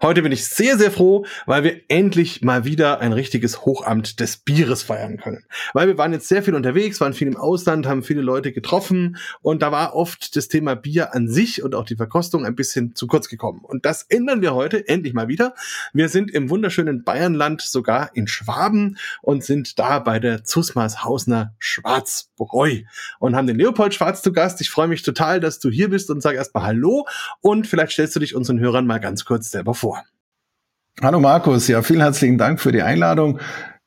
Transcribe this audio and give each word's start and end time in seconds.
Heute 0.00 0.22
bin 0.22 0.30
ich 0.30 0.46
sehr, 0.46 0.78
sehr 0.78 0.92
froh, 0.92 1.26
weil 1.46 1.64
wir 1.64 1.80
endlich 1.88 2.42
mal 2.42 2.64
wieder 2.64 3.00
ein 3.00 3.12
richtiges 3.12 3.64
Hochamt 3.64 4.20
des 4.20 4.36
Bieres 4.36 4.84
feiern 4.84 5.16
können. 5.16 5.44
Weil 5.74 5.88
wir 5.88 5.98
waren 5.98 6.12
jetzt 6.12 6.28
sehr 6.28 6.44
viel 6.44 6.54
unterwegs, 6.54 7.00
waren 7.00 7.14
viel 7.14 7.26
im 7.26 7.36
Ausland, 7.36 7.84
haben 7.86 8.04
viele 8.04 8.20
Leute 8.20 8.52
getroffen 8.52 9.16
und 9.42 9.60
da 9.60 9.72
war 9.72 9.96
oft 9.96 10.36
das 10.36 10.46
Thema 10.46 10.76
Bier 10.76 11.16
an 11.16 11.28
sich 11.28 11.64
und 11.64 11.74
auch 11.74 11.84
die 11.84 11.96
Verkostung 11.96 12.46
ein 12.46 12.54
bisschen 12.54 12.94
zu 12.94 13.08
kurz 13.08 13.28
gekommen. 13.28 13.60
Und 13.64 13.86
das 13.86 14.04
ändern 14.04 14.40
wir 14.40 14.54
heute 14.54 14.86
endlich 14.86 15.14
mal 15.14 15.26
wieder. 15.26 15.54
Wir 15.92 16.08
sind 16.08 16.30
im 16.30 16.48
wunderschönen 16.48 17.02
Bayernland, 17.02 17.60
sogar 17.60 18.14
in 18.14 18.28
Schwaben 18.28 18.98
und 19.20 19.42
sind 19.42 19.80
da 19.80 19.98
bei 19.98 20.20
der 20.20 20.44
Zusmas 20.44 21.02
Hausner 21.02 21.54
Schwarzbräu 21.58 22.82
und 23.18 23.34
haben 23.34 23.48
den 23.48 23.56
Leopold 23.56 23.94
Schwarz 23.94 24.22
zu 24.22 24.32
Gast. 24.32 24.60
Ich 24.60 24.70
freue 24.70 24.86
mich 24.86 25.02
total, 25.02 25.40
dass 25.40 25.58
du 25.58 25.70
hier 25.70 25.90
bist 25.90 26.08
und 26.10 26.20
sag 26.20 26.36
erstmal 26.36 26.62
Hallo 26.62 27.08
und 27.40 27.66
vielleicht 27.66 27.92
stellst 27.92 28.14
du 28.14 28.20
dich 28.20 28.36
unseren 28.36 28.60
Hörern 28.60 28.86
mal 28.86 29.00
ganz 29.00 29.24
kurz 29.24 29.50
selber 29.50 29.74
vor. 29.74 29.87
Hallo 31.00 31.20
Markus, 31.20 31.68
ja, 31.68 31.80
vielen 31.82 32.00
herzlichen 32.00 32.38
Dank 32.38 32.60
für 32.60 32.72
die 32.72 32.82
Einladung. 32.82 33.38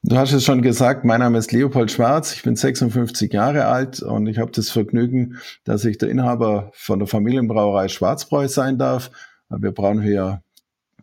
Du 0.02 0.16
hast 0.16 0.32
es 0.32 0.46
schon 0.46 0.62
gesagt, 0.62 1.04
mein 1.04 1.20
Name 1.20 1.38
ist 1.40 1.52
Leopold 1.52 1.92
Schwarz, 1.92 2.34
ich 2.34 2.42
bin 2.42 2.56
56 2.56 3.34
Jahre 3.34 3.66
alt 3.66 4.02
und 4.02 4.28
ich 4.28 4.38
habe 4.38 4.52
das 4.52 4.70
Vergnügen, 4.70 5.38
dass 5.66 5.84
ich 5.84 5.98
der 5.98 6.10
Inhaber 6.10 6.72
von 6.74 7.00
der 7.00 7.10
Familienbrauerei 7.10 7.90
Schwarzbräu 7.90 8.48
sein 8.48 8.78
darf. 8.78 9.12
Wir 9.50 9.74
brauchen 9.74 10.02
hier 10.02 10.42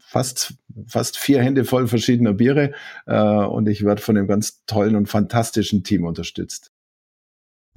fast, 0.00 0.54
fast 0.86 1.18
vier 1.18 1.42
Hände 1.42 1.66
voll 1.66 1.86
verschiedener 1.86 2.32
Biere 2.32 2.72
äh, 3.04 3.20
und 3.20 3.68
ich 3.68 3.84
werde 3.84 4.00
von 4.00 4.16
einem 4.16 4.28
ganz 4.28 4.64
tollen 4.64 4.96
und 4.96 5.10
fantastischen 5.10 5.84
Team 5.84 6.04
unterstützt. 6.04 6.72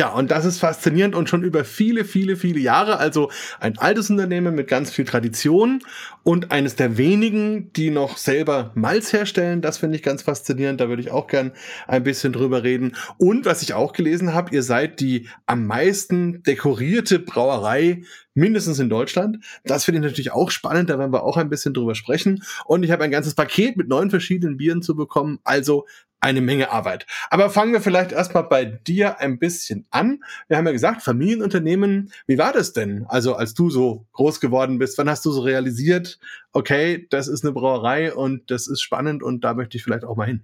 Ja, 0.02 0.10
und 0.14 0.32
das 0.32 0.46
ist 0.46 0.58
faszinierend 0.58 1.14
und 1.14 1.30
schon 1.30 1.44
über 1.44 1.64
viele, 1.64 2.06
viele, 2.06 2.36
viele 2.36 2.60
Jahre. 2.60 2.98
Also 2.98 3.30
ein 3.60 3.78
altes 3.78 4.10
Unternehmen 4.10 4.56
mit 4.56 4.68
ganz 4.68 4.90
viel 4.90 5.06
Tradition 5.06 5.84
und 6.24 6.52
eines 6.52 6.76
der 6.76 6.98
wenigen, 6.98 7.72
die 7.74 7.92
noch 7.92 8.18
selber 8.18 8.72
Malz 8.74 9.14
herstellen. 9.14 9.62
Das 9.62 9.78
finde 9.78 9.98
ich 9.98 10.02
ganz 10.02 10.24
faszinierend. 10.24 10.82
Da 10.82 10.90
würde 10.90 11.04
ich 11.04 11.12
auch 11.12 11.28
gern 11.28 11.52
ein 11.88 12.02
bisschen 12.02 12.34
drüber 12.34 12.64
reden. 12.64 12.96
Und 13.20 13.46
was 13.46 13.62
ich 13.62 13.76
auch 13.76 13.94
gelesen 13.94 14.34
habe, 14.34 14.56
ihr 14.56 14.64
seid 14.64 15.02
die 15.02 15.30
am 15.46 15.68
meisten 15.68 16.42
dekorierte 16.42 17.20
Brauerei 17.20 18.02
mindestens 18.34 18.80
in 18.80 18.90
Deutschland. 18.90 19.38
Das 19.66 19.86
finde 19.86 20.00
ich 20.00 20.06
natürlich 20.06 20.32
auch 20.32 20.50
spannend, 20.50 20.90
da 20.90 20.98
werden 20.98 21.14
wir 21.14 21.22
auch 21.22 21.38
ein 21.38 21.50
bisschen 21.50 21.76
drüber 21.76 21.94
sprechen. 21.94 22.42
Und 22.66 22.82
ich 22.82 22.90
habe 22.90 23.04
ein 23.04 23.12
ganzes 23.12 23.36
Paket 23.36 23.78
mit 23.78 23.88
neun 23.88 24.10
verschiedenen 24.10 24.58
Bieren 24.58 24.82
zu 24.82 24.96
bekommen. 24.96 25.38
Also 25.44 25.86
eine 26.22 26.42
Menge 26.42 26.72
Arbeit. 26.72 27.08
Aber 27.30 27.50
fangen 27.50 27.74
wir 27.74 27.82
vielleicht 27.82 28.12
erstmal 28.12 28.44
bei 28.44 28.64
dir 28.64 29.20
ein 29.20 29.40
bisschen 29.40 29.88
an. 29.90 30.24
Wir 30.48 30.58
haben 30.58 30.68
ja 30.68 30.72
gesagt, 30.72 31.02
Familienunternehmen, 31.02 32.12
wie 32.28 32.38
war 32.38 32.54
das 32.54 32.74
denn? 32.74 33.06
Also 33.08 33.36
als 33.36 33.56
du 33.56 33.70
so 33.70 34.06
groß 34.14 34.40
geworden 34.40 34.78
bist, 34.78 34.98
wann 35.00 35.10
hast 35.10 35.26
du 35.26 35.32
so 35.32 35.42
realisiert, 35.42 36.20
okay, 36.54 37.08
das 37.10 37.28
ist 37.28 37.44
eine 37.44 37.54
Brauerei 37.54 38.14
und 38.14 38.52
das 38.52 38.68
ist 38.68 38.82
spannend 38.82 39.24
und 39.24 39.44
da 39.44 39.56
möchte 39.56 39.78
ich 39.78 39.84
vielleicht 39.84 40.06
auch 40.06 40.16
mal 40.16 40.28
hin? 40.28 40.44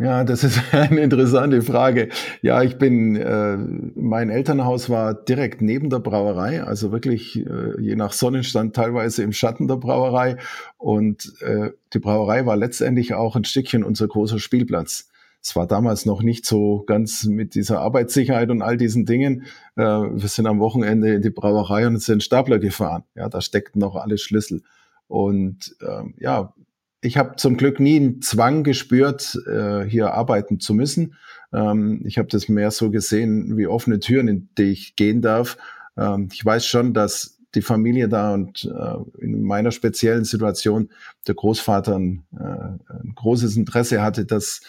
Ja, 0.00 0.22
das 0.22 0.44
ist 0.44 0.60
eine 0.72 1.00
interessante 1.00 1.60
Frage. 1.60 2.08
Ja, 2.40 2.62
ich 2.62 2.78
bin, 2.78 3.16
äh, 3.16 3.56
mein 3.96 4.30
Elternhaus 4.30 4.88
war 4.88 5.12
direkt 5.12 5.60
neben 5.60 5.90
der 5.90 5.98
Brauerei, 5.98 6.62
also 6.62 6.92
wirklich 6.92 7.44
äh, 7.44 7.80
je 7.80 7.96
nach 7.96 8.12
Sonnenstand 8.12 8.76
teilweise 8.76 9.24
im 9.24 9.32
Schatten 9.32 9.66
der 9.66 9.76
Brauerei. 9.76 10.36
Und 10.76 11.34
äh, 11.40 11.72
die 11.92 11.98
Brauerei 11.98 12.46
war 12.46 12.56
letztendlich 12.56 13.14
auch 13.14 13.34
ein 13.34 13.44
Stückchen 13.44 13.82
unser 13.82 14.06
großer 14.06 14.38
Spielplatz. 14.38 15.08
Es 15.42 15.56
war 15.56 15.66
damals 15.66 16.06
noch 16.06 16.22
nicht 16.22 16.46
so 16.46 16.84
ganz 16.86 17.24
mit 17.24 17.54
dieser 17.54 17.80
Arbeitssicherheit 17.80 18.50
und 18.50 18.62
all 18.62 18.76
diesen 18.76 19.04
Dingen. 19.04 19.46
Äh, 19.74 19.82
wir 19.82 20.28
sind 20.28 20.46
am 20.46 20.60
Wochenende 20.60 21.14
in 21.14 21.22
die 21.22 21.30
Brauerei 21.30 21.88
und 21.88 22.00
sind 22.00 22.22
Stapler 22.22 22.60
gefahren. 22.60 23.02
Ja, 23.16 23.28
da 23.28 23.40
steckten 23.40 23.80
noch 23.80 23.96
alle 23.96 24.18
Schlüssel. 24.18 24.62
Und 25.08 25.74
ähm, 25.80 26.14
ja, 26.18 26.54
ich 27.00 27.16
habe 27.16 27.36
zum 27.36 27.56
Glück 27.56 27.80
nie 27.80 27.96
einen 27.96 28.22
Zwang 28.22 28.64
gespürt, 28.64 29.38
äh, 29.46 29.84
hier 29.84 30.14
arbeiten 30.14 30.60
zu 30.60 30.74
müssen. 30.74 31.14
Ähm, 31.52 32.02
ich 32.04 32.18
habe 32.18 32.28
das 32.28 32.48
mehr 32.48 32.70
so 32.70 32.90
gesehen 32.90 33.56
wie 33.56 33.66
offene 33.66 34.00
Türen, 34.00 34.28
in 34.28 34.48
die 34.58 34.72
ich 34.72 34.96
gehen 34.96 35.22
darf. 35.22 35.56
Ähm, 35.96 36.28
ich 36.32 36.44
weiß 36.44 36.66
schon, 36.66 36.94
dass 36.94 37.38
die 37.54 37.62
Familie 37.62 38.08
da 38.08 38.34
und 38.34 38.64
äh, 38.64 39.24
in 39.24 39.42
meiner 39.42 39.70
speziellen 39.70 40.24
Situation 40.24 40.90
der 41.26 41.34
Großvater 41.34 41.98
ein, 41.98 42.24
äh, 42.38 42.92
ein 42.92 43.12
großes 43.14 43.56
Interesse 43.56 44.02
hatte, 44.02 44.26
dass, 44.26 44.60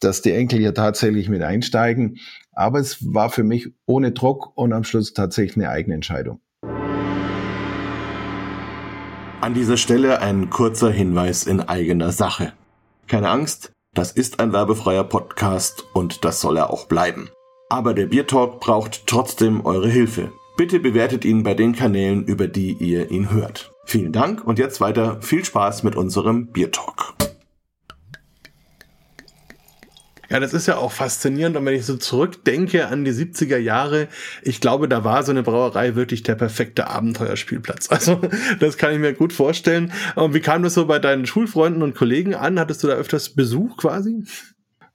dass 0.00 0.22
die 0.22 0.32
Enkel 0.32 0.60
hier 0.60 0.74
tatsächlich 0.74 1.28
mit 1.28 1.42
einsteigen. 1.42 2.18
Aber 2.52 2.78
es 2.78 3.12
war 3.12 3.30
für 3.30 3.44
mich 3.44 3.72
ohne 3.84 4.12
Druck 4.12 4.56
und 4.56 4.72
am 4.72 4.84
Schluss 4.84 5.12
tatsächlich 5.12 5.56
eine 5.56 5.70
eigene 5.70 5.96
Entscheidung. 5.96 6.40
An 9.44 9.52
dieser 9.52 9.76
Stelle 9.76 10.22
ein 10.22 10.48
kurzer 10.48 10.90
Hinweis 10.90 11.44
in 11.44 11.60
eigener 11.60 12.12
Sache. 12.12 12.54
Keine 13.06 13.28
Angst, 13.28 13.72
das 13.92 14.10
ist 14.10 14.40
ein 14.40 14.54
werbefreier 14.54 15.04
Podcast 15.04 15.84
und 15.92 16.24
das 16.24 16.40
soll 16.40 16.56
er 16.56 16.70
auch 16.70 16.86
bleiben. 16.86 17.28
Aber 17.68 17.92
der 17.92 18.06
Biertalk 18.06 18.60
braucht 18.60 19.06
trotzdem 19.06 19.66
eure 19.66 19.90
Hilfe. 19.90 20.32
Bitte 20.56 20.80
bewertet 20.80 21.26
ihn 21.26 21.42
bei 21.42 21.52
den 21.52 21.74
Kanälen, 21.74 22.24
über 22.24 22.48
die 22.48 22.72
ihr 22.72 23.10
ihn 23.10 23.30
hört. 23.30 23.70
Vielen 23.84 24.12
Dank 24.12 24.42
und 24.46 24.58
jetzt 24.58 24.80
weiter 24.80 25.20
viel 25.20 25.44
Spaß 25.44 25.82
mit 25.82 25.94
unserem 25.94 26.46
Biertalk. 26.46 27.12
Ja, 30.30 30.40
das 30.40 30.54
ist 30.54 30.66
ja 30.66 30.76
auch 30.76 30.92
faszinierend. 30.92 31.56
Und 31.56 31.64
wenn 31.66 31.74
ich 31.74 31.86
so 31.86 31.96
zurückdenke 31.96 32.88
an 32.88 33.04
die 33.04 33.12
70er 33.12 33.58
Jahre, 33.58 34.08
ich 34.42 34.60
glaube, 34.60 34.88
da 34.88 35.04
war 35.04 35.22
so 35.22 35.30
eine 35.32 35.42
Brauerei 35.42 35.94
wirklich 35.94 36.22
der 36.22 36.34
perfekte 36.34 36.88
Abenteuerspielplatz. 36.88 37.88
Also, 37.94 38.20
das 38.58 38.76
kann 38.76 38.92
ich 38.92 38.98
mir 38.98 39.14
gut 39.14 39.32
vorstellen. 39.32 39.92
Und 40.16 40.34
wie 40.34 40.40
kam 40.40 40.64
das 40.64 40.74
so 40.74 40.86
bei 40.86 40.98
deinen 40.98 41.26
Schulfreunden 41.26 41.82
und 41.82 41.94
Kollegen 41.94 42.34
an? 42.34 42.58
Hattest 42.58 42.82
du 42.82 42.88
da 42.88 42.94
öfters 42.94 43.30
Besuch 43.30 43.76
quasi? 43.76 44.24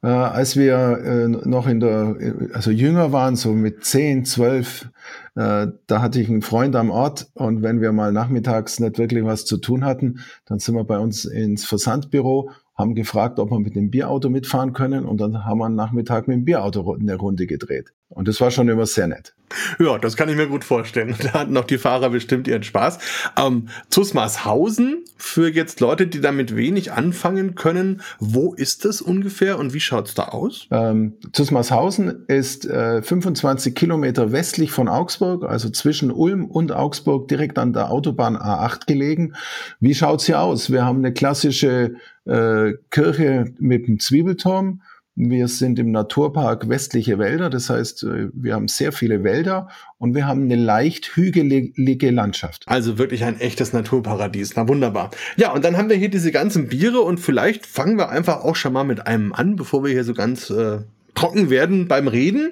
Äh, 0.01 0.07
als 0.07 0.55
wir 0.55 0.75
äh, 1.03 1.27
noch 1.27 1.67
in 1.67 1.79
der, 1.81 2.15
also 2.53 2.71
jünger 2.71 3.11
waren, 3.11 3.35
so 3.35 3.51
mit 3.51 3.83
10, 3.83 4.25
12, 4.25 4.89
äh, 5.35 5.67
da 5.87 6.01
hatte 6.01 6.21
ich 6.21 6.29
einen 6.29 6.41
Freund 6.41 6.75
am 6.77 6.89
Ort 6.89 7.27
und 7.33 7.63
wenn 7.63 7.81
wir 7.81 7.91
mal 7.91 8.13
nachmittags 8.13 8.79
nicht 8.79 8.97
wirklich 8.97 9.25
was 9.25 9.45
zu 9.45 9.57
tun 9.57 9.83
hatten, 9.83 10.19
dann 10.45 10.59
sind 10.59 10.75
wir 10.75 10.85
bei 10.85 10.99
uns 10.99 11.25
ins 11.25 11.65
Versandbüro 11.65 12.51
haben 12.79 12.95
gefragt, 12.95 13.39
ob 13.39 13.51
wir 13.51 13.59
mit 13.59 13.75
dem 13.75 13.91
Bierauto 13.91 14.29
mitfahren 14.29 14.71
können 14.71 15.05
und 15.05 15.19
dann 15.19 15.43
haben 15.43 15.59
wir 15.59 15.65
am 15.65 15.75
Nachmittag 15.75 16.29
mit 16.29 16.37
dem 16.37 16.45
Bierauto 16.45 16.93
eine 16.93 17.15
Runde 17.15 17.45
gedreht. 17.45 17.93
Und 18.09 18.27
das 18.27 18.41
war 18.41 18.49
schon 18.49 18.67
immer 18.69 18.87
sehr 18.87 19.07
nett. 19.07 19.35
Ja, 19.79 19.97
das 19.97 20.15
kann 20.15 20.29
ich 20.29 20.35
mir 20.35 20.47
gut 20.47 20.63
vorstellen. 20.63 21.15
Da 21.21 21.33
hatten 21.33 21.55
auch 21.57 21.65
die 21.65 21.77
Fahrer 21.77 22.09
bestimmt 22.09 22.47
ihren 22.47 22.63
Spaß. 22.63 22.99
Ähm, 23.37 23.69
Zusmarshausen, 23.89 25.03
für 25.15 25.49
jetzt 25.49 25.79
Leute, 25.79 26.07
die 26.07 26.21
damit 26.21 26.55
wenig 26.55 26.91
anfangen 26.91 27.55
können, 27.55 28.01
wo 28.19 28.53
ist 28.53 28.85
das 28.85 29.01
ungefähr 29.01 29.59
und 29.59 29.73
wie 29.73 29.79
schaut's 29.79 30.15
da 30.15 30.25
aus? 30.25 30.67
Ähm, 30.71 31.13
Zusmarshausen 31.33 32.25
ist 32.27 32.65
äh, 32.65 33.01
25 33.01 33.75
Kilometer 33.75 34.31
westlich 34.31 34.71
von 34.71 34.87
Augsburg, 34.87 35.43
also 35.43 35.69
zwischen 35.69 36.11
Ulm 36.11 36.45
und 36.45 36.71
Augsburg, 36.71 37.27
direkt 37.27 37.59
an 37.59 37.73
der 37.73 37.91
Autobahn 37.91 38.37
A8 38.37 38.87
gelegen. 38.87 39.35
Wie 39.79 39.93
schaut's 39.93 40.25
hier 40.25 40.39
aus? 40.39 40.71
Wir 40.71 40.83
haben 40.83 40.99
eine 40.99 41.13
klassische 41.13 41.95
äh, 42.25 42.73
Kirche 42.89 43.53
mit 43.59 43.87
einem 43.87 43.99
Zwiebelturm. 43.99 44.81
Wir 45.21 45.49
sind 45.49 45.77
im 45.79 45.91
Naturpark 45.91 46.69
Westliche 46.69 47.19
Wälder, 47.19 47.49
das 47.49 47.69
heißt, 47.69 48.03
äh, 48.03 48.29
wir 48.31 48.53
haben 48.53 48.69
sehr 48.69 48.93
viele 48.93 49.21
Wälder 49.21 49.67
und 49.97 50.15
wir 50.15 50.25
haben 50.25 50.43
eine 50.43 50.55
leicht 50.55 51.17
hügelige 51.17 52.09
Landschaft. 52.09 52.63
Also 52.67 52.97
wirklich 52.97 53.25
ein 53.25 53.37
echtes 53.37 53.73
Naturparadies. 53.73 54.53
Na 54.55 54.65
wunderbar. 54.69 55.11
Ja, 55.35 55.51
und 55.51 55.65
dann 55.65 55.75
haben 55.75 55.89
wir 55.89 55.97
hier 55.97 56.09
diese 56.09 56.31
ganzen 56.31 56.69
Biere 56.69 57.01
und 57.01 57.19
vielleicht 57.19 57.65
fangen 57.65 57.97
wir 57.97 58.07
einfach 58.07 58.45
auch 58.45 58.55
schon 58.55 58.71
mal 58.71 58.85
mit 58.85 59.07
einem 59.07 59.33
an, 59.33 59.57
bevor 59.57 59.83
wir 59.83 59.91
hier 59.91 60.05
so 60.05 60.13
ganz 60.13 60.49
äh, 60.51 60.79
trocken 61.15 61.49
werden 61.49 61.89
beim 61.89 62.07
Reden. 62.07 62.51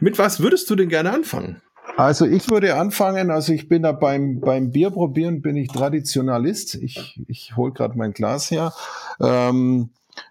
Mit 0.00 0.18
was 0.18 0.40
würdest 0.40 0.70
du 0.70 0.74
denn 0.74 0.88
gerne 0.88 1.12
anfangen? 1.12 1.60
Also 1.98 2.24
ich 2.24 2.48
würde 2.48 2.76
anfangen, 2.76 3.30
also 3.30 3.52
ich 3.52 3.68
bin 3.68 3.82
da 3.82 3.92
beim, 3.92 4.40
beim 4.40 4.70
Bier 4.70 4.88
probieren, 4.88 5.42
bin 5.42 5.56
ich 5.56 5.68
Traditionalist. 5.68 6.76
Ich, 6.76 7.20
ich 7.28 7.56
hole 7.58 7.72
gerade 7.72 7.98
mein 7.98 8.14
Glas 8.14 8.50
her. 8.50 8.72
Ähm, 9.20 9.90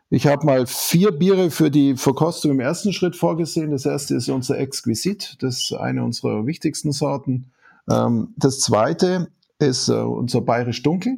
ich 0.10 0.28
habe 0.28 0.46
mal 0.46 0.68
vier 0.68 1.12
Biere 1.12 1.50
für 1.50 1.72
die 1.72 1.96
Verkostung 1.96 2.52
im 2.52 2.60
ersten 2.60 2.94
Schritt 2.94 3.16
vorgesehen. 3.16 3.72
Das 3.72 3.86
erste 3.86 4.16
ist 4.16 4.30
unser 4.30 4.60
Exquisit, 4.60 5.38
das 5.42 5.64
ist 5.64 5.74
eine 5.74 6.04
unserer 6.04 6.46
wichtigsten 6.46 6.92
Sorten. 6.92 7.52
Ähm, 7.90 8.34
das 8.38 8.60
zweite 8.60 9.30
ist 9.60 9.90
äh, 9.90 9.94
unser 9.94 10.42
Bayerisch 10.42 10.84
Dunkel. 10.84 11.18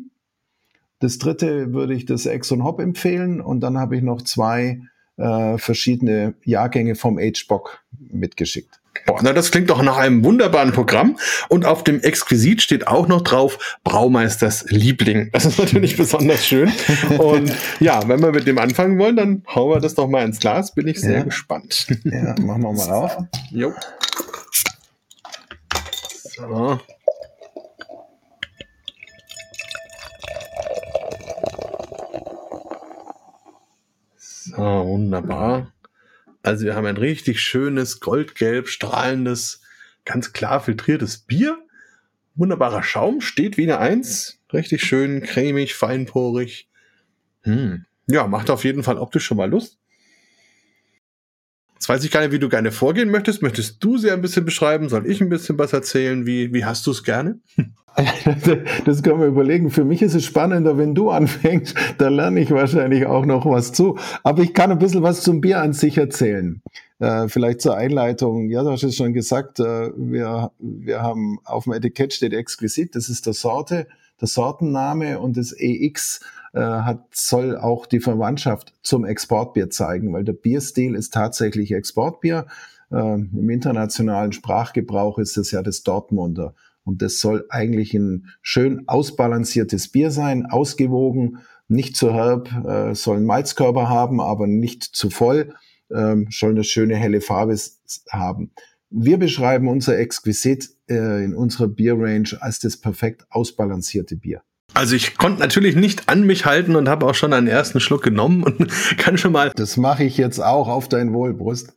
Das 1.00 1.18
dritte 1.18 1.74
würde 1.74 1.94
ich 1.94 2.06
das 2.06 2.25
Exxon 2.25 2.63
Hop 2.63 2.80
empfehlen 2.80 3.42
und 3.42 3.60
dann 3.60 3.78
habe 3.78 3.98
ich 3.98 4.04
noch 4.04 4.22
zwei 4.22 4.81
äh, 5.18 5.57
verschiedene 5.57 6.36
Jahrgänge 6.44 6.95
vom 6.95 7.18
Age 7.19 7.48
Bock 7.48 7.83
mitgeschickt. 8.00 8.76
Boah, 9.05 9.19
na, 9.21 9.33
das 9.33 9.51
klingt 9.51 9.69
doch 9.69 9.81
nach 9.81 9.97
einem 9.97 10.23
wunderbaren 10.23 10.71
Programm. 10.71 11.17
Und 11.49 11.65
auf 11.65 11.83
dem 11.83 12.01
Exquisit 12.01 12.61
steht 12.61 12.88
auch 12.88 13.07
noch 13.07 13.21
drauf 13.21 13.77
Braumeisters 13.83 14.65
Liebling. 14.69 15.29
Das 15.33 15.45
ist 15.45 15.59
natürlich 15.59 15.95
besonders 15.97 16.45
schön. 16.45 16.71
Und 17.17 17.51
ja, 17.79 18.07
wenn 18.07 18.21
wir 18.21 18.31
mit 18.31 18.47
dem 18.47 18.57
anfangen 18.57 18.97
wollen, 18.99 19.15
dann 19.15 19.44
hauen 19.53 19.71
wir 19.71 19.79
das 19.79 19.95
doch 19.95 20.07
mal 20.07 20.25
ins 20.25 20.39
Glas. 20.39 20.73
Bin 20.73 20.88
ich 20.88 20.99
sehr 20.99 21.19
Ja. 21.19 21.23
gespannt. 21.23 21.88
Ja, 22.03 22.35
machen 22.41 22.61
wir 22.63 22.73
mal 22.73 22.91
auf. 22.91 23.17
Jo. 23.51 23.73
So. 26.35 26.79
So, 34.17 34.55
wunderbar. 34.61 35.71
Also 36.47 36.63
wir 36.63 36.75
haben 36.75 36.85
ein 36.85 36.95
richtig 36.95 37.41
schönes, 37.41 37.99
goldgelb 37.99 38.69
strahlendes, 38.69 39.59
ganz 40.05 40.31
klar 40.31 40.61
filtriertes 40.61 41.17
Bier. 41.17 41.57
Wunderbarer 42.35 42.83
Schaum, 42.83 43.19
steht 43.19 43.57
wie 43.57 43.63
eine 43.63 43.79
Eins. 43.79 44.39
Richtig 44.53 44.81
schön 44.81 45.23
cremig, 45.23 45.75
feinporig. 45.75 46.69
Hm. 47.41 47.83
Ja, 48.07 48.27
macht 48.27 48.49
auf 48.49 48.63
jeden 48.63 48.83
Fall 48.83 48.97
optisch 48.97 49.25
schon 49.25 49.35
mal 49.35 49.49
Lust. 49.49 49.77
Jetzt 51.77 51.89
weiß 51.89 52.03
ich 52.03 52.09
gar 52.09 52.21
nicht, 52.21 52.31
wie 52.31 52.39
du 52.39 52.50
gerne 52.50 52.71
vorgehen 52.71 53.12
möchtest. 53.12 53.44
Möchtest 53.44 53.83
du 53.83 54.00
sie 54.00 54.09
ein 54.09 54.21
bisschen 54.21 54.45
beschreiben? 54.45 54.89
Soll 54.89 55.06
ich 55.06 55.21
ein 55.21 55.29
bisschen 55.29 55.59
was 55.59 55.74
erzählen? 55.74 56.25
Wie, 56.25 56.51
wie 56.51 56.65
hast 56.65 56.88
du 56.88 56.91
es 56.91 57.03
gerne? 57.03 57.39
Das 58.85 59.01
können 59.01 59.19
wir 59.19 59.25
überlegen. 59.25 59.71
Für 59.71 59.83
mich 59.83 60.03
ist 60.03 60.13
es 60.13 60.24
spannender, 60.24 60.77
wenn 60.77 60.94
du 60.94 61.09
anfängst. 61.12 61.75
Da 61.97 62.09
lerne 62.09 62.39
ich 62.41 62.51
wahrscheinlich 62.51 63.07
auch 63.07 63.25
noch 63.25 63.47
was 63.47 63.74
zu. 63.74 63.97
Aber 64.21 64.44
ich 64.44 64.53
kann 64.53 64.71
ein 64.71 64.77
bisschen 64.77 65.01
was 65.01 65.21
zum 65.21 65.41
Bier 65.41 65.62
an 65.62 65.74
sich 65.74 65.97
erzählen. 65.97 66.62
Äh, 67.00 67.27
vielleicht 67.27 67.62
zur 67.62 67.75
Einleitung. 67.75 68.51
Ja, 68.51 68.62
du 68.62 68.69
hast 68.69 68.83
es 68.83 68.95
schon 68.95 69.13
gesagt. 69.13 69.59
Äh, 69.59 69.89
wir, 69.97 70.51
wir 70.59 71.01
haben 71.01 71.39
auf 71.44 71.63
dem 71.63 71.73
Etikett 71.73 72.13
steht 72.13 72.33
exquisit. 72.33 72.95
Das 72.95 73.09
ist 73.09 73.25
der 73.25 73.33
Sorte, 73.33 73.88
der 74.21 74.27
Sortenname 74.27 75.19
und 75.19 75.35
das 75.35 75.51
EX 75.57 76.19
hat, 76.59 77.07
soll 77.12 77.57
auch 77.57 77.86
die 77.86 78.00
Verwandtschaft 78.00 78.74
zum 78.81 79.06
Exportbier 79.06 79.69
zeigen, 79.69 80.13
weil 80.13 80.24
der 80.24 80.33
Bierstil 80.33 80.95
ist 80.95 81.13
tatsächlich 81.13 81.71
Exportbier. 81.71 82.48
Äh, 82.92 82.95
Im 82.95 83.50
internationalen 83.50 84.31
Sprachgebrauch 84.31 85.19
ist 85.19 85.38
es 85.38 85.51
ja 85.51 85.62
das 85.62 85.83
Dortmunder. 85.83 86.56
Und 86.83 87.01
das 87.01 87.19
soll 87.19 87.45
eigentlich 87.50 87.94
ein 87.94 88.27
schön 88.42 88.88
ausbalanciertes 88.88 89.89
Bier 89.89 90.09
sein, 90.09 90.45
ausgewogen, 90.45 91.39
nicht 91.68 91.98
zu 91.98 92.13
herb, 92.13 92.50
äh, 92.65 92.95
soll 92.95 93.18
einen 93.18 93.25
Malzkörper 93.25 93.89
haben, 93.89 94.21
aber 94.21 94.48
nicht 94.48 94.83
zu 94.83 95.09
voll, 95.09 95.54
ähm, 95.94 96.27
soll 96.31 96.51
eine 96.51 96.63
schöne 96.63 96.95
helle 96.95 97.19
Farbe 97.19 97.57
haben. 98.09 98.51
Wir 98.89 99.18
beschreiben 99.18 99.68
unser 99.68 99.98
Exquisit 99.98 100.69
äh, 100.89 101.25
in 101.25 101.36
unserer 101.36 101.68
Bierrange 101.68 102.38
als 102.39 102.59
das 102.59 102.77
perfekt 102.77 103.25
ausbalancierte 103.30 104.15
Bier. 104.15 104.42
Also 104.74 104.96
ich 104.96 105.18
konnte 105.18 105.40
natürlich 105.40 105.75
nicht 105.75 106.08
an 106.08 106.24
mich 106.24 106.46
halten 106.46 106.75
und 106.75 106.88
habe 106.88 107.08
auch 107.08 107.16
schon 107.16 107.34
einen 107.34 107.48
ersten 107.48 107.80
Schluck 107.80 108.04
genommen 108.04 108.44
und 108.44 108.72
kann 108.98 109.18
schon 109.18 109.31
mal 109.31 109.52
Das 109.56 109.78
mache 109.78 110.04
ich 110.04 110.18
jetzt 110.18 110.40
auch 110.40 110.68
auf 110.68 110.88
dein 110.88 111.14
Wohl, 111.14 111.34
Brust. 111.34 111.74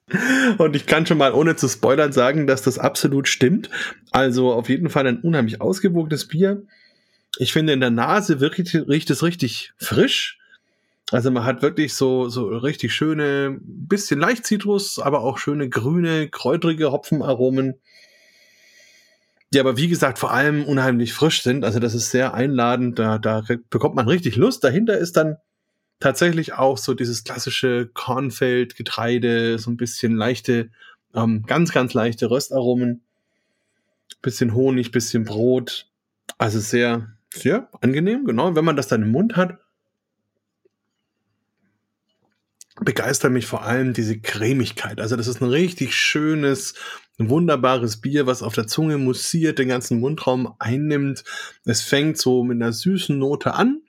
und 0.58 0.76
ich 0.76 0.86
kann 0.86 1.06
schon 1.06 1.18
mal 1.18 1.32
ohne 1.32 1.56
zu 1.56 1.68
spoilern 1.68 2.12
sagen, 2.12 2.46
dass 2.46 2.62
das 2.62 2.78
absolut 2.78 3.26
stimmt. 3.28 3.70
Also 4.10 4.52
auf 4.52 4.68
jeden 4.68 4.90
Fall 4.90 5.06
ein 5.06 5.20
unheimlich 5.20 5.60
ausgewogenes 5.60 6.28
Bier. 6.28 6.62
Ich 7.38 7.52
finde 7.52 7.72
in 7.72 7.80
der 7.80 7.90
Nase 7.90 8.40
wirklich 8.40 8.74
riecht 8.74 9.10
es 9.10 9.22
richtig 9.22 9.72
frisch. 9.78 10.38
Also 11.10 11.30
man 11.30 11.44
hat 11.44 11.62
wirklich 11.62 11.94
so 11.94 12.28
so 12.28 12.48
richtig 12.48 12.92
schöne 12.92 13.58
bisschen 13.62 14.20
leicht 14.20 14.44
Zitrus, 14.46 14.98
aber 14.98 15.20
auch 15.22 15.38
schöne 15.38 15.68
grüne 15.68 16.28
kräutrige 16.28 16.92
Hopfenaromen. 16.92 17.74
Die 19.52 19.60
aber 19.60 19.76
wie 19.76 19.88
gesagt 19.88 20.18
vor 20.18 20.32
allem 20.32 20.64
unheimlich 20.64 21.12
frisch 21.12 21.42
sind. 21.42 21.64
Also 21.64 21.80
das 21.80 21.94
ist 21.94 22.10
sehr 22.10 22.34
einladend. 22.34 22.98
Da 22.98 23.18
da 23.18 23.42
bekommt 23.68 23.96
man 23.96 24.08
richtig 24.08 24.36
Lust. 24.36 24.62
Dahinter 24.62 24.96
ist 24.96 25.16
dann 25.16 25.36
tatsächlich 26.00 26.54
auch 26.54 26.78
so 26.78 26.94
dieses 26.94 27.24
klassische 27.24 27.90
Kornfeld, 27.92 28.74
Getreide, 28.74 29.58
so 29.58 29.70
ein 29.70 29.76
bisschen 29.76 30.16
leichte, 30.16 30.70
ähm, 31.14 31.44
ganz, 31.46 31.72
ganz 31.72 31.94
leichte 31.94 32.30
Röstaromen, 32.30 33.02
bisschen 34.22 34.54
Honig, 34.54 34.90
bisschen 34.92 35.24
Brot. 35.24 35.86
Also 36.38 36.58
sehr, 36.58 37.12
sehr 37.32 37.68
angenehm, 37.80 38.24
genau. 38.24 38.56
Wenn 38.56 38.64
man 38.64 38.76
das 38.76 38.88
dann 38.88 39.02
im 39.02 39.10
Mund 39.10 39.36
hat, 39.36 39.58
begeistert 42.80 43.32
mich 43.32 43.46
vor 43.46 43.62
allem 43.62 43.92
diese 43.92 44.18
Cremigkeit. 44.18 45.00
Also 45.00 45.16
das 45.16 45.26
ist 45.26 45.42
ein 45.42 45.48
richtig 45.48 45.94
schönes, 45.94 46.74
wunderbares 47.28 48.00
Bier, 48.00 48.26
was 48.26 48.42
auf 48.42 48.54
der 48.54 48.66
Zunge 48.66 48.96
mussiert, 48.96 49.58
den 49.58 49.68
ganzen 49.68 50.00
Mundraum 50.00 50.54
einnimmt. 50.58 51.24
Es 51.64 51.82
fängt 51.82 52.16
so 52.16 52.44
mit 52.44 52.56
einer 52.56 52.72
süßen 52.72 53.18
Note 53.18 53.54
an, 53.54 53.82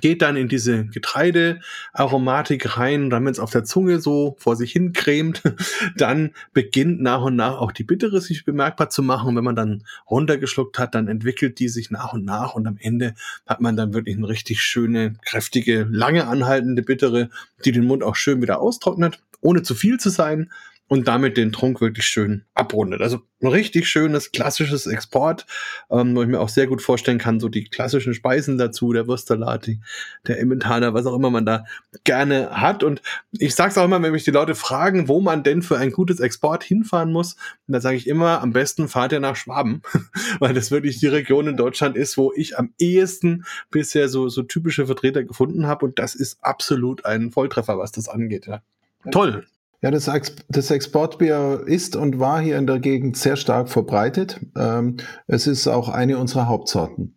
geht 0.00 0.22
dann 0.22 0.36
in 0.36 0.48
diese 0.48 0.86
Getreidearomatik 0.86 2.76
rein, 2.76 3.10
dann 3.10 3.24
wenn 3.24 3.32
es 3.32 3.38
auf 3.38 3.50
der 3.50 3.64
Zunge 3.64 4.00
so 4.00 4.36
vor 4.38 4.56
sich 4.56 4.72
hin 4.72 4.92
cremt, 4.92 5.42
dann 5.96 6.32
beginnt 6.52 7.00
nach 7.00 7.22
und 7.22 7.36
nach 7.36 7.58
auch 7.58 7.72
die 7.72 7.84
Bittere 7.84 8.20
sich 8.20 8.44
bemerkbar 8.44 8.90
zu 8.90 9.02
machen. 9.02 9.28
Und 9.28 9.36
wenn 9.36 9.44
man 9.44 9.56
dann 9.56 9.84
runtergeschluckt 10.10 10.78
hat, 10.78 10.94
dann 10.94 11.08
entwickelt 11.08 11.58
die 11.58 11.68
sich 11.68 11.90
nach 11.90 12.12
und 12.12 12.24
nach 12.24 12.54
und 12.54 12.66
am 12.66 12.78
Ende 12.80 13.14
hat 13.46 13.60
man 13.60 13.76
dann 13.76 13.94
wirklich 13.94 14.16
eine 14.16 14.28
richtig 14.28 14.60
schöne, 14.60 15.14
kräftige, 15.24 15.86
lange 15.90 16.26
anhaltende 16.26 16.82
Bittere, 16.82 17.30
die 17.64 17.72
den 17.72 17.86
Mund 17.86 18.02
auch 18.02 18.16
schön 18.16 18.42
wieder 18.42 18.60
austrocknet, 18.60 19.20
ohne 19.40 19.62
zu 19.62 19.74
viel 19.74 19.98
zu 19.98 20.10
sein 20.10 20.50
und 20.88 21.08
damit 21.08 21.36
den 21.36 21.50
Trunk 21.50 21.80
wirklich 21.80 22.06
schön 22.06 22.44
abrundet. 22.54 23.00
Also 23.00 23.20
ein 23.42 23.48
richtig 23.48 23.88
schönes, 23.88 24.30
klassisches 24.30 24.86
Export, 24.86 25.44
ähm, 25.90 26.14
wo 26.14 26.22
ich 26.22 26.28
mir 26.28 26.40
auch 26.40 26.48
sehr 26.48 26.68
gut 26.68 26.80
vorstellen 26.80 27.18
kann, 27.18 27.40
so 27.40 27.48
die 27.48 27.64
klassischen 27.64 28.14
Speisen 28.14 28.56
dazu, 28.56 28.92
der 28.92 29.08
Würstsalat, 29.08 29.68
der 30.26 30.40
Emmentaler, 30.40 30.94
was 30.94 31.06
auch 31.06 31.14
immer 31.14 31.30
man 31.30 31.44
da 31.44 31.64
gerne 32.04 32.50
hat. 32.50 32.84
Und 32.84 33.02
ich 33.32 33.54
sage 33.54 33.70
es 33.70 33.78
auch 33.78 33.84
immer, 33.84 34.00
wenn 34.00 34.12
mich 34.12 34.24
die 34.24 34.30
Leute 34.30 34.54
fragen, 34.54 35.08
wo 35.08 35.20
man 35.20 35.42
denn 35.42 35.62
für 35.62 35.76
ein 35.76 35.90
gutes 35.90 36.20
Export 36.20 36.62
hinfahren 36.62 37.12
muss, 37.12 37.36
da 37.66 37.80
sage 37.80 37.96
ich 37.96 38.06
immer, 38.06 38.40
am 38.40 38.52
besten 38.52 38.88
fahrt 38.88 39.12
ihr 39.12 39.20
nach 39.20 39.36
Schwaben, 39.36 39.82
weil 40.38 40.54
das 40.54 40.70
wirklich 40.70 40.98
die 41.00 41.08
Region 41.08 41.48
in 41.48 41.56
Deutschland 41.56 41.96
ist, 41.96 42.16
wo 42.16 42.32
ich 42.34 42.56
am 42.58 42.72
ehesten 42.78 43.44
bisher 43.70 44.08
so, 44.08 44.28
so 44.28 44.42
typische 44.42 44.86
Vertreter 44.86 45.24
gefunden 45.24 45.66
habe. 45.66 45.84
Und 45.84 45.98
das 45.98 46.14
ist 46.14 46.38
absolut 46.42 47.04
ein 47.04 47.32
Volltreffer, 47.32 47.76
was 47.76 47.90
das 47.90 48.08
angeht. 48.08 48.46
Ja. 48.46 48.62
Toll. 49.10 49.46
Ja, 49.82 49.90
das, 49.90 50.10
das 50.48 50.70
Exportbier 50.70 51.62
ist 51.66 51.96
und 51.96 52.18
war 52.18 52.40
hier 52.40 52.58
in 52.58 52.66
der 52.66 52.78
Gegend 52.78 53.16
sehr 53.16 53.36
stark 53.36 53.68
verbreitet. 53.68 54.40
Ähm, 54.56 54.96
es 55.26 55.46
ist 55.46 55.68
auch 55.68 55.88
eine 55.88 56.18
unserer 56.18 56.48
Hauptsorten. 56.48 57.16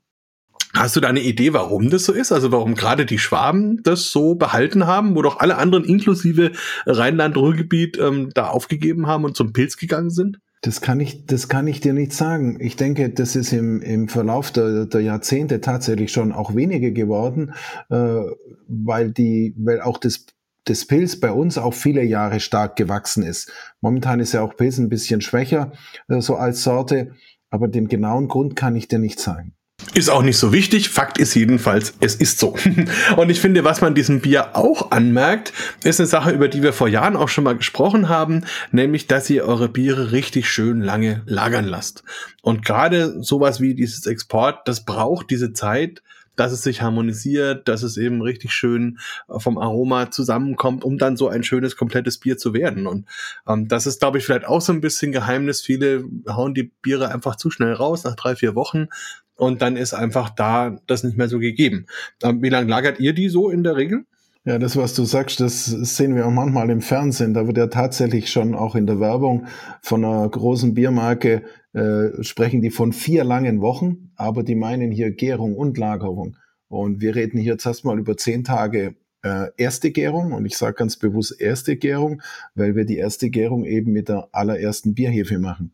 Hast 0.73 0.95
du 0.95 0.99
da 0.99 1.07
eine 1.07 1.21
Idee, 1.21 1.53
warum 1.53 1.89
das 1.89 2.05
so 2.05 2.13
ist? 2.13 2.31
Also 2.31 2.51
warum 2.51 2.75
gerade 2.75 3.05
die 3.05 3.17
Schwaben 3.17 3.81
das 3.83 4.11
so 4.11 4.35
behalten 4.35 4.85
haben, 4.85 5.15
wo 5.15 5.21
doch 5.21 5.39
alle 5.39 5.57
anderen 5.57 5.83
inklusive 5.83 6.51
Rheinland-Ruhrgebiet 6.85 7.97
ähm, 7.97 8.29
da 8.35 8.47
aufgegeben 8.47 9.07
haben 9.07 9.25
und 9.25 9.35
zum 9.35 9.51
Pilz 9.51 9.77
gegangen 9.77 10.11
sind? 10.11 10.39
Das 10.61 10.81
kann 10.81 10.99
ich, 10.99 11.25
das 11.25 11.47
kann 11.47 11.67
ich 11.67 11.79
dir 11.79 11.93
nicht 11.93 12.13
sagen. 12.13 12.59
Ich 12.59 12.75
denke, 12.75 13.09
das 13.09 13.35
ist 13.35 13.53
im, 13.53 13.81
im 13.81 14.09
Verlauf 14.09 14.51
der, 14.51 14.85
der 14.85 15.01
Jahrzehnte 15.01 15.61
tatsächlich 15.61 16.11
schon 16.11 16.33
auch 16.33 16.53
weniger 16.53 16.91
geworden, 16.91 17.53
äh, 17.89 18.21
weil 18.67 19.11
die, 19.11 19.55
weil 19.57 19.81
auch 19.81 19.97
das, 19.97 20.25
das 20.69 20.85
Pilz 20.85 21.19
bei 21.19 21.31
uns 21.31 21.57
auch 21.57 21.73
viele 21.73 22.03
Jahre 22.03 22.39
stark 22.39 22.75
gewachsen 22.75 23.23
ist. 23.23 23.51
Momentan 23.81 24.19
ist 24.19 24.33
ja 24.33 24.41
auch 24.41 24.55
Pilz 24.55 24.77
ein 24.77 24.89
bisschen 24.89 25.21
schwächer, 25.21 25.71
äh, 26.07 26.21
so 26.21 26.35
als 26.35 26.63
Sorte, 26.63 27.11
aber 27.49 27.67
den 27.67 27.87
genauen 27.87 28.27
Grund 28.27 28.55
kann 28.55 28.75
ich 28.75 28.87
dir 28.87 28.99
nicht 28.99 29.19
sagen. 29.19 29.53
Ist 29.93 30.09
auch 30.09 30.21
nicht 30.21 30.37
so 30.37 30.51
wichtig. 30.51 30.89
Fakt 30.89 31.17
ist 31.17 31.33
jedenfalls, 31.35 31.93
es 31.99 32.15
ist 32.15 32.39
so. 32.39 32.55
Und 33.17 33.29
ich 33.29 33.39
finde, 33.39 33.63
was 33.63 33.81
man 33.81 33.95
diesem 33.95 34.19
Bier 34.19 34.55
auch 34.55 34.91
anmerkt, 34.91 35.53
ist 35.83 35.99
eine 35.99 36.07
Sache, 36.07 36.31
über 36.31 36.47
die 36.47 36.61
wir 36.61 36.73
vor 36.73 36.87
Jahren 36.87 37.15
auch 37.15 37.29
schon 37.29 37.45
mal 37.45 37.55
gesprochen 37.55 38.09
haben, 38.09 38.43
nämlich, 38.71 39.07
dass 39.07 39.29
ihr 39.29 39.45
eure 39.45 39.69
Biere 39.69 40.11
richtig 40.11 40.49
schön 40.49 40.81
lange 40.81 41.23
lagern 41.25 41.65
lasst. 41.65 42.03
Und 42.41 42.65
gerade 42.65 43.23
sowas 43.23 43.61
wie 43.61 43.73
dieses 43.73 44.05
Export, 44.05 44.67
das 44.67 44.83
braucht 44.83 45.31
diese 45.31 45.53
Zeit, 45.53 46.03
dass 46.39 46.51
es 46.51 46.61
sich 46.61 46.81
harmonisiert, 46.81 47.67
dass 47.67 47.83
es 47.83 47.97
eben 47.97 48.21
richtig 48.21 48.53
schön 48.53 48.99
äh, 49.27 49.39
vom 49.39 49.57
Aroma 49.57 50.09
zusammenkommt, 50.09 50.83
um 50.83 50.97
dann 50.97 51.17
so 51.17 51.27
ein 51.27 51.43
schönes, 51.43 51.75
komplettes 51.75 52.17
Bier 52.17 52.37
zu 52.37 52.53
werden. 52.53 52.87
Und 52.87 53.05
ähm, 53.47 53.67
das 53.67 53.85
ist, 53.85 53.99
glaube 53.99 54.17
ich, 54.17 54.25
vielleicht 54.25 54.45
auch 54.45 54.61
so 54.61 54.71
ein 54.71 54.81
bisschen 54.81 55.11
Geheimnis. 55.11 55.61
Viele 55.61 56.05
hauen 56.27 56.53
die 56.53 56.71
Biere 56.81 57.11
einfach 57.11 57.35
zu 57.35 57.51
schnell 57.51 57.73
raus 57.73 58.03
nach 58.03 58.15
drei, 58.15 58.35
vier 58.35 58.55
Wochen 58.55 58.87
und 59.35 59.61
dann 59.61 59.75
ist 59.75 59.93
einfach 59.93 60.29
da 60.29 60.77
das 60.87 61.03
nicht 61.03 61.17
mehr 61.17 61.29
so 61.29 61.39
gegeben. 61.39 61.87
Ähm, 62.23 62.41
Wie 62.41 62.49
lange 62.49 62.69
lagert 62.69 62.99
ihr 62.99 63.13
die 63.13 63.29
so 63.29 63.49
in 63.49 63.63
der 63.63 63.75
Regel? 63.75 64.05
Ja, 64.45 64.57
das, 64.57 64.77
was 64.77 64.93
du 64.93 65.03
sagst, 65.03 65.41
das 65.41 65.65
sehen 65.65 66.15
wir 66.15 66.25
auch 66.25 66.31
manchmal 66.31 66.69
im 66.69 66.81
Fernsehen. 66.81 67.33
Da 67.33 67.45
wird 67.45 67.57
ja 67.57 67.67
tatsächlich 67.67 68.31
schon 68.31 68.55
auch 68.55 68.75
in 68.75 68.87
der 68.87 68.99
Werbung 68.99 69.47
von 69.81 70.03
einer 70.05 70.27
großen 70.29 70.73
Biermarke 70.73 71.43
äh, 71.73 72.23
sprechen 72.23 72.61
die 72.61 72.71
von 72.71 72.93
vier 72.93 73.23
langen 73.23 73.61
Wochen, 73.61 74.11
aber 74.15 74.43
die 74.43 74.55
meinen 74.55 74.91
hier 74.91 75.11
Gärung 75.11 75.55
und 75.55 75.77
Lagerung. 75.77 76.35
Und 76.67 77.01
wir 77.01 77.15
reden 77.15 77.39
hier 77.39 77.53
jetzt 77.53 77.65
erstmal 77.65 77.99
über 77.99 78.17
zehn 78.17 78.43
Tage 78.43 78.95
äh, 79.23 79.47
erste 79.57 79.91
Gärung 79.91 80.31
und 80.31 80.45
ich 80.45 80.57
sage 80.57 80.75
ganz 80.75 80.97
bewusst 80.97 81.39
erste 81.39 81.75
Gärung, 81.75 82.21
weil 82.55 82.75
wir 82.75 82.85
die 82.85 82.97
erste 82.97 83.29
Gärung 83.29 83.65
eben 83.65 83.91
mit 83.91 84.09
der 84.09 84.29
allerersten 84.31 84.93
Bierhefe 84.93 85.39
machen. 85.39 85.73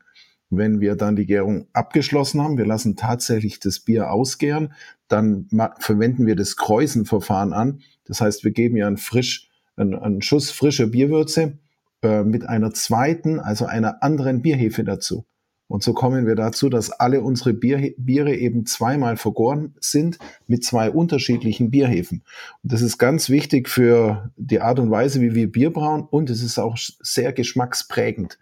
Wenn 0.49 0.79
wir 0.79 0.95
dann 0.95 1.15
die 1.15 1.25
Gärung 1.25 1.67
abgeschlossen 1.73 2.41
haben, 2.41 2.57
wir 2.57 2.65
lassen 2.65 2.95
tatsächlich 2.95 3.59
das 3.59 3.79
Bier 3.79 4.11
ausgären, 4.11 4.73
dann 5.07 5.47
verwenden 5.79 6.25
wir 6.25 6.35
das 6.35 6.55
Kräusenverfahren 6.55 7.53
an. 7.53 7.81
Das 8.05 8.21
heißt, 8.21 8.43
wir 8.43 8.51
geben 8.51 8.77
ja 8.77 8.87
einen, 8.87 8.97
frisch, 8.97 9.49
einen, 9.75 9.95
einen 9.95 10.21
Schuss 10.21 10.51
frischer 10.51 10.87
Bierwürze 10.87 11.57
äh, 12.01 12.23
mit 12.23 12.47
einer 12.47 12.73
zweiten, 12.73 13.39
also 13.39 13.65
einer 13.65 14.03
anderen 14.03 14.41
Bierhefe 14.41 14.83
dazu. 14.83 15.25
Und 15.67 15.83
so 15.83 15.93
kommen 15.93 16.27
wir 16.27 16.35
dazu, 16.35 16.69
dass 16.69 16.91
alle 16.91 17.21
unsere 17.21 17.53
Bier, 17.53 17.93
Biere 17.97 18.35
eben 18.35 18.65
zweimal 18.65 19.17
vergoren 19.17 19.73
sind 19.79 20.19
mit 20.47 20.63
zwei 20.63 20.91
unterschiedlichen 20.91 21.71
Bierhefen. 21.71 22.23
Und 22.63 22.71
das 22.71 22.81
ist 22.81 22.97
ganz 22.99 23.29
wichtig 23.29 23.67
für 23.67 24.31
die 24.37 24.61
Art 24.61 24.79
und 24.79 24.91
Weise, 24.91 25.21
wie 25.21 25.33
wir 25.33 25.51
Bier 25.51 25.73
brauen 25.73 26.07
und 26.09 26.29
es 26.29 26.43
ist 26.43 26.59
auch 26.59 26.77
sehr 26.77 27.33
geschmacksprägend. 27.33 28.37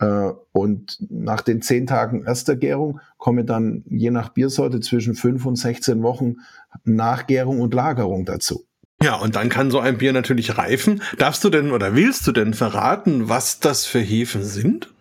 Äh, 0.00 0.32
und 0.52 0.98
nach 1.08 1.40
den 1.40 1.62
zehn 1.62 1.86
Tagen 1.86 2.24
erster 2.24 2.56
Gärung 2.56 3.00
kommen 3.16 3.46
dann 3.46 3.84
je 3.88 4.10
nach 4.10 4.30
Biersorte 4.30 4.80
zwischen 4.80 5.14
fünf 5.14 5.46
und 5.46 5.56
16 5.56 6.02
Wochen 6.02 6.36
Nachgärung 6.84 7.60
und 7.60 7.72
Lagerung 7.72 8.26
dazu. 8.26 8.66
Ja, 9.02 9.14
und 9.16 9.34
dann 9.34 9.48
kann 9.48 9.70
so 9.70 9.78
ein 9.78 9.96
Bier 9.96 10.12
natürlich 10.12 10.58
reifen. 10.58 11.02
Darfst 11.16 11.42
du 11.42 11.48
denn 11.48 11.72
oder 11.72 11.94
willst 11.94 12.26
du 12.26 12.32
denn 12.32 12.52
verraten, 12.52 13.30
was 13.30 13.60
das 13.60 13.86
für 13.86 14.00
Hefen 14.00 14.44
sind? 14.44 14.92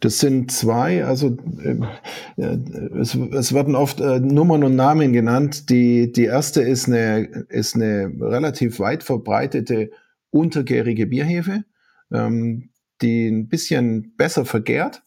Das 0.00 0.18
sind 0.18 0.52
zwei, 0.52 1.04
also 1.04 1.36
äh, 1.62 2.56
es, 2.98 3.14
es 3.14 3.54
werden 3.54 3.74
oft 3.74 4.00
äh, 4.00 4.20
Nummern 4.20 4.64
und 4.64 4.76
Namen 4.76 5.12
genannt. 5.12 5.70
Die, 5.70 6.12
die 6.12 6.24
erste 6.24 6.62
ist 6.62 6.86
eine, 6.86 7.46
ist 7.48 7.74
eine 7.74 8.12
relativ 8.20 8.78
weit 8.80 9.02
verbreitete 9.02 9.90
untergärige 10.30 11.06
Bierhefe, 11.06 11.64
ähm, 12.12 12.70
die 13.02 13.28
ein 13.28 13.48
bisschen 13.48 14.14
besser 14.16 14.44
vergärt. 14.44 15.02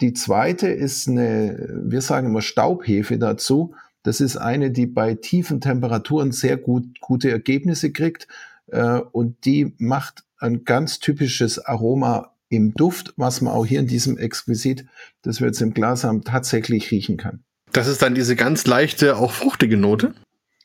Die 0.00 0.12
zweite 0.12 0.68
ist 0.68 1.08
eine, 1.08 1.82
wir 1.84 2.00
sagen 2.00 2.28
immer 2.28 2.42
Staubhefe 2.42 3.18
dazu. 3.18 3.74
Das 4.02 4.20
ist 4.20 4.36
eine, 4.36 4.70
die 4.70 4.86
bei 4.86 5.14
tiefen 5.14 5.60
Temperaturen 5.60 6.32
sehr 6.32 6.56
gut, 6.56 7.00
gute 7.00 7.30
Ergebnisse 7.30 7.92
kriegt 7.92 8.28
äh, 8.68 9.00
und 9.12 9.44
die 9.44 9.74
macht 9.78 10.24
ein 10.38 10.64
ganz 10.64 11.00
typisches 11.00 11.58
Aroma 11.58 12.35
im 12.48 12.74
Duft, 12.74 13.14
was 13.16 13.40
man 13.40 13.52
auch 13.52 13.66
hier 13.66 13.80
in 13.80 13.86
diesem 13.86 14.18
Exquisit, 14.18 14.86
das 15.22 15.40
wir 15.40 15.48
jetzt 15.48 15.60
im 15.60 15.74
Glas 15.74 16.04
haben, 16.04 16.22
tatsächlich 16.22 16.90
riechen 16.90 17.16
kann. 17.16 17.44
Das 17.72 17.88
ist 17.88 18.02
dann 18.02 18.14
diese 18.14 18.36
ganz 18.36 18.66
leichte, 18.66 19.16
auch 19.16 19.32
fruchtige 19.32 19.76
Note? 19.76 20.14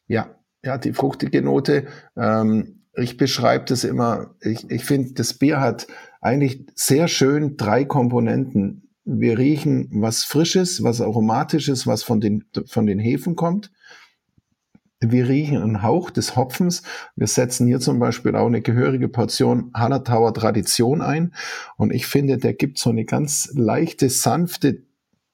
Ja, 0.08 0.36
ja, 0.64 0.78
die 0.78 0.94
fruchtige 0.94 1.42
Note. 1.42 1.88
Ähm, 2.16 2.84
ich 2.94 3.18
beschreibe 3.18 3.66
das 3.66 3.84
immer, 3.84 4.36
ich, 4.42 4.70
ich 4.70 4.86
finde, 4.86 5.14
das 5.14 5.34
Bier 5.34 5.60
hat 5.60 5.88
eigentlich 6.20 6.66
sehr 6.76 7.08
schön 7.08 7.58
drei 7.58 7.86
Komponenten. 7.86 8.90
Wir 9.04 9.38
riechen 9.38 9.90
was 9.92 10.24
Frisches, 10.24 10.84
was 10.84 11.02
Aromatisches, 11.02 11.88
was 11.88 12.04
von 12.04 12.22
den, 12.22 12.46
von 12.68 12.86
den 12.86 13.00
Hefen 13.00 13.36
kommt. 13.36 13.72
Wir 15.04 15.28
riechen 15.28 15.62
einen 15.62 15.82
Hauch 15.82 16.12
des 16.12 16.36
Hopfens. 16.36 16.84
Wir 17.16 17.28
setzen 17.28 17.68
hier 17.68 17.80
zum 17.80 18.00
Beispiel 18.00 18.36
auch 18.36 18.46
eine 18.46 18.62
gehörige 18.62 19.10
Portion 19.10 19.72
Hallertauer 19.74 20.34
Tradition 20.34 21.02
ein. 21.02 21.34
Und 21.76 21.92
ich 21.92 22.06
finde, 22.06 22.38
der 22.38 22.54
gibt 22.54 22.78
so 22.78 22.92
eine 22.92 23.06
ganz 23.06 23.52
leichte, 23.56 24.10
sanfte, 24.10 24.84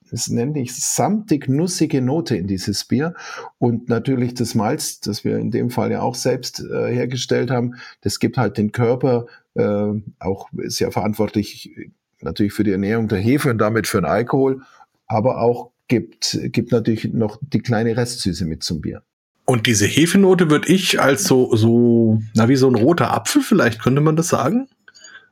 das 0.10 0.30
nenne 0.30 0.62
ich 0.62 0.74
samtig 0.74 1.50
nussige 1.50 2.02
Note 2.02 2.38
in 2.38 2.48
dieses 2.48 2.86
Bier. 2.86 3.14
Und 3.58 3.90
natürlich 3.90 4.34
das 4.34 4.56
Malz, 4.56 5.02
das 5.02 5.26
wir 5.26 5.38
in 5.38 5.52
dem 5.52 5.70
Fall 5.70 5.92
ja 5.92 6.02
auch 6.02 6.16
selbst 6.16 6.62
äh, 6.62 6.94
hergestellt 6.94 7.52
haben, 7.52 7.76
das 8.02 8.20
gibt 8.20 8.38
halt 8.38 8.58
den 8.58 8.72
Körper, 8.72 9.26
äh, 9.56 9.92
auch 10.20 10.50
ja 10.54 10.92
verantwortlich 10.92 11.76
natürlich 12.22 12.54
für 12.54 12.64
die 12.64 12.72
Ernährung 12.72 13.08
der 13.08 13.20
Hefe 13.20 13.50
und 13.50 13.58
damit 13.58 13.88
für 13.88 14.00
den 14.00 14.06
Alkohol, 14.06 14.62
aber 15.08 15.42
auch 15.42 15.72
gibt, 15.88 16.40
gibt 16.46 16.72
natürlich 16.72 17.14
noch 17.14 17.38
die 17.42 17.60
kleine 17.60 17.96
Restsüße 17.96 18.46
mit 18.46 18.64
zum 18.64 18.82
Bier. 18.82 19.04
Und 19.50 19.66
diese 19.66 19.86
Hefenote 19.86 20.50
würde 20.50 20.68
ich 20.68 21.00
als 21.00 21.24
so, 21.24 21.56
so, 21.56 22.22
na, 22.36 22.50
wie 22.50 22.58
so 22.58 22.68
ein 22.68 22.76
roter 22.76 23.14
Apfel 23.14 23.42
vielleicht, 23.42 23.82
könnte 23.82 24.02
man 24.02 24.18
das 24.18 24.28
sagen? 24.28 24.68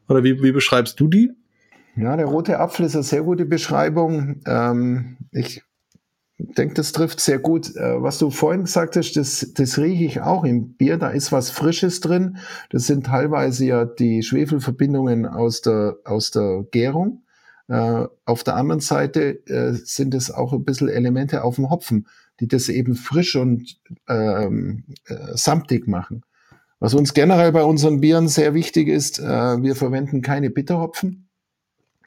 Oder 0.07 0.23
wie, 0.23 0.41
wie 0.41 0.53
beschreibst 0.53 0.97
du 1.01 1.09
die? 1.09 1.33
Ja, 1.97 2.15
der 2.15 2.25
rote 2.25 2.57
Apfel 2.57 2.85
ist 2.85 2.95
eine 2.95 3.03
sehr 3.03 3.23
gute 3.23 3.45
Beschreibung. 3.45 4.39
Ähm, 4.47 5.17
ich 5.33 5.63
denke, 6.37 6.75
das 6.75 6.93
trifft 6.93 7.19
sehr 7.19 7.39
gut. 7.39 7.75
Äh, 7.75 8.01
was 8.01 8.17
du 8.17 8.29
vorhin 8.29 8.63
gesagt 8.63 8.95
hast, 8.95 9.17
das, 9.17 9.51
das 9.53 9.77
rieche 9.77 10.05
ich 10.05 10.21
auch 10.21 10.45
im 10.45 10.75
Bier. 10.75 10.95
Da 10.97 11.09
ist 11.09 11.33
was 11.33 11.49
Frisches 11.49 11.99
drin. 11.99 12.37
Das 12.69 12.87
sind 12.87 13.07
teilweise 13.07 13.65
ja 13.65 13.83
die 13.83 14.23
Schwefelverbindungen 14.23 15.25
aus 15.25 15.59
der, 15.59 15.97
aus 16.05 16.31
der 16.31 16.63
Gärung. 16.71 17.23
Äh, 17.67 18.05
auf 18.23 18.45
der 18.45 18.55
anderen 18.55 18.79
Seite 18.79 19.45
äh, 19.49 19.73
sind 19.73 20.13
es 20.13 20.31
auch 20.31 20.53
ein 20.53 20.63
bisschen 20.63 20.87
Elemente 20.87 21.43
auf 21.43 21.55
dem 21.55 21.69
Hopfen 21.69 22.07
die 22.39 22.47
das 22.47 22.69
eben 22.69 22.95
frisch 22.95 23.35
und 23.35 23.79
ähm, 24.07 24.83
äh, 25.07 25.35
samtig 25.35 25.87
machen. 25.87 26.23
Was 26.79 26.93
uns 26.93 27.13
generell 27.13 27.51
bei 27.51 27.63
unseren 27.63 28.01
Bieren 28.01 28.27
sehr 28.27 28.53
wichtig 28.53 28.87
ist, 28.87 29.19
äh, 29.19 29.23
wir 29.23 29.75
verwenden 29.75 30.21
keine 30.21 30.49
Bitterhopfen. 30.49 31.25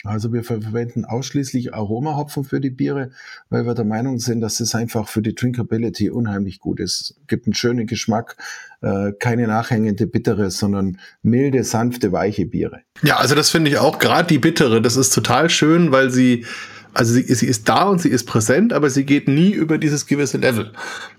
Also 0.05 0.33
wir 0.33 0.45
verwenden 0.45 1.05
ausschließlich 1.05 1.75
Aromahopfen 1.75 2.45
für 2.45 2.61
die 2.61 2.71
Biere, 2.71 3.11
weil 3.51 3.67
wir 3.67 3.75
der 3.75 3.85
Meinung 3.85 4.21
sind, 4.21 4.41
dass 4.41 4.61
es 4.61 4.75
einfach 4.75 5.09
für 5.09 5.23
die 5.23 5.35
Drinkability 5.35 6.11
unheimlich 6.11 6.61
gut 6.61 6.79
ist. 6.79 7.17
Gibt 7.27 7.47
einen 7.47 7.55
schönen 7.55 7.87
Geschmack, 7.87 8.37
äh, 8.81 9.13
keine 9.19 9.49
nachhängende 9.49 10.07
bittere, 10.07 10.51
sondern 10.53 10.99
milde, 11.23 11.65
sanfte, 11.65 12.13
weiche 12.13 12.47
Biere. 12.47 12.83
Ja, 13.03 13.17
also 13.17 13.35
das 13.35 13.51
finde 13.51 13.71
ich 13.71 13.79
auch 13.79 13.99
gerade 13.99 14.29
die 14.29 14.39
bittere, 14.39 14.81
das 14.81 14.97
ist 14.97 15.11
total 15.11 15.51
schön, 15.51 15.91
weil 15.91 16.11
sie 16.11 16.47
also 16.95 17.13
sie, 17.13 17.23
sie 17.23 17.47
ist 17.47 17.69
da 17.69 17.85
und 17.85 18.01
sie 18.01 18.09
ist 18.09 18.25
präsent, 18.25 18.73
aber 18.73 18.91
sie 18.91 19.05
geht 19.05 19.29
nie 19.29 19.51
über 19.51 19.79
dieses 19.79 20.07
gewisse 20.07 20.39
Level. 20.39 20.73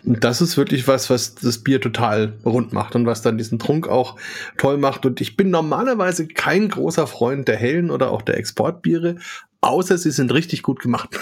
Und 0.06 0.24
das 0.24 0.42
ist 0.42 0.58
wirklich 0.58 0.88
was, 0.88 1.10
was 1.10 1.36
das 1.36 1.60
Bier 1.60 1.80
total 1.80 2.34
rund 2.46 2.74
macht 2.74 2.96
und 2.96 3.06
was 3.06 3.22
dann 3.22 3.38
diesen 3.38 3.60
Trunk 3.60 3.88
auch 3.88 4.16
toll 4.58 4.78
macht. 4.78 5.06
Und 5.06 5.22
ich 5.22 5.38
bin 5.38 5.50
normalerweise 5.50 6.28
kein 6.28 6.70
großer 6.70 7.08
Freund 7.08 7.48
der 7.48 7.58
hellen 7.58 7.92
oder 7.92 8.12
auch 8.12 8.22
der 8.22 8.38
Exportbiere, 8.38 9.16
außer 9.62 9.98
sie 9.98 10.12
sind 10.12 10.34
richtig 10.34 10.64
gut 10.64 10.80
gemacht. 10.80 11.18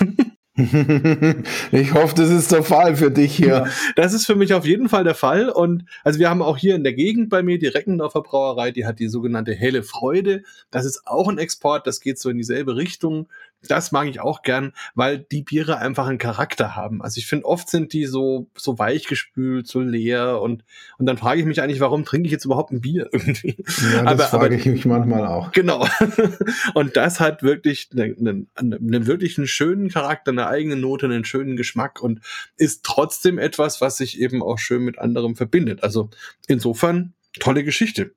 ich 1.71 1.93
hoffe, 1.93 2.15
das 2.15 2.31
ist 2.31 2.51
der 2.51 2.63
Fall 2.63 2.95
für 2.95 3.11
dich 3.11 3.35
hier. 3.35 3.47
Ja, 3.47 3.65
das 3.95 4.13
ist 4.13 4.25
für 4.25 4.35
mich 4.35 4.55
auf 4.55 4.65
jeden 4.65 4.89
Fall 4.89 5.03
der 5.03 5.13
Fall. 5.13 5.49
Und 5.49 5.85
also 6.03 6.17
wir 6.17 6.31
haben 6.31 6.41
auch 6.41 6.57
hier 6.57 6.73
in 6.73 6.83
der 6.83 6.93
Gegend 6.93 7.29
bei 7.29 7.43
mir 7.43 7.59
die 7.59 7.67
Reckendorfer 7.67 8.23
Brauerei, 8.23 8.71
die 8.71 8.85
hat 8.87 8.97
die 8.97 9.07
sogenannte 9.07 9.53
helle 9.53 9.83
Freude. 9.83 10.41
Das 10.71 10.85
ist 10.85 11.05
auch 11.05 11.27
ein 11.27 11.37
Export, 11.37 11.85
das 11.85 11.99
geht 11.99 12.17
so 12.17 12.31
in 12.31 12.37
dieselbe 12.37 12.75
Richtung. 12.75 13.27
Das 13.67 13.91
mag 13.91 14.07
ich 14.07 14.19
auch 14.19 14.43
gern, 14.43 14.73
weil 14.93 15.17
die 15.17 15.41
Biere 15.41 15.79
einfach 15.79 16.07
einen 16.07 16.19
Charakter 16.19 16.75
haben. 16.75 17.01
Also 17.01 17.17
ich 17.17 17.25
finde, 17.25 17.45
oft 17.45 17.69
sind 17.69 17.91
die 17.91 18.05
so, 18.05 18.49
so 18.55 18.77
weichgespült, 18.77 19.67
so 19.67 19.79
leer 19.79 20.41
und, 20.41 20.63
und 20.97 21.05
dann 21.05 21.17
frage 21.17 21.39
ich 21.39 21.45
mich 21.45 21.61
eigentlich, 21.61 21.79
warum 21.79 22.05
trinke 22.05 22.27
ich 22.27 22.31
jetzt 22.31 22.45
überhaupt 22.45 22.71
ein 22.71 22.81
Bier 22.81 23.09
irgendwie? 23.11 23.57
Ja, 23.93 24.03
das 24.03 24.11
aber, 24.11 24.23
frage 24.23 24.45
aber, 24.45 24.55
ich 24.55 24.65
mich 24.65 24.85
manchmal 24.85 25.25
auch. 25.25 25.51
Genau. 25.51 25.87
und 26.75 26.95
das 26.95 27.19
hat 27.19 27.41
wirklich 27.41 27.89
einen, 27.93 28.47
einen, 28.55 28.73
einen 28.73 29.07
wirklich 29.07 29.37
einen 29.37 29.47
schönen 29.47 29.89
Charakter, 29.89 30.31
eine 30.31 30.47
eigene 30.47 30.75
Note, 30.75 31.07
einen 31.07 31.25
schönen 31.25 31.55
Geschmack 31.57 32.01
und 32.01 32.21
ist 32.57 32.83
trotzdem 32.83 33.39
etwas, 33.39 33.81
was 33.81 33.97
sich 33.97 34.21
eben 34.21 34.43
auch 34.43 34.59
schön 34.59 34.83
mit 34.83 34.99
anderem 34.99 35.35
verbindet. 35.35 35.83
Also 35.83 36.09
insofern 36.47 37.13
tolle 37.39 37.63
Geschichte. 37.63 38.13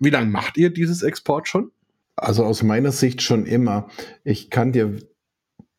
Wie 0.00 0.10
lange 0.10 0.30
macht 0.30 0.56
ihr 0.56 0.70
dieses 0.70 1.02
Export 1.02 1.48
schon? 1.48 1.70
Also 2.22 2.44
aus 2.44 2.62
meiner 2.62 2.92
Sicht 2.92 3.22
schon 3.22 3.46
immer. 3.46 3.88
Ich 4.24 4.50
kann 4.50 4.72
dir 4.72 4.98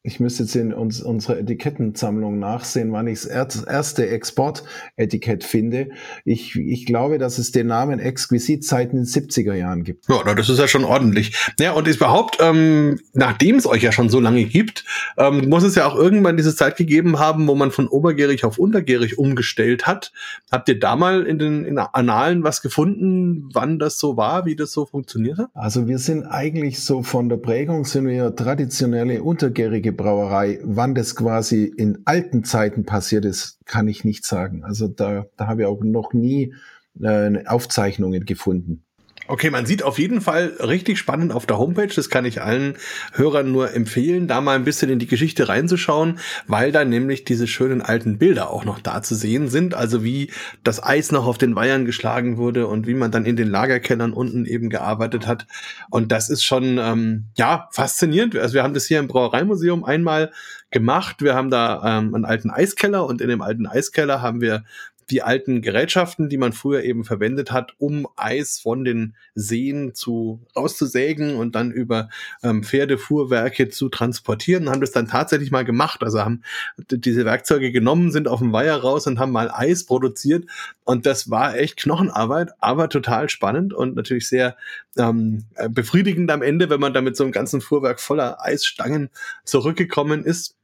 ich 0.02 0.22
müsste 0.22 0.44
jetzt 0.44 0.56
in 0.56 0.74
uns, 0.74 1.02
unserer 1.02 1.40
Etikettensammlung 1.40 2.40
nachsehen, 2.40 2.94
wann 2.94 3.08
ich 3.08 3.24
das 3.24 3.64
erste 3.64 4.08
Exportetikett 4.08 5.44
finde. 5.44 5.90
Ich, 6.24 6.56
ich 6.56 6.86
glaube, 6.86 7.18
dass 7.18 7.38
es 7.38 7.52
den 7.52 7.68
Namen 7.68 8.00
Exquisit 8.00 8.64
seit 8.64 8.94
den 8.94 9.04
70er 9.04 9.54
Jahren 9.54 9.84
gibt. 9.84 10.08
Ja, 10.08 10.34
das 10.34 10.48
ist 10.48 10.58
ja 10.58 10.70
schon 10.70 10.86
ordentlich. 10.86 11.38
Ja, 11.60 11.74
und 11.74 11.86
überhaupt, 11.88 12.38
ähm, 12.40 13.00
nachdem 13.14 13.58
es 13.58 13.68
euch 13.68 13.84
ja 13.84 13.92
schon 13.92 14.10
so 14.10 14.22
lange 14.22 14.46
gibt, 14.46 14.86
ähm, 15.18 15.50
muss 15.50 15.64
es 15.64 15.76
ja 15.76 15.86
auch 15.86 15.96
irgendwann 15.96 16.38
diese 16.38 16.56
Zeit 16.56 16.78
gegeben 16.78 17.20
haben, 17.20 17.46
wo 17.48 17.56
man 17.56 17.72
von 17.72 17.90
obergärig 17.90 18.46
auf 18.46 18.58
untergärig 18.58 19.18
umgestellt 19.18 19.86
hat. 19.86 20.14
Habt 20.50 20.70
ihr 20.70 20.80
da 20.80 20.96
mal 20.96 21.24
in 21.24 21.40
den 21.40 21.66
in 21.66 21.78
Annalen 21.78 22.44
was 22.46 22.62
gefunden, 22.62 23.50
wann 23.54 23.80
das 23.80 24.00
so 24.00 24.16
war, 24.16 24.46
wie 24.46 24.56
das 24.56 24.72
so 24.72 24.86
funktioniert 24.86 25.40
hat? 25.40 25.50
Also 25.54 25.90
wir 25.90 26.00
sind 26.00 26.26
eigentlich 26.26 26.80
so 26.80 27.04
von 27.04 27.28
der 27.28 27.38
Prägung 27.38 27.84
sind 27.84 28.08
wir 28.08 28.34
traditionelle 28.34 29.22
untergärige 29.22 29.89
Brauerei. 29.92 30.60
Wann 30.64 30.96
das 30.96 31.16
quasi 31.16 31.66
in 31.66 32.00
alten 32.06 32.44
Zeiten 32.44 32.86
passiert 32.86 33.26
ist, 33.26 33.60
kann 33.66 33.88
ich 33.88 34.04
nicht 34.04 34.26
sagen. 34.26 34.64
Also 34.64 34.88
da, 34.88 35.26
da 35.38 35.48
habe 35.48 35.62
ich 35.62 35.68
auch 35.68 35.84
noch 35.84 36.14
nie 36.14 36.54
äh, 37.02 37.46
Aufzeichnungen 37.46 38.26
gefunden. 38.26 38.84
Okay, 39.32 39.52
man 39.52 39.68
sieht 39.68 39.84
auf 39.84 40.00
jeden 40.00 40.22
Fall 40.22 40.54
richtig 40.60 40.98
spannend 40.98 41.34
auf 41.34 41.46
der 41.46 41.60
Homepage. 41.60 41.94
Das 41.96 42.10
kann 42.10 42.26
ich 42.26 42.42
allen 42.42 42.74
Hörern 43.14 43.52
nur 43.52 43.76
empfehlen, 43.76 44.28
da 44.28 44.42
mal 44.42 44.56
ein 44.56 44.64
bisschen 44.64 44.90
in 44.90 44.98
die 44.98 45.06
Geschichte 45.06 45.48
reinzuschauen, 45.48 46.18
weil 46.48 46.72
da 46.72 46.84
nämlich 46.84 47.26
diese 47.26 47.46
schönen 47.46 47.84
alten 47.84 48.18
Bilder 48.18 48.50
auch 48.50 48.66
noch 48.66 48.80
da 48.80 49.04
zu 49.04 49.14
sehen 49.14 49.48
sind. 49.48 49.76
Also 49.76 50.04
wie 50.04 50.32
das 50.64 50.84
Eis 50.84 51.12
noch 51.12 51.28
auf 51.28 51.38
den 51.38 51.56
Weihern 51.56 51.86
geschlagen 51.86 52.38
wurde 52.38 52.66
und 52.66 52.88
wie 52.88 52.96
man 52.96 53.12
dann 53.12 53.24
in 53.24 53.36
den 53.36 53.52
Lagerkellern 53.52 54.14
unten 54.14 54.48
eben 54.48 54.72
gearbeitet 54.72 55.28
hat. 55.28 55.46
Und 55.92 56.12
das 56.12 56.32
ist 56.32 56.44
schon, 56.44 56.80
ähm, 56.80 57.26
ja, 57.38 57.70
faszinierend. 57.72 58.36
Also 58.36 58.56
wir 58.56 58.64
haben 58.64 58.74
das 58.74 58.88
hier 58.88 58.98
im 58.98 59.08
Brauereimuseum 59.08 59.84
einmal 59.84 60.32
gemacht. 60.72 61.22
Wir 61.22 61.36
haben 61.36 61.52
da 61.52 62.00
ähm, 62.00 62.16
einen 62.16 62.26
alten 62.26 62.50
Eiskeller 62.50 63.06
und 63.06 63.22
in 63.22 63.30
dem 63.30 63.42
alten 63.42 63.68
Eiskeller 63.68 64.24
haben 64.24 64.42
wir 64.42 64.64
die 65.12 65.22
alten 65.22 65.62
Gerätschaften, 65.62 66.30
die 66.30 66.38
man 66.38 66.54
früher 66.54 66.84
eben 66.84 67.04
verwendet 67.04 67.52
hat, 67.52 67.74
um 67.78 68.08
Eis 68.16 68.60
von 68.60 68.84
den 68.84 69.16
Seen 69.36 69.94
zu 69.96 70.40
rauszusägen 70.56 71.36
und 71.36 71.56
dann 71.56 71.72
über 71.72 72.10
ähm, 72.44 72.64
Pferdefuhrwerke 72.64 73.70
zu 73.70 73.90
transportieren, 73.90 74.70
haben 74.70 74.82
das 74.82 74.92
dann 74.92 75.08
tatsächlich 75.08 75.52
mal 75.52 75.66
gemacht. 75.66 76.04
Also 76.04 76.20
haben 76.20 76.44
diese 76.78 77.26
Werkzeuge 77.26 77.72
genommen, 77.72 78.12
sind 78.12 78.28
auf 78.28 78.40
dem 78.40 78.54
Weiher 78.54 78.78
raus 78.78 79.08
und 79.08 79.20
haben 79.20 79.32
mal 79.32 79.52
Eis 79.52 79.86
produziert. 79.86 80.46
Und 80.84 81.06
das 81.06 81.30
war 81.30 81.58
echt 81.58 81.78
Knochenarbeit, 81.78 82.52
aber 82.60 82.90
total 82.90 83.30
spannend 83.30 83.74
und 83.74 83.96
natürlich 83.96 84.28
sehr 84.28 84.58
ähm, 84.98 85.46
befriedigend 85.70 86.30
am 86.32 86.42
Ende, 86.42 86.70
wenn 86.70 86.80
man 86.80 86.94
da 86.94 87.02
mit 87.02 87.16
so 87.16 87.24
einem 87.24 87.32
ganzen 87.32 87.62
Fuhrwerk 87.62 88.00
voller 88.00 88.44
Eisstangen 88.44 89.10
zurückgekommen 89.44 90.24
ist. 90.24 90.56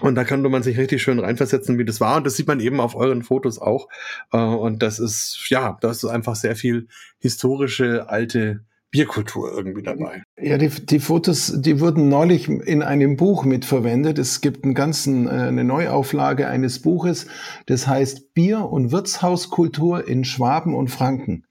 Und 0.00 0.14
da 0.14 0.24
konnte 0.24 0.48
man 0.48 0.62
sich 0.62 0.76
richtig 0.78 1.02
schön 1.02 1.18
reinversetzen, 1.18 1.78
wie 1.78 1.84
das 1.84 2.00
war. 2.00 2.16
Und 2.16 2.26
das 2.26 2.36
sieht 2.36 2.46
man 2.46 2.60
eben 2.60 2.80
auf 2.80 2.94
euren 2.94 3.22
Fotos 3.22 3.58
auch. 3.58 3.88
Äh, 4.32 4.38
und 4.38 4.82
das 4.82 4.98
ist, 4.98 5.46
ja, 5.48 5.78
das 5.80 5.98
ist 5.98 6.10
einfach 6.10 6.36
sehr 6.36 6.56
viel 6.56 6.88
historische, 7.18 8.08
alte 8.08 8.60
Bierkultur 8.90 9.52
irgendwie 9.52 9.82
dabei. 9.82 10.22
Ja, 10.40 10.58
die, 10.58 10.68
die 10.68 11.00
Fotos, 11.00 11.52
die 11.56 11.80
wurden 11.80 12.08
neulich 12.08 12.48
in 12.48 12.82
einem 12.82 13.16
Buch 13.16 13.44
mitverwendet. 13.44 14.18
Es 14.18 14.40
gibt 14.40 14.64
einen 14.64 14.74
ganzen, 14.74 15.26
äh, 15.26 15.30
eine 15.30 15.64
Neuauflage 15.64 16.46
eines 16.46 16.80
Buches, 16.80 17.26
das 17.66 17.86
heißt 17.86 18.34
Bier- 18.34 18.70
und 18.70 18.92
Wirtshauskultur 18.92 20.06
in 20.06 20.24
Schwaben 20.24 20.74
und 20.74 20.88
Franken. 20.88 21.44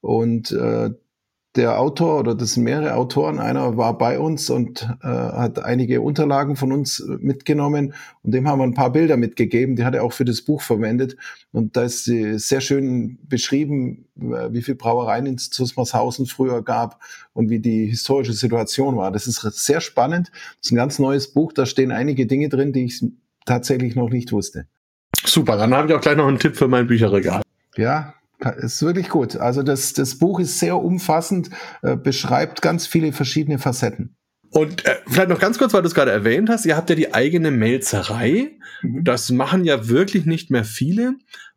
Und 0.00 0.52
äh, 0.52 0.90
der 1.56 1.78
Autor 1.78 2.18
oder 2.18 2.34
das 2.34 2.54
sind 2.54 2.64
mehrere 2.64 2.94
Autoren, 2.94 3.38
einer 3.38 3.76
war 3.76 3.96
bei 3.96 4.18
uns 4.18 4.50
und 4.50 4.88
äh, 5.02 5.06
hat 5.06 5.64
einige 5.64 6.00
Unterlagen 6.00 6.56
von 6.56 6.72
uns 6.72 6.98
äh, 7.00 7.16
mitgenommen 7.20 7.94
und 8.22 8.34
dem 8.34 8.48
haben 8.48 8.58
wir 8.58 8.64
ein 8.64 8.74
paar 8.74 8.90
Bilder 8.90 9.16
mitgegeben, 9.16 9.76
die 9.76 9.84
hat 9.84 9.94
er 9.94 10.02
auch 10.02 10.12
für 10.12 10.24
das 10.24 10.42
Buch 10.42 10.62
verwendet 10.62 11.16
und 11.52 11.76
da 11.76 11.84
ist 11.84 12.04
sehr 12.04 12.60
schön 12.60 13.18
beschrieben, 13.28 14.06
äh, 14.20 14.52
wie 14.52 14.62
viele 14.62 14.76
Brauereien 14.76 15.26
in 15.26 15.38
Zusmarshausen 15.38 16.26
früher 16.26 16.62
gab 16.62 17.00
und 17.34 17.50
wie 17.50 17.60
die 17.60 17.86
historische 17.86 18.32
Situation 18.32 18.96
war. 18.96 19.12
Das 19.12 19.28
ist 19.28 19.40
sehr 19.40 19.80
spannend, 19.80 20.30
das 20.32 20.66
ist 20.66 20.72
ein 20.72 20.76
ganz 20.76 20.98
neues 20.98 21.32
Buch, 21.32 21.52
da 21.52 21.66
stehen 21.66 21.92
einige 21.92 22.26
Dinge 22.26 22.48
drin, 22.48 22.72
die 22.72 22.86
ich 22.86 23.04
tatsächlich 23.46 23.94
noch 23.94 24.10
nicht 24.10 24.32
wusste. 24.32 24.66
Super, 25.24 25.56
dann 25.56 25.72
habe 25.72 25.88
ich 25.88 25.94
auch 25.94 26.00
gleich 26.00 26.16
noch 26.16 26.26
einen 26.26 26.40
Tipp 26.40 26.56
für 26.56 26.66
mein 26.66 26.88
Bücherregal. 26.88 27.42
Ja, 27.76 28.14
ist 28.50 28.82
wirklich 28.82 29.08
gut. 29.08 29.36
Also 29.36 29.62
das, 29.62 29.92
das 29.92 30.18
Buch 30.18 30.40
ist 30.40 30.58
sehr 30.58 30.76
umfassend, 30.76 31.50
äh, 31.82 31.96
beschreibt 31.96 32.62
ganz 32.62 32.86
viele 32.86 33.12
verschiedene 33.12 33.58
Facetten. 33.58 34.16
Und 34.50 34.84
äh, 34.86 34.96
vielleicht 35.08 35.30
noch 35.30 35.40
ganz 35.40 35.58
kurz, 35.58 35.74
weil 35.74 35.82
du 35.82 35.88
es 35.88 35.94
gerade 35.94 36.12
erwähnt 36.12 36.48
hast, 36.48 36.64
ihr 36.64 36.76
habt 36.76 36.88
ja 36.88 36.96
die 36.96 37.12
eigene 37.12 37.50
Melzerei. 37.50 38.52
Mhm. 38.82 39.02
Das 39.02 39.30
machen 39.30 39.64
ja 39.64 39.88
wirklich 39.88 40.26
nicht 40.26 40.50
mehr 40.50 40.64
viele. 40.64 41.14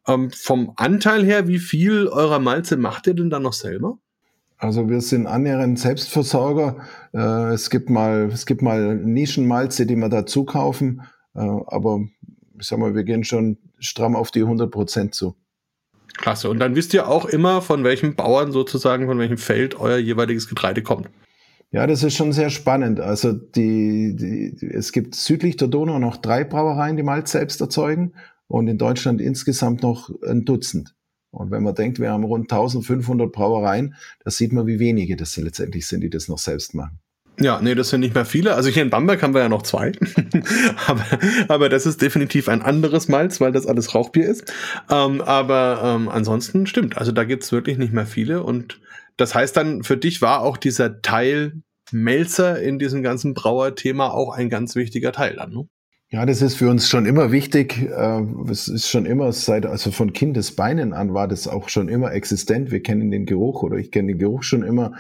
Ähm, 0.08 0.32
vom 0.32 0.74
Anteil 0.77 1.24
her, 1.24 1.48
wie 1.48 1.60
viel 1.60 2.08
eurer 2.08 2.39
Malze 2.39 2.75
macht 2.75 3.06
ihr 3.08 3.13
denn 3.13 3.29
dann 3.29 3.44
noch 3.44 3.53
selber? 3.53 4.00
Also 4.58 4.89
wir 4.89 5.01
sind 5.01 5.27
annähernd 5.27 5.77
Selbstversorger. 5.77 6.77
Äh, 7.13 7.53
es 7.53 7.70
gibt 7.70 7.91
mal, 7.91 8.29
es 8.34 8.48
gibt 8.48 8.63
mal 8.63 8.96
Nischenmalze, 8.96 9.86
die 9.86 9.96
wir 9.96 10.10
dazu 10.10 10.46
kaufen. 10.46 11.01
Äh, 11.36 11.41
aber 11.41 12.00
ich 12.60 12.67
sag 12.67 12.79
mal, 12.79 12.96
wir 12.96 13.03
gehen 13.03 13.24
schon 13.24 13.58
stramm 13.77 14.15
auf 14.15 14.32
die 14.32 14.41
100 14.41 14.72
Prozent 14.72 15.13
zu. 15.13 15.36
Klasse. 16.18 16.50
Und 16.50 16.60
dann 16.60 16.76
wisst 16.76 16.94
ihr 16.94 17.08
auch 17.08 17.26
immer, 17.26 17.62
von 17.62 17.84
welchem 17.84 18.16
Bauern 18.16 18.52
sozusagen, 18.52 19.06
von 19.06 19.20
welchem 19.20 19.38
Feld 19.38 19.80
euer 19.80 19.98
jeweiliges 19.98 20.48
Getreide 20.48 20.84
kommt. 20.84 21.10
Ja, 21.72 21.86
das 21.86 22.02
ist 22.04 22.16
schon 22.16 22.32
sehr 22.32 22.50
spannend. 22.50 23.00
Also 23.00 23.34
die, 23.34 24.16
die, 24.16 24.66
es 24.68 24.92
gibt 24.92 25.16
südlich 25.16 25.58
der 25.58 25.68
Donau 25.68 26.00
noch 26.00 26.18
drei 26.18 26.44
Brauereien, 26.44 26.98
die 26.98 27.04
Malz 27.04 27.32
selbst 27.32 27.60
erzeugen 27.60 28.14
und 28.48 28.68
in 28.68 28.78
Deutschland 28.78 29.20
insgesamt 29.22 29.84
noch 29.84 30.10
ein 30.26 30.46
Dutzend. 30.46 30.96
Und 31.32 31.52
wenn 31.52 31.64
man 31.64 31.76
denkt, 31.76 32.00
wir 32.00 32.12
haben 32.12 32.24
rund 32.24 32.52
1500 32.52 33.32
Brauereien, 33.32 33.96
da 34.24 34.32
sieht 34.32 34.54
man, 34.54 34.66
wie 34.66 34.80
wenige 34.80 35.18
das 35.18 35.36
letztendlich 35.36 35.86
sind, 35.86 36.02
die 36.02 36.10
das 36.10 36.30
noch 36.30 36.38
selbst 36.38 36.74
machen. 36.74 37.00
Ja, 37.40 37.62
nee, 37.62 37.76
das 37.76 37.90
sind 37.90 38.00
nicht 38.00 38.16
mehr 38.16 38.26
viele. 38.26 38.56
Also 38.56 38.70
hier 38.70 38.82
in 38.82 38.90
Bamberg 38.90 39.22
haben 39.22 39.34
wir 39.36 39.42
ja 39.42 39.50
noch 39.50 39.62
zwei. 39.62 39.92
aber, 40.88 41.06
aber 41.48 41.70
das 41.70 41.86
ist 41.86 42.02
definitiv 42.02 42.50
ein 42.50 42.64
anderes 42.64 43.08
Malz, 43.08 43.40
weil 43.40 43.52
das 43.52 43.68
alles 43.68 43.94
Rauchbier 43.94 44.28
ist. 44.28 44.52
Ähm, 44.90 45.22
aber 45.22 45.82
ähm, 45.84 46.10
ansonsten 46.10 46.66
stimmt. 46.66 46.98
Also 46.98 47.12
da 47.12 47.26
gibt's 47.26 47.52
wirklich 47.52 47.78
nicht 47.78 47.94
mehr 47.94 48.08
viele. 48.08 48.42
Und 48.42 48.80
das 49.18 49.36
heißt 49.36 49.56
dann, 49.56 49.84
für 49.84 49.98
dich 49.98 50.22
war 50.22 50.42
auch 50.42 50.58
dieser 50.58 51.02
Teil 51.02 51.62
Melzer 51.92 52.62
in 52.62 52.80
diesem 52.80 53.04
ganzen 53.04 53.34
Brauerthema 53.34 54.10
auch 54.10 54.34
ein 54.34 54.50
ganz 54.50 54.76
wichtiger 54.76 55.12
Teil 55.12 55.36
dann, 55.36 55.52
ne? 55.52 55.68
Ja, 56.10 56.26
das 56.26 56.42
ist 56.42 56.56
für 56.56 56.70
uns 56.70 56.88
schon 56.88 57.06
immer 57.06 57.34
wichtig. 57.34 57.82
Äh, 57.82 58.22
es 58.50 58.70
ist 58.70 58.88
schon 58.90 59.06
immer 59.06 59.34
seit, 59.34 59.66
also 59.66 59.92
von 59.92 60.14
Kindesbeinen 60.14 60.94
an 60.94 61.14
war 61.14 61.28
das 61.28 61.50
auch 61.50 61.68
schon 61.68 61.90
immer 61.90 62.14
existent. 62.14 62.72
Wir 62.72 62.82
kennen 62.82 63.12
den 63.12 63.26
Geruch 63.26 63.62
oder 63.62 63.76
ich 63.76 63.92
kenne 63.92 64.14
den 64.14 64.18
Geruch 64.18 64.44
schon 64.44 64.64
immer. 64.64 64.94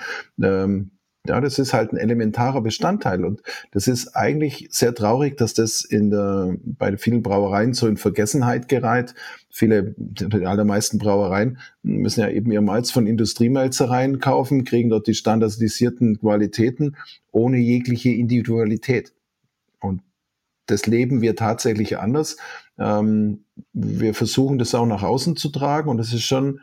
Ähm, 0.43 0.96
ja, 1.27 1.41
das 1.41 1.59
ist 1.59 1.73
halt 1.73 1.91
ein 1.91 1.97
elementarer 1.97 2.61
Bestandteil 2.61 3.25
und 3.25 3.41
das 3.71 3.87
ist 3.87 4.15
eigentlich 4.15 4.67
sehr 4.71 4.93
traurig, 4.93 5.37
dass 5.37 5.53
das 5.53 5.83
in 5.83 6.09
der, 6.09 6.55
bei 6.63 6.95
vielen 6.97 7.23
Brauereien 7.23 7.73
so 7.73 7.87
in 7.87 7.97
Vergessenheit 7.97 8.67
gerät. 8.67 9.13
Viele, 9.49 9.95
die 9.97 10.45
allermeisten 10.45 10.97
Brauereien 10.97 11.57
müssen 11.83 12.21
ja 12.21 12.29
eben 12.29 12.51
ihr 12.51 12.61
Malz 12.61 12.91
von 12.91 13.07
Industriemelzereien 13.07 14.19
kaufen, 14.19 14.63
kriegen 14.63 14.89
dort 14.89 15.07
die 15.07 15.13
standardisierten 15.13 16.19
Qualitäten 16.19 16.95
ohne 17.31 17.57
jegliche 17.57 18.09
Individualität. 18.09 19.13
Und 19.79 20.01
das 20.67 20.85
leben 20.85 21.21
wir 21.21 21.35
tatsächlich 21.35 21.97
anders. 21.97 22.37
Ähm, 22.77 23.45
wir 23.73 24.13
versuchen 24.13 24.57
das 24.57 24.75
auch 24.75 24.85
nach 24.85 25.03
außen 25.03 25.35
zu 25.35 25.49
tragen 25.49 25.89
und 25.89 25.99
es 25.99 26.13
ist 26.13 26.23
schon 26.23 26.59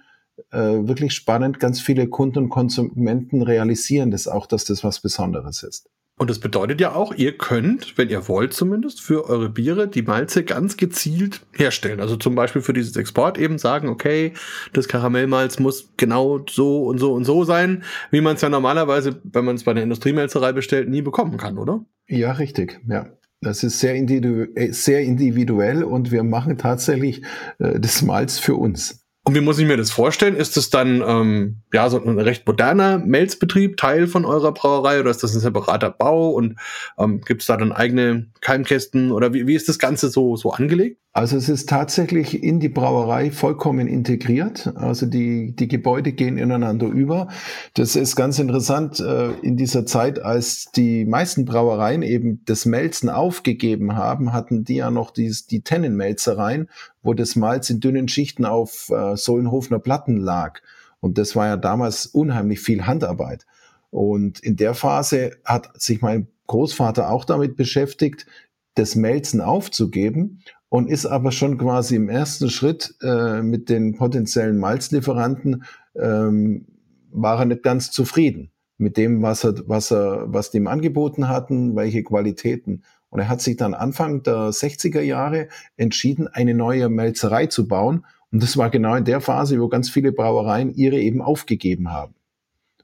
äh, 0.51 0.59
wirklich 0.59 1.13
spannend. 1.13 1.61
Ganz 1.61 1.81
viele 1.81 2.09
Kunden 2.09 2.39
und 2.39 2.49
Konsumenten 2.49 3.43
realisieren 3.43 4.11
das 4.11 4.29
auch, 4.29 4.47
dass 4.47 4.65
das 4.65 4.85
was 4.85 5.01
Besonderes 5.01 5.63
ist. 5.63 5.89
Und 6.17 6.31
das 6.31 6.39
bedeutet 6.39 6.81
ja 6.81 6.95
auch, 6.95 7.13
ihr 7.13 7.37
könnt, 7.37 7.99
wenn 7.99 8.09
ihr 8.09 8.29
wollt 8.29 8.53
zumindest, 8.53 9.01
für 9.01 9.29
eure 9.29 9.51
Biere 9.51 9.89
die 9.89 10.03
Malze 10.03 10.45
ganz 10.45 10.77
gezielt 10.77 11.41
herstellen. 11.53 11.99
Also 11.99 12.17
zum 12.17 12.37
Beispiel 12.37 12.63
für 12.63 12.73
dieses 12.73 12.95
Export 12.95 13.37
eben 13.37 13.59
sagen, 13.59 13.89
okay, 13.89 14.33
das 14.73 14.87
Karamellmalz 14.87 15.59
muss 15.59 15.91
genau 15.97 16.45
so 16.49 16.85
und 16.85 16.99
so 16.99 17.15
und 17.15 17.25
so 17.25 17.43
sein, 17.43 17.83
wie 18.13 18.21
man 18.21 18.37
es 18.37 18.43
ja 18.43 18.49
normalerweise, 18.49 19.21
wenn 19.25 19.45
man 19.45 19.57
es 19.57 19.65
bei 19.65 19.75
der 19.75 19.83
Industriemelzerei 19.83 20.53
bestellt, 20.53 20.89
nie 20.89 21.03
bekommen 21.03 21.37
kann, 21.37 21.59
oder? 21.59 21.85
Ja, 22.07 22.33
richtig, 22.33 22.81
ja. 22.89 23.09
Das 23.41 23.63
ist 23.63 23.81
sehr, 23.81 23.95
individu 23.95 24.47
äh, 24.55 24.73
sehr 24.73 25.03
individuell 25.03 25.83
und 25.83 26.13
wir 26.13 26.23
machen 26.23 26.57
tatsächlich 26.59 27.23
äh, 27.59 27.79
das 27.81 28.03
Malz 28.03 28.39
für 28.39 28.55
uns. 28.55 29.04
Und 29.27 29.35
wie 29.35 29.41
muss 29.41 29.59
ich 29.59 29.67
mir 29.67 29.79
das 29.79 29.91
vorstellen? 29.91 30.37
Ist 30.37 30.59
das 30.59 30.69
dann 30.69 31.03
ähm, 31.07 31.63
ja 31.73 31.89
so 31.89 31.99
ein 31.99 32.19
recht 32.19 32.47
moderner 32.47 32.99
Melzbetrieb, 32.99 33.79
Teil 33.79 34.07
von 34.07 34.27
eurer 34.27 34.53
Brauerei, 34.53 35.01
oder 35.01 35.11
ist 35.11 35.23
das 35.23 35.35
ein 35.35 35.41
separater 35.41 35.91
Bau? 35.91 36.31
Und 36.31 36.59
ähm, 36.99 37.23
gibt 37.23 37.41
es 37.41 37.47
da 37.47 37.57
dann 37.57 37.73
eigene 37.73 38.27
Keimkästen 38.43 39.11
oder 39.11 39.33
wie, 39.33 39.47
wie 39.47 39.55
ist 39.55 39.69
das 39.69 39.79
Ganze 39.79 40.11
so, 40.11 40.37
so 40.37 40.53
angelegt? 40.53 41.01
Also 41.17 41.37
es 41.37 41.49
ist 41.49 41.69
tatsächlich 41.69 42.43
in 42.43 42.59
die 42.59 42.69
Brauerei 42.69 43.31
vollkommen 43.31 43.87
integriert. 43.87 44.73
Also 44.75 45.07
die, 45.07 45.55
die 45.55 45.69
Gebäude 45.69 46.13
gehen 46.13 46.37
ineinander 46.37 46.89
über. 46.89 47.29
Das 47.75 47.95
ist 47.95 48.17
ganz 48.17 48.41
interessant 48.41 48.99
äh, 48.99 49.31
in 49.35 49.57
dieser 49.57 49.87
Zeit, 49.87 50.19
als 50.19 50.73
die 50.73 51.05
meisten 51.05 51.45
Brauereien 51.45 52.03
eben 52.03 52.45
das 52.47 52.67
Melzen 52.67 53.11
aufgegeben 53.11 53.95
haben, 53.95 54.33
hatten 54.33 54.65
die 54.65 54.75
ja 54.75 54.91
noch 54.91 55.13
die, 55.13 55.33
die 55.49 55.61
Tennenmelzereien, 55.61 56.69
wo 57.05 57.15
das 57.15 57.37
Malz 57.37 57.71
in 57.71 57.79
dünnen 57.79 58.09
Schichten 58.09 58.45
auf 58.45 58.91
äh, 58.91 59.17
Sohlenhofener 59.17 59.79
Platten 59.79 60.17
lag. 60.17 60.63
Und 60.99 61.17
das 61.17 61.37
war 61.37 61.47
ja 61.47 61.57
damals 61.57 62.07
unheimlich 62.07 62.59
viel 62.59 62.87
Handarbeit. 62.87 63.47
Und 63.91 64.41
in 64.41 64.57
der 64.57 64.75
Phase 64.75 65.37
hat 65.45 65.81
sich 65.81 66.03
mein 66.03 66.27
Großvater 66.49 67.09
auch 67.09 67.25
damit 67.25 67.57
beschäftigt, 67.57 68.27
das 68.75 68.97
Melzen 68.97 69.41
aufzugeben 69.41 70.41
und 70.75 70.91
ist 70.91 71.07
aber 71.07 71.31
schon 71.31 71.57
quasi 71.57 71.95
im 71.95 72.09
ersten 72.09 72.51
Schritt 72.51 72.97
äh, 73.01 73.43
mit 73.43 73.69
den 73.69 73.95
potenziellen 73.95 74.59
Malzlieferanten 74.59 75.63
ähm, 75.95 76.67
war 77.13 77.39
er 77.39 77.45
nicht 77.45 77.63
ganz 77.63 77.93
zufrieden 77.93 78.51
mit 78.77 78.97
dem, 78.97 79.23
was 79.23 79.45
er, 79.45 79.55
was 79.69 79.93
er, 79.93 80.25
was 80.27 80.51
die 80.51 80.57
ihm 80.57 80.67
angeboten 80.67 81.29
hatten, 81.29 81.77
welche 81.77 82.03
Qualitäten. 82.03 82.83
Und 83.09 83.21
er 83.21 83.29
hat 83.29 83.41
sich 83.41 83.57
dann 83.57 83.73
Anfang 83.73 84.25
der 84.25 84.51
60er 84.51 85.01
Jahre 85.01 85.47
entschieden, 85.77 86.27
eine 86.27 86.55
neue 86.55 86.89
Melzerei 86.89 87.47
zu 87.47 87.69
bauen. 87.69 88.05
Und 88.33 88.43
das 88.43 88.57
war 88.57 88.69
genau 88.69 88.97
in 88.97 89.05
der 89.05 89.21
Phase, 89.21 89.61
wo 89.61 89.69
ganz 89.69 89.89
viele 89.91 90.11
Brauereien 90.11 90.75
ihre 90.75 90.99
eben 90.99 91.23
aufgegeben 91.23 91.93
haben. 91.93 92.17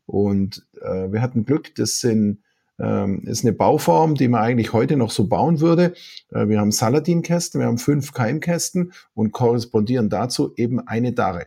Und 0.06 0.64
äh, 0.80 1.10
wir 1.10 1.22
hatten 1.22 1.44
Glück, 1.44 1.74
das 1.74 1.98
sind 1.98 2.38
ähm, 2.80 3.22
ist 3.24 3.44
eine 3.44 3.52
Bauform, 3.52 4.14
die 4.14 4.28
man 4.28 4.42
eigentlich 4.42 4.72
heute 4.72 4.96
noch 4.96 5.10
so 5.10 5.28
bauen 5.28 5.60
würde. 5.60 5.94
Äh, 6.30 6.48
wir 6.48 6.60
haben 6.60 6.72
Saladin-Kästen, 6.72 7.60
wir 7.60 7.66
haben 7.66 7.78
fünf 7.78 8.12
Keimkästen 8.12 8.92
und 9.14 9.32
korrespondieren 9.32 10.08
dazu 10.08 10.54
eben 10.56 10.80
eine 10.80 11.12
Darre. 11.12 11.46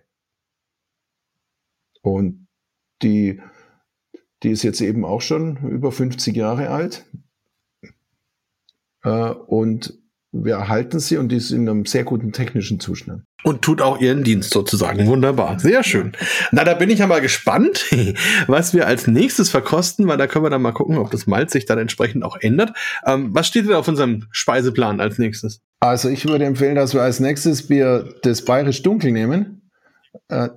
Und 2.01 2.47
die, 3.01 3.41
die 4.43 4.51
ist 4.51 4.63
jetzt 4.63 4.81
eben 4.81 5.05
auch 5.05 5.21
schon 5.21 5.57
über 5.69 5.91
50 5.91 6.35
Jahre 6.35 6.69
alt. 6.69 7.05
Äh, 9.03 9.29
und 9.31 10.02
wir 10.33 10.55
erhalten 10.55 10.99
sie 10.99 11.17
und 11.17 11.29
die 11.29 11.37
ist 11.37 11.51
in 11.51 11.69
einem 11.69 11.85
sehr 11.85 12.03
guten 12.03 12.31
technischen 12.31 12.79
Zustand. 12.79 13.23
Und 13.43 13.61
tut 13.61 13.81
auch 13.81 13.99
ihren 13.99 14.23
Dienst 14.23 14.51
sozusagen. 14.51 15.05
Wunderbar. 15.05 15.59
Sehr 15.59 15.83
schön. 15.83 16.13
Na, 16.51 16.63
da 16.63 16.73
bin 16.73 16.89
ich 16.89 16.99
ja 16.99 17.07
mal 17.07 17.21
gespannt, 17.21 17.85
was 18.47 18.73
wir 18.73 18.87
als 18.87 19.05
nächstes 19.07 19.49
verkosten, 19.49 20.07
weil 20.07 20.17
da 20.17 20.27
können 20.27 20.45
wir 20.45 20.49
dann 20.49 20.61
mal 20.61 20.71
gucken, 20.71 20.97
ob 20.97 21.11
das 21.11 21.27
Malz 21.27 21.51
sich 21.51 21.65
dann 21.65 21.77
entsprechend 21.77 22.23
auch 22.23 22.37
ändert. 22.39 22.71
Ähm, 23.05 23.29
was 23.33 23.47
steht 23.47 23.65
denn 23.65 23.73
auf 23.73 23.87
unserem 23.87 24.25
Speiseplan 24.31 24.99
als 24.99 25.19
nächstes? 25.19 25.61
Also 25.79 26.09
ich 26.09 26.27
würde 26.27 26.45
empfehlen, 26.45 26.75
dass 26.75 26.93
wir 26.93 27.01
als 27.01 27.19
nächstes 27.19 27.67
Bier 27.67 28.15
das 28.23 28.43
Bayerisch 28.43 28.81
Dunkel 28.81 29.11
nehmen. 29.11 29.62
Äh, 30.27 30.49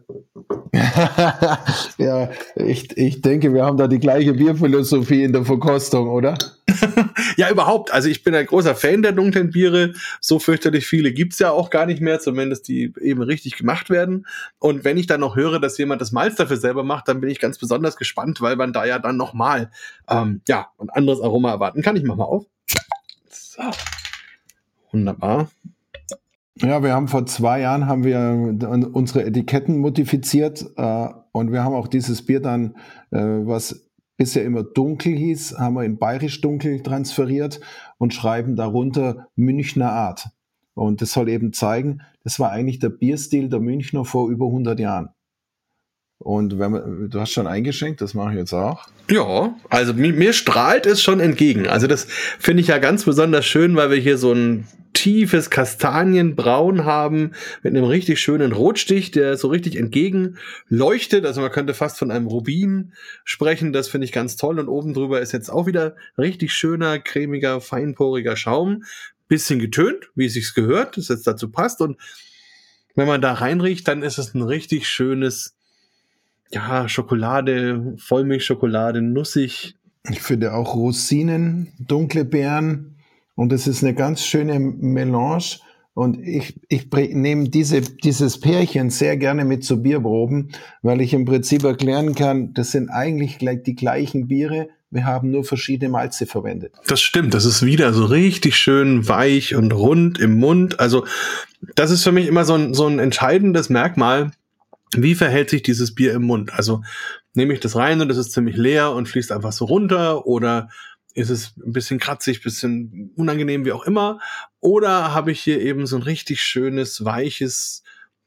ja, 1.99 2.31
ich, 2.57 2.97
ich 2.97 3.23
denke, 3.23 3.55
wir 3.55 3.65
haben 3.65 3.77
da 3.77 3.89
die 3.89 3.99
gleiche 3.99 4.35
Bierphilosophie 4.35 5.25
in 5.25 5.33
der 5.33 5.45
Verkostung, 5.45 6.09
oder? 6.09 6.37
ja, 7.37 7.51
überhaupt. 7.51 7.93
Also 7.93 8.09
ich 8.09 8.23
bin 8.23 8.35
ein 8.35 8.47
großer 8.47 8.75
Fan 8.75 9.03
der 9.03 9.13
dunklen 9.13 9.51
Biere. 9.51 9.95
So 10.21 10.39
fürchterlich 10.39 10.87
viele 10.87 11.13
gibt's 11.13 11.39
ja 11.39 11.51
auch 11.51 11.71
gar 11.71 11.87
nicht 11.87 12.01
mehr, 12.01 12.21
zumindest 12.21 12.69
die 12.69 12.93
eben 13.01 13.23
richtig 13.23 13.57
gemacht 13.57 13.89
werden. 13.91 14.27
Und 14.59 14.85
wenn 14.85 14.99
ich 14.99 15.07
dann 15.07 15.21
noch 15.21 15.37
höre, 15.37 15.59
dass 15.59 15.79
jemand 15.79 16.01
das 16.01 16.13
Malz 16.13 16.37
dafür 16.37 16.57
selber 16.57 16.85
macht, 16.85 17.09
dann 17.09 17.21
bin 17.21 17.31
ich 17.31 17.41
ganz 17.41 17.59
besonders 17.59 17.97
gespannt, 17.97 18.41
weil 18.41 18.57
man 18.57 18.73
da 18.73 18.85
ja 18.85 18.99
dann 18.99 19.17
nochmal 19.17 19.71
ähm, 20.09 20.43
ja, 20.49 20.69
ein 20.79 20.91
anderes 20.91 21.21
Aroma 21.21 21.51
erwarten 21.51 21.83
kann. 21.83 21.97
Ich 21.97 22.05
mach 22.05 22.17
mal 22.17 22.25
auf. 22.25 22.45
So. 23.31 23.63
Wunderbar. 24.93 25.49
Ja, 26.63 26.83
wir 26.83 26.95
haben 26.95 27.09
vor 27.09 27.27
zwei 27.27 27.61
Jahren 27.61 27.87
haben 27.87 28.05
wir 28.05 28.91
unsere 28.93 29.25
Etiketten 29.25 29.79
modifiziert 29.79 30.65
äh, 30.77 31.09
und 31.33 31.53
wir 31.53 31.63
haben 31.63 31.75
auch 31.75 31.87
dieses 31.87 32.25
Bier 32.25 32.41
dann, 32.41 32.77
äh, 33.11 33.19
was 33.19 33.91
bisher 34.17 34.45
immer 34.45 34.63
dunkel 34.63 35.15
hieß, 35.15 35.59
haben 35.59 35.75
wir 35.75 35.85
in 35.85 35.99
bayerisch 35.99 36.41
dunkel 36.41 36.83
transferiert 36.83 37.61
und 37.99 38.15
schreiben 38.15 38.57
darunter 38.57 39.29
Münchner 39.37 39.93
Art. 39.93 40.29
Und 40.73 41.03
das 41.03 41.13
soll 41.13 41.29
eben 41.29 41.53
zeigen, 41.53 42.01
das 42.25 42.41
war 42.41 42.51
eigentlich 42.51 42.79
der 42.79 42.89
Bierstil 42.89 43.51
der 43.51 43.61
Münchner 43.61 44.07
vor 44.07 44.31
über 44.31 44.47
100 44.47 44.81
Jahren. 44.81 45.11
Und 46.19 46.59
wenn 46.59 46.71
man, 46.71 47.11
du 47.11 47.21
hast 47.21 47.33
schon 47.33 47.47
eingeschenkt, 47.47 48.01
das 48.01 48.15
mache 48.15 48.33
ich 48.33 48.39
jetzt 48.39 48.55
auch. 48.55 48.87
Ja, 49.11 49.55
also 49.69 49.93
mir, 49.93 50.15
mir 50.15 50.33
strahlt 50.33 50.87
es 50.87 51.03
schon 51.03 51.21
entgegen. 51.21 51.67
Also 51.67 51.87
das 51.87 52.05
finde 52.39 52.63
ich 52.63 52.69
ja 52.69 52.79
ganz 52.79 53.05
besonders 53.05 53.45
schön, 53.45 53.77
weil 53.77 53.91
wir 53.91 53.99
hier 53.99 54.17
so 54.17 54.33
ein 54.33 54.67
tiefes 55.07 55.51
Kastanienbraun 55.51 56.85
haben 56.85 57.31
mit 57.63 57.77
einem 57.77 57.85
richtig 57.85 58.19
schönen 58.19 58.51
Rotstich, 58.51 59.13
der 59.13 59.37
so 59.37 59.47
richtig 59.47 59.77
entgegen 59.77 60.37
leuchtet. 60.69 61.25
Also 61.25 61.41
man 61.41 61.53
könnte 61.53 61.75
fast 61.75 61.97
von 61.97 62.11
einem 62.11 62.27
Rubin 62.27 62.93
sprechen. 63.23 63.73
Das 63.73 63.87
finde 63.87 64.07
ich 64.07 64.11
ganz 64.11 64.35
toll. 64.35 64.59
Und 64.59 64.67
oben 64.67 64.95
drüber 64.95 65.21
ist 65.21 65.31
jetzt 65.31 65.49
auch 65.49 65.69
wieder 65.69 65.95
richtig 66.19 66.53
schöner, 66.53 66.99
cremiger, 66.99 67.61
feinporiger 67.61 68.35
Schaum. 68.35 68.83
Bisschen 69.29 69.61
getönt, 69.61 70.11
wie 70.17 70.27
es 70.27 70.33
sich 70.33 70.53
gehört, 70.55 70.97
das 70.97 71.07
jetzt 71.07 71.29
dazu 71.29 71.53
passt. 71.53 71.81
Und 71.81 71.99
wenn 72.97 73.07
man 73.07 73.21
da 73.21 73.35
reinriecht, 73.35 73.87
dann 73.87 74.03
ist 74.03 74.19
es 74.19 74.35
ein 74.35 74.43
richtig 74.43 74.89
schönes 74.89 75.55
ja, 76.51 76.89
Schokolade, 76.89 77.95
Vollmilchschokolade, 77.99 79.03
nussig. 79.03 79.77
Ich 80.11 80.21
finde 80.21 80.53
auch 80.53 80.75
Rosinen, 80.75 81.73
dunkle 81.79 82.25
Beeren 82.25 82.96
und 83.37 83.53
es 83.53 83.69
ist 83.69 83.85
eine 83.85 83.95
ganz 83.95 84.25
schöne 84.25 84.59
Melange. 84.59 85.61
Und 85.95 86.21
ich, 86.21 86.61
ich 86.69 86.91
nehme 86.93 87.49
diese, 87.49 87.81
dieses 87.81 88.39
Pärchen 88.39 88.91
sehr 88.91 89.17
gerne 89.17 89.47
mit 89.47 89.65
zu 89.65 89.83
Bierproben, 89.83 90.51
weil 90.83 91.01
ich 91.01 91.15
im 91.15 91.25
Prinzip 91.25 91.65
erklären 91.65 92.15
kann, 92.15 92.53
das 92.53 92.73
sind 92.73 92.91
eigentlich 92.91 93.39
gleich 93.39 93.63
die 93.63 93.77
gleichen 93.77 94.29
Biere, 94.29 94.69
wir 94.91 95.07
haben 95.07 95.31
nur 95.31 95.45
verschiedene 95.45 95.91
Malze 95.91 96.27
verwendet. 96.27 96.75
Das 96.87 97.01
stimmt, 97.01 97.35
das 97.35 97.45
ist 97.45 97.65
wieder 97.65 97.93
so 97.93 98.05
richtig 98.05 98.57
schön 98.57 99.09
weich 99.09 99.55
und 99.55 99.73
rund 99.73 100.19
im 100.19 100.39
Mund. 100.39 100.81
Also 100.81 101.07
das 101.75 101.91
ist 101.91 102.05
für 102.05 102.13
mich 102.13 102.27
immer 102.27 102.45
so 102.45 102.55
ein, 102.55 102.75
so 102.75 102.87
ein 102.87 102.99
entscheidendes 102.99 103.69
Merkmal 103.71 104.33
wie 104.95 105.15
verhält 105.15 105.51
sich 105.51 105.63
dieses 105.63 105.95
Bier 105.95 106.15
im 106.15 106.23
Mund? 106.23 106.53
Also 106.55 106.83
nehme 107.35 107.53
ich 107.53 107.61
das 107.61 107.77
rein 107.77 108.01
und 108.01 108.11
es 108.11 108.17
ist 108.17 108.33
ziemlich 108.33 108.57
leer 108.57 108.93
und 108.93 109.09
fließt 109.09 109.33
einfach 109.33 109.53
so 109.53 109.65
runter 109.65 110.27
oder 110.27 110.71
ist 111.17 111.31
es 111.31 111.55
ein 111.57 111.73
bisschen 111.73 111.99
kratzig, 111.99 112.43
bisschen 112.43 113.11
unangenehm, 113.17 113.65
wie 113.65 113.73
auch 113.73 113.87
immer? 113.87 114.21
Oder 114.61 115.15
habe 115.15 115.33
ich 115.33 115.41
hier 115.41 115.61
eben 115.61 115.87
so 115.87 115.97
ein 115.97 116.03
richtig 116.03 116.43
schönes, 116.43 117.05
weiches 117.05 117.83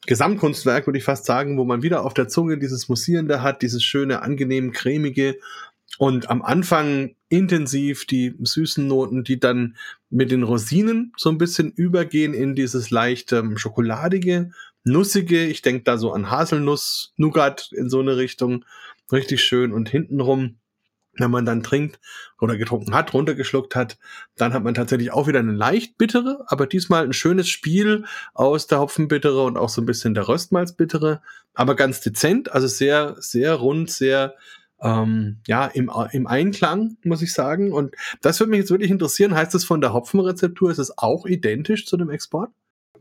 Gesamtkunstwerk, 0.07 0.87
würde 0.87 0.97
ich 0.97 1.03
fast 1.03 1.25
sagen, 1.25 1.57
wo 1.57 1.65
man 1.65 1.83
wieder 1.83 2.03
auf 2.03 2.15
der 2.15 2.27
Zunge 2.27 2.57
dieses 2.57 2.89
Mussierende 2.89 3.43
hat, 3.43 3.61
dieses 3.61 3.83
schöne, 3.83 4.23
angenehm 4.23 4.71
cremige 4.71 5.37
und 5.99 6.29
am 6.29 6.41
Anfang 6.41 7.15
intensiv 7.29 8.05
die 8.05 8.35
süßen 8.41 8.87
Noten, 8.87 9.23
die 9.23 9.39
dann 9.39 9.77
mit 10.09 10.31
den 10.31 10.43
Rosinen 10.43 11.13
so 11.15 11.29
ein 11.29 11.37
bisschen 11.37 11.71
übergehen 11.71 12.33
in 12.33 12.55
dieses 12.55 12.89
leicht 12.89 13.33
ähm, 13.33 13.57
schokoladige 13.57 14.51
nussige, 14.83 15.45
ich 15.45 15.61
denke 15.61 15.83
da 15.83 15.97
so 15.97 16.11
an 16.11 16.31
Haselnuss, 16.31 17.13
Nougat 17.17 17.71
in 17.73 17.89
so 17.89 17.99
eine 17.99 18.17
Richtung, 18.17 18.65
richtig 19.11 19.43
schön 19.43 19.73
und 19.73 19.89
hintenrum, 19.89 20.57
wenn 21.19 21.31
man 21.31 21.45
dann 21.45 21.63
trinkt 21.63 21.99
oder 22.39 22.57
getrunken 22.57 22.93
hat, 22.93 23.13
runtergeschluckt 23.13 23.75
hat, 23.75 23.97
dann 24.35 24.53
hat 24.53 24.63
man 24.63 24.73
tatsächlich 24.73 25.11
auch 25.11 25.27
wieder 25.27 25.39
eine 25.39 25.53
leicht 25.53 25.97
bittere, 25.97 26.45
aber 26.47 26.67
diesmal 26.67 27.03
ein 27.03 27.13
schönes 27.13 27.49
Spiel 27.49 28.05
aus 28.33 28.67
der 28.67 28.79
Hopfenbittere 28.79 29.43
und 29.43 29.57
auch 29.57 29.69
so 29.69 29.81
ein 29.81 29.85
bisschen 29.85 30.13
der 30.13 30.27
Röstmalzbittere, 30.27 31.21
aber 31.53 31.75
ganz 31.75 32.01
dezent, 32.01 32.51
also 32.51 32.67
sehr, 32.67 33.15
sehr 33.19 33.55
rund, 33.55 33.91
sehr 33.91 34.35
ähm, 34.81 35.37
ja, 35.47 35.65
im, 35.65 35.91
im 36.11 36.27
Einklang, 36.27 36.97
muss 37.03 37.21
ich 37.21 37.33
sagen. 37.33 37.73
Und 37.73 37.95
das 38.21 38.39
würde 38.39 38.51
mich 38.51 38.59
jetzt 38.59 38.71
wirklich 38.71 38.91
interessieren. 38.91 39.35
Heißt 39.35 39.53
das 39.53 39.65
von 39.65 39.81
der 39.81 39.93
Hopfenrezeptur, 39.93 40.71
ist 40.71 40.77
es 40.77 40.97
auch 40.97 41.25
identisch 41.25 41.85
zu 41.85 41.97
dem 41.97 42.09
Export? 42.09 42.49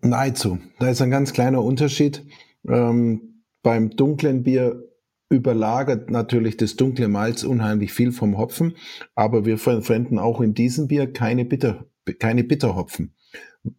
Nahezu. 0.01 0.59
Da 0.79 0.91
ist 0.91 1.03
ein 1.03 1.11
ganz 1.11 1.33
kleiner 1.33 1.63
Unterschied. 1.63 2.25
Ähm, 2.67 3.43
beim 3.63 3.91
dunklen 3.91 4.43
Bier 4.43 4.83
überlagert 5.31 6.11
natürlich 6.11 6.57
das 6.57 6.77
dunkle 6.77 7.09
Malz 7.09 7.45
unheimlich 7.45 7.93
viel 7.93 8.13
vom 8.13 8.39
Hopfen, 8.39 8.77
aber 9.15 9.45
wir 9.45 9.59
verwenden 9.59 10.19
auch 10.19 10.41
in 10.41 10.55
diesem 10.55 10.89
Bier 10.89 11.13
keine, 11.13 11.45
Bitter, 11.45 11.87
keine 12.19 12.45
Bitterhopfen. 12.45 13.15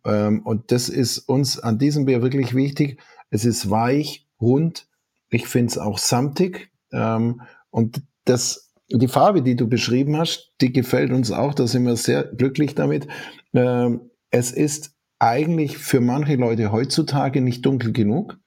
Ähm, 0.06 0.42
und 0.44 0.72
das 0.72 0.90
ist 0.90 1.20
uns 1.20 1.60
an 1.60 1.80
diesem 1.80 2.06
Bier 2.06 2.22
wirklich 2.22 2.54
wichtig. 2.54 3.02
Es 3.30 3.46
ist 3.46 3.70
weich, 3.70 4.28
rund. 4.40 4.88
Ich 5.30 5.48
finde 5.48 5.72
es 5.72 5.78
auch 5.78 5.98
samtig. 5.98 6.72
Ähm, 6.92 7.42
und 7.70 8.02
das, 8.26 8.72
die 8.90 9.08
Farbe, 9.08 9.42
die 9.42 9.56
du 9.56 9.68
beschrieben 9.68 10.18
hast, 10.18 10.54
die 10.62 10.72
gefällt 10.72 11.12
uns 11.12 11.32
auch. 11.32 11.54
Da 11.54 11.68
sind 11.68 11.86
wir 11.86 11.96
sehr 11.96 12.24
glücklich 12.24 12.76
damit. 12.76 13.08
Ähm, 13.54 14.12
es 14.32 14.52
ist 14.52 14.96
eigentlich 15.18 15.78
für 15.78 16.02
manche 16.02 16.36
Leute 16.36 16.72
heutzutage 16.72 17.42
nicht 17.42 17.66
dunkel 17.66 17.92
genug. 17.92 18.39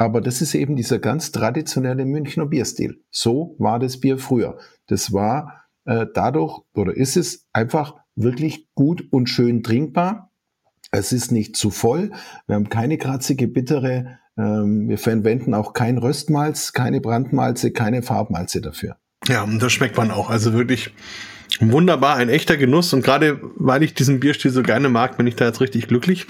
Aber 0.00 0.22
das 0.22 0.40
ist 0.40 0.54
eben 0.54 0.76
dieser 0.76 0.98
ganz 0.98 1.30
traditionelle 1.30 2.06
Münchner 2.06 2.46
Bierstil. 2.46 3.04
So 3.10 3.54
war 3.58 3.78
das 3.78 4.00
Bier 4.00 4.16
früher. 4.16 4.56
Das 4.86 5.12
war 5.12 5.66
äh, 5.84 6.06
dadurch 6.14 6.62
oder 6.72 6.96
ist 6.96 7.18
es 7.18 7.46
einfach 7.52 7.96
wirklich 8.16 8.70
gut 8.74 9.04
und 9.12 9.28
schön 9.28 9.62
trinkbar. 9.62 10.32
Es 10.90 11.12
ist 11.12 11.32
nicht 11.32 11.54
zu 11.54 11.68
voll. 11.68 12.12
Wir 12.46 12.54
haben 12.54 12.70
keine 12.70 12.96
kratzige, 12.96 13.46
bittere. 13.46 14.18
Ähm, 14.38 14.88
wir 14.88 14.96
verwenden 14.96 15.52
auch 15.52 15.74
kein 15.74 15.98
Röstmalz, 15.98 16.72
keine 16.72 17.02
Brandmalze, 17.02 17.70
keine 17.70 18.00
Farbmalze 18.00 18.62
dafür. 18.62 18.96
Ja, 19.28 19.42
und 19.42 19.62
das 19.62 19.70
schmeckt 19.70 19.98
man 19.98 20.10
auch. 20.10 20.30
Also 20.30 20.54
wirklich 20.54 20.94
Wunderbar, 21.58 22.16
ein 22.16 22.28
echter 22.28 22.56
Genuss 22.56 22.92
und 22.92 23.02
gerade 23.02 23.40
weil 23.56 23.82
ich 23.82 23.94
diesen 23.94 24.20
Bierstil 24.20 24.50
so 24.50 24.62
gerne 24.62 24.88
mag, 24.88 25.16
bin 25.16 25.26
ich 25.26 25.36
da 25.36 25.46
jetzt 25.46 25.60
richtig 25.60 25.88
glücklich. 25.88 26.26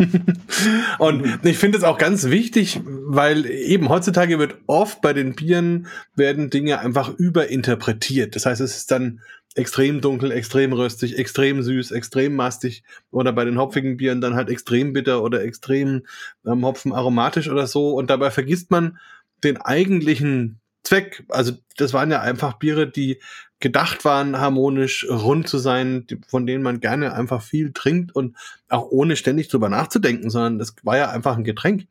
und 0.99 1.45
ich 1.45 1.59
finde 1.59 1.79
es 1.79 1.85
auch 1.85 1.99
ganz 1.99 2.31
wichtig, 2.31 2.81
weil 2.85 3.47
eben 3.47 3.89
heutzutage 3.89 4.39
wird 4.39 4.57
oft 4.67 5.03
bei 5.03 5.13
den 5.13 5.35
Bieren 5.35 5.87
werden 6.15 6.51
Dinge 6.51 6.81
einfach 6.81 7.15
überinterpretiert. 7.17 8.35
Das 8.35 8.47
heißt, 8.47 8.61
es 8.61 8.77
ist 8.77 8.91
dann 8.91 9.21
extrem 9.55 10.01
dunkel, 10.01 10.31
extrem 10.31 10.73
röstig, 10.73 11.19
extrem 11.19 11.63
süß, 11.63 11.91
extrem 11.91 12.35
mastig 12.35 12.83
oder 13.11 13.33
bei 13.33 13.45
den 13.45 13.59
hopfigen 13.59 13.97
Bieren 13.97 14.21
dann 14.21 14.35
halt 14.35 14.49
extrem 14.49 14.93
bitter 14.93 15.23
oder 15.23 15.43
extrem 15.43 16.03
ähm, 16.47 16.65
hopfenaromatisch 16.65 17.49
oder 17.49 17.67
so 17.67 17.95
und 17.95 18.11
dabei 18.11 18.31
vergisst 18.31 18.71
man 18.71 18.99
den 19.43 19.57
eigentlichen 19.57 20.61
Zweck. 20.85 21.25
Also 21.29 21.53
das 21.77 21.93
waren 21.93 22.11
ja 22.11 22.21
einfach 22.21 22.55
Biere, 22.55 22.89
die 22.89 23.21
gedacht 23.61 24.05
waren, 24.05 24.39
harmonisch 24.39 25.07
rund 25.09 25.49
zu 25.49 25.59
sein, 25.59 26.07
von 26.27 26.47
denen 26.47 26.63
man 26.63 26.81
gerne 26.81 27.13
einfach 27.13 27.43
viel 27.43 27.73
trinkt 27.73 28.15
und 28.17 28.37
auch 28.69 28.89
ohne 28.91 29.17
ständig 29.17 29.49
drüber 29.49 29.69
nachzudenken, 29.69 30.31
sondern 30.31 30.59
das 30.59 30.75
war 30.83 30.97
ja 30.97 31.11
einfach 31.11 31.37
ein 31.37 31.45
Getränk. 31.45 31.87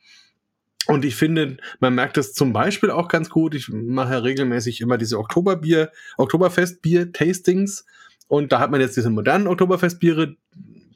Und 0.87 1.05
ich 1.05 1.15
finde, 1.15 1.57
man 1.79 1.93
merkt 1.93 2.17
das 2.17 2.33
zum 2.33 2.51
Beispiel 2.51 2.89
auch 2.89 3.07
ganz 3.07 3.29
gut. 3.29 3.53
Ich 3.53 3.69
mache 3.69 4.13
ja 4.13 4.19
regelmäßig 4.19 4.81
immer 4.81 4.97
diese 4.97 5.19
Oktoberbier, 5.19 5.91
Oktoberfestbier-Tastings. 6.17 7.85
Und 8.27 8.51
da 8.51 8.59
hat 8.59 8.71
man 8.71 8.81
jetzt 8.81 8.97
diese 8.97 9.11
modernen 9.11 9.45
Oktoberfestbiere, 9.45 10.35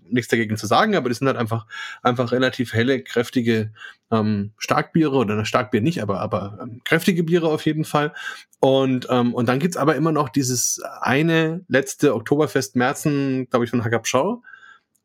nichts 0.10 0.30
dagegen 0.30 0.58
zu 0.58 0.68
sagen, 0.68 0.96
aber 0.96 1.10
die 1.10 1.16
sind 1.16 1.28
halt 1.28 1.38
einfach, 1.38 1.66
einfach 2.02 2.32
relativ 2.32 2.74
helle, 2.74 3.02
kräftige 3.02 3.72
ähm, 4.12 4.52
Starkbiere 4.58 5.16
oder 5.16 5.46
Starkbier 5.46 5.82
nicht, 5.82 6.02
aber, 6.02 6.20
aber 6.20 6.60
ähm, 6.62 6.82
kräftige 6.84 7.24
Biere 7.24 7.48
auf 7.48 7.66
jeden 7.66 7.86
Fall. 7.86 8.14
Und, 8.60 9.08
ähm, 9.10 9.34
und 9.34 9.48
dann 9.50 9.60
gibt's 9.60 9.78
aber 9.78 9.96
immer 9.96 10.12
noch 10.12 10.30
dieses 10.30 10.82
eine 11.02 11.66
letzte 11.68 12.16
Oktoberfest 12.16 12.76
Märzen, 12.76 13.50
glaube 13.50 13.66
ich, 13.66 13.72
von 13.72 13.84
Hackabschau. 13.84 14.42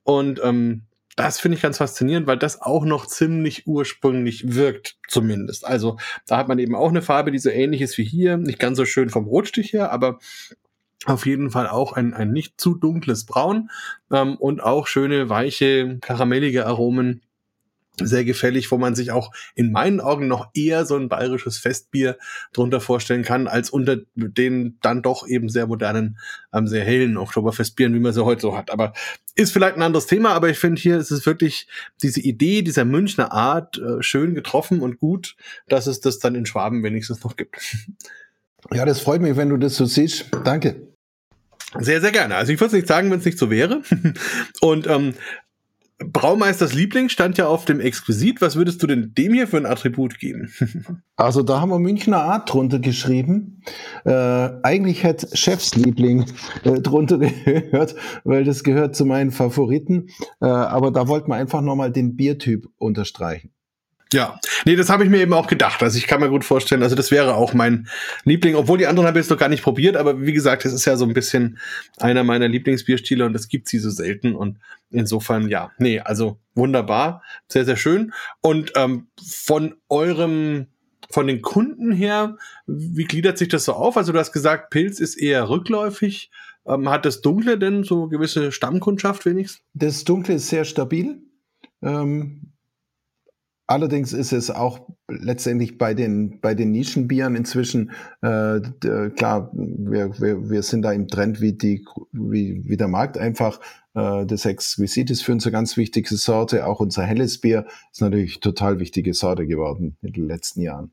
Und 0.04 0.40
ähm, 0.42 0.82
das 1.18 1.40
finde 1.40 1.56
ich 1.56 1.62
ganz 1.62 1.78
faszinierend, 1.78 2.28
weil 2.28 2.38
das 2.38 2.62
auch 2.62 2.84
noch 2.84 3.06
ziemlich 3.06 3.66
ursprünglich 3.66 4.54
wirkt, 4.54 4.96
zumindest. 5.08 5.66
Also 5.66 5.96
da 6.28 6.36
hat 6.36 6.46
man 6.46 6.60
eben 6.60 6.76
auch 6.76 6.90
eine 6.90 7.02
Farbe, 7.02 7.32
die 7.32 7.40
so 7.40 7.50
ähnlich 7.50 7.80
ist 7.80 7.98
wie 7.98 8.04
hier, 8.04 8.36
nicht 8.36 8.60
ganz 8.60 8.76
so 8.76 8.84
schön 8.84 9.10
vom 9.10 9.26
Rotstich 9.26 9.72
her, 9.72 9.90
aber 9.90 10.20
auf 11.06 11.26
jeden 11.26 11.50
Fall 11.50 11.68
auch 11.68 11.92
ein, 11.92 12.14
ein 12.14 12.32
nicht 12.32 12.60
zu 12.60 12.74
dunkles 12.74 13.24
Braun 13.24 13.70
ähm, 14.10 14.36
und 14.36 14.62
auch 14.62 14.86
schöne, 14.86 15.28
weiche, 15.28 15.98
karamellige 16.00 16.66
Aromen. 16.66 17.22
Sehr 18.00 18.24
gefällig, 18.24 18.70
wo 18.70 18.78
man 18.78 18.94
sich 18.94 19.10
auch 19.10 19.32
in 19.56 19.72
meinen 19.72 20.00
Augen 20.00 20.28
noch 20.28 20.50
eher 20.54 20.86
so 20.86 20.94
ein 20.94 21.08
bayerisches 21.08 21.58
Festbier 21.58 22.16
drunter 22.52 22.80
vorstellen 22.80 23.24
kann, 23.24 23.48
als 23.48 23.70
unter 23.70 23.96
den 24.14 24.78
dann 24.82 25.02
doch 25.02 25.26
eben 25.26 25.48
sehr 25.48 25.66
modernen, 25.66 26.16
ähm, 26.52 26.68
sehr 26.68 26.84
hellen 26.84 27.16
Oktoberfestbieren, 27.16 27.92
wie 27.94 27.98
man 27.98 28.12
sie 28.12 28.24
heute 28.24 28.42
so 28.42 28.56
hat. 28.56 28.70
Aber 28.70 28.92
ist 29.34 29.52
vielleicht 29.52 29.74
ein 29.74 29.82
anderes 29.82 30.06
Thema, 30.06 30.32
aber 30.32 30.48
ich 30.48 30.58
finde 30.58 30.80
hier 30.80 30.96
ist 30.96 31.10
es 31.10 31.26
wirklich 31.26 31.66
diese 32.00 32.20
Idee 32.20 32.62
dieser 32.62 32.84
Münchner 32.84 33.32
Art 33.32 33.78
äh, 33.78 34.00
schön 34.00 34.34
getroffen 34.34 34.80
und 34.80 35.00
gut, 35.00 35.34
dass 35.68 35.88
es 35.88 36.00
das 36.00 36.20
dann 36.20 36.36
in 36.36 36.46
Schwaben 36.46 36.84
wenigstens 36.84 37.24
noch 37.24 37.36
gibt. 37.36 37.56
Ja, 38.72 38.84
das 38.84 39.00
freut 39.00 39.20
mich, 39.20 39.36
wenn 39.36 39.48
du 39.48 39.56
das 39.56 39.76
so 39.76 39.84
siehst. 39.84 40.26
Danke. 40.44 40.88
Sehr, 41.78 42.00
sehr 42.00 42.12
gerne. 42.12 42.36
Also 42.36 42.52
ich 42.52 42.60
würde 42.60 42.68
es 42.68 42.72
nicht 42.72 42.88
sagen, 42.88 43.10
wenn 43.10 43.18
es 43.18 43.24
nicht 43.24 43.38
so 43.38 43.50
wäre. 43.50 43.82
Und 44.60 44.86
ähm, 44.86 45.14
Braumeisters 45.98 46.74
Liebling 46.74 47.08
stand 47.08 47.38
ja 47.38 47.48
auf 47.48 47.64
dem 47.64 47.80
Exquisit. 47.80 48.40
Was 48.40 48.54
würdest 48.54 48.82
du 48.82 48.86
denn 48.86 49.14
dem 49.18 49.32
hier 49.34 49.48
für 49.48 49.56
ein 49.56 49.66
Attribut 49.66 50.18
geben? 50.18 50.52
Also 51.20 51.42
da 51.42 51.60
haben 51.60 51.70
wir 51.70 51.80
Münchner 51.80 52.22
Art 52.22 52.52
drunter 52.52 52.78
geschrieben. 52.78 53.60
Äh, 54.04 54.12
eigentlich 54.62 55.02
hätte 55.02 55.36
Chefsliebling 55.36 56.26
äh, 56.62 56.80
drunter 56.80 57.18
gehört, 57.18 57.96
weil 58.22 58.44
das 58.44 58.62
gehört 58.62 58.94
zu 58.94 59.04
meinen 59.04 59.32
Favoriten. 59.32 60.10
Äh, 60.40 60.46
aber 60.46 60.92
da 60.92 61.08
wollten 61.08 61.28
wir 61.28 61.34
einfach 61.34 61.60
nochmal 61.60 61.90
den 61.90 62.14
Biertyp 62.14 62.68
unterstreichen. 62.76 63.50
Ja, 64.12 64.40
nee, 64.64 64.74
das 64.74 64.88
habe 64.88 65.04
ich 65.04 65.10
mir 65.10 65.20
eben 65.20 65.34
auch 65.34 65.46
gedacht. 65.46 65.82
Also 65.82 65.98
ich 65.98 66.06
kann 66.06 66.20
mir 66.20 66.30
gut 66.30 66.44
vorstellen, 66.44 66.82
also 66.82 66.96
das 66.96 67.10
wäre 67.10 67.34
auch 67.34 67.52
mein 67.52 67.88
Liebling, 68.24 68.54
obwohl 68.54 68.78
die 68.78 68.86
anderen 68.86 69.06
habe 69.06 69.18
ich 69.18 69.24
jetzt 69.24 69.30
noch 69.30 69.38
gar 69.38 69.50
nicht 69.50 69.62
probiert, 69.62 69.96
aber 69.96 70.22
wie 70.22 70.32
gesagt, 70.32 70.64
das 70.64 70.72
ist 70.72 70.86
ja 70.86 70.96
so 70.96 71.04
ein 71.04 71.12
bisschen 71.12 71.58
einer 71.98 72.24
meiner 72.24 72.48
Lieblingsbierstile 72.48 73.26
und 73.26 73.34
das 73.34 73.48
gibt 73.48 73.68
sie 73.68 73.78
so 73.78 73.90
selten 73.90 74.34
und 74.34 74.58
insofern 74.90 75.48
ja, 75.50 75.72
nee, 75.76 76.00
also 76.00 76.38
wunderbar, 76.54 77.22
sehr, 77.48 77.66
sehr 77.66 77.76
schön. 77.76 78.14
Und 78.40 78.72
ähm, 78.76 79.08
von 79.22 79.74
eurem, 79.90 80.68
von 81.10 81.26
den 81.26 81.42
Kunden 81.42 81.92
her, 81.92 82.38
wie 82.66 83.04
gliedert 83.04 83.36
sich 83.36 83.48
das 83.48 83.66
so 83.66 83.74
auf? 83.74 83.98
Also 83.98 84.12
du 84.12 84.18
hast 84.18 84.32
gesagt, 84.32 84.70
Pilz 84.70 85.00
ist 85.00 85.16
eher 85.16 85.50
rückläufig. 85.50 86.30
Ähm, 86.66 86.88
hat 86.88 87.04
das 87.04 87.20
Dunkle 87.20 87.58
denn 87.58 87.84
so 87.84 88.08
gewisse 88.08 88.52
Stammkundschaft 88.52 89.26
wenigstens? 89.26 89.62
Das 89.74 90.04
Dunkle 90.04 90.36
ist 90.36 90.48
sehr 90.48 90.64
stabil. 90.64 91.20
Ähm 91.82 92.52
Allerdings 93.70 94.14
ist 94.14 94.32
es 94.32 94.50
auch 94.50 94.88
letztendlich 95.08 95.76
bei 95.76 95.92
den, 95.92 96.40
bei 96.40 96.54
den 96.54 96.70
Nischenbieren 96.70 97.36
inzwischen, 97.36 97.90
äh, 98.22 98.60
klar, 99.10 99.52
wir, 99.52 100.18
wir, 100.18 100.48
wir 100.48 100.62
sind 100.62 100.80
da 100.80 100.92
im 100.92 101.06
Trend, 101.06 101.42
wie, 101.42 101.52
die, 101.52 101.84
wie, 102.12 102.62
wie 102.64 102.76
der 102.78 102.88
Markt 102.88 103.18
einfach 103.18 103.60
äh, 103.94 104.24
das 104.24 104.46
Exquisit 104.46 105.10
ist 105.10 105.22
für 105.22 105.32
uns 105.32 105.44
eine 105.44 105.52
ganz 105.52 105.76
wichtige 105.76 106.16
Sorte. 106.16 106.66
Auch 106.66 106.80
unser 106.80 107.02
helles 107.02 107.42
Bier 107.42 107.66
ist 107.92 108.00
natürlich 108.00 108.40
total 108.40 108.80
wichtige 108.80 109.12
Sorte 109.12 109.46
geworden 109.46 109.98
in 110.00 110.14
den 110.14 110.26
letzten 110.26 110.62
Jahren. 110.62 110.90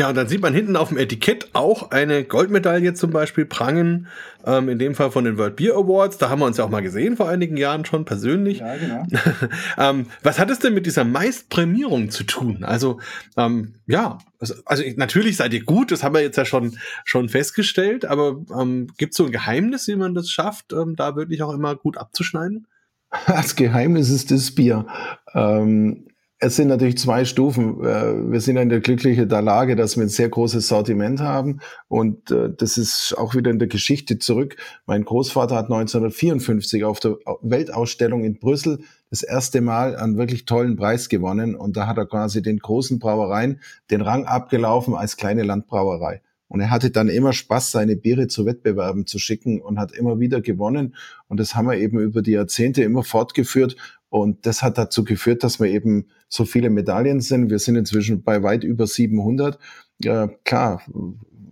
Ja, 0.00 0.10
und 0.10 0.14
dann 0.14 0.28
sieht 0.28 0.42
man 0.42 0.54
hinten 0.54 0.76
auf 0.76 0.90
dem 0.90 0.96
Etikett 0.96 1.48
auch 1.54 1.90
eine 1.90 2.22
Goldmedaille 2.22 2.94
zum 2.94 3.10
Beispiel 3.10 3.44
prangen, 3.44 4.06
ähm, 4.46 4.68
in 4.68 4.78
dem 4.78 4.94
Fall 4.94 5.10
von 5.10 5.24
den 5.24 5.38
World 5.38 5.56
Beer 5.56 5.74
Awards. 5.74 6.18
Da 6.18 6.30
haben 6.30 6.38
wir 6.38 6.46
uns 6.46 6.56
ja 6.56 6.64
auch 6.64 6.68
mal 6.68 6.82
gesehen 6.82 7.16
vor 7.16 7.28
einigen 7.28 7.56
Jahren 7.56 7.84
schon 7.84 8.04
persönlich. 8.04 8.60
Ja, 8.60 8.76
genau. 8.76 9.04
ähm, 9.76 10.06
was 10.22 10.38
hat 10.38 10.50
es 10.50 10.60
denn 10.60 10.72
mit 10.72 10.86
dieser 10.86 11.02
Meistprämierung 11.02 12.10
zu 12.10 12.22
tun? 12.22 12.62
Also, 12.62 13.00
ähm, 13.36 13.74
ja, 13.88 14.18
also, 14.38 14.54
also 14.66 14.84
natürlich 14.94 15.36
seid 15.36 15.52
ihr 15.52 15.64
gut, 15.64 15.90
das 15.90 16.04
haben 16.04 16.14
wir 16.14 16.22
jetzt 16.22 16.36
ja 16.36 16.44
schon, 16.44 16.78
schon 17.04 17.28
festgestellt, 17.28 18.04
aber 18.04 18.40
ähm, 18.56 18.86
gibt 18.98 19.14
es 19.14 19.16
so 19.16 19.24
ein 19.24 19.32
Geheimnis, 19.32 19.88
wie 19.88 19.96
man 19.96 20.14
das 20.14 20.30
schafft, 20.30 20.72
ähm, 20.72 20.94
da 20.94 21.16
wirklich 21.16 21.42
auch 21.42 21.52
immer 21.52 21.74
gut 21.74 21.98
abzuschneiden? 21.98 22.68
Das 23.26 23.56
Geheimnis 23.56 24.10
ist 24.10 24.30
das 24.30 24.54
Bier. 24.54 24.86
Ähm, 25.34 26.07
es 26.40 26.56
sind 26.56 26.68
natürlich 26.68 26.98
zwei 26.98 27.24
Stufen. 27.24 27.84
Äh, 27.84 28.30
wir 28.30 28.40
sind 28.40 28.56
in 28.56 28.68
der 28.68 28.80
glücklichen 28.80 29.28
Lage, 29.28 29.74
dass 29.74 29.96
wir 29.96 30.04
ein 30.04 30.08
sehr 30.08 30.28
großes 30.28 30.68
Sortiment 30.68 31.20
haben. 31.20 31.60
Und 31.88 32.30
äh, 32.30 32.50
das 32.56 32.78
ist 32.78 33.14
auch 33.18 33.34
wieder 33.34 33.50
in 33.50 33.58
der 33.58 33.68
Geschichte 33.68 34.18
zurück. 34.18 34.56
Mein 34.86 35.04
Großvater 35.04 35.56
hat 35.56 35.64
1954 35.64 36.84
auf 36.84 37.00
der 37.00 37.16
Weltausstellung 37.42 38.24
in 38.24 38.38
Brüssel 38.38 38.80
das 39.10 39.22
erste 39.22 39.60
Mal 39.60 39.96
einen 39.96 40.16
wirklich 40.16 40.44
tollen 40.44 40.76
Preis 40.76 41.08
gewonnen. 41.08 41.56
Und 41.56 41.76
da 41.76 41.86
hat 41.88 41.98
er 41.98 42.06
quasi 42.06 42.40
den 42.40 42.58
großen 42.58 43.00
Brauereien 43.00 43.60
den 43.90 44.00
Rang 44.00 44.24
abgelaufen 44.24 44.94
als 44.94 45.16
kleine 45.16 45.42
Landbrauerei. 45.42 46.20
Und 46.48 46.60
er 46.60 46.70
hatte 46.70 46.90
dann 46.90 47.08
immer 47.08 47.32
Spaß, 47.32 47.70
seine 47.70 47.96
Biere 47.96 48.26
zu 48.26 48.46
Wettbewerben 48.46 49.06
zu 49.06 49.18
schicken 49.18 49.60
und 49.60 49.78
hat 49.78 49.92
immer 49.92 50.18
wieder 50.18 50.40
gewonnen. 50.40 50.94
Und 51.28 51.38
das 51.38 51.54
haben 51.54 51.68
wir 51.68 51.76
eben 51.76 51.98
über 52.00 52.22
die 52.22 52.32
Jahrzehnte 52.32 52.82
immer 52.82 53.04
fortgeführt. 53.04 53.76
Und 54.08 54.46
das 54.46 54.62
hat 54.62 54.78
dazu 54.78 55.04
geführt, 55.04 55.44
dass 55.44 55.60
wir 55.60 55.66
eben 55.66 56.06
so 56.28 56.46
viele 56.46 56.70
Medaillen 56.70 57.20
sind. 57.20 57.50
Wir 57.50 57.58
sind 57.58 57.76
inzwischen 57.76 58.22
bei 58.22 58.42
weit 58.42 58.64
über 58.64 58.86
700. 58.86 59.58
Ja, 60.02 60.28
klar, 60.44 60.82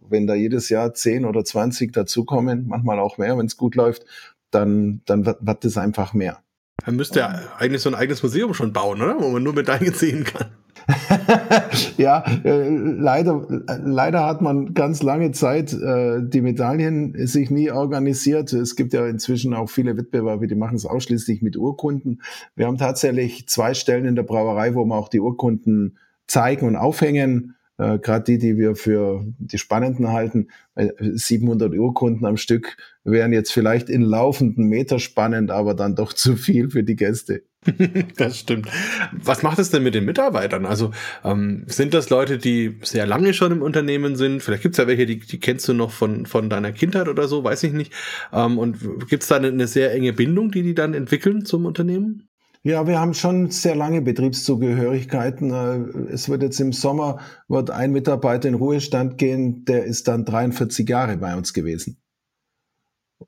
wenn 0.08 0.26
da 0.26 0.34
jedes 0.34 0.68
Jahr 0.70 0.94
10 0.94 1.26
oder 1.26 1.44
20 1.44 1.92
dazukommen, 1.92 2.66
manchmal 2.66 2.98
auch 2.98 3.18
mehr, 3.18 3.36
wenn 3.36 3.46
es 3.46 3.56
gut 3.56 3.74
läuft, 3.74 4.06
dann, 4.50 5.02
dann 5.04 5.26
wird, 5.26 5.44
wird 5.44 5.64
das 5.64 5.76
einfach 5.76 6.14
mehr. 6.14 6.42
Dann 6.84 6.96
müsste 6.96 7.20
er 7.20 7.60
eigentlich 7.60 7.82
so 7.82 7.90
ein 7.90 7.94
eigenes 7.94 8.22
Museum 8.22 8.54
schon 8.54 8.72
bauen, 8.72 9.02
oder? 9.02 9.20
Wo 9.20 9.28
man 9.28 9.42
nur 9.42 9.54
Medaillen 9.54 9.94
sehen 9.94 10.24
kann. 10.24 10.48
ja, 11.96 12.24
äh, 12.44 12.68
leider, 12.68 13.46
leider 13.84 14.24
hat 14.24 14.40
man 14.40 14.74
ganz 14.74 15.02
lange 15.02 15.32
Zeit 15.32 15.72
äh, 15.72 16.20
die 16.22 16.40
Medaillen 16.40 17.26
sich 17.26 17.50
nie 17.50 17.70
organisiert. 17.70 18.52
Es 18.52 18.76
gibt 18.76 18.92
ja 18.92 19.06
inzwischen 19.06 19.54
auch 19.54 19.68
viele 19.68 19.96
Wettbewerbe, 19.96 20.46
die 20.46 20.54
machen 20.54 20.76
es 20.76 20.86
ausschließlich 20.86 21.42
mit 21.42 21.56
Urkunden. 21.56 22.22
Wir 22.54 22.66
haben 22.66 22.78
tatsächlich 22.78 23.48
zwei 23.48 23.74
Stellen 23.74 24.04
in 24.04 24.14
der 24.14 24.22
Brauerei, 24.22 24.74
wo 24.74 24.84
wir 24.84 24.94
auch 24.94 25.08
die 25.08 25.20
Urkunden 25.20 25.98
zeigen 26.28 26.66
und 26.66 26.76
aufhängen. 26.76 27.56
Äh, 27.78 27.98
Gerade 27.98 28.24
die, 28.24 28.38
die 28.38 28.56
wir 28.56 28.76
für 28.76 29.24
die 29.38 29.58
spannenden 29.58 30.12
halten, 30.12 30.48
700 30.76 31.74
Urkunden 31.74 32.26
am 32.26 32.36
Stück 32.36 32.76
wären 33.02 33.32
jetzt 33.32 33.52
vielleicht 33.52 33.88
in 33.88 34.02
laufenden 34.02 34.66
Meter 34.68 34.98
spannend, 34.98 35.50
aber 35.50 35.74
dann 35.74 35.96
doch 35.96 36.12
zu 36.12 36.36
viel 36.36 36.70
für 36.70 36.84
die 36.84 36.96
Gäste. 36.96 37.42
das 38.16 38.38
stimmt. 38.38 38.68
Was 39.12 39.42
macht 39.42 39.58
es 39.58 39.70
denn 39.70 39.82
mit 39.82 39.94
den 39.94 40.04
Mitarbeitern? 40.04 40.66
Also 40.66 40.92
ähm, 41.24 41.64
sind 41.66 41.94
das 41.94 42.10
Leute, 42.10 42.38
die 42.38 42.78
sehr 42.82 43.06
lange 43.06 43.34
schon 43.34 43.52
im 43.52 43.62
Unternehmen 43.62 44.16
sind? 44.16 44.42
Vielleicht 44.42 44.62
gibt 44.62 44.74
es 44.74 44.78
ja 44.78 44.86
welche, 44.86 45.06
die, 45.06 45.18
die 45.18 45.40
kennst 45.40 45.68
du 45.68 45.74
noch 45.74 45.90
von, 45.90 46.26
von 46.26 46.50
deiner 46.50 46.72
Kindheit 46.72 47.08
oder 47.08 47.28
so, 47.28 47.44
weiß 47.44 47.62
ich 47.64 47.72
nicht. 47.72 47.92
Ähm, 48.32 48.58
und 48.58 49.08
gibt 49.08 49.22
es 49.22 49.28
da 49.28 49.36
eine, 49.36 49.48
eine 49.48 49.66
sehr 49.66 49.92
enge 49.92 50.12
Bindung, 50.12 50.50
die 50.50 50.62
die 50.62 50.74
dann 50.74 50.94
entwickeln 50.94 51.44
zum 51.44 51.66
Unternehmen? 51.66 52.28
Ja, 52.62 52.86
wir 52.88 52.98
haben 52.98 53.14
schon 53.14 53.50
sehr 53.50 53.76
lange 53.76 54.02
Betriebszugehörigkeiten. 54.02 55.52
Äh, 55.52 56.10
es 56.12 56.28
wird 56.28 56.42
jetzt 56.42 56.58
im 56.60 56.72
Sommer, 56.72 57.20
wird 57.46 57.70
ein 57.70 57.92
Mitarbeiter 57.92 58.48
in 58.48 58.54
Ruhestand 58.54 59.18
gehen, 59.18 59.64
der 59.64 59.84
ist 59.84 60.08
dann 60.08 60.24
43 60.24 60.88
Jahre 60.88 61.16
bei 61.16 61.36
uns 61.36 61.52
gewesen. 61.52 61.98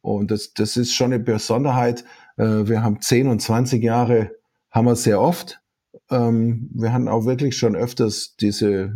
Und 0.01 0.31
das, 0.31 0.53
das 0.55 0.77
ist 0.77 0.92
schon 0.92 1.12
eine 1.12 1.22
Besonderheit. 1.22 2.05
Äh, 2.38 2.68
wir 2.68 2.83
haben 2.83 3.01
10 3.01 3.29
und 3.29 3.40
20 3.40 3.83
Jahre, 3.83 4.31
haben 4.70 4.87
wir 4.87 4.96
sehr 4.96 5.20
oft. 5.20 5.61
Ähm, 6.11 6.70
wir 6.72 6.92
haben 6.92 7.09
auch 7.09 7.27
wirklich 7.27 7.57
schon 7.57 7.77
öfters 7.77 8.37
diese 8.40 8.94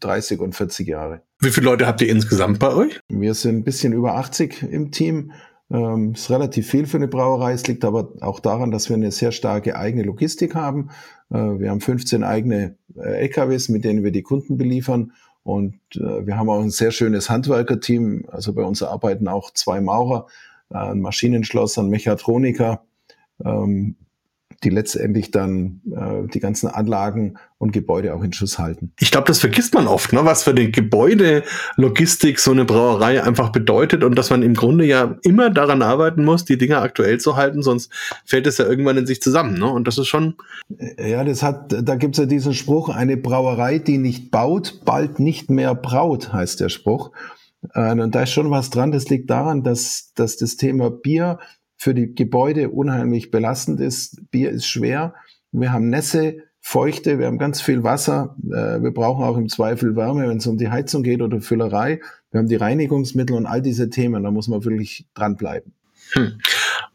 30 0.00 0.40
und 0.40 0.54
40 0.54 0.88
Jahre. 0.88 1.22
Wie 1.38 1.50
viele 1.50 1.66
Leute 1.66 1.86
habt 1.86 2.02
ihr 2.02 2.08
insgesamt 2.08 2.58
bei 2.58 2.74
euch? 2.74 3.00
Wir 3.08 3.34
sind 3.34 3.58
ein 3.58 3.64
bisschen 3.64 3.92
über 3.92 4.16
80 4.16 4.62
im 4.62 4.90
Team. 4.90 5.32
Ähm, 5.70 6.12
ist 6.12 6.30
relativ 6.30 6.68
viel 6.68 6.86
für 6.86 6.98
eine 6.98 7.08
Brauerei. 7.08 7.52
Es 7.52 7.66
liegt 7.66 7.84
aber 7.84 8.12
auch 8.20 8.40
daran, 8.40 8.70
dass 8.70 8.90
wir 8.90 8.96
eine 8.96 9.10
sehr 9.10 9.32
starke 9.32 9.76
eigene 9.76 10.02
Logistik 10.02 10.54
haben. 10.54 10.90
Äh, 11.30 11.36
wir 11.36 11.70
haben 11.70 11.80
15 11.80 12.24
eigene 12.24 12.76
äh, 12.96 13.22
LKWs, 13.22 13.68
mit 13.70 13.84
denen 13.84 14.04
wir 14.04 14.12
die 14.12 14.22
Kunden 14.22 14.58
beliefern 14.58 15.12
und 15.44 15.74
äh, 15.94 16.26
wir 16.26 16.36
haben 16.36 16.48
auch 16.48 16.60
ein 16.60 16.70
sehr 16.70 16.92
schönes 16.92 17.28
Handwerkerteam. 17.28 18.26
Also 18.28 18.52
bei 18.52 18.62
uns 18.62 18.82
arbeiten 18.82 19.28
auch 19.28 19.52
zwei 19.52 19.80
Maurer, 19.80 20.26
äh, 20.72 20.78
ein 20.78 21.00
Maschinenschlosser, 21.00 21.82
ein 21.82 21.88
Mechatroniker. 21.88 22.82
Ähm, 23.44 23.96
die 24.64 24.70
letztendlich 24.70 25.30
dann 25.30 25.80
äh, 25.90 26.28
die 26.28 26.40
ganzen 26.40 26.68
Anlagen 26.68 27.34
und 27.58 27.72
Gebäude 27.72 28.14
auch 28.14 28.22
in 28.22 28.32
Schuss 28.32 28.58
halten. 28.58 28.92
Ich 29.00 29.10
glaube, 29.10 29.26
das 29.26 29.40
vergisst 29.40 29.74
man 29.74 29.86
oft, 29.86 30.12
ne? 30.12 30.24
was 30.24 30.44
für 30.44 30.54
die 30.54 30.70
Gebäudelogistik 30.70 32.38
so 32.38 32.52
eine 32.52 32.64
Brauerei 32.64 33.22
einfach 33.22 33.50
bedeutet 33.50 34.04
und 34.04 34.16
dass 34.16 34.30
man 34.30 34.42
im 34.42 34.54
Grunde 34.54 34.84
ja 34.84 35.16
immer 35.22 35.50
daran 35.50 35.82
arbeiten 35.82 36.24
muss, 36.24 36.44
die 36.44 36.58
Dinger 36.58 36.80
aktuell 36.82 37.18
zu 37.18 37.36
halten, 37.36 37.62
sonst 37.62 37.92
fällt 38.24 38.46
es 38.46 38.58
ja 38.58 38.66
irgendwann 38.66 38.96
in 38.96 39.06
sich 39.06 39.20
zusammen. 39.22 39.58
Ne? 39.58 39.66
Und 39.66 39.86
das 39.88 39.98
ist 39.98 40.08
schon. 40.08 40.34
Ja, 40.98 41.24
das 41.24 41.42
hat, 41.42 41.74
da 41.82 41.96
gibt's 41.96 42.18
ja 42.18 42.26
diesen 42.26 42.54
Spruch, 42.54 42.88
eine 42.88 43.16
Brauerei, 43.16 43.78
die 43.78 43.98
nicht 43.98 44.30
baut, 44.30 44.80
bald 44.84 45.18
nicht 45.18 45.50
mehr 45.50 45.74
braut, 45.74 46.32
heißt 46.32 46.60
der 46.60 46.68
Spruch. 46.68 47.10
Äh, 47.74 47.92
und 47.92 48.14
da 48.14 48.22
ist 48.22 48.30
schon 48.30 48.50
was 48.50 48.70
dran. 48.70 48.92
Das 48.92 49.08
liegt 49.08 49.30
daran, 49.30 49.62
dass, 49.62 50.12
dass 50.14 50.36
das 50.36 50.56
Thema 50.56 50.90
Bier 50.90 51.38
für 51.76 51.94
die 51.94 52.14
Gebäude 52.14 52.70
unheimlich 52.70 53.30
belastend 53.30 53.80
ist. 53.80 54.30
Bier 54.30 54.50
ist 54.50 54.66
schwer. 54.66 55.14
Wir 55.50 55.72
haben 55.72 55.90
Nässe, 55.90 56.36
Feuchte, 56.60 57.18
wir 57.18 57.26
haben 57.26 57.38
ganz 57.38 57.60
viel 57.60 57.82
Wasser. 57.82 58.36
Äh, 58.44 58.82
wir 58.82 58.92
brauchen 58.92 59.24
auch 59.24 59.36
im 59.36 59.48
Zweifel 59.48 59.96
Wärme, 59.96 60.28
wenn 60.28 60.38
es 60.38 60.46
um 60.46 60.58
die 60.58 60.70
Heizung 60.70 61.02
geht 61.02 61.20
oder 61.20 61.40
Füllerei. 61.40 62.00
Wir 62.30 62.38
haben 62.38 62.48
die 62.48 62.56
Reinigungsmittel 62.56 63.36
und 63.36 63.46
all 63.46 63.62
diese 63.62 63.90
Themen. 63.90 64.22
Da 64.22 64.30
muss 64.30 64.46
man 64.46 64.64
wirklich 64.64 65.06
dranbleiben. 65.14 65.72
Hm. 66.12 66.38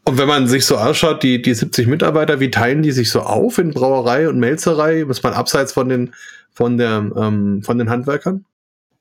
Und 0.04 0.16
wenn 0.16 0.26
man 0.26 0.46
sich 0.46 0.64
so 0.64 0.78
anschaut, 0.78 1.22
die, 1.22 1.42
die 1.42 1.52
70 1.52 1.86
Mitarbeiter, 1.86 2.40
wie 2.40 2.50
teilen 2.50 2.82
die 2.82 2.92
sich 2.92 3.10
so 3.10 3.20
auf 3.20 3.58
in 3.58 3.72
Brauerei 3.72 4.28
und 4.28 4.38
Melzerei? 4.38 5.06
Was 5.06 5.22
man 5.22 5.34
abseits 5.34 5.72
von 5.72 5.90
den, 5.90 6.14
von 6.50 6.78
der, 6.78 7.10
ähm, 7.14 7.62
von 7.62 7.76
den 7.76 7.90
Handwerkern? 7.90 8.46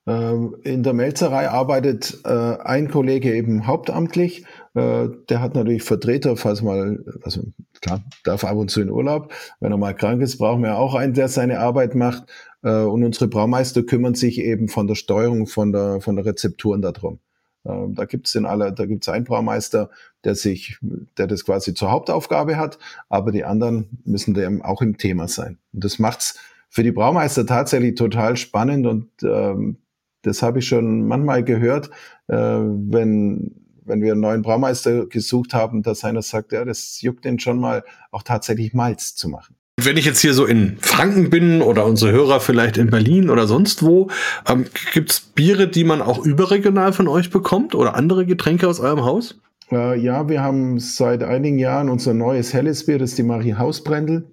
Ähm, 0.08 0.56
in 0.64 0.84
der 0.84 0.94
Melzerei 0.94 1.50
arbeitet 1.50 2.20
äh, 2.24 2.30
ein 2.30 2.90
Kollege 2.90 3.36
eben 3.36 3.68
hauptamtlich. 3.68 4.46
Äh, 4.74 5.10
der 5.28 5.42
hat 5.42 5.54
natürlich 5.54 5.84
Vertreter, 5.84 6.38
falls 6.38 6.62
mal, 6.62 7.04
also 7.24 7.44
klar, 7.82 8.02
darf 8.24 8.46
ab 8.46 8.56
und 8.56 8.72
zu 8.72 8.80
in 8.80 8.90
Urlaub. 8.90 9.34
Wenn 9.60 9.74
er 9.74 9.78
mal 9.78 9.94
krank 9.94 10.22
ist, 10.22 10.38
brauchen 10.38 10.64
wir 10.64 10.78
auch 10.78 10.96
einen, 10.96 11.14
der 11.14 11.28
seine 11.28 11.60
Arbeit 11.60 11.94
macht. 11.94 12.24
Äh, 12.64 12.84
und 12.84 13.04
unsere 13.04 13.28
Braumeister 13.28 13.84
kümmern 13.84 14.16
sich 14.16 14.40
eben 14.40 14.70
von 14.70 14.88
der 14.88 14.96
Steuerung, 14.96 15.46
von 15.46 15.74
der, 15.74 16.00
von 16.00 16.16
der 16.16 16.26
Rezepturen 16.26 16.82
darum. 16.82 17.20
Ähm, 17.66 17.94
da 17.94 18.06
gibt 18.06 18.28
es 18.28 18.36
aller, 18.38 18.72
da 18.72 18.86
gibt 18.86 19.10
einen 19.10 19.26
Braumeister, 19.26 19.90
der 20.24 20.36
sich, 20.36 20.78
der 21.18 21.28
das 21.28 21.44
quasi 21.44 21.74
zur 21.74 21.92
Hauptaufgabe 21.92 22.56
hat, 22.56 22.80
aber 23.10 23.34
die 23.34 23.44
anderen 23.44 24.00
müssen 24.06 24.34
dem 24.34 24.62
auch 24.62 24.82
im 24.82 24.98
Thema 24.98 25.28
sein. 25.28 25.58
Und 25.74 25.84
das 25.84 26.00
macht's 26.00 26.40
für 26.70 26.84
die 26.84 26.92
Braumeister 26.94 27.46
tatsächlich 27.46 27.96
total 27.96 28.38
spannend 28.38 28.88
und 28.88 29.10
ähm, 29.24 29.78
das 30.22 30.42
habe 30.42 30.60
ich 30.60 30.68
schon 30.68 31.08
manchmal 31.08 31.44
gehört, 31.44 31.90
äh, 32.28 32.36
wenn, 32.36 33.52
wenn 33.86 34.02
wir 34.02 34.14
einen 34.14 34.22
neuen 34.22 34.42
Braumeister 34.42 35.06
gesucht 35.08 35.54
haben, 35.54 35.84
dass 35.84 36.04
einer 36.04 36.22
sagt, 36.22 36.52
ja, 36.52 36.66
das 36.66 37.02
juckt 37.02 37.26
den 37.26 37.40
schon 37.40 37.60
mal, 37.60 37.84
auch 38.12 38.24
tatsächlich 38.24 38.74
Malz 38.74 39.16
zu 39.16 39.30
machen. 39.30 39.56
Wenn 39.80 39.96
ich 39.96 40.06
jetzt 40.06 40.22
hier 40.22 40.34
so 40.34 40.46
in 40.46 40.78
Franken 40.80 41.30
bin 41.30 41.62
oder 41.62 41.86
unsere 41.86 42.12
Hörer 42.12 42.40
vielleicht 42.40 42.78
in 42.78 42.90
Berlin 42.90 43.30
oder 43.30 43.46
sonst 43.46 43.84
wo, 43.84 44.10
ähm, 44.48 44.66
gibt 44.92 45.12
es 45.12 45.20
Biere, 45.20 45.68
die 45.68 45.84
man 45.84 46.02
auch 46.02 46.26
überregional 46.26 46.94
von 46.94 47.08
euch 47.08 47.30
bekommt 47.30 47.76
oder 47.76 47.94
andere 47.94 48.26
Getränke 48.26 48.68
aus 48.68 48.80
eurem 48.80 49.06
Haus? 49.06 49.40
Äh, 49.72 50.00
ja, 50.00 50.28
wir 50.30 50.42
haben 50.42 50.80
seit 50.80 51.22
einigen 51.24 51.60
Jahren 51.60 51.90
unser 51.90 52.16
neues 52.16 52.54
helles 52.54 52.88
Bier, 52.88 52.98
das 52.98 53.12
ist 53.12 53.20
die 53.20 53.24
Marie 53.24 53.54
Hausbrendel. 53.54 54.26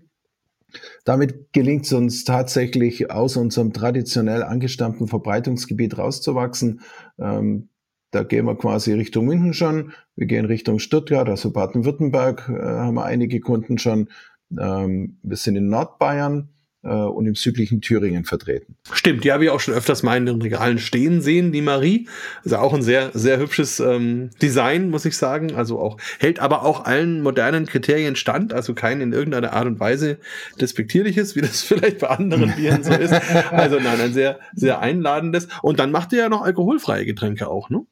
Damit 1.05 1.53
gelingt 1.53 1.85
es 1.85 1.93
uns 1.93 2.25
tatsächlich 2.25 3.11
aus 3.11 3.37
unserem 3.37 3.73
traditionell 3.73 4.43
angestammten 4.43 5.09
Verbreitungsgebiet 5.09 5.99
rauszuwachsen. 5.99 6.81
Ähm, 7.19 7.69
da 8.11 8.23
gehen 8.23 8.47
wir 8.47 8.57
quasi 8.57 8.93
Richtung 8.93 9.27
München 9.27 9.55
schon. 9.55 9.93
Wir 10.15 10.27
gehen 10.27 10.45
Richtung 10.45 10.79
Stuttgart, 10.79 11.29
also 11.29 11.53
Baden-Württemberg 11.53 12.49
äh, 12.49 12.63
haben 12.63 12.95
wir 12.95 13.05
einige 13.05 13.41
Kunden 13.41 13.79
schon. 13.79 14.09
Ähm, 14.57 15.19
wir 15.23 15.37
sind 15.37 15.57
in 15.57 15.69
Nordbayern 15.69 16.54
äh, 16.85 16.89
und 16.89 17.27
im 17.27 17.35
südlichen 17.35 17.81
Thüringen 17.81 18.25
vertreten. 18.25 18.77
Stimmt, 18.93 19.25
die 19.25 19.33
habe 19.33 19.45
ich 19.45 19.51
auch 19.51 19.61
schon 19.61 19.75
öfters 19.75 20.03
mal 20.03 20.17
in 20.17 20.27
den 20.27 20.41
Regalen 20.41 20.79
stehen 20.79 21.21
sehen, 21.21 21.53
die 21.53 21.63
Marie. 21.63 22.09
Also 22.45 22.59
auch 22.59 22.75
ein 22.75 22.83
sehr, 22.83 23.11
sehr 23.15 23.39
hübsches 23.39 23.81
ähm, 23.81 24.31
Design, 24.41 24.91
muss 24.91 25.05
ich 25.05 25.17
sagen. 25.17 25.55
Also 25.55 25.79
auch, 25.79 25.99
hält 26.19 26.39
aber 26.39 26.65
auch 26.65 26.85
allen 26.85 27.23
modernen 27.23 27.67
Kriterien 27.67 28.17
stand, 28.17 28.53
also 28.53 28.75
kein 28.75 29.01
in 29.01 29.13
irgendeiner 29.13 29.53
Art 29.53 29.67
und 29.67 29.81
Weise 29.81 30.19
despektierliches, 30.61 31.37
wie 31.37 31.41
das 31.41 31.63
vielleicht 31.65 31.99
bei 31.99 32.09
anderen 32.09 32.55
Bieren 32.55 32.85
so 32.85 32.93
ist. 32.93 33.15
Also 33.51 33.79
nein, 33.79 34.01
ein 34.01 34.13
sehr, 34.13 34.39
sehr 34.55 34.81
einladendes. 34.81 35.49
Und 35.63 35.79
dann 35.79 35.91
macht 35.91 36.13
ihr 36.13 36.21
ja 36.21 36.29
noch 36.29 36.43
alkoholfreie 36.43 37.07
Getränke 37.07 37.49
auch, 37.49 37.71
ne? 37.71 37.87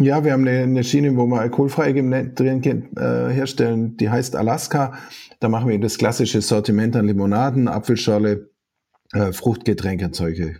Ja, 0.00 0.24
wir 0.24 0.32
haben 0.32 0.46
eine, 0.48 0.82
Schiene, 0.82 1.16
wo 1.16 1.26
wir 1.26 1.40
alkoholfreie 1.40 1.94
Getränke 1.94 2.82
äh, 2.96 3.32
herstellen, 3.32 3.96
die 3.96 4.10
heißt 4.10 4.34
Alaska. 4.34 4.98
Da 5.38 5.48
machen 5.48 5.68
wir 5.68 5.78
das 5.78 5.98
klassische 5.98 6.42
Sortiment 6.42 6.96
an 6.96 7.06
Limonaden, 7.06 7.68
Apfelschorle, 7.68 8.50
äh, 9.12 9.32
Fruchtgetränke 9.32 10.06
und 10.06 10.16
solche 10.16 10.42
äh, 10.42 10.56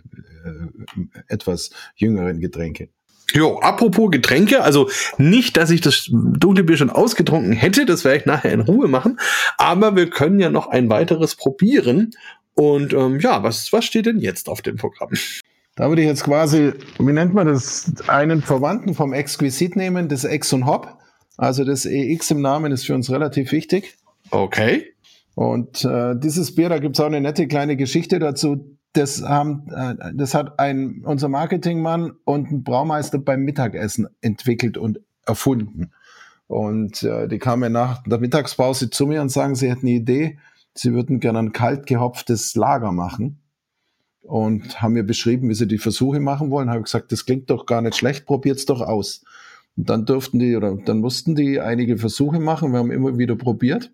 etwas 1.27 1.71
jüngeren 1.95 2.39
Getränke. 2.39 2.87
Jo, 3.33 3.59
apropos 3.59 4.09
Getränke, 4.11 4.63
also 4.63 4.89
nicht, 5.17 5.57
dass 5.57 5.69
ich 5.69 5.81
das 5.81 6.09
dunkle 6.09 6.63
Bier 6.63 6.77
schon 6.77 6.89
ausgetrunken 6.89 7.51
hätte, 7.51 7.85
das 7.85 8.05
werde 8.05 8.19
ich 8.19 8.25
nachher 8.25 8.53
in 8.53 8.61
Ruhe 8.61 8.87
machen, 8.87 9.19
aber 9.57 9.95
wir 9.97 10.09
können 10.09 10.39
ja 10.39 10.49
noch 10.49 10.67
ein 10.67 10.89
weiteres 10.89 11.35
probieren. 11.35 12.11
Und 12.53 12.93
ähm, 12.93 13.19
ja, 13.19 13.43
was, 13.43 13.73
was 13.73 13.83
steht 13.83 14.05
denn 14.05 14.19
jetzt 14.19 14.47
auf 14.47 14.61
dem 14.61 14.77
Programm? 14.77 15.09
Da 15.75 15.89
würde 15.89 16.01
ich 16.01 16.07
jetzt 16.07 16.23
quasi, 16.23 16.71
wie 16.99 17.11
nennt 17.11 17.33
man 17.33 17.47
das, 17.47 17.91
einen 18.07 18.41
Verwandten 18.41 18.93
vom 18.93 19.11
Exquisit 19.11 19.75
nehmen, 19.75 20.07
das 20.07 20.23
Ex 20.23 20.53
und 20.53 20.65
Hop. 20.65 20.97
Also 21.37 21.65
das 21.65 21.85
EX 21.85 22.31
im 22.31 22.41
Namen 22.41 22.71
ist 22.71 22.85
für 22.85 22.95
uns 22.95 23.11
relativ 23.11 23.51
wichtig. 23.51 23.97
Okay. 24.31 24.93
Und 25.35 25.83
äh, 25.83 26.15
dieses 26.17 26.55
Bier, 26.55 26.69
da 26.69 26.79
gibt's 26.79 27.01
auch 27.01 27.07
eine 27.07 27.19
nette 27.19 27.47
kleine 27.47 27.75
Geschichte 27.75 28.19
dazu. 28.19 28.77
Das, 28.93 29.21
haben, 29.21 29.67
äh, 29.75 30.13
das 30.13 30.33
hat 30.33 30.59
ein, 30.59 31.01
unser 31.03 31.27
Marketingmann 31.27 32.13
und 32.23 32.49
ein 32.51 32.63
Braumeister 32.63 33.17
beim 33.17 33.41
Mittagessen 33.41 34.07
entwickelt 34.21 34.77
und 34.77 35.01
erfunden. 35.25 35.91
Und 36.47 37.03
äh, 37.03 37.27
die 37.27 37.37
kamen 37.37 37.73
nach 37.73 38.01
der 38.03 38.19
Mittagspause 38.19 38.89
zu 38.89 39.07
mir 39.07 39.21
und 39.21 39.29
sagen, 39.29 39.55
sie 39.55 39.69
hätten 39.69 39.87
eine 39.87 39.97
Idee, 39.97 40.39
sie 40.73 40.93
würden 40.93 41.19
gerne 41.19 41.39
ein 41.39 41.51
kalt 41.51 41.85
gehopftes 41.85 42.55
Lager 42.55 42.93
machen 42.93 43.41
und 44.27 44.81
haben 44.81 44.93
mir 44.93 45.03
beschrieben, 45.03 45.49
wie 45.49 45.53
sie 45.53 45.67
die 45.67 45.77
Versuche 45.77 46.19
machen 46.19 46.49
wollen. 46.49 46.69
Habe 46.69 46.81
gesagt, 46.81 47.11
das 47.11 47.25
klingt 47.25 47.49
doch 47.49 47.65
gar 47.65 47.81
nicht 47.81 47.95
schlecht, 47.95 48.25
probiert's 48.25 48.65
doch 48.65 48.81
aus. 48.81 49.23
Und 49.77 49.89
dann 49.89 50.05
durften 50.05 50.39
die 50.39 50.55
oder 50.55 50.75
dann 50.75 50.99
mussten 50.99 51.35
die 51.35 51.59
einige 51.59 51.97
Versuche 51.97 52.39
machen. 52.39 52.71
Wir 52.71 52.79
haben 52.79 52.91
immer 52.91 53.17
wieder 53.17 53.35
probiert. 53.35 53.91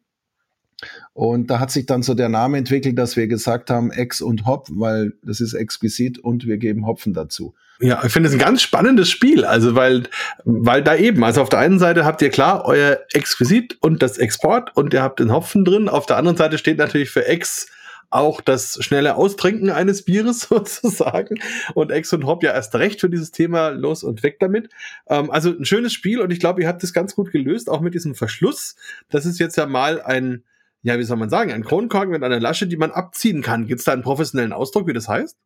Und 1.13 1.52
da 1.52 1.60
hat 1.60 1.72
sich 1.72 1.86
dann 1.86 2.02
so 2.02 2.13
der 2.13 2.30
Name 2.30 2.58
entwickelt, 2.58 2.98
dass 2.98 3.15
wir 3.15 3.28
gesagt 3.28 3.70
haben, 3.70 3.91
Ex 3.91 4.22
und 4.22 4.46
Hop, 4.46 4.67
weil 4.72 5.13
das 5.24 5.41
ist 5.41 5.54
exquisit 5.54 6.17
und 6.20 6.48
wir 6.48 6.58
geben 6.58 6.88
Hopfen 6.88 7.13
dazu. 7.13 7.54
Ja, 7.80 8.04
ich 8.06 8.12
finde 8.12 8.30
es 8.30 8.34
ein 8.34 8.39
ganz 8.39 8.62
spannendes 8.62 9.10
Spiel. 9.10 9.44
Also, 9.44 9.76
weil, 9.76 10.04
weil 10.46 10.84
da 10.84 10.96
eben, 10.96 11.24
also 11.24 11.41
auf 11.41 11.50
der 11.50 11.60
einen 11.60 11.80
Seite 11.80 12.06
habt 12.06 12.22
ihr 12.22 12.30
klar 12.30 12.65
euer 12.65 13.00
Exquisit 13.12 13.78
und 13.82 14.02
das 14.02 14.17
Export 14.17 14.76
und 14.76 14.94
ihr 14.94 15.02
habt 15.02 15.20
den 15.20 15.32
Hopfen 15.32 15.65
drin. 15.65 15.89
Auf 15.89 16.06
der 16.06 16.17
anderen 16.17 16.38
Seite 16.38 16.58
steht 16.58 16.78
natürlich 16.78 17.10
für 17.10 17.26
Ex 17.28 17.67
auch 18.12 18.41
das 18.41 18.78
schnelle 18.82 19.15
Austrinken 19.15 19.69
eines 19.69 20.04
Bieres 20.04 20.41
sozusagen. 20.50 21.39
Und 21.74 21.91
Ex 21.91 22.13
und 22.13 22.26
Hop 22.26 22.43
ja 22.43 22.54
erst 22.54 22.76
recht 22.76 23.02
für 23.02 23.10
dieses 23.10 23.32
Thema 23.32 23.69
los 23.69 24.04
und 24.04 24.21
weg 24.21 24.38
damit. 24.39 24.69
Ähm, 25.08 25.32
also 25.32 25.50
ein 25.50 25.65
schönes 25.65 25.93
Spiel 25.93 26.21
und 26.21 26.32
ich 26.32 26.39
glaube, 26.39 26.62
ihr 26.62 26.67
habt 26.67 26.84
das 26.84 26.93
ganz 26.93 27.15
gut 27.15 27.32
gelöst, 27.32 27.69
auch 27.69 27.82
mit 27.82 27.93
diesem 27.93 28.13
Verschluss. 28.13 28.76
Das 29.10 29.26
ist 29.26 29.39
jetzt 29.39 29.58
ja 29.58 29.65
mal 29.65 30.02
ein, 30.02 30.43
ja, 30.84 31.00
wie 31.00 31.04
soll 31.04 31.17
man 31.17 31.30
sagen, 31.30 31.52
ein 31.52 31.63
Kronkorken 31.63 32.12
mit 32.12 32.24
einer 32.24 32.39
Lasche, 32.39 32.67
die 32.67 32.78
man 32.78 32.91
abziehen 32.91 33.41
kann. 33.41 33.65
Gibt 33.65 33.80
es 33.80 33.86
da 33.86 33.93
einen 33.93 34.04
professionellen 34.04 34.54
Ausdruck, 34.54 34.88
wie 34.88 34.93
das 34.93 35.08
heißt? 35.08 35.38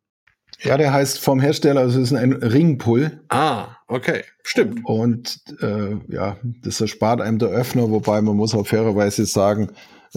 Ja, 0.60 0.78
der 0.78 0.92
heißt 0.92 1.20
vom 1.20 1.40
Hersteller, 1.40 1.82
also 1.82 2.00
es 2.00 2.12
ist 2.12 2.16
ein 2.16 2.32
Ringpull. 2.32 3.20
Ah, 3.28 3.76
okay, 3.88 4.24
stimmt. 4.42 4.80
Und 4.84 5.40
äh, 5.60 5.96
ja, 6.08 6.36
das 6.62 6.80
erspart 6.80 7.20
einem 7.20 7.38
der 7.38 7.48
Öffner, 7.48 7.90
wobei 7.90 8.22
man 8.22 8.36
muss 8.36 8.54
auch 8.54 8.66
fairerweise 8.66 9.26
sagen, 9.26 9.70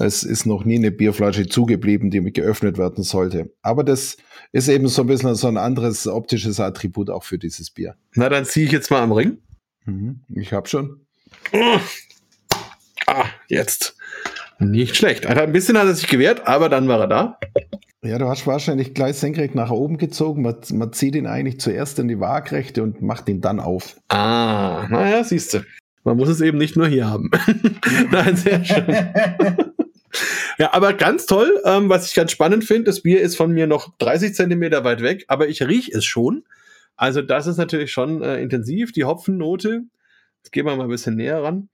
es 0.05 0.23
ist 0.23 0.45
noch 0.45 0.63
nie 0.63 0.77
eine 0.77 0.91
Bierflasche 0.91 1.47
zugeblieben, 1.47 2.09
die 2.09 2.21
geöffnet 2.31 2.77
werden 2.77 3.03
sollte. 3.03 3.51
Aber 3.61 3.83
das 3.83 4.17
ist 4.51 4.67
eben 4.67 4.87
so 4.87 5.01
ein 5.01 5.07
bisschen 5.07 5.35
so 5.35 5.47
ein 5.47 5.57
anderes 5.57 6.07
optisches 6.07 6.59
Attribut 6.59 7.09
auch 7.09 7.23
für 7.23 7.37
dieses 7.37 7.69
Bier. 7.69 7.95
Na, 8.15 8.29
dann 8.29 8.45
ziehe 8.45 8.65
ich 8.65 8.71
jetzt 8.71 8.91
mal 8.91 9.01
am 9.01 9.11
Ring. 9.11 9.39
Mhm, 9.85 10.21
ich 10.29 10.53
habe 10.53 10.67
schon. 10.67 11.05
Ah, 13.05 13.25
jetzt. 13.47 13.95
Nicht 14.59 14.95
schlecht. 14.95 15.25
Ein 15.25 15.51
bisschen 15.51 15.77
hat 15.77 15.87
er 15.87 15.95
sich 15.95 16.07
gewehrt, 16.07 16.47
aber 16.47 16.69
dann 16.69 16.87
war 16.87 16.99
er 16.99 17.07
da. 17.07 17.39
Ja, 18.01 18.17
du 18.17 18.27
hast 18.27 18.47
wahrscheinlich 18.47 18.93
gleich 18.93 19.17
senkrecht 19.17 19.55
nach 19.55 19.71
oben 19.71 19.97
gezogen. 19.97 20.41
Man, 20.41 20.55
man 20.73 20.93
zieht 20.93 21.15
ihn 21.15 21.27
eigentlich 21.27 21.59
zuerst 21.59 21.99
in 21.99 22.07
die 22.07 22.19
Waagrechte 22.19 22.83
und 22.83 23.01
macht 23.01 23.27
ihn 23.27 23.41
dann 23.41 23.59
auf. 23.59 23.99
Ah, 24.09 24.87
naja, 24.89 25.23
siehst 25.23 25.53
du. 25.53 25.59
Man 26.03 26.15
muss 26.15 26.29
es 26.29 26.39
eben 26.39 26.57
nicht 26.57 26.77
nur 26.77 26.87
hier 26.87 27.09
haben. 27.09 27.29
Nein, 28.11 28.35
sehr 28.37 28.63
schön. 28.63 28.85
Ja, 30.57 30.73
aber 30.73 30.93
ganz 30.93 31.25
toll, 31.25 31.61
ähm, 31.65 31.89
was 31.89 32.07
ich 32.07 32.15
ganz 32.15 32.31
spannend 32.31 32.63
finde, 32.65 32.85
das 32.85 33.01
Bier 33.01 33.21
ist 33.21 33.35
von 33.35 33.51
mir 33.51 33.67
noch 33.67 33.95
30 33.97 34.33
Zentimeter 34.33 34.83
weit 34.83 35.01
weg, 35.01 35.25
aber 35.27 35.47
ich 35.47 35.61
rieche 35.61 35.97
es 35.97 36.05
schon. 36.05 36.43
Also 36.95 37.21
das 37.21 37.47
ist 37.47 37.57
natürlich 37.57 37.91
schon 37.91 38.21
äh, 38.21 38.41
intensiv, 38.41 38.91
die 38.91 39.05
Hopfennote. 39.05 39.83
Jetzt 40.37 40.51
gehen 40.51 40.65
wir 40.65 40.75
mal 40.75 40.83
ein 40.83 40.89
bisschen 40.89 41.15
näher 41.15 41.41
ran. 41.41 41.69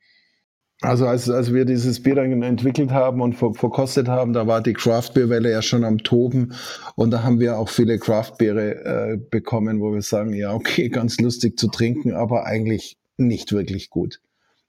Also 0.82 1.08
als, 1.08 1.30
als 1.30 1.54
wir 1.54 1.64
dieses 1.66 2.04
Bier 2.04 2.16
dann 2.16 2.44
entwickelt 2.44 2.92
haben 2.92 3.22
und 3.22 3.34
ver 3.34 3.54
verkostet 3.54 4.10
haben, 4.10 4.34
da 4.34 4.46
war 4.46 4.62
die 4.62 4.74
Craft-Bier-Welle 4.74 5.50
ja 5.50 5.62
schon 5.62 5.86
am 5.86 6.00
Toben 6.00 6.54
und 6.96 7.12
da 7.12 7.24
haben 7.24 7.40
wir 7.40 7.58
auch 7.58 7.70
viele 7.70 7.98
Craft-Biere 7.98 8.86
äh, 8.86 9.18
bekommen, 9.18 9.80
wo 9.80 9.94
wir 9.94 10.02
sagen, 10.02 10.34
ja, 10.34 10.54
okay, 10.54 10.90
ganz 10.90 11.20
lustig 11.20 11.58
zu 11.58 11.70
trinken, 11.70 12.14
aber 12.14 12.46
eigentlich 12.46 12.98
nicht 13.16 13.54
wirklich 13.54 13.90
gut. 13.90 14.20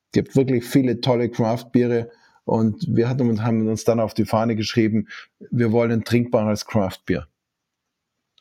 Es 0.06 0.12
gibt 0.12 0.36
wirklich 0.36 0.64
viele 0.64 1.00
tolle 1.00 1.28
Craft-Biere 1.28 2.10
und 2.46 2.86
wir 2.88 3.08
hatten, 3.08 3.42
haben 3.42 3.68
uns 3.68 3.82
dann 3.82 3.98
auf 3.98 4.14
die 4.14 4.24
Fahne 4.24 4.54
geschrieben, 4.54 5.08
wir 5.50 5.72
wollen 5.72 5.90
ein 5.90 6.04
trinkbares 6.04 6.64
Craft-Bier. 6.64 7.26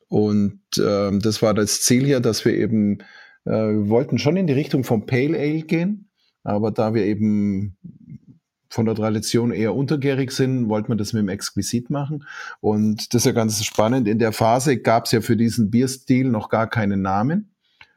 Und 0.07 0.61
ähm, 0.79 1.19
das 1.19 1.41
war 1.41 1.55
das 1.55 1.81
Ziel 1.81 2.05
hier, 2.05 2.19
dass 2.19 2.45
wir 2.45 2.53
eben, 2.53 2.99
äh, 3.45 3.49
wir 3.49 3.89
wollten 3.89 4.19
schon 4.19 4.37
in 4.37 4.45
die 4.45 4.53
Richtung 4.53 4.83
vom 4.83 5.07
Pale 5.07 5.37
Ale 5.39 5.63
gehen, 5.63 6.11
aber 6.43 6.69
da 6.69 6.93
wir 6.93 7.03
eben 7.03 7.77
von 8.69 8.85
der 8.85 8.93
Tradition 8.93 9.51
eher 9.51 9.73
untergärig 9.73 10.31
sind, 10.31 10.69
wollte 10.69 10.89
man 10.89 10.99
das 10.99 11.13
mit 11.13 11.21
dem 11.21 11.29
Exquisit 11.29 11.89
machen. 11.89 12.25
Und 12.61 13.11
das 13.11 13.21
ist 13.21 13.25
ja 13.25 13.31
ganz 13.31 13.63
spannend. 13.65 14.07
In 14.07 14.19
der 14.19 14.33
Phase 14.33 14.77
gab 14.77 15.05
es 15.05 15.13
ja 15.13 15.21
für 15.21 15.35
diesen 15.35 15.71
Bierstil 15.71 16.29
noch 16.29 16.49
gar 16.49 16.69
keinen 16.69 17.01
Namen. 17.01 17.55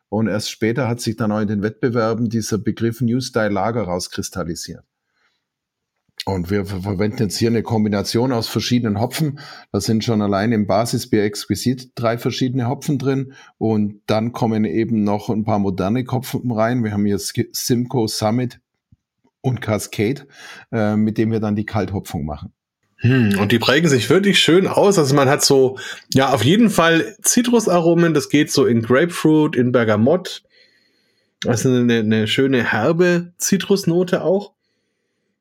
Und 0.09 0.27
erst 0.27 0.51
später 0.51 0.89
hat 0.89 1.03
sich 1.03 1.17
dann 1.17 1.33
auch 1.33 1.41
in 1.41 1.49
den 1.49 1.63
Wettbewerben 1.63 2.31
dieser 2.31 2.57
Begriff 2.57 3.03
New 3.03 3.21
Style 3.21 3.51
Lager 3.51 3.83
rauskristallisiert. 3.83 4.85
Und 6.29 6.51
wir 6.51 6.67
verwenden 6.67 7.23
jetzt 7.23 7.39
hier 7.39 7.49
eine 7.49 7.63
Kombination 7.63 8.33
aus 8.33 8.49
verschiedenen 8.49 9.01
Hopfen. 9.01 9.39
Da 9.73 9.81
sind 9.81 10.05
schon 10.05 10.21
allein 10.21 10.53
im 10.53 10.67
Basisbier 10.67 11.25
exquisit 11.25 11.93
drei 11.95 12.19
verschiedene 12.19 12.69
Hopfen 12.69 12.99
drin. 12.99 13.33
Und 13.57 14.03
dann 14.05 14.33
kommen 14.33 14.67
eben 14.67 15.05
noch 15.05 15.31
ein 15.31 15.45
paar 15.45 15.59
moderne 15.59 16.05
Hopfen 16.07 16.53
rein. 16.53 16.85
Wir 16.85 16.93
haben 16.93 17.07
hier 17.07 17.19
Simcoe 17.19 18.09
Summit 18.09 18.61
und 19.41 19.63
Cascade, 19.63 20.27
äh, 20.71 20.97
mit 20.97 21.17
dem 21.17 21.33
wir 21.33 21.41
dann 21.41 21.57
die 21.57 21.65
Kalthopfung 21.65 22.27
machen. 22.27 22.53
Hm, 22.97 23.39
und 23.39 23.51
die 23.51 23.59
prägen 23.59 23.89
sich 23.89 24.11
wirklich 24.11 24.39
schön 24.39 24.67
aus. 24.67 24.99
Also 24.99 25.15
man 25.15 25.31
hat 25.31 25.43
so, 25.43 25.79
ja, 26.13 26.35
auf 26.35 26.45
jeden 26.45 26.69
Fall 26.69 27.17
Zitrusaromen. 27.23 28.13
Das 28.13 28.29
geht 28.29 28.53
so 28.53 28.67
in 28.67 28.83
Grapefruit, 28.83 29.57
in 29.57 29.73
Bergamott. 29.73 30.43
Das 31.41 31.65
ist 31.65 31.73
eine, 31.73 32.01
eine 32.01 32.27
schöne 32.27 32.71
herbe 32.71 33.33
Zitrusnote 33.39 34.23
auch. 34.23 34.58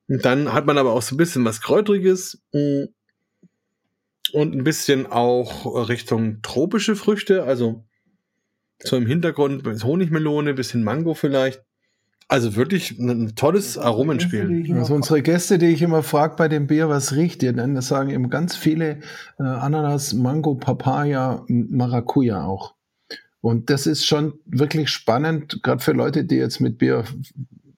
Und 0.08 0.24
dann 0.26 0.54
hat 0.54 0.66
man 0.66 0.78
aber 0.78 0.94
auch 0.94 1.02
so 1.02 1.16
ein 1.16 1.18
bisschen 1.18 1.44
was 1.46 1.62
Kräutriges 1.62 2.42
mm, 2.54 2.84
und 4.34 4.56
ein 4.56 4.64
bisschen 4.64 5.06
auch 5.06 5.88
Richtung 5.90 6.42
tropische 6.42 6.96
Früchte, 6.96 7.44
also 7.44 7.86
so 8.80 8.96
im 8.96 9.08
Hintergrund 9.08 9.66
Honigmelone, 9.84 10.54
bisschen 10.54 10.84
Mango 10.84 11.14
vielleicht. 11.14 11.64
Also 12.30 12.58
wirklich 12.58 13.00
ein 13.00 13.36
tolles 13.36 13.78
Aromenspiel. 13.78 14.76
Also 14.76 14.94
unsere 14.94 15.22
Gäste, 15.22 15.58
die 15.58 15.68
ich 15.68 15.82
immer 15.82 16.04
frage 16.04 16.36
bei 16.36 16.50
dem 16.50 16.68
Bier, 16.68 16.90
was 16.90 17.16
riecht 17.16 17.42
ihr 17.42 17.54
denn? 17.54 17.74
Das 17.74 17.88
sagen 17.88 18.10
eben 18.10 18.30
ganz 18.30 18.56
viele 18.56 19.00
äh, 19.40 19.44
Ananas, 19.44 20.14
Mango, 20.14 20.56
Papaya, 20.56 21.46
Maracuja 21.48 22.44
auch. 22.44 22.76
Und 23.40 23.70
das 23.70 23.88
ist 23.88 24.06
schon 24.06 24.34
wirklich 24.46 24.90
spannend, 24.90 25.64
gerade 25.64 25.82
für 25.82 25.94
Leute, 25.94 26.26
die 26.26 26.36
jetzt 26.36 26.60
mit 26.60 26.78
Bier 26.78 27.06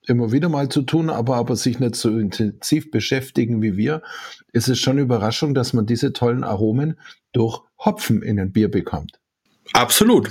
immer 0.10 0.32
wieder 0.32 0.50
mal 0.50 0.70
zu 0.70 0.82
tun, 0.82 1.10
aber, 1.10 1.36
aber 1.36 1.56
sich 1.56 1.80
nicht 1.80 1.96
so 1.96 2.18
intensiv 2.18 2.92
beschäftigen 2.92 3.62
wie 3.62 3.78
wir, 3.78 4.02
ist 4.52 4.68
es 4.68 4.80
schon 4.80 4.98
Überraschung, 4.98 5.54
dass 5.54 5.74
man 5.74 5.86
diese 5.86 6.14
tollen 6.14 6.44
Aromen 6.44 7.00
durch 7.32 7.62
Hopfen 7.78 8.22
in 8.22 8.40
ein 8.40 8.52
Bier 8.52 8.70
bekommt. 8.70 9.20
Absolut. 9.74 10.30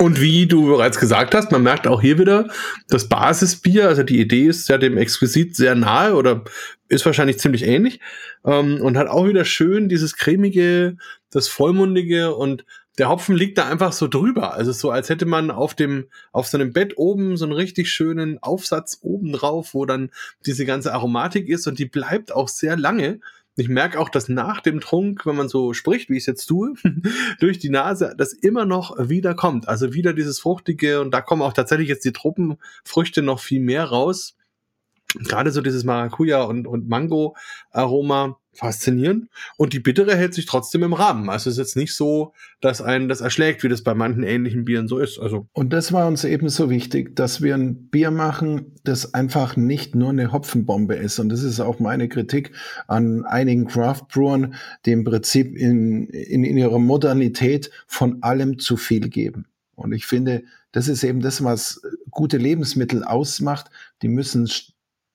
Und 0.00 0.20
wie 0.20 0.46
du 0.46 0.66
bereits 0.66 0.98
gesagt 0.98 1.34
hast, 1.36 1.52
man 1.52 1.62
merkt 1.62 1.86
auch 1.86 2.00
hier 2.00 2.18
wieder 2.18 2.48
das 2.88 3.08
Basisbier, 3.08 3.86
also 3.86 4.02
die 4.02 4.20
Idee 4.20 4.46
ist 4.46 4.68
ja 4.68 4.76
dem 4.76 4.96
Exquisit 4.96 5.54
sehr 5.54 5.76
nahe 5.76 6.14
oder 6.14 6.42
ist 6.88 7.06
wahrscheinlich 7.06 7.38
ziemlich 7.38 7.62
ähnlich 7.62 8.00
ähm, 8.44 8.80
und 8.80 8.96
hat 8.96 9.06
auch 9.06 9.28
wieder 9.28 9.44
schön 9.44 9.88
dieses 9.88 10.16
cremige, 10.16 10.96
das 11.30 11.46
vollmundige 11.46 12.34
und 12.34 12.64
der 12.98 13.08
Hopfen 13.08 13.34
liegt 13.34 13.58
da 13.58 13.68
einfach 13.68 13.92
so 13.92 14.06
drüber. 14.06 14.54
Also 14.54 14.72
so, 14.72 14.90
als 14.90 15.08
hätte 15.08 15.26
man 15.26 15.50
auf 15.50 15.74
dem, 15.74 16.06
auf 16.32 16.46
so 16.46 16.56
einem 16.56 16.72
Bett 16.72 16.96
oben 16.96 17.36
so 17.36 17.44
einen 17.44 17.52
richtig 17.52 17.90
schönen 17.90 18.42
Aufsatz 18.42 18.98
oben 19.02 19.32
drauf, 19.32 19.74
wo 19.74 19.84
dann 19.84 20.10
diese 20.46 20.64
ganze 20.64 20.92
Aromatik 20.92 21.48
ist 21.48 21.66
und 21.66 21.78
die 21.78 21.86
bleibt 21.86 22.32
auch 22.32 22.48
sehr 22.48 22.76
lange. 22.76 23.20
Ich 23.56 23.68
merke 23.68 24.00
auch, 24.00 24.08
dass 24.08 24.28
nach 24.28 24.60
dem 24.60 24.80
Trunk, 24.80 25.26
wenn 25.26 25.36
man 25.36 25.48
so 25.48 25.74
spricht, 25.74 26.08
wie 26.08 26.14
ich 26.14 26.22
es 26.22 26.26
jetzt 26.26 26.46
tue, 26.46 26.74
durch 27.40 27.58
die 27.58 27.70
Nase, 27.70 28.14
das 28.16 28.32
immer 28.32 28.64
noch 28.64 28.96
wieder 28.98 29.34
kommt. 29.34 29.68
Also 29.68 29.92
wieder 29.92 30.12
dieses 30.12 30.40
Fruchtige 30.40 31.00
und 31.00 31.12
da 31.12 31.20
kommen 31.20 31.42
auch 31.42 31.52
tatsächlich 31.52 31.88
jetzt 31.88 32.04
die 32.04 32.12
Truppenfrüchte 32.12 33.22
noch 33.22 33.40
viel 33.40 33.60
mehr 33.60 33.84
raus. 33.84 34.36
Gerade 35.14 35.52
so 35.52 35.60
dieses 35.60 35.84
Maracuja 35.84 36.42
und, 36.42 36.66
und 36.66 36.88
Mango-Aroma 36.88 38.38
faszinierend. 38.54 39.28
Und 39.56 39.72
die 39.72 39.80
bittere 39.80 40.16
hält 40.16 40.34
sich 40.34 40.46
trotzdem 40.46 40.82
im 40.82 40.92
Rahmen. 40.92 41.28
Also 41.30 41.50
es 41.50 41.56
ist 41.56 41.58
jetzt 41.58 41.76
nicht 41.76 41.94
so, 41.94 42.32
dass 42.60 42.80
einen 42.80 43.08
das 43.08 43.20
erschlägt, 43.20 43.62
wie 43.62 43.68
das 43.68 43.82
bei 43.82 43.94
manchen 43.94 44.22
ähnlichen 44.22 44.64
Bieren 44.64 44.88
so 44.88 44.98
ist. 44.98 45.18
Also. 45.18 45.46
Und 45.52 45.72
das 45.72 45.92
war 45.92 46.06
uns 46.06 46.24
eben 46.24 46.48
so 46.48 46.70
wichtig, 46.70 47.16
dass 47.16 47.42
wir 47.42 47.54
ein 47.54 47.88
Bier 47.88 48.10
machen, 48.10 48.72
das 48.84 49.14
einfach 49.14 49.56
nicht 49.56 49.94
nur 49.94 50.10
eine 50.10 50.32
Hopfenbombe 50.32 50.94
ist. 50.94 51.18
Und 51.18 51.28
das 51.28 51.42
ist 51.42 51.60
auch 51.60 51.78
meine 51.78 52.08
Kritik 52.08 52.52
an 52.86 53.24
einigen 53.24 53.66
Craft-Brewern, 53.66 54.54
die 54.86 54.92
im 54.92 55.04
Prinzip 55.04 55.56
in, 55.56 56.06
in, 56.08 56.44
in 56.44 56.56
ihrer 56.56 56.78
Modernität 56.78 57.70
von 57.86 58.22
allem 58.22 58.58
zu 58.58 58.76
viel 58.76 59.08
geben. 59.08 59.46
Und 59.74 59.92
ich 59.92 60.06
finde, 60.06 60.44
das 60.72 60.88
ist 60.88 61.04
eben 61.04 61.20
das, 61.20 61.42
was 61.44 61.82
gute 62.10 62.36
Lebensmittel 62.36 63.04
ausmacht. 63.04 63.70
Die 64.02 64.08
müssen 64.08 64.48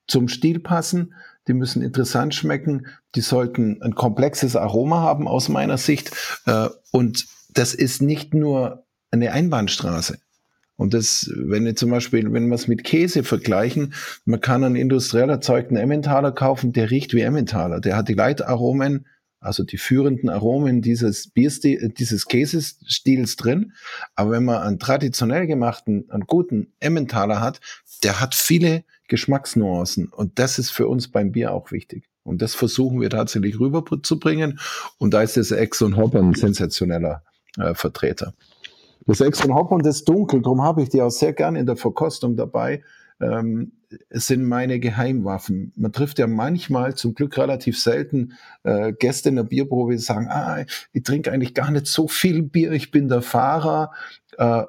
zum 0.08 0.28
Stil 0.28 0.60
passen, 0.60 1.14
die 1.50 1.54
müssen 1.54 1.82
interessant 1.82 2.34
schmecken, 2.36 2.88
die 3.16 3.22
sollten 3.22 3.82
ein 3.82 3.96
komplexes 3.96 4.56
Aroma 4.56 5.02
haben 5.02 5.28
aus 5.28 5.50
meiner 5.50 5.78
Sicht. 5.78 6.12
Äh, 6.46 6.70
und 6.92 7.26
das 7.50 7.74
ist 7.74 8.02
nicht 8.02 8.34
nur 8.34 8.86
eine 9.12 9.34
Einbahnstraße. 9.34 10.20
Und 10.78 10.94
das, 10.94 11.30
wenn 11.36 11.66
wir 11.66 11.76
zum 11.76 11.90
Beispiel, 11.90 12.32
wenn 12.32 12.48
wir 12.48 12.56
es 12.56 12.70
mit 12.70 12.86
Käse 12.86 13.24
vergleichen, 13.24 13.94
man 14.24 14.40
kann 14.40 14.64
einen 14.64 14.78
industriell 14.78 15.30
erzeugten 15.30 15.76
Emmentaler 15.76 16.32
kaufen, 16.32 16.72
der 16.72 16.90
riecht 16.90 17.14
wie 17.14 17.22
Emmentaler. 17.22 17.82
Der 17.82 17.98
hat 17.98 18.08
die 18.08 18.14
Leitaromen, 18.14 19.06
also 19.42 19.64
die 19.64 19.78
führenden 19.78 20.30
Aromen 20.30 20.82
dieses 20.82 21.32
Bierstil, 21.32 21.92
dieses 21.98 22.28
Käsestils 22.28 23.36
drin. 23.36 23.74
Aber 24.16 24.32
wenn 24.32 24.46
man 24.46 24.62
einen 24.62 24.80
traditionell 24.80 25.48
gemachten, 25.48 26.06
einen 26.12 26.28
guten 26.28 26.74
Emmentaler 26.80 27.42
hat, 27.42 27.60
der 28.04 28.22
hat 28.22 28.36
viele 28.36 28.86
Geschmacksnuancen. 29.10 30.08
Und 30.08 30.40
das 30.40 30.60
ist 30.60 30.72
für 30.72 30.88
uns 30.88 31.10
beim 31.10 31.32
Bier 31.32 31.54
auch 31.54 31.72
wichtig. 31.72 32.06
Und 32.24 32.42
das 32.42 32.56
versuchen 32.56 33.02
wir 33.02 33.10
tatsächlich 33.10 33.60
rüberzubringen. 33.60 34.60
Und 34.98 35.14
da 35.14 35.22
ist 35.22 35.36
das 35.36 35.52
Exxon 35.52 35.98
Hopper 35.98 36.20
ein 36.20 36.34
sensationeller 36.34 37.24
äh, 37.58 37.74
Vertreter. 37.74 38.34
Das 39.06 39.20
Hopper 39.22 39.76
und 39.76 39.86
das 39.86 40.04
Dunkel, 40.04 40.42
darum 40.42 40.62
habe 40.62 40.84
ich 40.84 40.90
die 40.90 41.02
auch 41.02 41.10
sehr 41.10 41.34
gerne 41.34 41.60
in 41.60 41.66
der 41.66 41.76
Verkostung 41.76 42.36
dabei, 42.36 42.84
ähm, 43.20 43.72
sind 44.12 44.44
meine 44.44 44.80
Geheimwaffen. 44.80 45.74
Man 45.76 45.92
trifft 45.92 46.20
ja 46.20 46.28
manchmal, 46.28 46.94
zum 46.94 47.16
Glück 47.16 47.38
relativ 47.38 47.80
selten, 47.80 48.34
äh, 48.64 48.94
Gäste 48.94 49.30
in 49.30 49.36
der 49.36 49.44
Bierprobe, 49.44 49.94
die 49.94 49.98
sagen, 49.98 50.28
ah, 50.30 50.64
ich 50.94 51.04
trinke 51.04 51.32
eigentlich 51.32 51.56
gar 51.56 51.72
nicht 51.72 51.88
so 51.88 52.08
viel 52.08 52.44
Bier, 52.44 52.72
ich 52.72 52.92
bin 52.92 53.08
der 53.08 53.24
Fahrer. 53.24 53.92
Äh, 54.38 54.64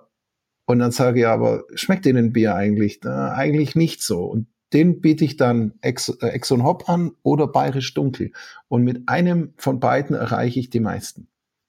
und 0.71 0.79
dann 0.79 0.93
sage 0.93 1.21
ich, 1.21 1.27
aber 1.27 1.65
schmeckt 1.75 2.07
Ihnen 2.07 2.33
Bier 2.33 2.55
eigentlich? 2.55 3.01
Äh, 3.05 3.09
eigentlich 3.09 3.75
nicht 3.75 4.03
so. 4.03 4.25
Und 4.25 4.47
den 4.73 5.01
biete 5.01 5.25
ich 5.25 5.37
dann 5.37 5.75
äh, 5.83 5.93
Exxon 6.21 6.65
Hop 6.65 6.89
an 6.89 7.13
oder 7.23 7.49
Bayerisch 7.49 7.93
Dunkel. 7.95 8.33
Und 8.69 8.85
mit 8.85 9.09
einem 9.09 9.53
von 9.57 9.81
beiden 9.81 10.15
erreiche 10.15 10.61
ich 10.61 10.71
die 10.71 10.81
meisten. 10.81 11.29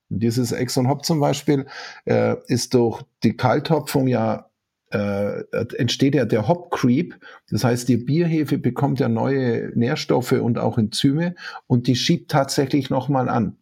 Und 0.09 0.21
dieses 0.21 0.51
Exxon 0.51 0.87
Hop 0.87 1.05
zum 1.05 1.19
Beispiel 1.19 1.65
äh, 2.05 2.35
ist 2.47 2.73
durch 2.73 3.01
die 3.23 3.35
Kalthopfung 3.35 4.07
ja 4.07 4.51
äh, 4.91 5.43
entsteht 5.77 6.15
ja 6.15 6.25
der 6.25 6.47
Hop 6.47 6.69
Creep. 6.69 7.15
Das 7.49 7.63
heißt, 7.63 7.87
die 7.87 7.97
Bierhefe 7.97 8.57
bekommt 8.57 8.99
ja 8.99 9.09
neue 9.09 9.71
Nährstoffe 9.73 10.33
und 10.33 10.57
auch 10.57 10.77
Enzyme 10.77 11.35
und 11.67 11.87
die 11.87 11.95
schiebt 11.95 12.29
tatsächlich 12.29 12.89
nochmal 12.89 13.29
an. 13.29 13.57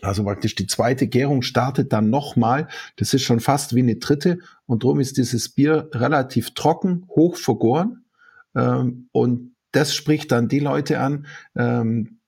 Also 0.00 0.24
praktisch 0.24 0.54
die 0.54 0.66
zweite 0.66 1.06
Gärung 1.06 1.42
startet 1.42 1.92
dann 1.92 2.10
nochmal. 2.10 2.68
Das 2.96 3.12
ist 3.12 3.22
schon 3.22 3.40
fast 3.40 3.74
wie 3.74 3.82
eine 3.82 3.96
dritte. 3.96 4.38
Und 4.66 4.84
darum 4.84 5.00
ist 5.00 5.18
dieses 5.18 5.50
Bier 5.50 5.90
relativ 5.92 6.54
trocken, 6.54 7.06
hoch 7.08 7.36
vergoren. 7.36 8.04
Ähm, 8.54 9.08
und 9.12 9.54
das 9.72 9.94
spricht 9.94 10.32
dann 10.32 10.48
die 10.48 10.60
Leute 10.60 11.00
an, 11.00 11.26
ähm, 11.56 12.20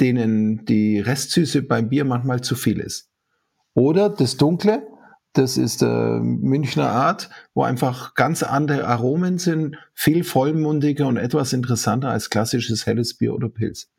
denen 0.00 0.64
die 0.64 0.98
Restsüße 0.98 1.62
beim 1.62 1.88
Bier 1.88 2.04
manchmal 2.04 2.40
zu 2.40 2.56
viel 2.56 2.80
ist. 2.80 3.10
Oder 3.74 4.08
das 4.08 4.36
Dunkle, 4.36 4.86
das 5.32 5.56
ist 5.56 5.82
äh, 5.82 5.86
Münchner 6.20 6.90
Art, 6.90 7.28
wo 7.54 7.64
einfach 7.64 8.14
ganz 8.14 8.42
andere 8.42 8.86
Aromen 8.86 9.38
sind, 9.38 9.76
viel 9.92 10.22
vollmundiger 10.22 11.06
und 11.06 11.16
etwas 11.16 11.52
interessanter 11.52 12.10
als 12.10 12.30
klassisches 12.30 12.86
helles 12.86 13.14
Bier 13.14 13.34
oder 13.34 13.48
Pilz. 13.48 13.90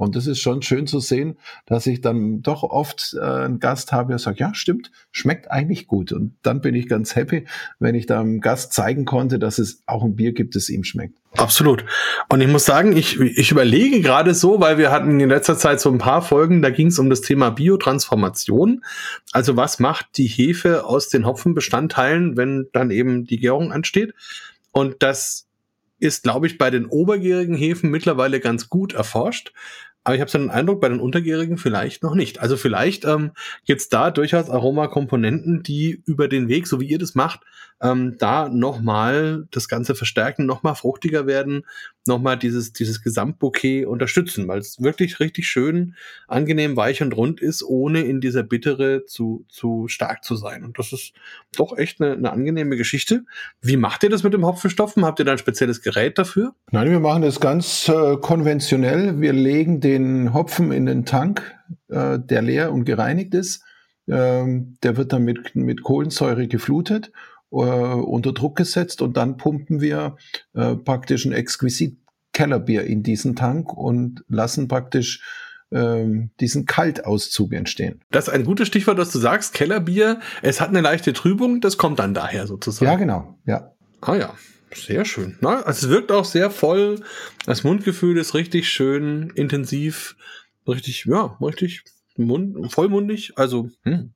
Und 0.00 0.16
das 0.16 0.26
ist 0.26 0.40
schon 0.40 0.62
schön 0.62 0.86
zu 0.86 0.98
sehen, 0.98 1.36
dass 1.66 1.86
ich 1.86 2.00
dann 2.00 2.40
doch 2.40 2.62
oft 2.62 3.14
äh, 3.20 3.22
einen 3.22 3.60
Gast 3.60 3.92
habe, 3.92 4.08
der 4.08 4.18
sagt, 4.18 4.40
ja, 4.40 4.54
stimmt, 4.54 4.90
schmeckt 5.12 5.50
eigentlich 5.50 5.88
gut. 5.88 6.10
Und 6.12 6.36
dann 6.40 6.62
bin 6.62 6.74
ich 6.74 6.88
ganz 6.88 7.16
happy, 7.16 7.44
wenn 7.80 7.94
ich 7.94 8.10
einem 8.10 8.40
Gast 8.40 8.72
zeigen 8.72 9.04
konnte, 9.04 9.38
dass 9.38 9.58
es 9.58 9.82
auch 9.84 10.02
ein 10.02 10.16
Bier 10.16 10.32
gibt, 10.32 10.56
das 10.56 10.70
ihm 10.70 10.84
schmeckt. 10.84 11.18
Absolut. 11.36 11.84
Und 12.30 12.40
ich 12.40 12.48
muss 12.48 12.64
sagen, 12.64 12.96
ich, 12.96 13.20
ich 13.20 13.50
überlege 13.50 14.00
gerade 14.00 14.32
so, 14.32 14.58
weil 14.58 14.78
wir 14.78 14.90
hatten 14.90 15.20
in 15.20 15.28
letzter 15.28 15.58
Zeit 15.58 15.82
so 15.82 15.90
ein 15.90 15.98
paar 15.98 16.22
Folgen, 16.22 16.62
da 16.62 16.70
ging 16.70 16.86
es 16.86 16.98
um 16.98 17.10
das 17.10 17.20
Thema 17.20 17.50
Biotransformation. 17.50 18.82
Also 19.32 19.58
was 19.58 19.80
macht 19.80 20.16
die 20.16 20.28
Hefe 20.28 20.86
aus 20.86 21.10
den 21.10 21.26
Hopfenbestandteilen, 21.26 22.38
wenn 22.38 22.68
dann 22.72 22.90
eben 22.90 23.26
die 23.26 23.38
Gärung 23.38 23.70
ansteht? 23.70 24.14
Und 24.72 25.02
das 25.02 25.46
ist, 26.00 26.22
glaube 26.22 26.46
ich, 26.46 26.58
bei 26.58 26.70
den 26.70 26.86
obergärigen 26.86 27.54
Hefen 27.54 27.90
mittlerweile 27.90 28.40
ganz 28.40 28.68
gut 28.68 28.94
erforscht. 28.94 29.52
Aber 30.02 30.14
ich 30.14 30.20
habe 30.20 30.30
so 30.30 30.38
den 30.38 30.50
Eindruck, 30.50 30.80
bei 30.80 30.88
den 30.88 31.00
Untergärigen 31.00 31.58
vielleicht 31.58 32.02
noch 32.02 32.14
nicht. 32.14 32.40
Also 32.40 32.56
vielleicht 32.56 33.04
ähm, 33.04 33.32
gibt 33.66 33.80
da 33.90 34.10
durchaus 34.10 34.48
Aromakomponenten, 34.48 35.62
die 35.62 36.02
über 36.06 36.26
den 36.26 36.48
Weg, 36.48 36.66
so 36.66 36.80
wie 36.80 36.88
ihr 36.88 36.98
das 36.98 37.14
macht, 37.14 37.40
ähm, 37.82 38.16
da 38.18 38.48
nochmal 38.48 39.46
das 39.50 39.68
Ganze 39.68 39.94
verstärken, 39.94 40.44
nochmal 40.44 40.74
fruchtiger 40.74 41.26
werden, 41.26 41.64
nochmal 42.06 42.38
dieses, 42.38 42.72
dieses 42.72 43.02
Gesamtbouquet 43.02 43.86
unterstützen, 43.86 44.48
weil 44.48 44.58
es 44.58 44.80
wirklich 44.80 45.20
richtig 45.20 45.46
schön, 45.48 45.94
angenehm, 46.28 46.76
weich 46.76 47.02
und 47.02 47.16
rund 47.16 47.40
ist, 47.40 47.62
ohne 47.62 48.02
in 48.02 48.20
dieser 48.20 48.42
Bittere 48.42 49.06
zu, 49.06 49.46
zu 49.48 49.88
stark 49.88 50.24
zu 50.24 50.36
sein. 50.36 50.64
Und 50.64 50.78
das 50.78 50.92
ist 50.92 51.12
doch 51.56 51.76
echt 51.76 52.00
eine, 52.00 52.12
eine 52.12 52.32
angenehme 52.32 52.76
Geschichte. 52.76 53.24
Wie 53.62 53.76
macht 53.76 54.02
ihr 54.02 54.10
das 54.10 54.22
mit 54.22 54.34
dem 54.34 54.44
Hopfenstopfen? 54.44 55.04
Habt 55.04 55.18
ihr 55.18 55.24
da 55.24 55.32
ein 55.32 55.38
spezielles 55.38 55.82
Gerät 55.82 56.18
dafür? 56.18 56.54
Nein, 56.70 56.90
wir 56.90 57.00
machen 57.00 57.22
das 57.22 57.40
ganz 57.40 57.88
äh, 57.88 58.16
konventionell. 58.18 59.20
Wir 59.20 59.32
legen 59.32 59.80
den 59.80 60.34
Hopfen 60.34 60.72
in 60.72 60.86
den 60.86 61.06
Tank, 61.06 61.42
äh, 61.88 62.18
der 62.18 62.42
leer 62.42 62.72
und 62.72 62.84
gereinigt 62.84 63.34
ist. 63.34 63.64
Ähm, 64.08 64.76
der 64.82 64.96
wird 64.96 65.12
dann 65.12 65.22
mit, 65.22 65.54
mit 65.54 65.82
Kohlensäure 65.82 66.48
geflutet 66.48 67.12
äh, 67.52 67.56
unter 67.56 68.32
Druck 68.32 68.56
gesetzt 68.56 69.02
und 69.02 69.16
dann 69.16 69.36
pumpen 69.36 69.80
wir 69.80 70.16
äh, 70.54 70.76
praktisch 70.76 71.24
ein 71.24 71.32
exquisit 71.32 71.96
Kellerbier 72.32 72.84
in 72.84 73.02
diesen 73.02 73.34
Tank 73.36 73.72
und 73.76 74.24
lassen 74.28 74.68
praktisch 74.68 75.22
ähm, 75.72 76.30
diesen 76.40 76.66
Kaltauszug 76.66 77.52
entstehen. 77.52 78.00
Das 78.10 78.28
ist 78.28 78.34
ein 78.34 78.44
gutes 78.44 78.68
Stichwort, 78.68 78.98
dass 78.98 79.12
du 79.12 79.18
sagst, 79.18 79.54
Kellerbier, 79.54 80.20
es 80.42 80.60
hat 80.60 80.70
eine 80.70 80.80
leichte 80.80 81.12
Trübung, 81.12 81.60
das 81.60 81.76
kommt 81.76 81.98
dann 81.98 82.14
daher 82.14 82.46
sozusagen. 82.46 82.90
Ja, 82.90 82.96
genau, 82.96 83.38
ja. 83.46 83.72
Ah 84.00 84.16
ja, 84.16 84.34
sehr 84.74 85.04
schön. 85.04 85.36
Na, 85.40 85.62
also 85.62 85.86
es 85.86 85.92
wirkt 85.92 86.10
auch 86.12 86.24
sehr 86.24 86.50
voll. 86.50 87.00
Das 87.46 87.64
Mundgefühl 87.64 88.16
ist 88.16 88.34
richtig 88.34 88.68
schön, 88.68 89.30
intensiv, 89.34 90.16
richtig, 90.66 91.04
ja, 91.04 91.36
richtig 91.40 91.84
mund, 92.16 92.72
vollmundig. 92.72 93.32
Also 93.36 93.70
hm, 93.82 94.12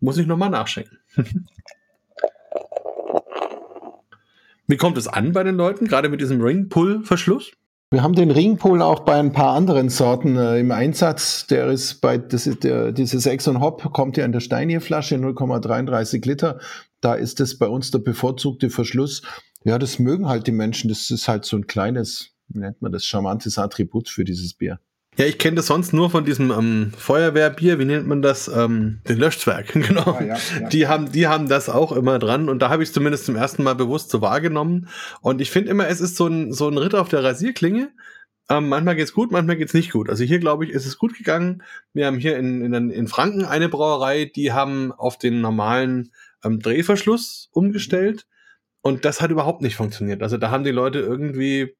muss 0.00 0.18
ich 0.18 0.26
nochmal 0.26 0.50
nachschenken. 0.50 0.98
Wie 4.66 4.76
kommt 4.76 4.96
es 4.96 5.08
an 5.08 5.32
bei 5.32 5.42
den 5.42 5.56
Leuten, 5.56 5.86
gerade 5.86 6.08
mit 6.08 6.20
diesem 6.20 6.40
Ringpull-Verschluss? 6.40 7.52
Wir 7.92 8.02
haben 8.02 8.14
den 8.14 8.30
Ringpull 8.30 8.80
auch 8.80 9.00
bei 9.00 9.18
ein 9.18 9.32
paar 9.32 9.54
anderen 9.54 9.90
Sorten 9.90 10.36
äh, 10.38 10.58
im 10.60 10.72
Einsatz. 10.72 11.46
Der 11.46 11.66
ist 11.66 12.00
bei, 12.00 12.16
das 12.16 12.46
ist 12.46 12.64
der, 12.64 12.90
dieses 12.90 13.26
Exxon 13.26 13.60
Hop 13.60 13.92
kommt 13.92 14.16
ja 14.16 14.24
in 14.24 14.32
der 14.32 14.40
Steinierflasche 14.40 15.16
0,33 15.16 16.26
Liter. 16.26 16.58
Da 17.02 17.12
ist 17.14 17.38
das 17.38 17.58
bei 17.58 17.66
uns 17.66 17.90
der 17.90 17.98
bevorzugte 17.98 18.70
Verschluss. 18.70 19.20
Ja, 19.64 19.78
das 19.78 19.98
mögen 19.98 20.26
halt 20.26 20.46
die 20.46 20.52
Menschen. 20.52 20.88
Das 20.88 21.10
ist 21.10 21.28
halt 21.28 21.44
so 21.44 21.58
ein 21.58 21.66
kleines, 21.66 22.30
wie 22.48 22.60
nennt 22.60 22.80
man 22.80 22.92
das, 22.92 23.04
charmantes 23.04 23.58
Attribut 23.58 24.08
für 24.08 24.24
dieses 24.24 24.54
Bier. 24.54 24.80
Ja, 25.18 25.26
ich 25.26 25.36
kenne 25.38 25.56
das 25.56 25.66
sonst 25.66 25.92
nur 25.92 26.08
von 26.08 26.24
diesem 26.24 26.50
ähm, 26.50 26.92
Feuerwehrbier, 26.96 27.78
wie 27.78 27.84
nennt 27.84 28.06
man 28.06 28.22
das? 28.22 28.48
Ähm, 28.48 29.00
den 29.06 29.18
Löschzwerg, 29.18 29.68
genau. 29.72 30.12
Ah, 30.12 30.22
ja, 30.22 30.38
ja. 30.60 30.68
Die 30.68 30.86
haben, 30.86 31.12
die 31.12 31.26
haben 31.26 31.48
das 31.48 31.68
auch 31.68 31.92
immer 31.92 32.18
dran 32.18 32.48
und 32.48 32.60
da 32.60 32.70
habe 32.70 32.82
ich 32.82 32.88
es 32.88 32.94
zumindest 32.94 33.26
zum 33.26 33.36
ersten 33.36 33.62
Mal 33.62 33.74
bewusst 33.74 34.08
so 34.08 34.22
wahrgenommen. 34.22 34.88
Und 35.20 35.42
ich 35.42 35.50
finde 35.50 35.70
immer, 35.70 35.86
es 35.86 36.00
ist 36.00 36.16
so 36.16 36.26
ein, 36.26 36.52
so 36.52 36.66
ein 36.68 36.78
Ritt 36.78 36.94
auf 36.94 37.10
der 37.10 37.22
Rasierklinge. 37.22 37.90
Ähm, 38.48 38.70
manchmal 38.70 38.96
geht's 38.96 39.12
gut, 39.12 39.30
manchmal 39.30 39.56
geht's 39.56 39.74
nicht 39.74 39.92
gut. 39.92 40.08
Also 40.08 40.24
hier, 40.24 40.38
glaube 40.38 40.64
ich, 40.64 40.70
ist 40.70 40.86
es 40.86 40.96
gut 40.96 41.14
gegangen. 41.16 41.62
Wir 41.92 42.06
haben 42.06 42.18
hier 42.18 42.38
in, 42.38 42.62
in, 42.72 42.90
in 42.90 43.06
Franken 43.06 43.44
eine 43.44 43.68
Brauerei, 43.68 44.24
die 44.24 44.52
haben 44.52 44.92
auf 44.92 45.18
den 45.18 45.42
normalen 45.42 46.10
ähm, 46.42 46.58
Drehverschluss 46.58 47.50
umgestellt. 47.52 48.26
Und 48.80 49.04
das 49.04 49.20
hat 49.20 49.30
überhaupt 49.30 49.60
nicht 49.60 49.76
funktioniert. 49.76 50.22
Also 50.22 50.38
da 50.38 50.50
haben 50.50 50.64
die 50.64 50.70
Leute 50.70 51.00
irgendwie 51.00 51.76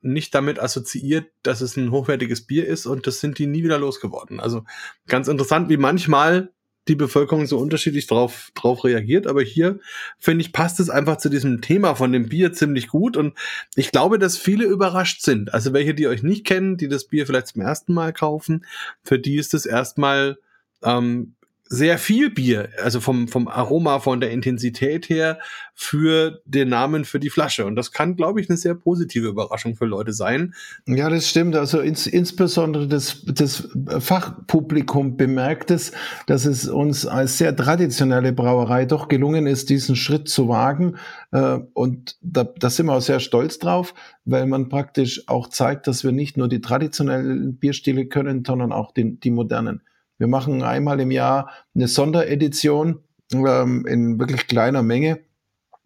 nicht 0.00 0.34
damit 0.34 0.58
assoziiert, 0.58 1.26
dass 1.42 1.60
es 1.60 1.76
ein 1.76 1.90
hochwertiges 1.90 2.46
Bier 2.46 2.66
ist 2.66 2.86
und 2.86 3.06
das 3.06 3.20
sind 3.20 3.38
die 3.38 3.46
nie 3.46 3.64
wieder 3.64 3.78
losgeworden. 3.78 4.40
Also 4.40 4.64
ganz 5.06 5.28
interessant, 5.28 5.68
wie 5.68 5.76
manchmal 5.76 6.50
die 6.88 6.94
Bevölkerung 6.94 7.46
so 7.46 7.58
unterschiedlich 7.58 8.06
drauf, 8.06 8.50
drauf 8.54 8.84
reagiert. 8.84 9.26
Aber 9.26 9.42
hier, 9.42 9.78
finde 10.18 10.42
ich, 10.42 10.52
passt 10.52 10.80
es 10.80 10.90
einfach 10.90 11.18
zu 11.18 11.28
diesem 11.28 11.60
Thema 11.60 11.94
von 11.94 12.12
dem 12.12 12.28
Bier 12.28 12.52
ziemlich 12.52 12.88
gut. 12.88 13.16
Und 13.16 13.34
ich 13.76 13.92
glaube, 13.92 14.18
dass 14.18 14.38
viele 14.38 14.64
überrascht 14.64 15.22
sind. 15.22 15.52
Also 15.52 15.72
welche, 15.72 15.94
die 15.94 16.08
euch 16.08 16.22
nicht 16.22 16.46
kennen, 16.46 16.76
die 16.76 16.88
das 16.88 17.06
Bier 17.06 17.26
vielleicht 17.26 17.48
zum 17.48 17.62
ersten 17.62 17.92
Mal 17.92 18.12
kaufen, 18.12 18.64
für 19.02 19.18
die 19.18 19.36
ist 19.36 19.54
es 19.54 19.66
erstmal 19.66 20.38
ähm, 20.82 21.34
sehr 21.68 21.98
viel 21.98 22.30
Bier, 22.30 22.70
also 22.82 23.00
vom, 23.00 23.28
vom 23.28 23.46
Aroma, 23.46 23.98
von 23.98 24.20
der 24.20 24.30
Intensität 24.30 25.08
her, 25.08 25.38
für 25.74 26.40
den 26.44 26.70
Namen 26.70 27.04
für 27.04 27.20
die 27.20 27.30
Flasche. 27.30 27.66
Und 27.66 27.76
das 27.76 27.92
kann, 27.92 28.16
glaube 28.16 28.40
ich, 28.40 28.48
eine 28.48 28.56
sehr 28.56 28.74
positive 28.74 29.28
Überraschung 29.28 29.76
für 29.76 29.84
Leute 29.84 30.12
sein. 30.12 30.54
Ja, 30.86 31.08
das 31.10 31.28
stimmt. 31.28 31.54
Also 31.54 31.80
ins, 31.80 32.06
insbesondere 32.06 32.88
das, 32.88 33.22
das 33.26 33.68
Fachpublikum 33.98 35.16
bemerkt 35.16 35.70
es, 35.70 35.92
dass 36.26 36.46
es 36.46 36.68
uns 36.68 37.06
als 37.06 37.38
sehr 37.38 37.54
traditionelle 37.54 38.32
Brauerei 38.32 38.86
doch 38.86 39.08
gelungen 39.08 39.46
ist, 39.46 39.70
diesen 39.70 39.94
Schritt 39.94 40.28
zu 40.28 40.48
wagen. 40.48 40.96
Äh, 41.32 41.58
und 41.74 42.16
da, 42.22 42.44
da 42.44 42.70
sind 42.70 42.86
wir 42.86 42.94
auch 42.94 43.02
sehr 43.02 43.20
stolz 43.20 43.58
drauf, 43.58 43.94
weil 44.24 44.46
man 44.46 44.68
praktisch 44.68 45.28
auch 45.28 45.48
zeigt, 45.48 45.86
dass 45.86 46.02
wir 46.02 46.12
nicht 46.12 46.36
nur 46.36 46.48
die 46.48 46.60
traditionellen 46.60 47.56
Bierstile 47.56 48.06
können, 48.06 48.42
sondern 48.44 48.72
auch 48.72 48.92
den, 48.92 49.20
die 49.20 49.30
modernen. 49.30 49.82
Wir 50.18 50.26
machen 50.26 50.62
einmal 50.62 51.00
im 51.00 51.10
Jahr 51.10 51.50
eine 51.74 51.88
Sonderedition 51.88 53.00
ähm, 53.32 53.86
in 53.86 54.18
wirklich 54.18 54.46
kleiner 54.46 54.82
Menge. 54.82 55.20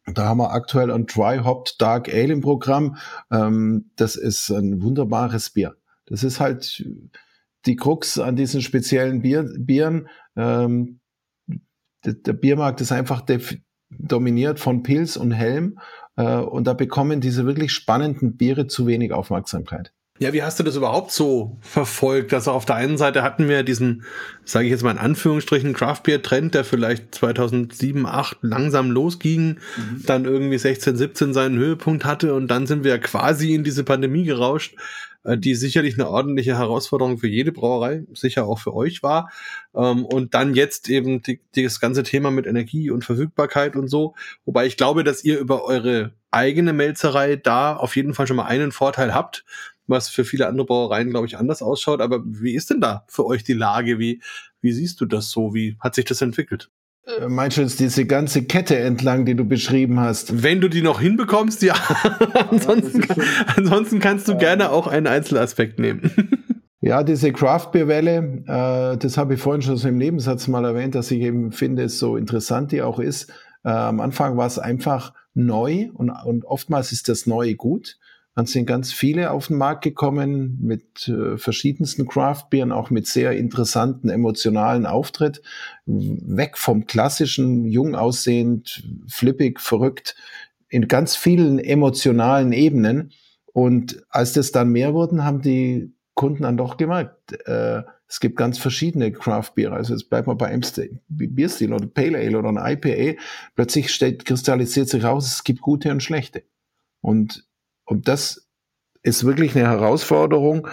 Da 0.06 0.24
haben 0.24 0.38
wir 0.38 0.52
aktuell 0.52 0.90
ein 0.90 1.06
Dry 1.06 1.38
Hopped 1.38 1.80
Dark 1.80 2.08
Ale 2.08 2.32
im 2.32 2.40
Programm. 2.40 2.96
Ähm, 3.30 3.90
das 3.96 4.16
ist 4.16 4.50
ein 4.50 4.82
wunderbares 4.82 5.50
Bier. 5.50 5.76
Das 6.06 6.24
ist 6.24 6.40
halt 6.40 6.84
die 7.66 7.76
Krux 7.76 8.18
an 8.18 8.34
diesen 8.34 8.62
speziellen 8.62 9.22
Bier, 9.22 9.48
Bieren. 9.58 10.08
Ähm, 10.34 11.00
der, 12.04 12.14
der, 12.14 12.32
Biermarkt 12.32 12.80
ist 12.80 12.90
einfach 12.90 13.22
dominiert 13.90 14.58
von 14.58 14.82
Pils 14.82 15.16
und 15.16 15.30
Helm. 15.30 15.78
Äh, 16.16 16.38
und 16.38 16.66
da 16.66 16.72
bekommen 16.72 17.20
diese 17.20 17.46
wirklich 17.46 17.72
spannenden 17.72 18.36
Biere 18.36 18.66
zu 18.66 18.86
wenig 18.86 19.12
Aufmerksamkeit. 19.12 19.92
Ja, 20.22 20.32
wie 20.32 20.44
hast 20.44 20.60
du 20.60 20.62
das 20.62 20.76
überhaupt 20.76 21.10
so 21.10 21.56
verfolgt? 21.60 22.32
Also 22.32 22.52
auf 22.52 22.64
der 22.64 22.76
einen 22.76 22.96
Seite 22.96 23.24
hatten 23.24 23.48
wir 23.48 23.64
diesen, 23.64 24.04
sage 24.44 24.66
ich 24.66 24.70
jetzt 24.70 24.84
mal 24.84 24.92
in 24.92 24.98
Anführungsstrichen, 24.98 25.72
Craft 25.72 26.02
Beer 26.04 26.22
Trend, 26.22 26.54
der 26.54 26.62
vielleicht 26.62 27.12
2007, 27.12 28.02
2008 28.02 28.38
langsam 28.42 28.92
losging, 28.92 29.58
mhm. 29.76 30.02
dann 30.06 30.24
irgendwie 30.24 30.58
16, 30.58 30.96
17 30.96 31.34
seinen 31.34 31.58
Höhepunkt 31.58 32.04
hatte 32.04 32.34
und 32.34 32.46
dann 32.46 32.68
sind 32.68 32.84
wir 32.84 33.00
quasi 33.00 33.52
in 33.52 33.64
diese 33.64 33.82
Pandemie 33.82 34.22
gerauscht, 34.22 34.76
äh, 35.24 35.36
die 35.36 35.56
sicherlich 35.56 35.94
eine 35.94 36.08
ordentliche 36.08 36.56
Herausforderung 36.56 37.18
für 37.18 37.28
jede 37.28 37.50
Brauerei, 37.50 38.04
sicher 38.14 38.46
auch 38.46 38.60
für 38.60 38.74
euch 38.74 39.02
war. 39.02 39.28
Ähm, 39.74 40.04
und 40.04 40.34
dann 40.34 40.54
jetzt 40.54 40.88
eben 40.88 41.20
die, 41.22 41.40
das 41.56 41.80
ganze 41.80 42.04
Thema 42.04 42.30
mit 42.30 42.46
Energie 42.46 42.90
und 42.90 43.04
Verfügbarkeit 43.04 43.74
und 43.74 43.88
so. 43.88 44.14
Wobei 44.44 44.66
ich 44.66 44.76
glaube, 44.76 45.02
dass 45.02 45.24
ihr 45.24 45.40
über 45.40 45.64
eure 45.64 46.12
eigene 46.30 46.72
Melzerei 46.72 47.36
da 47.36 47.76
auf 47.76 47.94
jeden 47.94 48.14
Fall 48.14 48.26
schon 48.26 48.36
mal 48.36 48.46
einen 48.46 48.72
Vorteil 48.72 49.14
habt, 49.14 49.44
was 49.86 50.08
für 50.08 50.24
viele 50.24 50.46
andere 50.46 50.66
Brauereien, 50.66 51.10
glaube 51.10 51.26
ich, 51.26 51.38
anders 51.38 51.62
ausschaut. 51.62 52.00
Aber 52.00 52.22
wie 52.24 52.54
ist 52.54 52.70
denn 52.70 52.80
da 52.80 53.04
für 53.08 53.26
euch 53.26 53.44
die 53.44 53.52
Lage? 53.52 53.98
Wie, 53.98 54.22
wie 54.60 54.72
siehst 54.72 55.00
du 55.00 55.06
das 55.06 55.30
so? 55.30 55.54
Wie 55.54 55.76
hat 55.80 55.94
sich 55.94 56.04
das 56.04 56.22
entwickelt? 56.22 56.70
Äh, 57.04 57.28
meinst 57.28 57.56
du 57.56 57.62
jetzt 57.62 57.80
diese 57.80 58.06
ganze 58.06 58.44
Kette 58.44 58.78
entlang, 58.78 59.24
die 59.24 59.34
du 59.34 59.44
beschrieben 59.44 59.98
hast? 60.00 60.42
Wenn 60.42 60.60
du 60.60 60.68
die 60.68 60.82
noch 60.82 61.00
hinbekommst, 61.00 61.62
ja. 61.62 61.74
ansonsten, 62.50 63.04
ansonsten 63.56 63.98
kannst 63.98 64.28
du 64.28 64.36
gerne 64.36 64.70
auch 64.70 64.86
einen 64.86 65.06
Einzelaspekt 65.06 65.78
nehmen. 65.78 66.10
Ja, 66.84 67.04
diese 67.04 67.32
Craft 67.32 67.68
Beer 67.70 67.86
Welle, 67.86 68.42
äh, 68.44 68.96
das 68.98 69.16
habe 69.16 69.34
ich 69.34 69.40
vorhin 69.40 69.62
schon 69.62 69.76
so 69.76 69.86
im 69.86 69.98
Nebensatz 69.98 70.48
mal 70.48 70.64
erwähnt, 70.64 70.96
dass 70.96 71.12
ich 71.12 71.20
eben 71.20 71.52
finde, 71.52 71.88
so 71.88 72.16
interessant 72.16 72.72
die 72.72 72.82
auch 72.82 72.98
ist. 72.98 73.30
Äh, 73.62 73.68
am 73.68 74.00
Anfang 74.00 74.36
war 74.36 74.48
es 74.48 74.58
einfach 74.58 75.14
neu 75.32 75.90
und, 75.94 76.10
und 76.10 76.44
oftmals 76.44 76.90
ist 76.90 77.08
das 77.08 77.24
Neue 77.24 77.54
gut. 77.54 77.98
Dann 78.34 78.46
sind 78.46 78.66
ganz 78.66 78.92
viele 78.92 79.30
auf 79.30 79.48
den 79.48 79.58
Markt 79.58 79.84
gekommen 79.84 80.58
mit 80.60 81.06
äh, 81.08 81.36
verschiedensten 81.36 82.06
Craft-Bieren, 82.06 82.72
auch 82.72 82.90
mit 82.90 83.06
sehr 83.06 83.32
interessanten 83.32 84.08
emotionalen 84.08 84.86
Auftritt. 84.86 85.42
Weg 85.84 86.56
vom 86.56 86.86
klassischen, 86.86 87.66
jung 87.66 87.94
aussehend, 87.94 88.84
flippig, 89.06 89.60
verrückt, 89.60 90.16
in 90.68 90.88
ganz 90.88 91.14
vielen 91.14 91.58
emotionalen 91.58 92.52
Ebenen. 92.52 93.12
Und 93.52 94.02
als 94.08 94.32
das 94.32 94.50
dann 94.50 94.70
mehr 94.70 94.94
wurden, 94.94 95.24
haben 95.24 95.42
die 95.42 95.92
Kunden 96.14 96.44
dann 96.44 96.56
doch 96.56 96.78
gemerkt, 96.78 97.32
äh, 97.46 97.82
es 98.08 98.20
gibt 98.20 98.36
ganz 98.36 98.58
verschiedene 98.58 99.10
Craft 99.10 99.52
Beer. 99.54 99.72
Also 99.72 99.94
jetzt 99.94 100.10
bleibt 100.10 100.26
man 100.26 100.36
bei 100.36 100.46
einem 100.48 100.62
Bierstil 101.08 101.72
oder 101.72 101.86
Pale 101.86 102.18
Ale 102.18 102.38
oder 102.38 102.50
ein 102.50 102.76
IPA. 102.76 103.18
Plötzlich 103.54 103.90
steht, 103.90 104.26
kristallisiert 104.26 104.88
sich 104.90 105.02
raus, 105.02 105.26
es 105.26 105.44
gibt 105.44 105.62
gute 105.62 105.90
und 105.90 106.02
schlechte. 106.02 106.42
Und, 107.00 107.46
und 107.92 108.08
das 108.08 108.48
ist 109.02 109.24
wirklich 109.24 109.54
eine 109.54 109.68
Herausforderung, 109.68 110.66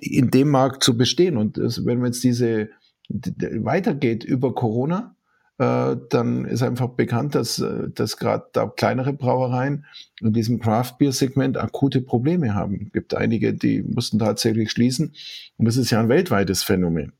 in 0.00 0.30
dem 0.30 0.50
Markt 0.50 0.84
zu 0.84 0.96
bestehen. 0.96 1.36
Und 1.36 1.58
das, 1.58 1.84
wenn 1.84 1.98
man 1.98 2.12
jetzt 2.12 2.22
diese 2.22 2.70
weitergeht 3.08 4.22
über 4.22 4.54
Corona, 4.54 5.16
äh, 5.58 5.96
dann 6.10 6.44
ist 6.44 6.62
einfach 6.62 6.90
bekannt, 6.90 7.34
dass, 7.34 7.58
äh, 7.58 7.88
dass 7.92 8.18
gerade 8.18 8.46
da 8.52 8.68
kleinere 8.68 9.12
Brauereien 9.12 9.84
in 10.20 10.32
diesem 10.32 10.60
Craft 10.60 10.92
Beer 11.00 11.10
Segment 11.10 11.56
akute 11.56 12.02
Probleme 12.02 12.54
haben. 12.54 12.84
Es 12.86 12.92
gibt 12.92 13.14
einige, 13.14 13.52
die 13.52 13.82
mussten 13.82 14.20
tatsächlich 14.20 14.70
schließen. 14.70 15.12
Und 15.56 15.66
das 15.66 15.76
ist 15.76 15.90
ja 15.90 15.98
ein 15.98 16.08
weltweites 16.08 16.62
Phänomen. 16.62 17.14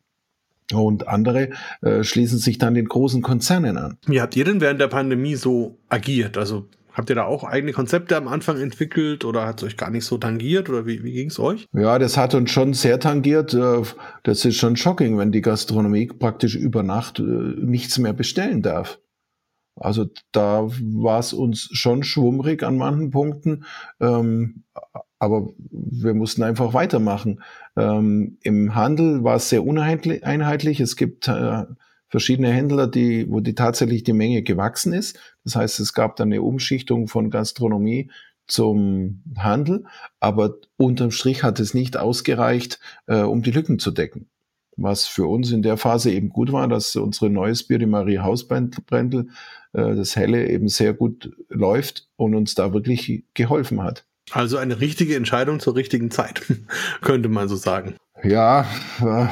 Und 0.73 1.09
andere 1.09 1.51
äh, 1.83 2.05
schließen 2.05 2.39
sich 2.39 2.59
dann 2.59 2.75
den 2.75 2.87
großen 2.87 3.21
Konzernen 3.21 3.77
an. 3.77 3.99
Wie 4.07 4.21
habt 4.21 4.37
ihr 4.37 4.45
denn 4.45 4.61
während 4.61 4.81
der 4.81 4.87
Pandemie 4.87 5.35
so 5.35 5.77
agiert? 5.89 6.39
Also 6.39 6.69
Habt 7.01 7.09
ihr 7.09 7.17
da 7.17 7.25
auch 7.25 7.45
eigene 7.45 7.73
Konzepte 7.73 8.15
am 8.15 8.29
Anfang 8.29 8.61
entwickelt 8.61 9.25
oder 9.25 9.47
hat 9.47 9.63
es 9.63 9.69
euch 9.69 9.79
gar 9.79 9.89
nicht 9.89 10.05
so 10.05 10.19
tangiert 10.19 10.69
oder 10.69 10.85
wie, 10.85 11.03
wie 11.03 11.13
ging 11.13 11.31
es 11.31 11.39
euch? 11.39 11.67
Ja, 11.73 11.99
das 11.99 12.19
hat 12.19 12.35
uns 12.35 12.51
schon 12.51 12.75
sehr 12.75 13.01
tangiert. 13.01 13.55
Äh, 13.55 13.85
das 14.23 14.45
ist 14.45 14.57
schon 14.57 14.77
shocking, 14.77 15.17
wenn 15.17 15.33
die 15.33 15.41
Gastronomie 15.41 16.09
praktisch 16.09 16.57
über 16.57 16.83
Nacht 16.83 17.19
äh, 17.19 17.23
nichts 17.23 17.97
mehr 17.97 18.13
bestellen 18.13 18.61
darf. 18.61 18.99
Also 19.77 20.09
da 20.31 20.69
war 20.69 21.21
es 21.21 21.33
uns 21.33 21.71
schon 21.73 22.03
schwummrig 22.03 22.63
an 22.63 22.77
manchen 22.77 23.11
Punkten, 23.11 23.65
ähm, 23.99 24.65
aber 25.19 25.49
wir 25.71 26.13
mussten 26.13 26.43
einfach 26.43 26.75
weitermachen. 26.75 27.41
Ähm, 27.79 28.37
Im 28.43 28.75
Handel 28.75 29.25
war 29.25 29.37
es 29.37 29.49
sehr 29.49 29.65
uneinheitlich. 29.65 30.81
Es 30.81 30.97
gibt 30.97 31.29
äh, 31.29 31.65
verschiedene 32.11 32.53
Händler, 32.53 32.87
die, 32.87 33.31
wo 33.31 33.41
die 33.41 33.55
tatsächlich 33.55 34.03
die 34.03 34.13
Menge 34.13 34.43
gewachsen 34.43 34.93
ist. 34.93 35.19
Das 35.45 35.57
heißt, 35.57 35.81
es 35.81 35.95
gab 35.95 36.17
dann 36.17 36.29
eine 36.29 36.43
Umschichtung 36.43 37.09
von 37.09 37.31
Gastronomie 37.31 38.11
zum 38.47 39.23
Handel, 39.39 39.85
aber 40.19 40.57
unterm 40.77 41.13
Strich 41.13 41.45
hat 41.45 41.61
es 41.61 41.73
nicht 41.73 41.97
ausgereicht, 41.97 42.81
äh, 43.07 43.21
um 43.21 43.43
die 43.43 43.53
Lücken 43.53 43.79
zu 43.79 43.93
decken. 43.93 44.29
Was 44.77 45.07
für 45.07 45.27
uns 45.27 45.53
in 45.53 45.63
der 45.63 45.77
Phase 45.77 46.11
eben 46.11 46.31
gut 46.31 46.53
war, 46.53 46.67
dass 46.67 46.97
unsere 46.97 47.31
neues 47.31 47.63
Bier, 47.63 47.79
die 47.79 47.87
Marie 47.87 48.19
Hausbrendel, 48.19 49.29
äh, 49.73 49.95
das 49.95 50.17
Helle 50.17 50.49
eben 50.49 50.69
sehr 50.69 50.95
gut 50.95 51.31
läuft 51.49 52.09
und 52.17 52.35
uns 52.35 52.55
da 52.55 52.73
wirklich 52.73 53.25
geholfen 53.35 53.83
hat. 53.83 54.05
Also 54.33 54.59
eine 54.59 54.81
richtige 54.81 55.17
Entscheidung 55.17 55.61
zur 55.61 55.77
richtigen 55.77 56.11
Zeit, 56.11 56.43
könnte 57.03 57.29
man 57.29 57.49
so 57.49 57.57
sagen. 57.57 57.95
Ja, 58.23 58.67
äh, 59.01 59.27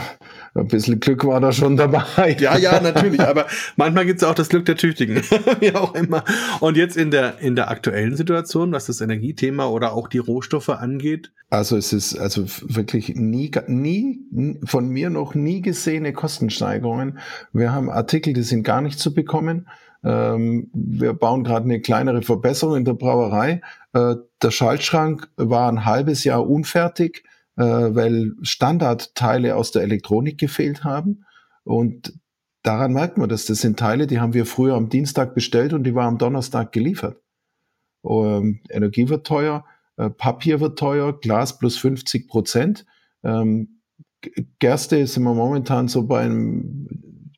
ein 0.60 0.68
bisschen 0.68 1.00
Glück 1.00 1.24
war 1.24 1.40
da 1.40 1.52
schon 1.52 1.76
dabei. 1.76 2.04
Ja, 2.38 2.56
ja, 2.56 2.80
natürlich. 2.80 3.20
Aber 3.20 3.46
manchmal 3.76 4.06
gibt 4.06 4.22
es 4.22 4.28
auch 4.28 4.34
das 4.34 4.48
Glück 4.48 4.64
der 4.66 4.76
Tüchtigen. 4.76 5.16
Wie 5.60 5.74
auch 5.74 5.94
immer. 5.94 6.24
Und 6.60 6.76
jetzt 6.76 6.96
in 6.96 7.10
der, 7.10 7.38
in 7.40 7.56
der 7.56 7.70
aktuellen 7.70 8.16
Situation, 8.16 8.72
was 8.72 8.86
das 8.86 9.00
Energiethema 9.00 9.66
oder 9.66 9.92
auch 9.92 10.08
die 10.08 10.18
Rohstoffe 10.18 10.68
angeht? 10.68 11.32
Also 11.50 11.76
es 11.76 11.92
ist 11.92 12.16
also 12.16 12.44
wirklich 12.62 13.14
nie, 13.14 13.50
nie, 13.66 14.58
von 14.64 14.88
mir 14.88 15.10
noch 15.10 15.34
nie 15.34 15.62
gesehene 15.62 16.12
Kostensteigerungen. 16.12 17.18
Wir 17.52 17.72
haben 17.72 17.90
Artikel, 17.90 18.34
die 18.34 18.42
sind 18.42 18.62
gar 18.62 18.82
nicht 18.82 18.98
zu 18.98 19.14
bekommen. 19.14 19.68
Ähm, 20.04 20.70
wir 20.72 21.14
bauen 21.14 21.44
gerade 21.44 21.64
eine 21.64 21.80
kleinere 21.80 22.22
Verbesserung 22.22 22.76
in 22.76 22.84
der 22.84 22.94
Brauerei. 22.94 23.62
Äh, 23.92 24.16
der 24.42 24.50
Schaltschrank 24.50 25.28
war 25.36 25.70
ein 25.70 25.84
halbes 25.84 26.24
Jahr 26.24 26.48
unfertig 26.48 27.24
äh, 27.58 27.94
weil 27.94 28.34
Standardteile 28.42 29.56
aus 29.56 29.72
der 29.72 29.82
Elektronik 29.82 30.38
gefehlt 30.38 30.84
haben. 30.84 31.24
Und 31.64 32.14
daran 32.62 32.92
merkt 32.92 33.18
man, 33.18 33.28
dass 33.28 33.46
das 33.46 33.58
sind 33.58 33.78
Teile, 33.78 34.06
die 34.06 34.20
haben 34.20 34.32
wir 34.32 34.46
früher 34.46 34.74
am 34.74 34.88
Dienstag 34.88 35.34
bestellt 35.34 35.72
und 35.72 35.82
die 35.82 35.94
waren 35.94 36.14
am 36.14 36.18
Donnerstag 36.18 36.72
geliefert. 36.72 37.20
Ähm, 38.08 38.60
Energie 38.70 39.08
wird 39.08 39.26
teuer, 39.26 39.64
äh, 39.96 40.08
Papier 40.08 40.60
wird 40.60 40.78
teuer, 40.78 41.18
Glas 41.18 41.58
plus 41.58 41.76
50 41.78 42.28
Prozent. 42.28 42.86
Ähm, 43.24 43.80
Gerste 44.60 45.04
sind 45.06 45.24
wir 45.24 45.34
momentan 45.34 45.88
so 45.88 46.06
bei 46.06 46.20
einem, 46.20 46.88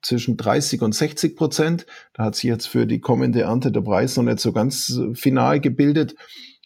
zwischen 0.02 0.36
30 0.36 0.82
und 0.82 0.94
60 0.94 1.34
Prozent. 1.34 1.86
Da 2.12 2.24
hat 2.24 2.34
sich 2.34 2.44
jetzt 2.44 2.66
für 2.66 2.86
die 2.86 3.00
kommende 3.00 3.42
Ernte 3.42 3.72
der 3.72 3.80
Preis 3.80 4.16
noch 4.16 4.24
nicht 4.24 4.40
so 4.40 4.52
ganz 4.52 4.90
äh, 4.90 5.14
final 5.14 5.60
gebildet. 5.60 6.14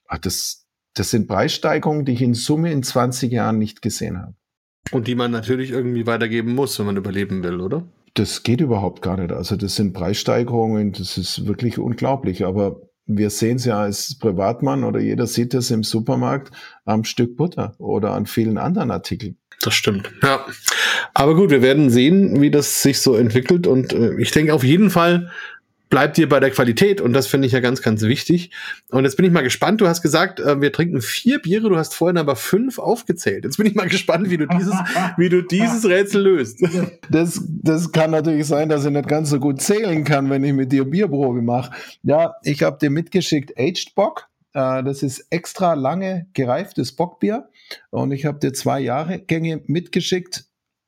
Ach, 0.08 0.18
das, 0.18 0.63
das 0.94 1.10
sind 1.10 1.28
Preissteigerungen, 1.28 2.04
die 2.04 2.12
ich 2.12 2.22
in 2.22 2.34
Summe 2.34 2.72
in 2.72 2.82
20 2.82 3.30
Jahren 3.32 3.58
nicht 3.58 3.82
gesehen 3.82 4.20
habe. 4.20 4.34
Und 4.90 5.06
die 5.06 5.14
man 5.14 5.30
natürlich 5.30 5.70
irgendwie 5.70 6.06
weitergeben 6.06 6.54
muss, 6.54 6.78
wenn 6.78 6.86
man 6.86 6.96
überleben 6.96 7.42
will, 7.42 7.60
oder? 7.60 7.84
Das 8.14 8.42
geht 8.42 8.60
überhaupt 8.60 9.02
gar 9.02 9.16
nicht. 9.16 9.32
Also 9.32 9.56
das 9.56 9.74
sind 9.74 9.92
Preissteigerungen, 9.92 10.92
das 10.92 11.18
ist 11.18 11.46
wirklich 11.46 11.78
unglaublich. 11.78 12.44
Aber 12.44 12.80
wir 13.06 13.30
sehen 13.30 13.56
es 13.56 13.64
ja 13.64 13.80
als 13.80 14.18
Privatmann 14.18 14.84
oder 14.84 15.00
jeder 15.00 15.26
sieht 15.26 15.52
das 15.52 15.70
im 15.70 15.82
Supermarkt 15.82 16.52
am 16.84 17.04
Stück 17.04 17.36
Butter 17.36 17.74
oder 17.78 18.12
an 18.12 18.26
vielen 18.26 18.56
anderen 18.56 18.90
Artikeln. 18.90 19.36
Das 19.62 19.74
stimmt. 19.74 20.10
Ja. 20.22 20.44
Aber 21.14 21.34
gut, 21.34 21.50
wir 21.50 21.62
werden 21.62 21.90
sehen, 21.90 22.40
wie 22.40 22.50
das 22.50 22.82
sich 22.82 23.00
so 23.00 23.14
entwickelt. 23.14 23.66
Und 23.66 23.92
äh, 23.92 24.14
ich 24.18 24.30
denke 24.30 24.52
auf 24.52 24.64
jeden 24.64 24.90
Fall, 24.90 25.30
bleibt 25.90 26.16
dir 26.16 26.28
bei 26.28 26.40
der 26.40 26.50
Qualität 26.50 27.00
und 27.00 27.12
das 27.12 27.26
finde 27.26 27.46
ich 27.46 27.52
ja 27.52 27.60
ganz, 27.60 27.82
ganz 27.82 28.02
wichtig. 28.02 28.50
Und 28.90 29.04
jetzt 29.04 29.16
bin 29.16 29.26
ich 29.26 29.32
mal 29.32 29.42
gespannt. 29.42 29.80
Du 29.80 29.86
hast 29.86 30.02
gesagt, 30.02 30.40
äh, 30.40 30.60
wir 30.60 30.72
trinken 30.72 31.00
vier 31.00 31.40
Biere, 31.40 31.68
du 31.68 31.76
hast 31.76 31.94
vorhin 31.94 32.18
aber 32.18 32.36
fünf 32.36 32.78
aufgezählt. 32.78 33.44
Jetzt 33.44 33.58
bin 33.58 33.66
ich 33.66 33.74
mal 33.74 33.88
gespannt, 33.88 34.30
wie 34.30 34.36
du 34.36 34.46
dieses, 34.46 34.74
wie 35.16 35.28
du 35.28 35.42
dieses 35.42 35.84
Rätsel 35.84 36.22
löst. 36.22 36.62
Das, 37.10 37.42
das 37.48 37.92
kann 37.92 38.10
natürlich 38.10 38.46
sein, 38.46 38.68
dass 38.68 38.84
ich 38.84 38.90
nicht 38.90 39.08
ganz 39.08 39.30
so 39.30 39.38
gut 39.38 39.60
zählen 39.60 40.04
kann, 40.04 40.30
wenn 40.30 40.42
ich 40.44 40.52
mit 40.52 40.72
dir 40.72 40.84
Bierprobe 40.84 41.42
mache. 41.42 41.72
Ja, 42.02 42.34
ich 42.42 42.62
habe 42.62 42.78
dir 42.78 42.90
mitgeschickt 42.90 43.58
Aged 43.58 43.94
Bock. 43.94 44.28
Äh, 44.52 44.82
das 44.82 45.02
ist 45.02 45.26
extra 45.30 45.74
lange 45.74 46.26
gereiftes 46.32 46.92
Bockbier. 46.92 47.48
Und 47.90 48.12
ich 48.12 48.24
habe 48.24 48.38
dir 48.38 48.52
zwei 48.52 48.80
Jahrgänge 48.80 49.62
mitgeschickt. 49.66 50.43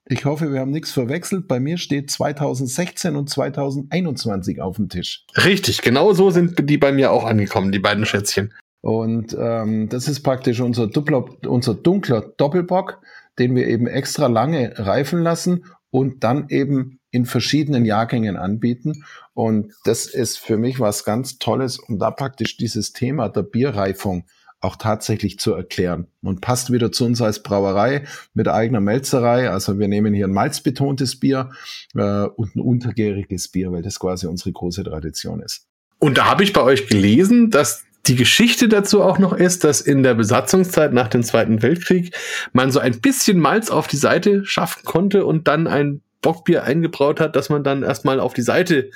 Ich 0.08 0.24
hoffe, 0.24 0.52
wir 0.52 0.60
haben 0.60 0.70
nichts 0.70 0.92
verwechselt. 0.92 1.48
Bei 1.48 1.58
mir 1.58 1.78
steht 1.78 2.12
2016 2.12 3.16
und 3.16 3.28
2021 3.28 4.60
auf 4.60 4.76
dem 4.76 4.88
Tisch. 4.88 5.24
Richtig, 5.36 5.82
genau 5.82 6.12
so 6.12 6.30
sind 6.30 6.70
die 6.70 6.78
bei 6.78 6.92
mir 6.92 7.10
auch 7.10 7.24
angekommen, 7.24 7.72
die 7.72 7.80
beiden 7.80 8.06
Schätzchen. 8.06 8.54
Und 8.82 9.36
ähm, 9.36 9.88
das 9.88 10.06
ist 10.06 10.20
praktisch 10.20 10.60
unser, 10.60 10.86
Dupler, 10.86 11.24
unser 11.48 11.74
dunkler 11.74 12.20
Doppelbock, 12.36 13.00
den 13.40 13.56
wir 13.56 13.66
eben 13.66 13.88
extra 13.88 14.28
lange 14.28 14.74
reifen 14.76 15.22
lassen 15.22 15.64
und 15.90 16.22
dann 16.22 16.46
eben 16.50 17.00
in 17.10 17.26
verschiedenen 17.26 17.84
Jahrgängen 17.84 18.36
anbieten. 18.36 19.04
Und 19.34 19.72
das 19.84 20.06
ist 20.06 20.38
für 20.38 20.56
mich 20.56 20.78
was 20.78 21.04
ganz 21.04 21.38
Tolles, 21.38 21.80
um 21.80 21.98
da 21.98 22.12
praktisch 22.12 22.56
dieses 22.56 22.92
Thema 22.92 23.28
der 23.28 23.42
Bierreifung 23.42 24.24
auch 24.60 24.76
tatsächlich 24.76 25.38
zu 25.38 25.54
erklären. 25.54 26.06
Und 26.22 26.40
passt 26.40 26.72
wieder 26.72 26.90
zu 26.92 27.04
uns 27.04 27.22
als 27.22 27.42
Brauerei 27.42 28.04
mit 28.34 28.48
eigener 28.48 28.80
Melzerei. 28.80 29.50
Also 29.50 29.78
wir 29.78 29.88
nehmen 29.88 30.14
hier 30.14 30.26
ein 30.26 30.32
malzbetontes 30.32 31.20
Bier 31.20 31.50
äh, 31.94 32.24
und 32.24 32.56
ein 32.56 32.60
untergäriges 32.60 33.48
Bier, 33.48 33.72
weil 33.72 33.82
das 33.82 33.98
quasi 33.98 34.26
unsere 34.26 34.52
große 34.52 34.84
Tradition 34.84 35.40
ist. 35.40 35.66
Und 35.98 36.18
da 36.18 36.26
habe 36.26 36.42
ich 36.42 36.52
bei 36.52 36.62
euch 36.62 36.88
gelesen, 36.88 37.50
dass 37.50 37.84
die 38.06 38.16
Geschichte 38.16 38.68
dazu 38.68 39.02
auch 39.02 39.18
noch 39.18 39.32
ist, 39.32 39.64
dass 39.64 39.80
in 39.80 40.02
der 40.02 40.14
Besatzungszeit 40.14 40.92
nach 40.92 41.08
dem 41.08 41.22
Zweiten 41.22 41.62
Weltkrieg 41.62 42.14
man 42.52 42.70
so 42.70 42.78
ein 42.78 43.00
bisschen 43.00 43.38
Malz 43.40 43.70
auf 43.70 43.88
die 43.88 43.96
Seite 43.96 44.44
schaffen 44.44 44.84
konnte 44.84 45.26
und 45.26 45.48
dann 45.48 45.66
ein 45.66 46.02
Bockbier 46.22 46.64
eingebraut 46.64 47.20
hat, 47.20 47.36
dass 47.36 47.50
man 47.50 47.62
dann 47.62 47.82
erstmal 47.82 48.20
auf 48.20 48.34
die 48.34 48.42
Seite 48.42 48.90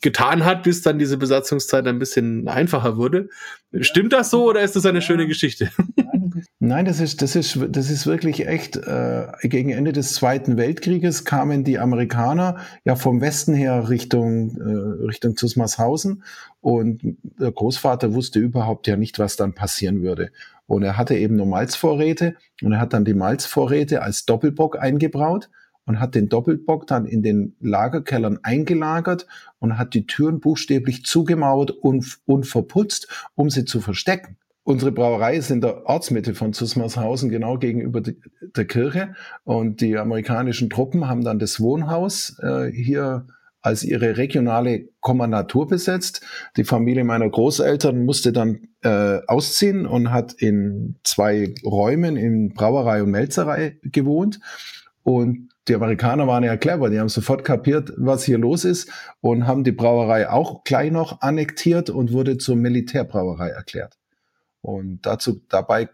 getan 0.00 0.44
hat, 0.44 0.62
bis 0.62 0.82
dann 0.82 0.98
diese 0.98 1.16
Besatzungszeit 1.16 1.86
ein 1.86 1.98
bisschen 1.98 2.48
einfacher 2.48 2.96
wurde. 2.96 3.28
Stimmt 3.80 4.12
das 4.12 4.30
so 4.30 4.48
oder 4.48 4.60
ist 4.60 4.76
das 4.76 4.86
eine 4.86 5.02
schöne 5.02 5.26
Geschichte? 5.26 5.70
Nein, 6.58 6.84
das 6.84 7.00
ist, 7.00 7.22
das 7.22 7.36
ist, 7.36 7.58
das 7.70 7.90
ist 7.90 8.06
wirklich 8.06 8.46
echt. 8.46 8.76
Äh, 8.76 9.26
gegen 9.42 9.70
Ende 9.70 9.92
des 9.92 10.14
Zweiten 10.14 10.56
Weltkrieges 10.56 11.24
kamen 11.24 11.64
die 11.64 11.78
Amerikaner 11.78 12.58
ja 12.84 12.96
vom 12.96 13.20
Westen 13.20 13.54
her 13.54 13.88
Richtung, 13.88 14.56
äh, 14.56 15.04
Richtung 15.06 15.36
Zusmarshausen 15.36 16.22
und 16.60 17.00
der 17.38 17.52
Großvater 17.52 18.14
wusste 18.14 18.38
überhaupt 18.38 18.86
ja 18.86 18.96
nicht, 18.96 19.18
was 19.18 19.36
dann 19.36 19.54
passieren 19.54 20.02
würde. 20.02 20.30
Und 20.66 20.82
er 20.82 20.96
hatte 20.96 21.14
eben 21.14 21.36
nur 21.36 21.46
Malzvorräte 21.46 22.34
und 22.62 22.72
er 22.72 22.80
hat 22.80 22.92
dann 22.92 23.04
die 23.04 23.14
Malzvorräte 23.14 24.02
als 24.02 24.24
Doppelbock 24.24 24.78
eingebraut 24.78 25.48
und 25.86 26.00
hat 26.00 26.14
den 26.14 26.28
Doppelbock 26.28 26.86
dann 26.86 27.06
in 27.06 27.22
den 27.22 27.56
Lagerkellern 27.60 28.40
eingelagert 28.42 29.26
und 29.58 29.78
hat 29.78 29.94
die 29.94 30.06
Türen 30.06 30.40
buchstäblich 30.40 31.04
zugemauert 31.04 31.70
und, 31.70 32.18
und 32.26 32.46
verputzt, 32.46 33.08
um 33.34 33.48
sie 33.48 33.64
zu 33.64 33.80
verstecken. 33.80 34.36
Unsere 34.64 34.90
Brauerei 34.90 35.36
ist 35.36 35.50
in 35.50 35.60
der 35.60 35.86
Ortsmitte 35.86 36.34
von 36.34 36.52
Zusmarshausen, 36.52 37.30
genau 37.30 37.56
gegenüber 37.56 38.00
de, 38.00 38.16
der 38.56 38.64
Kirche. 38.64 39.14
Und 39.44 39.80
die 39.80 39.96
amerikanischen 39.96 40.70
Truppen 40.70 41.08
haben 41.08 41.22
dann 41.22 41.38
das 41.38 41.60
Wohnhaus 41.60 42.36
äh, 42.42 42.72
hier 42.72 43.28
als 43.62 43.84
ihre 43.84 44.16
regionale 44.16 44.88
Kommandatur 45.00 45.68
besetzt. 45.68 46.20
Die 46.56 46.64
Familie 46.64 47.04
meiner 47.04 47.28
Großeltern 47.28 48.04
musste 48.04 48.32
dann 48.32 48.68
äh, 48.82 49.20
ausziehen 49.28 49.86
und 49.86 50.10
hat 50.12 50.32
in 50.32 50.96
zwei 51.04 51.54
Räumen 51.64 52.16
in 52.16 52.52
Brauerei 52.52 53.04
und 53.04 53.10
Melzerei 53.12 53.78
gewohnt. 53.82 54.40
Und 55.04 55.48
die 55.68 55.74
Amerikaner 55.74 56.26
waren 56.26 56.44
ja 56.44 56.56
clever, 56.56 56.90
die 56.90 56.98
haben 56.98 57.08
sofort 57.08 57.44
kapiert, 57.44 57.92
was 57.96 58.24
hier 58.24 58.38
los 58.38 58.64
ist 58.64 58.90
und 59.20 59.46
haben 59.46 59.64
die 59.64 59.72
Brauerei 59.72 60.28
auch 60.28 60.64
gleich 60.64 60.92
noch 60.92 61.20
annektiert 61.20 61.90
und 61.90 62.12
wurde 62.12 62.38
zur 62.38 62.56
Militärbrauerei 62.56 63.48
erklärt. 63.48 63.98
Und 64.60 65.06
dazu, 65.06 65.42
dabei 65.48 65.88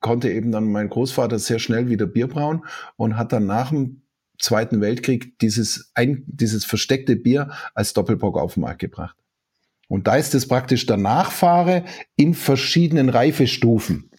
konnte 0.00 0.30
eben 0.30 0.52
dann 0.52 0.70
mein 0.70 0.88
Großvater 0.88 1.38
sehr 1.38 1.58
schnell 1.58 1.88
wieder 1.88 2.06
Bier 2.06 2.28
brauen 2.28 2.64
und 2.96 3.16
hat 3.16 3.32
dann 3.32 3.46
nach 3.46 3.70
dem 3.70 4.02
Zweiten 4.38 4.80
Weltkrieg 4.80 5.38
dieses, 5.38 5.90
ein, 5.94 6.24
dieses 6.26 6.64
versteckte 6.64 7.16
Bier 7.16 7.50
als 7.74 7.94
Doppelbock 7.94 8.38
auf 8.38 8.54
den 8.54 8.62
Markt 8.62 8.80
gebracht. 8.80 9.16
Und 9.88 10.06
da 10.06 10.16
ist 10.16 10.34
es 10.34 10.46
praktisch 10.46 10.86
der 10.86 10.96
Nachfahre 10.96 11.84
in 12.16 12.34
verschiedenen 12.34 13.08
Reifestufen. 13.08 14.10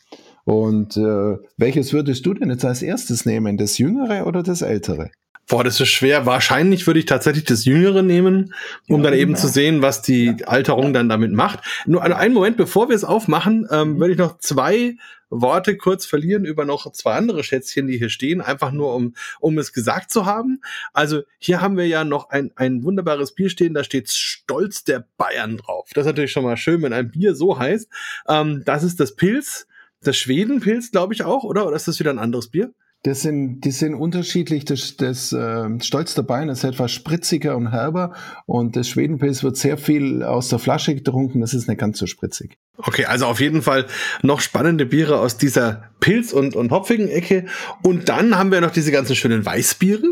Und 0.47 0.95
äh, 0.95 1.37
welches 1.57 1.91
würdest 1.91 2.25
du 2.25 2.33
denn 2.33 2.49
jetzt 2.49 2.63
als 2.63 2.81
erstes 2.81 3.25
nehmen? 3.25 3.57
Das 3.57 3.77
jüngere 3.79 4.25
oder 4.25 4.43
das 4.43 4.61
ältere? 4.61 5.11
Boah, 5.45 5.65
das 5.65 5.81
ist 5.81 5.89
schwer. 5.89 6.25
Wahrscheinlich 6.25 6.87
würde 6.87 7.01
ich 7.01 7.05
tatsächlich 7.05 7.43
das 7.43 7.65
Jüngere 7.65 8.01
nehmen, 8.01 8.53
um 8.87 9.03
ja, 9.03 9.09
dann 9.09 9.19
eben 9.19 9.33
genau. 9.33 9.41
zu 9.41 9.49
sehen, 9.49 9.81
was 9.81 10.03
die 10.03 10.37
ja. 10.39 10.47
Alterung 10.47 10.93
dann 10.93 11.09
damit 11.09 11.33
macht. 11.33 11.59
Nur 11.85 12.01
einen 12.01 12.33
Moment, 12.33 12.55
bevor 12.55 12.87
wir 12.87 12.95
es 12.95 13.03
aufmachen, 13.03 13.67
ähm, 13.69 13.95
mhm. 13.95 13.99
würde 13.99 14.13
ich 14.13 14.17
noch 14.17 14.37
zwei 14.37 14.95
Worte 15.29 15.75
kurz 15.75 16.05
verlieren 16.05 16.45
über 16.45 16.63
noch 16.63 16.89
zwei 16.93 17.15
andere 17.15 17.43
Schätzchen, 17.43 17.87
die 17.87 17.97
hier 17.97 18.09
stehen, 18.09 18.39
einfach 18.39 18.71
nur 18.71 18.95
um, 18.95 19.15
um 19.41 19.57
es 19.57 19.73
gesagt 19.73 20.11
zu 20.11 20.25
haben. 20.25 20.61
Also 20.93 21.23
hier 21.39 21.59
haben 21.59 21.75
wir 21.75 21.87
ja 21.87 22.05
noch 22.05 22.29
ein, 22.29 22.53
ein 22.55 22.83
wunderbares 22.83 23.35
Bier 23.35 23.49
stehen, 23.49 23.73
da 23.73 23.83
steht 23.83 24.09
Stolz 24.09 24.85
der 24.85 25.05
Bayern 25.17 25.57
drauf. 25.57 25.89
Das 25.93 26.03
ist 26.03 26.07
natürlich 26.07 26.31
schon 26.31 26.45
mal 26.45 26.55
schön, 26.55 26.81
wenn 26.83 26.93
ein 26.93 27.11
Bier 27.11 27.35
so 27.35 27.59
heißt. 27.59 27.89
Ähm, 28.29 28.61
das 28.63 28.83
ist 28.83 29.01
das 29.01 29.17
Pilz 29.17 29.67
das 30.01 30.17
Schwedenpilz, 30.17 30.91
glaube 30.91 31.13
ich 31.13 31.23
auch, 31.23 31.43
oder? 31.43 31.67
Oder 31.67 31.75
ist 31.75 31.87
das 31.87 31.99
wieder 31.99 32.11
ein 32.11 32.19
anderes 32.19 32.49
Bier? 32.49 32.73
Das 33.03 33.21
sind, 33.21 33.61
die 33.61 33.71
sind 33.71 33.93
unterschiedlich. 33.93 34.65
Das, 34.65 34.97
das 34.97 35.31
äh, 35.31 35.69
Stolz 35.81 36.15
der 36.15 36.23
Bein 36.23 36.49
ist 36.49 36.63
etwas 36.63 36.91
spritziger 36.91 37.55
und 37.55 37.71
herber 37.71 38.13
und 38.45 38.75
das 38.75 38.89
Schwedenpilz 38.89 39.43
wird 39.43 39.55
sehr 39.55 39.77
viel 39.77 40.23
aus 40.23 40.49
der 40.49 40.59
Flasche 40.59 40.95
getrunken. 40.95 41.41
Das 41.41 41.53
ist 41.53 41.67
nicht 41.67 41.79
ganz 41.79 41.99
so 41.99 42.07
spritzig. 42.07 42.57
Okay, 42.77 43.05
also 43.05 43.25
auf 43.25 43.39
jeden 43.39 43.61
Fall 43.61 43.85
noch 44.23 44.41
spannende 44.41 44.85
Biere 44.85 45.19
aus 45.19 45.37
dieser 45.37 45.91
Pilz- 45.99 46.33
und, 46.33 46.55
und 46.55 46.71
hopfigen 46.71 47.07
Ecke. 47.07 47.45
Und 47.83 48.09
dann 48.09 48.37
haben 48.37 48.51
wir 48.51 48.61
noch 48.61 48.71
diese 48.71 48.91
ganzen 48.91 49.15
schönen 49.15 49.45
Weißbiere. 49.45 50.03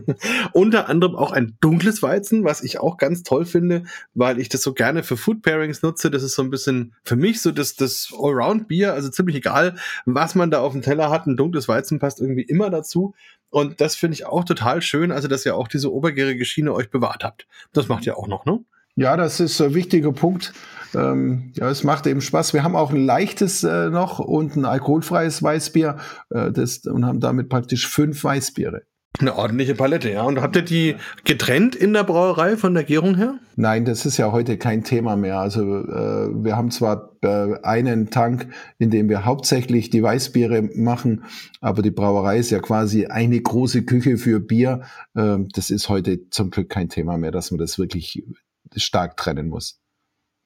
Unter 0.52 0.88
anderem 0.88 1.16
auch 1.16 1.32
ein 1.32 1.56
dunkles 1.60 2.02
Weizen, 2.02 2.44
was 2.44 2.62
ich 2.62 2.80
auch 2.80 2.96
ganz 2.96 3.22
toll 3.22 3.44
finde, 3.44 3.84
weil 4.14 4.40
ich 4.40 4.48
das 4.48 4.62
so 4.62 4.72
gerne 4.72 5.02
für 5.02 5.16
Food 5.16 5.42
Pairings 5.42 5.82
nutze. 5.82 6.10
Das 6.10 6.22
ist 6.22 6.34
so 6.34 6.42
ein 6.42 6.50
bisschen 6.50 6.94
für 7.04 7.16
mich 7.16 7.40
so 7.40 7.52
das, 7.52 7.76
das 7.76 8.12
Allround-Bier. 8.16 8.94
Also 8.94 9.10
ziemlich 9.10 9.36
egal, 9.36 9.76
was 10.04 10.34
man 10.34 10.50
da 10.50 10.60
auf 10.60 10.72
dem 10.72 10.82
Teller 10.82 11.10
hat. 11.10 11.26
Ein 11.26 11.36
dunkles 11.36 11.68
Weizen 11.68 11.98
passt 11.98 12.20
irgendwie 12.20 12.42
immer 12.42 12.70
dazu. 12.70 13.14
Und 13.50 13.80
das 13.80 13.96
finde 13.96 14.14
ich 14.14 14.26
auch 14.26 14.44
total 14.44 14.82
schön. 14.82 15.12
Also, 15.12 15.28
dass 15.28 15.46
ihr 15.46 15.56
auch 15.56 15.68
diese 15.68 15.92
obergärige 15.92 16.44
Schiene 16.44 16.74
euch 16.74 16.90
bewahrt 16.90 17.24
habt. 17.24 17.46
Das 17.72 17.88
macht 17.88 18.06
ihr 18.06 18.18
auch 18.18 18.28
noch, 18.28 18.44
ne? 18.44 18.64
Ja, 18.96 19.16
das 19.16 19.40
ist 19.40 19.60
ein 19.60 19.74
wichtiger 19.74 20.12
Punkt. 20.12 20.54
Ähm, 20.94 21.52
ja, 21.54 21.68
es 21.68 21.84
macht 21.84 22.06
eben 22.06 22.22
Spaß. 22.22 22.54
Wir 22.54 22.64
haben 22.64 22.74
auch 22.74 22.90
ein 22.90 23.04
leichtes 23.04 23.62
äh, 23.62 23.90
noch 23.90 24.18
und 24.18 24.56
ein 24.56 24.64
alkoholfreies 24.64 25.42
Weißbier 25.42 25.96
äh, 26.30 26.50
das, 26.50 26.78
und 26.78 27.04
haben 27.04 27.20
damit 27.20 27.50
praktisch 27.50 27.86
fünf 27.86 28.24
Weißbiere. 28.24 28.82
Eine 29.18 29.36
ordentliche 29.36 29.74
Palette, 29.74 30.10
ja. 30.10 30.22
Und 30.22 30.40
habt 30.40 30.56
ihr 30.56 30.62
die 30.62 30.96
getrennt 31.24 31.74
in 31.74 31.92
der 31.92 32.04
Brauerei 32.04 32.56
von 32.56 32.74
der 32.74 32.84
Gärung 32.84 33.16
her? 33.16 33.38
Nein, 33.56 33.86
das 33.86 34.04
ist 34.04 34.18
ja 34.18 34.30
heute 34.32 34.58
kein 34.58 34.84
Thema 34.84 35.16
mehr. 35.16 35.38
Also 35.38 35.62
äh, 35.62 36.44
wir 36.44 36.56
haben 36.56 36.70
zwar 36.70 37.16
äh, 37.22 37.54
einen 37.62 38.10
Tank, 38.10 38.48
in 38.78 38.90
dem 38.90 39.08
wir 39.08 39.24
hauptsächlich 39.24 39.88
die 39.88 40.02
Weißbiere 40.02 40.62
machen, 40.74 41.24
aber 41.60 41.80
die 41.80 41.90
Brauerei 41.90 42.38
ist 42.38 42.50
ja 42.50 42.58
quasi 42.58 43.06
eine 43.06 43.40
große 43.40 43.84
Küche 43.84 44.18
für 44.18 44.40
Bier. 44.40 44.82
Äh, 45.14 45.38
das 45.52 45.70
ist 45.70 45.88
heute 45.88 46.28
zum 46.28 46.50
Glück 46.50 46.68
kein 46.68 46.90
Thema 46.90 47.16
mehr, 47.16 47.30
dass 47.30 47.50
man 47.50 47.58
das 47.58 47.78
wirklich 47.78 48.22
stark 48.76 49.16
trennen 49.16 49.48
muss 49.48 49.80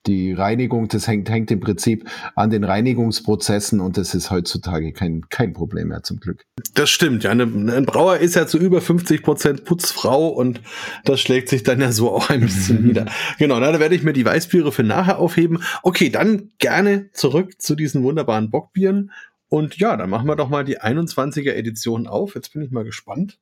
die 0.06 0.32
Reinigung, 0.32 0.88
das 0.88 1.06
hängt, 1.06 1.28
hängt 1.28 1.50
im 1.50 1.60
Prinzip 1.60 2.08
an 2.34 2.50
den 2.50 2.64
Reinigungsprozessen 2.64 3.80
und 3.80 3.98
das 3.98 4.14
ist 4.14 4.30
heutzutage 4.30 4.92
kein, 4.92 5.28
kein 5.28 5.52
Problem 5.52 5.88
mehr 5.88 6.02
zum 6.02 6.18
Glück. 6.20 6.44
Das 6.74 6.88
stimmt, 6.88 7.24
ja. 7.24 7.30
Ein 7.32 7.84
Brauer 7.84 8.16
ist 8.16 8.34
ja 8.34 8.46
zu 8.46 8.58
über 8.58 8.80
50 8.80 9.22
Prozent 9.22 9.64
Putzfrau 9.64 10.28
und 10.28 10.62
das 11.04 11.20
schlägt 11.20 11.48
sich 11.48 11.64
dann 11.64 11.80
ja 11.80 11.92
so 11.92 12.10
auch 12.12 12.30
ein 12.30 12.40
bisschen 12.40 12.82
nieder. 12.86 13.06
Genau, 13.38 13.60
na, 13.60 13.72
da 13.72 13.80
werde 13.80 13.94
ich 13.94 14.02
mir 14.02 14.14
die 14.14 14.24
Weißbiere 14.24 14.72
für 14.72 14.82
nachher 14.82 15.18
aufheben. 15.18 15.62
Okay, 15.82 16.08
dann 16.08 16.50
gerne 16.58 17.10
zurück 17.12 17.60
zu 17.60 17.74
diesen 17.74 18.02
wunderbaren 18.02 18.50
Bockbieren. 18.50 19.12
Und 19.48 19.76
ja, 19.78 19.96
dann 19.96 20.08
machen 20.08 20.28
wir 20.28 20.36
doch 20.36 20.48
mal 20.48 20.64
die 20.64 20.80
21er 20.80 21.52
Edition 21.52 22.06
auf. 22.06 22.36
Jetzt 22.36 22.52
bin 22.52 22.62
ich 22.62 22.70
mal 22.70 22.84
gespannt. 22.84 23.38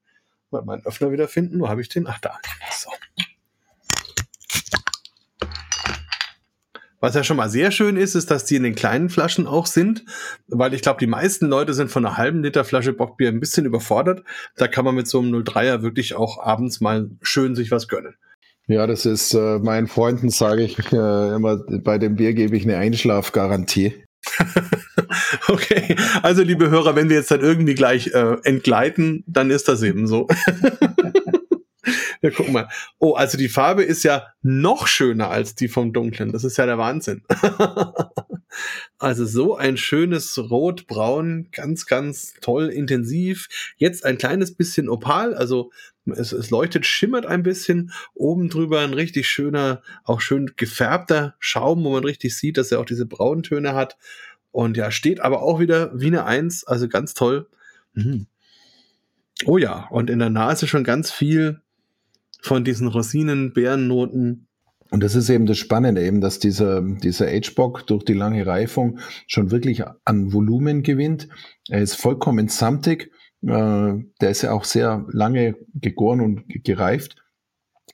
Mal 0.51 0.65
meinen 0.65 0.85
Öffner 0.87 1.13
wieder 1.13 1.29
finden. 1.29 1.61
Wo 1.61 1.69
habe 1.69 1.83
ich 1.83 1.91
den? 1.91 2.07
Ach, 2.07 2.19
da. 2.19 2.39
So. 2.73 2.91
Was 7.01 7.15
ja 7.15 7.23
schon 7.23 7.37
mal 7.37 7.49
sehr 7.49 7.71
schön 7.71 7.97
ist, 7.97 8.17
ist, 8.17 8.31
dass 8.31 8.45
die 8.45 8.57
in 8.57 8.65
den 8.65 8.75
kleinen 8.75 9.09
Flaschen 9.09 9.47
auch 9.47 9.67
sind, 9.67 10.05
weil 10.49 10.75
ich 10.75 10.83
glaube, 10.83 10.99
die 10.99 11.07
meisten 11.07 11.47
Leute 11.47 11.73
sind 11.73 11.91
von 11.91 12.05
einer 12.05 12.17
halben 12.17 12.43
Liter 12.43 12.65
Flasche 12.65 12.93
Bockbier 12.93 13.29
ein 13.29 13.39
bisschen 13.39 13.67
überfordert. 13.67 14.25
Da 14.57 14.67
kann 14.67 14.85
man 14.85 14.97
mit 14.97 15.07
so 15.07 15.21
einem 15.21 15.33
03er 15.35 15.83
wirklich 15.83 16.15
auch 16.17 16.43
abends 16.43 16.81
mal 16.81 17.09
schön 17.23 17.55
sich 17.55 17.71
was 17.71 17.87
gönnen. 17.87 18.15
Ja, 18.67 18.87
das 18.87 19.07
ist 19.07 19.33
äh, 19.33 19.59
meinen 19.61 19.87
Freunden 19.87 20.29
sage 20.29 20.63
ich 20.63 20.79
äh, 20.93 21.35
immer, 21.35 21.57
bei 21.57 21.99
dem 21.99 22.17
Bier 22.17 22.35
gebe 22.35 22.57
ich 22.57 22.65
eine 22.65 22.77
Einschlafgarantie. 22.77 24.05
okay, 25.49 25.97
also 26.23 26.43
liebe 26.43 26.69
Hörer, 26.69 26.97
wenn 26.97 27.09
wir 27.09 27.17
jetzt 27.17 27.31
dann 27.31 27.41
irgendwie 27.41 27.75
gleich 27.75 28.09
äh, 28.09 28.37
entgleiten, 28.43 29.25
dann 29.27 29.51
ist 29.51 29.69
das 29.69 29.83
eben 29.83 30.07
so. 30.07 30.27
Ja, 32.23 32.31
guck 32.31 32.51
mal. 32.51 32.69
Oh, 32.99 33.15
also 33.15 33.39
die 33.39 33.49
Farbe 33.49 33.83
ist 33.83 34.03
ja 34.03 34.27
noch 34.43 34.87
schöner 34.87 35.31
als 35.31 35.55
die 35.55 35.69
vom 35.69 35.93
Dunklen. 35.93 36.33
Das 36.33 36.45
ist 36.45 36.57
ja 36.57 36.67
der 36.67 36.79
Wahnsinn. 36.79 37.23
also 38.99 39.25
so 39.25 39.57
ein 39.57 39.77
schönes 39.77 40.39
Rot-Braun, 40.39 41.49
ganz, 41.53 41.87
ganz 41.87 42.35
toll, 42.41 42.69
intensiv. 42.69 43.49
Jetzt 43.77 44.05
ein 44.05 44.19
kleines 44.19 44.55
bisschen 44.55 44.89
Opal, 44.89 45.35
also 45.35 45.71
es, 46.07 46.33
es 46.33 46.51
leuchtet, 46.51 46.87
schimmert 46.87 47.27
ein 47.27 47.43
bisschen. 47.43 47.93
Oben 48.15 48.49
drüber 48.49 48.81
ein 48.81 48.95
richtig 48.95 49.29
schöner, 49.29 49.83
auch 50.05 50.21
schön 50.21 50.53
gefärbter 50.57 51.35
Schaum, 51.39 51.85
wo 51.85 51.91
man 51.91 52.05
richtig 52.05 52.37
sieht, 52.37 52.57
dass 52.57 52.73
er 52.73 52.81
auch 52.81 52.87
diese 52.87 53.07
Brauntöne 53.07 53.75
hat. 53.75 53.97
Und 54.51 54.77
ja, 54.77 54.91
steht 54.91 55.21
aber 55.21 55.43
auch 55.43 55.61
wieder 55.61 55.91
wie 55.99 56.07
eine 56.07 56.25
Eins, 56.25 56.65
also 56.65 56.89
ganz 56.89 57.15
toll. 57.15 57.49
Mhm. 57.93 58.27
Oh 59.45 59.59
ja, 59.59 59.87
und 59.91 60.11
in 60.11 60.19
der 60.19 60.31
Nase 60.31 60.67
schon 60.67 60.85
ganz 60.85 61.11
viel 61.13 61.61
von 62.41 62.65
diesen 62.65 62.89
Rosinen, 62.89 63.53
Beerennoten. 63.53 64.49
Und 64.91 65.03
das 65.03 65.15
ist 65.15 65.29
eben 65.29 65.47
das 65.47 65.59
Spannende, 65.59 66.03
eben, 66.03 66.21
dass 66.21 66.39
dieser, 66.39 66.81
dieser 66.81 67.27
Agebock 67.27 67.87
durch 67.87 68.05
die 68.05 68.15
lange 68.15 68.47
Reifung 68.47 68.99
schon 69.27 69.51
wirklich 69.51 69.83
an 70.05 70.33
Volumen 70.33 70.83
gewinnt. 70.83 71.29
Er 71.69 71.83
ist 71.83 71.95
vollkommen 71.95 72.49
samtig. 72.49 73.11
Äh, 73.43 73.95
der 74.21 74.31
ist 74.31 74.43
ja 74.43 74.53
auch 74.53 74.65
sehr 74.65 75.07
lange 75.11 75.57
gegoren 75.75 76.21
und 76.21 76.45
gereift. 76.65 77.17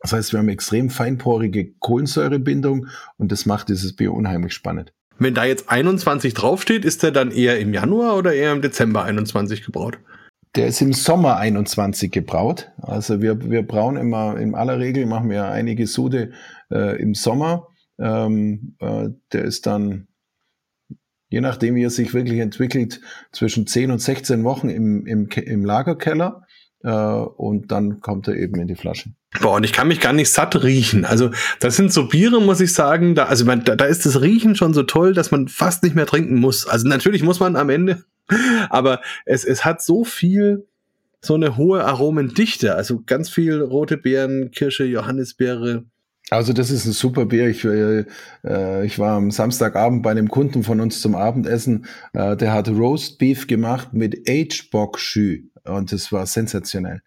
Das 0.00 0.12
heißt, 0.12 0.32
wir 0.32 0.38
haben 0.38 0.48
extrem 0.48 0.90
feinporige 0.90 1.72
Kohlensäurebindung 1.78 2.88
und 3.16 3.32
das 3.32 3.46
macht 3.46 3.70
dieses 3.70 3.96
Bier 3.96 4.12
unheimlich 4.12 4.52
spannend. 4.52 4.92
Wenn 5.18 5.34
da 5.34 5.44
jetzt 5.44 5.70
21 5.70 6.34
draufsteht, 6.34 6.84
ist 6.84 7.02
der 7.02 7.10
dann 7.10 7.30
eher 7.30 7.58
im 7.58 7.72
Januar 7.72 8.16
oder 8.16 8.34
eher 8.34 8.52
im 8.52 8.62
Dezember 8.62 9.04
21 9.04 9.64
gebraut? 9.64 9.98
Der 10.56 10.68
ist 10.68 10.80
im 10.80 10.92
Sommer 10.92 11.36
21 11.36 12.12
gebraut. 12.12 12.70
Also 12.80 13.20
wir, 13.20 13.50
wir 13.50 13.66
brauen 13.66 13.96
immer, 13.96 14.36
in 14.36 14.54
aller 14.54 14.78
Regel 14.78 15.06
machen 15.06 15.30
wir 15.30 15.46
einige 15.46 15.86
Sude 15.86 16.32
äh, 16.70 17.00
im 17.00 17.14
Sommer. 17.14 17.68
Ähm, 17.98 18.76
äh, 18.78 19.08
der 19.32 19.44
ist 19.44 19.66
dann, 19.66 20.06
je 21.28 21.40
nachdem 21.40 21.74
wie 21.74 21.84
er 21.84 21.90
sich 21.90 22.14
wirklich 22.14 22.38
entwickelt, 22.38 23.00
zwischen 23.32 23.66
10 23.66 23.90
und 23.90 23.98
16 24.00 24.44
Wochen 24.44 24.68
im, 24.68 25.06
im, 25.06 25.28
im 25.28 25.64
Lagerkeller 25.64 26.42
äh, 26.84 26.90
und 26.90 27.72
dann 27.72 28.00
kommt 28.00 28.28
er 28.28 28.36
eben 28.36 28.60
in 28.60 28.68
die 28.68 28.76
Flasche. 28.76 29.10
Boah, 29.40 29.56
und 29.56 29.64
ich 29.64 29.72
kann 29.72 29.88
mich 29.88 30.00
gar 30.00 30.12
nicht 30.12 30.30
satt 30.30 30.62
riechen. 30.62 31.04
Also, 31.04 31.30
das 31.58 31.74
sind 31.74 31.92
so 31.92 32.06
Biere, 32.06 32.40
muss 32.40 32.60
ich 32.60 32.72
sagen, 32.72 33.16
da, 33.16 33.24
also 33.24 33.44
da, 33.44 33.74
da 33.74 33.84
ist 33.84 34.06
das 34.06 34.20
Riechen 34.20 34.54
schon 34.54 34.74
so 34.74 34.84
toll, 34.84 35.12
dass 35.12 35.32
man 35.32 35.48
fast 35.48 35.82
nicht 35.82 35.96
mehr 35.96 36.06
trinken 36.06 36.38
muss. 36.38 36.68
Also 36.68 36.86
natürlich 36.86 37.24
muss 37.24 37.40
man 37.40 37.56
am 37.56 37.70
Ende, 37.70 38.04
aber 38.70 39.00
es, 39.24 39.44
es 39.44 39.64
hat 39.64 39.82
so 39.82 40.04
viel, 40.04 40.66
so 41.20 41.34
eine 41.34 41.56
hohe 41.56 41.84
Aromendichte. 41.84 42.74
Also 42.74 43.02
ganz 43.04 43.30
viel 43.30 43.60
rote 43.60 43.96
Beeren, 43.96 44.50
Kirsche, 44.50 44.84
Johannisbeere. 44.84 45.84
Also 46.30 46.52
das 46.52 46.70
ist 46.70 46.86
ein 46.86 46.92
super 46.92 47.26
Bier. 47.26 47.48
Ich, 47.48 47.64
äh, 47.64 48.04
ich 48.84 48.98
war 48.98 49.16
am 49.16 49.30
Samstagabend 49.30 50.02
bei 50.02 50.10
einem 50.10 50.28
Kunden 50.28 50.62
von 50.62 50.80
uns 50.80 51.00
zum 51.00 51.14
Abendessen. 51.14 51.86
Äh, 52.12 52.36
der 52.36 52.52
hat 52.52 52.68
Roast 52.68 53.18
Beef 53.18 53.46
gemacht 53.46 53.92
mit 53.92 54.28
Agebock 54.28 54.98
Schü 54.98 55.48
und 55.64 55.92
das 55.92 56.12
war 56.12 56.26
sensationell. 56.26 57.02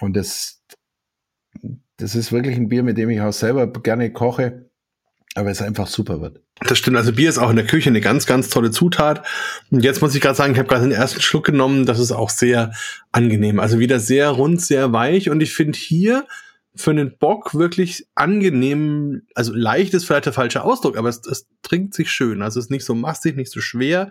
Und 0.00 0.16
das, 0.16 0.62
das 1.96 2.14
ist 2.14 2.32
wirklich 2.32 2.56
ein 2.56 2.68
Bier, 2.68 2.82
mit 2.82 2.98
dem 2.98 3.10
ich 3.10 3.20
auch 3.20 3.32
selber 3.32 3.72
gerne 3.72 4.12
koche, 4.12 4.70
aber 5.34 5.50
es 5.50 5.62
einfach 5.62 5.86
super 5.86 6.20
wird. 6.20 6.40
Das 6.60 6.78
stimmt, 6.78 6.96
also 6.96 7.12
Bier 7.12 7.28
ist 7.28 7.38
auch 7.38 7.50
in 7.50 7.56
der 7.56 7.66
Küche 7.66 7.88
eine 7.88 8.00
ganz, 8.00 8.26
ganz 8.26 8.50
tolle 8.50 8.70
Zutat. 8.70 9.26
Und 9.70 9.82
jetzt 9.82 10.02
muss 10.02 10.14
ich 10.14 10.20
gerade 10.20 10.34
sagen, 10.34 10.52
ich 10.52 10.58
habe 10.58 10.68
gerade 10.68 10.82
den 10.82 10.92
ersten 10.92 11.22
Schluck 11.22 11.46
genommen, 11.46 11.86
das 11.86 11.98
ist 11.98 12.12
auch 12.12 12.30
sehr 12.30 12.72
angenehm. 13.12 13.58
Also 13.58 13.78
wieder 13.78 13.98
sehr 13.98 14.28
rund, 14.28 14.60
sehr 14.60 14.92
weich. 14.92 15.30
Und 15.30 15.40
ich 15.40 15.54
finde 15.54 15.78
hier 15.78 16.26
für 16.74 16.90
einen 16.90 17.16
Bock 17.18 17.54
wirklich 17.54 18.06
angenehm, 18.14 19.22
also 19.34 19.52
leicht 19.54 19.94
ist 19.94 20.04
vielleicht 20.04 20.26
der 20.26 20.32
falsche 20.32 20.64
Ausdruck, 20.64 20.96
aber 20.96 21.08
es, 21.08 21.20
es 21.26 21.46
trinkt 21.62 21.94
sich 21.94 22.10
schön. 22.10 22.42
Also 22.42 22.58
es 22.58 22.66
ist 22.66 22.70
nicht 22.70 22.84
so 22.84 22.94
massig, 22.94 23.36
nicht 23.36 23.50
so 23.50 23.60
schwer. 23.60 24.10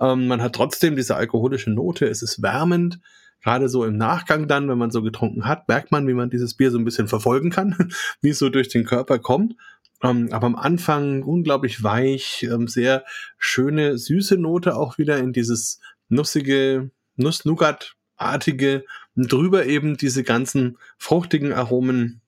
Ähm, 0.00 0.28
man 0.28 0.42
hat 0.42 0.54
trotzdem 0.54 0.96
diese 0.96 1.16
alkoholische 1.16 1.70
Note, 1.70 2.06
es 2.06 2.22
ist 2.22 2.42
wärmend. 2.42 3.00
Gerade 3.42 3.68
so 3.68 3.84
im 3.84 3.96
Nachgang 3.96 4.48
dann, 4.48 4.68
wenn 4.68 4.76
man 4.76 4.90
so 4.90 5.02
getrunken 5.02 5.46
hat, 5.46 5.66
merkt 5.66 5.92
man, 5.92 6.06
wie 6.06 6.12
man 6.12 6.28
dieses 6.28 6.54
Bier 6.54 6.70
so 6.70 6.78
ein 6.78 6.84
bisschen 6.84 7.08
verfolgen 7.08 7.50
kann, 7.50 7.90
wie 8.20 8.30
es 8.30 8.38
so 8.38 8.50
durch 8.50 8.68
den 8.68 8.84
Körper 8.84 9.18
kommt. 9.18 9.54
Ähm, 10.02 10.28
aber 10.32 10.46
am 10.46 10.56
Anfang 10.56 11.22
unglaublich 11.22 11.82
weich, 11.82 12.46
ähm, 12.50 12.68
sehr 12.68 13.04
schöne, 13.38 13.98
süße 13.98 14.36
Note 14.36 14.76
auch 14.76 14.98
wieder 14.98 15.18
in 15.18 15.32
dieses 15.32 15.80
nussige, 16.08 16.90
Nuss-Nougat-artige. 17.16 18.84
Drüber 19.16 19.66
eben 19.66 19.96
diese 19.96 20.22
ganzen 20.22 20.78
fruchtigen 20.96 21.52
Aromen, 21.52 22.20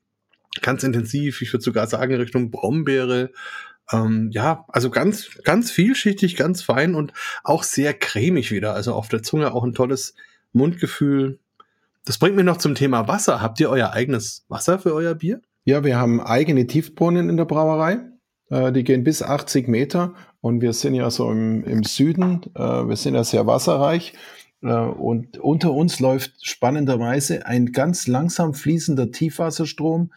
ganz 0.61 0.83
intensiv, 0.83 1.41
ich 1.41 1.53
würde 1.53 1.65
sogar 1.65 1.87
sagen 1.87 2.15
Richtung 2.15 2.51
Brombeere. 2.51 3.31
Ähm, 3.91 4.31
ja, 4.33 4.65
also 4.69 4.91
ganz, 4.91 5.31
ganz 5.45 5.71
vielschichtig, 5.71 6.37
ganz 6.37 6.63
fein 6.63 6.95
und 6.95 7.13
auch 7.43 7.63
sehr 7.63 7.95
cremig 7.95 8.51
wieder. 8.51 8.75
Also 8.75 8.95
auf 8.95 9.09
der 9.09 9.23
Zunge 9.23 9.53
auch 9.53 9.65
ein 9.65 9.75
tolles 9.75 10.15
Mundgefühl. 10.53 11.39
Das 12.05 12.19
bringt 12.19 12.37
mich 12.37 12.45
noch 12.45 12.59
zum 12.59 12.75
Thema 12.75 13.09
Wasser. 13.09 13.41
Habt 13.41 13.61
ihr 13.61 13.71
euer 13.71 13.93
eigenes 13.93 14.45
Wasser 14.49 14.79
für 14.79 14.93
euer 14.95 15.15
Bier? 15.15 15.41
Ja, 15.65 15.85
wir 15.85 15.97
haben 15.97 16.21
eigene 16.21 16.67
Tiefbrunnen 16.67 17.29
in 17.29 17.37
der 17.37 17.45
Brauerei. 17.45 18.01
Äh, 18.51 18.73
die 18.73 18.85
gehen 18.85 19.05
bis 19.05 19.23
80 19.23 19.69
Meter 19.69 20.15
und 20.41 20.61
wir 20.61 20.73
sind 20.73 20.95
ja 20.95 21.11
so 21.11 21.31
im, 21.31 21.65
im 21.65 21.85
Süden. 21.85 22.43
Äh, 22.55 22.61
wir 22.61 22.97
sind 22.97 23.15
ja 23.15 23.23
sehr 23.23 23.47
wasserreich. 23.47 24.13
Äh, 24.63 24.73
und 24.73 25.39
unter 25.39 25.73
uns 25.73 26.01
läuft 26.01 26.33
spannenderweise 26.45 27.47
ein 27.47 27.73
ganz 27.73 28.07
langsam 28.07 28.55
fließender 28.55 29.11
Tiefwasserstrom 29.11 30.13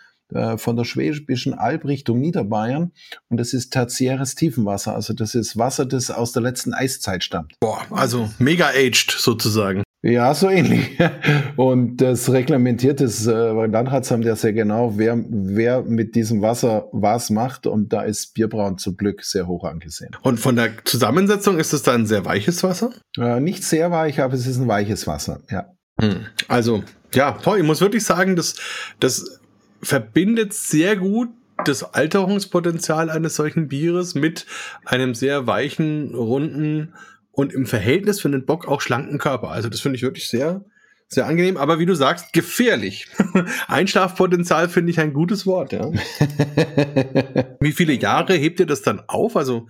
von 0.55 0.75
der 0.75 0.85
Schwäbischen 0.85 1.53
Alb 1.53 1.85
Richtung 1.85 2.19
Niederbayern. 2.19 2.91
Und 3.29 3.39
das 3.39 3.53
ist 3.53 3.69
tertiäres 3.69 4.33
Tiefenwasser. 4.33 4.95
Also 4.95 5.13
das 5.13 5.35
ist 5.35 5.55
Wasser, 5.55 5.85
das 5.85 6.09
aus 6.09 6.31
der 6.31 6.41
letzten 6.41 6.73
Eiszeit 6.73 7.23
stammt. 7.23 7.53
Boah, 7.59 7.85
also 7.91 8.27
mega 8.39 8.69
aged 8.69 9.11
sozusagen. 9.11 9.84
Ja, 10.05 10.35
so 10.35 10.51
ähnlich. 10.51 10.99
Und 11.55 11.97
das 11.97 12.31
reglementiert 12.31 13.01
das 13.01 13.25
äh, 13.25 13.31
Landratsamt 13.31 14.23
ja 14.23 14.35
sehr 14.35 14.53
genau, 14.53 14.99
wer, 14.99 15.17
wer 15.27 15.81
mit 15.81 16.13
diesem 16.13 16.43
Wasser 16.43 16.89
was 16.91 17.31
macht. 17.31 17.65
Und 17.65 17.91
da 17.91 18.03
ist 18.03 18.35
Bierbrauen 18.35 18.77
zum 18.77 18.97
Glück 18.97 19.23
sehr 19.23 19.47
hoch 19.47 19.63
angesehen. 19.63 20.15
Und 20.21 20.39
von 20.39 20.55
der 20.55 20.73
Zusammensetzung 20.83 21.57
ist 21.57 21.73
es 21.73 21.81
dann 21.81 22.01
ein 22.01 22.05
sehr 22.05 22.23
weiches 22.23 22.63
Wasser? 22.63 22.91
Äh, 23.17 23.39
nicht 23.39 23.63
sehr 23.63 23.89
weich, 23.89 24.21
aber 24.21 24.35
es 24.35 24.45
ist 24.45 24.57
ein 24.57 24.67
weiches 24.67 25.07
Wasser, 25.07 25.41
ja. 25.49 25.73
Hm. 25.99 26.27
Also, 26.47 26.83
ja, 27.15 27.31
toll. 27.31 27.57
Ich 27.57 27.65
muss 27.65 27.81
wirklich 27.81 28.03
sagen, 28.03 28.35
das, 28.35 28.57
das 28.99 29.39
verbindet 29.81 30.53
sehr 30.53 30.97
gut 30.97 31.29
das 31.63 31.95
Alterungspotenzial 31.95 33.09
eines 33.09 33.37
solchen 33.37 33.69
Bieres 33.69 34.13
mit 34.13 34.45
einem 34.83 35.15
sehr 35.15 35.47
weichen, 35.47 36.13
runden 36.13 36.93
und 37.35 37.53
im 37.53 37.65
Verhältnis 37.65 38.21
für 38.21 38.29
den 38.29 38.45
Bock 38.45 38.67
auch 38.67 38.81
schlanken 38.81 39.17
Körper. 39.17 39.49
Also 39.51 39.69
das 39.69 39.81
finde 39.81 39.97
ich 39.97 40.03
wirklich 40.03 40.27
sehr, 40.27 40.63
sehr 41.07 41.27
angenehm, 41.27 41.57
aber 41.57 41.79
wie 41.79 41.85
du 41.85 41.93
sagst, 41.93 42.33
gefährlich. 42.33 43.07
Einschlafpotenzial 43.67 44.69
finde 44.69 44.91
ich 44.91 44.99
ein 44.99 45.13
gutes 45.13 45.45
Wort, 45.45 45.73
ja. 45.73 45.91
wie 47.59 47.73
viele 47.73 47.93
Jahre 47.93 48.33
hebt 48.33 48.59
ihr 48.59 48.65
das 48.65 48.81
dann 48.81 49.01
auf? 49.07 49.35
Also 49.35 49.67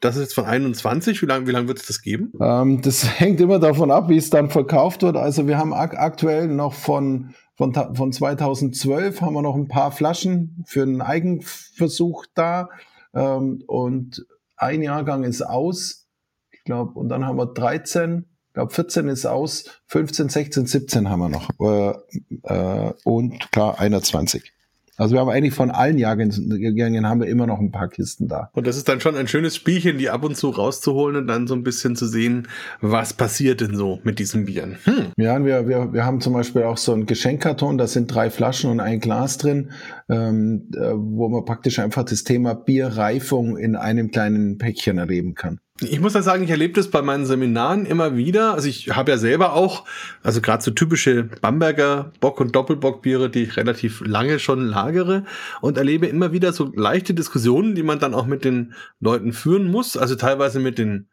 das 0.00 0.16
ist 0.16 0.22
jetzt 0.22 0.34
von 0.34 0.46
21. 0.46 1.22
Wie 1.22 1.26
lange 1.26 1.46
wie 1.46 1.52
lang 1.52 1.68
wird 1.68 1.78
es 1.78 1.86
das 1.86 2.02
geben? 2.02 2.32
Ähm, 2.40 2.80
das 2.82 3.04
hängt 3.20 3.40
immer 3.40 3.58
davon 3.58 3.90
ab, 3.90 4.08
wie 4.08 4.16
es 4.16 4.30
dann 4.30 4.50
verkauft 4.50 5.02
wird. 5.02 5.16
Also 5.16 5.46
wir 5.46 5.58
haben 5.58 5.74
ak 5.74 5.96
aktuell 5.98 6.48
noch 6.48 6.72
von, 6.72 7.34
von, 7.56 7.74
von 7.74 8.12
2012 8.12 9.20
haben 9.20 9.34
wir 9.34 9.42
noch 9.42 9.54
ein 9.54 9.68
paar 9.68 9.92
Flaschen 9.92 10.64
für 10.66 10.82
einen 10.82 11.02
Eigenversuch 11.02 12.24
da. 12.34 12.70
Ähm, 13.14 13.62
und 13.66 14.26
ein 14.56 14.82
Jahrgang 14.82 15.24
ist 15.24 15.42
aus 15.42 16.01
ich 16.62 16.66
glaube, 16.66 16.96
und 16.96 17.08
dann 17.08 17.26
haben 17.26 17.38
wir 17.38 17.46
13, 17.46 18.24
ich 18.48 18.54
glaube 18.54 18.72
14 18.72 19.08
ist 19.08 19.26
aus, 19.26 19.64
15, 19.86 20.28
16, 20.28 20.66
17 20.66 21.10
haben 21.10 21.18
wir 21.18 21.28
noch. 21.28 21.48
Äh, 21.58 21.94
äh, 22.44 22.92
und 23.02 23.50
klar, 23.50 23.80
21. 23.80 24.52
Also 24.96 25.16
wir 25.16 25.20
haben 25.20 25.30
eigentlich 25.30 25.54
von 25.54 25.72
allen 25.72 25.98
Jahrgängen 25.98 27.08
haben 27.08 27.20
wir 27.20 27.26
immer 27.26 27.48
noch 27.48 27.58
ein 27.58 27.72
paar 27.72 27.88
Kisten 27.88 28.28
da. 28.28 28.50
Und 28.52 28.68
das 28.68 28.76
ist 28.76 28.88
dann 28.88 29.00
schon 29.00 29.16
ein 29.16 29.26
schönes 29.26 29.56
Spielchen, 29.56 29.98
die 29.98 30.08
ab 30.08 30.22
und 30.22 30.36
zu 30.36 30.50
rauszuholen 30.50 31.16
und 31.16 31.26
dann 31.26 31.48
so 31.48 31.54
ein 31.54 31.64
bisschen 31.64 31.96
zu 31.96 32.06
sehen, 32.06 32.46
was 32.80 33.12
passiert 33.12 33.60
denn 33.60 33.74
so 33.74 33.98
mit 34.04 34.20
diesen 34.20 34.44
Bieren. 34.44 34.76
Hm. 34.84 35.06
Ja, 35.16 35.44
wir, 35.44 35.66
wir, 35.66 35.92
wir 35.92 36.04
haben 36.04 36.20
zum 36.20 36.34
Beispiel 36.34 36.62
auch 36.62 36.76
so 36.76 36.92
einen 36.92 37.06
Geschenkkarton, 37.06 37.78
da 37.78 37.88
sind 37.88 38.14
drei 38.14 38.30
Flaschen 38.30 38.70
und 38.70 38.78
ein 38.78 39.00
Glas 39.00 39.38
drin, 39.38 39.72
ähm, 40.08 40.68
äh, 40.76 40.92
wo 40.94 41.28
man 41.28 41.44
praktisch 41.44 41.80
einfach 41.80 42.04
das 42.04 42.22
Thema 42.22 42.54
Bierreifung 42.54 43.56
in 43.56 43.74
einem 43.74 44.12
kleinen 44.12 44.58
Päckchen 44.58 44.98
erleben 44.98 45.34
kann. 45.34 45.58
Ich 45.90 46.00
muss 46.00 46.14
ja 46.14 46.22
sagen, 46.22 46.44
ich 46.44 46.50
erlebe 46.50 46.74
das 46.74 46.88
bei 46.88 47.02
meinen 47.02 47.26
Seminaren 47.26 47.86
immer 47.86 48.16
wieder. 48.16 48.54
Also 48.54 48.68
ich 48.68 48.90
habe 48.90 49.10
ja 49.12 49.18
selber 49.18 49.52
auch, 49.52 49.84
also 50.22 50.40
gerade 50.40 50.62
so 50.62 50.70
typische 50.70 51.24
Bamberger 51.24 52.12
Bock- 52.20 52.40
und 52.40 52.54
Doppelbockbiere, 52.54 53.30
die 53.30 53.44
ich 53.44 53.56
relativ 53.56 54.02
lange 54.04 54.38
schon 54.38 54.66
lagere 54.66 55.24
und 55.60 55.78
erlebe 55.78 56.06
immer 56.06 56.32
wieder 56.32 56.52
so 56.52 56.70
leichte 56.74 57.14
Diskussionen, 57.14 57.74
die 57.74 57.82
man 57.82 57.98
dann 57.98 58.14
auch 58.14 58.26
mit 58.26 58.44
den 58.44 58.74
Leuten 59.00 59.32
führen 59.32 59.70
muss. 59.70 59.96
Also 59.96 60.14
teilweise 60.14 60.60
mit 60.60 60.78
den 60.78 61.08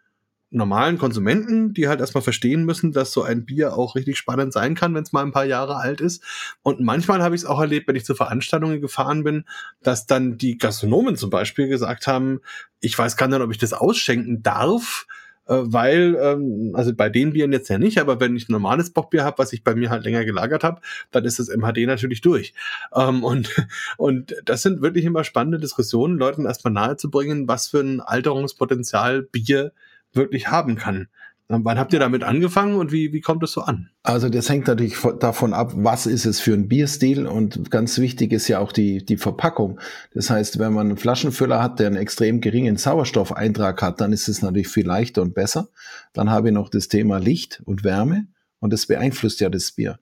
normalen 0.51 0.97
Konsumenten, 0.97 1.73
die 1.73 1.87
halt 1.87 1.99
erstmal 1.99 2.23
verstehen 2.23 2.65
müssen, 2.65 2.91
dass 2.91 3.11
so 3.11 3.23
ein 3.23 3.45
Bier 3.45 3.73
auch 3.77 3.95
richtig 3.95 4.17
spannend 4.17 4.51
sein 4.51 4.75
kann, 4.75 4.95
wenn 4.95 5.03
es 5.03 5.11
mal 5.11 5.23
ein 5.23 5.31
paar 5.31 5.45
Jahre 5.45 5.75
alt 5.75 6.01
ist. 6.01 6.23
Und 6.63 6.79
manchmal 6.79 7.21
habe 7.21 7.35
ich 7.35 7.41
es 7.41 7.47
auch 7.47 7.59
erlebt, 7.59 7.87
wenn 7.87 7.95
ich 7.95 8.05
zu 8.05 8.15
Veranstaltungen 8.15 8.81
gefahren 8.81 9.23
bin, 9.23 9.45
dass 9.83 10.07
dann 10.07 10.37
die 10.37 10.57
Gastronomen 10.57 11.17
zum 11.17 11.29
Beispiel 11.29 11.67
gesagt 11.67 12.07
haben, 12.07 12.41
ich 12.79 12.97
weiß 12.97 13.17
gar 13.17 13.27
nicht, 13.27 13.41
ob 13.41 13.51
ich 13.51 13.57
das 13.57 13.73
ausschenken 13.73 14.41
darf, 14.41 15.05
äh, 15.49 15.55
weil, 15.65 16.17
ähm, 16.21 16.71
also 16.75 16.93
bei 16.95 17.09
den 17.09 17.33
Bieren 17.33 17.51
jetzt 17.51 17.69
ja 17.69 17.77
nicht, 17.77 17.99
aber 17.99 18.19
wenn 18.19 18.35
ich 18.35 18.49
ein 18.49 18.53
normales 18.53 18.91
Bockbier 18.91 19.23
habe, 19.23 19.39
was 19.39 19.51
ich 19.51 19.63
bei 19.63 19.75
mir 19.75 19.89
halt 19.89 20.03
länger 20.03 20.23
gelagert 20.25 20.63
habe, 20.63 20.81
dann 21.11 21.25
ist 21.25 21.39
das 21.39 21.49
MHD 21.49 21.85
natürlich 21.85 22.21
durch. 22.21 22.53
Ähm, 22.95 23.23
und, 23.23 23.49
und 23.97 24.35
das 24.45 24.61
sind 24.61 24.81
wirklich 24.81 25.05
immer 25.05 25.23
spannende 25.23 25.59
Diskussionen, 25.59 26.17
Leuten 26.17 26.45
erstmal 26.45 26.73
nahezubringen, 26.73 27.47
was 27.47 27.67
für 27.67 27.81
ein 27.81 27.99
Alterungspotenzial 27.99 29.23
Bier 29.23 29.73
wirklich 30.13 30.49
haben 30.49 30.75
kann. 30.75 31.07
Wann 31.51 31.79
habt 31.79 31.93
ihr 31.93 31.99
damit 31.99 32.23
angefangen 32.23 32.75
und 32.75 32.91
wie, 32.91 33.11
wie 33.11 33.21
kommt 33.21 33.41
es 33.41 33.53
so 33.53 33.61
an? 33.61 33.89
Also 34.03 34.29
das 34.29 34.47
hängt 34.49 34.67
natürlich 34.67 34.97
davon 35.19 35.55
ab, 35.55 35.71
was 35.75 36.05
ist 36.05 36.25
es 36.25 36.39
für 36.39 36.53
ein 36.53 36.67
Bierstil 36.67 37.25
und 37.25 37.71
ganz 37.71 37.97
wichtig 37.97 38.31
ist 38.31 38.47
ja 38.49 38.59
auch 38.59 38.71
die, 38.71 39.03
die 39.03 39.17
Verpackung. 39.17 39.79
Das 40.13 40.29
heißt, 40.29 40.59
wenn 40.59 40.73
man 40.73 40.89
einen 40.89 40.97
Flaschenfüller 40.97 41.59
hat, 41.59 41.79
der 41.79 41.87
einen 41.87 41.95
extrem 41.95 42.39
geringen 42.39 42.77
Sauerstoffeintrag 42.77 43.81
hat, 43.81 43.99
dann 43.99 44.13
ist 44.13 44.29
es 44.29 44.43
natürlich 44.43 44.67
viel 44.67 44.85
leichter 44.85 45.23
und 45.23 45.33
besser. 45.33 45.69
Dann 46.13 46.29
habe 46.29 46.49
ich 46.49 46.53
noch 46.53 46.69
das 46.69 46.87
Thema 46.87 47.17
Licht 47.17 47.63
und 47.65 47.83
Wärme 47.83 48.27
und 48.59 48.71
das 48.71 48.85
beeinflusst 48.85 49.39
ja 49.39 49.49
das 49.49 49.71
Bier. 49.71 49.97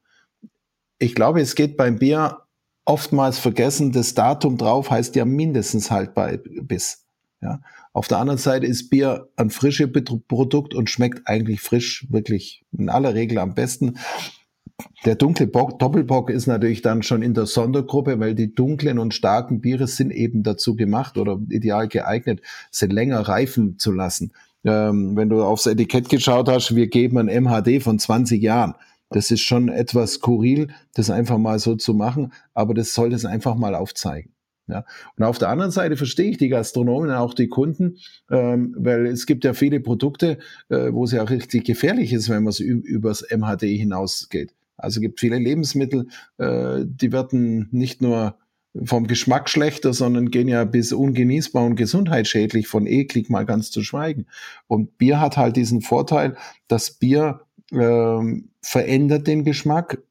Ich 0.99 1.15
glaube, 1.15 1.39
es 1.39 1.55
geht 1.55 1.77
beim 1.77 1.97
Bier 1.97 2.41
oftmals 2.83 3.39
vergessen, 3.39 3.93
das 3.93 4.13
Datum 4.13 4.57
drauf 4.57 4.91
heißt 4.91 5.15
ja 5.15 5.23
mindestens 5.23 5.91
haltbar 5.91 6.33
bis. 6.61 7.05
Ja. 7.41 7.61
Auf 7.97 8.07
der 8.07 8.19
anderen 8.19 8.37
Seite 8.37 8.67
ist 8.67 8.91
Bier 8.91 9.27
ein 9.37 9.49
frisches 9.49 9.89
Produkt 10.27 10.75
und 10.75 10.87
schmeckt 10.87 11.27
eigentlich 11.27 11.61
frisch 11.61 12.05
wirklich 12.11 12.63
in 12.77 12.89
aller 12.89 13.15
Regel 13.15 13.39
am 13.39 13.55
besten. 13.55 13.97
Der 15.05 15.15
dunkle 15.15 15.47
Bock, 15.47 15.79
Doppelbock 15.79 16.29
ist 16.29 16.45
natürlich 16.45 16.83
dann 16.83 17.01
schon 17.01 17.23
in 17.23 17.33
der 17.33 17.47
Sondergruppe, 17.47 18.19
weil 18.19 18.35
die 18.35 18.53
dunklen 18.53 18.99
und 18.99 19.15
starken 19.15 19.61
Biere 19.61 19.87
sind 19.87 20.11
eben 20.11 20.43
dazu 20.43 20.75
gemacht 20.75 21.17
oder 21.17 21.39
ideal 21.49 21.87
geeignet, 21.87 22.41
sie 22.69 22.85
länger 22.85 23.21
reifen 23.21 23.79
zu 23.79 23.91
lassen. 23.91 24.31
Ähm, 24.63 25.17
wenn 25.17 25.29
du 25.29 25.41
aufs 25.41 25.65
Etikett 25.65 26.07
geschaut 26.07 26.49
hast, 26.49 26.75
wir 26.75 26.89
geben 26.89 27.17
ein 27.17 27.45
MHD 27.45 27.81
von 27.81 27.97
20 27.97 28.39
Jahren. 28.39 28.75
Das 29.09 29.31
ist 29.31 29.41
schon 29.41 29.69
etwas 29.69 30.13
skurril, 30.13 30.67
das 30.93 31.09
einfach 31.09 31.39
mal 31.39 31.57
so 31.57 31.73
zu 31.73 31.95
machen, 31.95 32.31
aber 32.53 32.75
das 32.75 32.93
sollte 32.93 33.15
es 33.15 33.25
einfach 33.25 33.55
mal 33.55 33.73
aufzeigen. 33.73 34.36
Ja. 34.67 34.85
Und 35.15 35.23
auf 35.23 35.37
der 35.37 35.49
anderen 35.49 35.71
Seite 35.71 35.95
verstehe 35.95 36.31
ich 36.31 36.37
die 36.37 36.49
Gastronomen, 36.49 37.11
auch 37.11 37.33
die 37.33 37.47
Kunden, 37.47 37.97
ähm, 38.29 38.75
weil 38.77 39.05
es 39.05 39.25
gibt 39.25 39.45
ja 39.45 39.53
viele 39.53 39.79
Produkte, 39.79 40.39
äh, 40.69 40.91
wo 40.91 41.05
es 41.05 41.11
ja 41.11 41.23
richtig 41.23 41.65
gefährlich 41.65 42.11
ist, 42.11 42.29
wenn 42.29 42.43
man 42.43 42.49
es 42.49 42.59
übers 42.59 43.23
MHD 43.29 43.61
hinausgeht. 43.61 44.53
Also 44.75 44.97
es 44.97 45.01
gibt 45.01 45.19
viele 45.19 45.39
Lebensmittel, 45.39 46.07
äh, 46.37 46.83
die 46.85 47.11
werden 47.11 47.69
nicht 47.71 48.01
nur 48.01 48.37
vom 48.83 49.07
Geschmack 49.07 49.49
schlechter, 49.49 49.93
sondern 49.93 50.29
gehen 50.29 50.47
ja 50.47 50.63
bis 50.65 50.93
ungenießbar 50.93 51.65
und 51.65 51.75
gesundheitsschädlich, 51.75 52.67
von 52.67 52.85
eklig 52.85 53.29
mal 53.29 53.45
ganz 53.45 53.71
zu 53.71 53.81
schweigen. 53.81 54.27
Und 54.67 54.97
Bier 54.97 55.19
hat 55.19 55.37
halt 55.37 55.55
diesen 55.55 55.81
Vorteil, 55.81 56.35
dass 56.67 56.91
Bier 56.91 57.41
ähm, 57.71 58.49
verändert 58.61 59.27
den 59.27 59.43
Geschmack. 59.43 60.03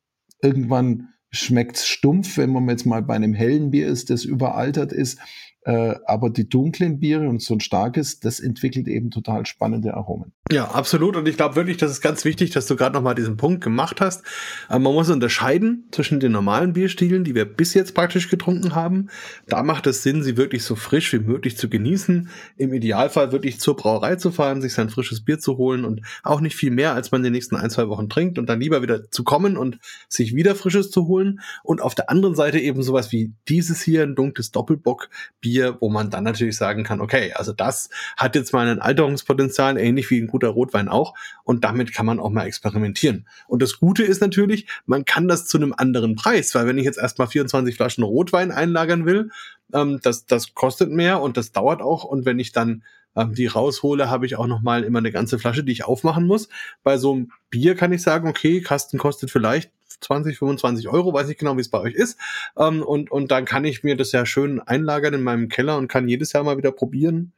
Irgendwann 0.42 1.09
schmeckt's 1.39 1.87
stumpf, 1.87 2.37
wenn 2.37 2.51
man 2.51 2.68
jetzt 2.68 2.87
mal 2.87 3.03
bei 3.03 3.14
einem 3.14 3.34
hellen 3.34 3.70
Bier 3.70 3.87
ist, 3.87 4.11
das 4.11 4.24
überaltert 4.24 4.93
ist. 4.93 5.18
Äh, 5.67 5.97
aber 6.07 6.31
die 6.31 6.49
dunklen 6.49 7.01
Biere 7.01 7.29
und 7.29 7.43
so 7.43 7.55
ein 7.55 7.61
starkes, 7.61 8.21
das 8.21 8.39
entwickelt 8.39 8.87
eben 8.87 9.11
total 9.11 9.47
spannende 9.47 9.95
Aromen. 9.95 10.33
Ja, 10.53 10.67
absolut. 10.67 11.17
Und 11.17 11.27
ich 11.27 11.37
glaube 11.37 11.57
wirklich, 11.57 11.77
das 11.77 11.91
ist 11.91 12.01
ganz 12.01 12.25
wichtig, 12.25 12.51
dass 12.51 12.67
du 12.67 12.77
gerade 12.77 12.95
nochmal 12.95 13.17
diesen 13.17 13.37
Punkt 13.37 13.64
gemacht 13.64 14.01
hast. 14.01 14.23
Aber 14.69 14.79
man 14.79 14.95
muss 14.95 15.11
unterscheiden 15.11 15.89
zwischen 15.91 16.21
den 16.21 16.31
normalen 16.31 16.73
Bierstilen, 16.73 17.25
die 17.25 17.35
wir 17.35 17.47
bis 17.47 17.75
jetzt 17.75 17.97
praktisch 17.97 18.31
getrunken 18.31 18.77
haben. 18.77 19.09
Da 19.49 19.64
macht 19.64 19.89
es 19.89 20.05
Sinn, 20.05 20.23
sie 20.23 20.37
wirklich 20.37 20.62
so 20.62 20.77
frisch 20.77 21.12
wie 21.12 21.19
möglich 21.19 21.57
zu 21.57 21.69
genießen. 21.69 22.29
Im 22.57 22.73
Idealfall 22.73 23.33
wirklich 23.33 23.59
zur 23.59 23.75
Brauerei 23.75 24.14
zu 24.14 24.31
fahren, 24.31 24.62
sich 24.62 24.73
sein 24.73 24.89
frisches 24.89 25.25
Bier 25.25 25.41
zu 25.41 25.57
holen 25.57 25.85
und 25.85 26.01
auch 26.23 26.41
nicht 26.41 26.55
viel 26.55 26.71
mehr, 26.71 26.95
als 26.95 27.11
man 27.11 27.25
in 27.25 27.33
nächsten 27.33 27.57
ein, 27.57 27.71
zwei 27.71 27.89
Wochen 27.89 28.09
trinkt 28.09 28.39
und 28.39 28.49
dann 28.49 28.61
lieber 28.61 28.83
wieder 28.83 29.11
zu 29.11 29.25
kommen 29.25 29.57
und 29.57 29.81
sich 30.09 30.37
wieder 30.37 30.55
frisches 30.55 30.93
zu 30.93 31.09
holen. 31.09 31.41
Und 31.64 31.83
auf 31.83 31.97
der 31.97 32.09
anderen 32.09 32.37
Seite 32.37 32.61
eben 32.61 32.85
sowas 32.85 33.11
wie 33.11 33.33
dieses 33.49 33.83
hier, 33.83 34.05
ein 34.05 34.14
dunkles 34.14 34.53
Doppelbock-Bier, 34.53 35.55
wo 35.80 35.88
man 35.88 36.11
dann 36.11 36.24
natürlich 36.24 36.57
sagen 36.57 36.84
kann, 36.84 37.00
okay, 37.00 37.32
also 37.34 37.52
das 37.52 37.90
hat 38.16 38.34
jetzt 38.34 38.52
mal 38.52 38.66
ein 38.66 38.80
Alterungspotenzial, 38.80 39.78
ähnlich 39.78 40.11
wie 40.11 40.20
ein 40.20 40.26
guter 40.26 40.48
Rotwein 40.48 40.88
auch. 40.88 41.14
Und 41.44 41.64
damit 41.64 41.92
kann 41.92 42.07
man 42.07 42.20
auch 42.20 42.30
mal 42.30 42.46
experimentieren. 42.46 43.26
Und 43.46 43.62
das 43.62 43.78
Gute 43.78 44.02
ist 44.02 44.20
natürlich, 44.20 44.66
man 44.86 45.04
kann 45.04 45.28
das 45.28 45.46
zu 45.46 45.59
einem 45.59 45.74
anderen 45.76 46.16
Preis, 46.16 46.54
weil 46.54 46.66
wenn 46.66 46.78
ich 46.78 46.84
jetzt 46.84 46.98
erstmal 46.98 47.28
24 47.28 47.74
Flaschen 47.76 48.04
Rotwein 48.04 48.50
einlagern 48.50 49.07
will, 49.07 49.30
ähm, 49.72 50.00
das, 50.02 50.26
das 50.26 50.54
kostet 50.54 50.90
mehr 50.90 51.20
und 51.20 51.36
das 51.36 51.52
dauert 51.52 51.82
auch. 51.82 52.04
Und 52.04 52.24
wenn 52.24 52.38
ich 52.38 52.52
dann 52.52 52.82
ähm, 53.17 53.35
die 53.35 53.47
raushole, 53.47 54.11
habe 54.11 54.27
ich 54.27 54.37
auch 54.37 54.47
noch 54.47 54.62
mal 54.62 54.85
immer 54.85 54.99
eine 54.99 55.12
ganze 55.12 55.39
Flasche, 55.39 55.64
die 55.64 55.73
ich 55.73 55.85
aufmachen 55.85 56.27
muss. 56.27 56.49
Bei 56.83 56.99
so 56.99 57.12
einem 57.12 57.33
Bier 57.51 57.75
kann 57.75 57.93
ich 57.93 58.03
sagen, 58.03 58.29
okay, 58.29 58.61
Kasten 58.61 58.99
kostet 58.99 59.31
vielleicht 59.31 59.73
20, 60.01 60.39
25 60.39 60.89
Euro, 60.89 61.12
weiß 61.12 61.27
nicht 61.29 61.41
genau, 61.41 61.57
wie 61.57 61.62
es 61.62 61.71
bei 61.71 61.81
euch 61.81 61.95
ist. 61.95 62.19
Ähm, 62.57 62.83
und, 62.83 63.11
und 63.11 63.31
dann 63.31 63.45
kann 63.45 63.64
ich 63.64 63.83
mir 63.83 63.97
das 63.97 64.12
ja 64.12 64.27
schön 64.27 64.61
einlagern 64.61 65.14
in 65.14 65.23
meinem 65.23 65.49
Keller 65.49 65.77
und 65.79 65.89
kann 65.89 66.09
jedes 66.09 66.33
Jahr 66.33 66.45
mal 66.45 66.59
wieder 66.59 66.73
probieren 66.73 67.33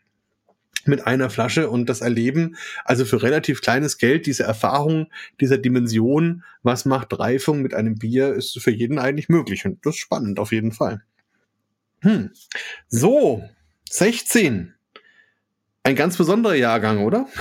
mit 0.85 1.07
einer 1.07 1.29
Flasche 1.29 1.68
und 1.68 1.89
das 1.89 2.01
Erleben, 2.01 2.57
also 2.85 3.05
für 3.05 3.22
relativ 3.22 3.61
kleines 3.61 3.99
Geld, 3.99 4.26
diese 4.26 4.45
Erfahrung 4.45 5.09
dieser 5.41 5.59
Dimension, 5.59 6.45
was 6.62 6.85
macht 6.85 7.18
Reifung 7.18 7.61
mit 7.61 7.74
einem 7.74 7.97
Bier, 7.97 8.33
ist 8.33 8.59
für 8.59 8.70
jeden 8.70 8.99
eigentlich 8.99 9.29
möglich 9.29 9.66
und 9.66 9.85
das 9.85 9.97
ist 9.97 10.01
spannend 10.01 10.39
auf 10.39 10.53
jeden 10.53 10.72
Fall. 10.72 11.03
Hm. 12.01 12.31
So, 12.89 13.43
16. 13.91 14.74
Ein 15.89 15.97
ganz 15.97 16.18
besonderer 16.18 16.55
Jahrgang, 16.55 16.99
oder? 17.05 17.26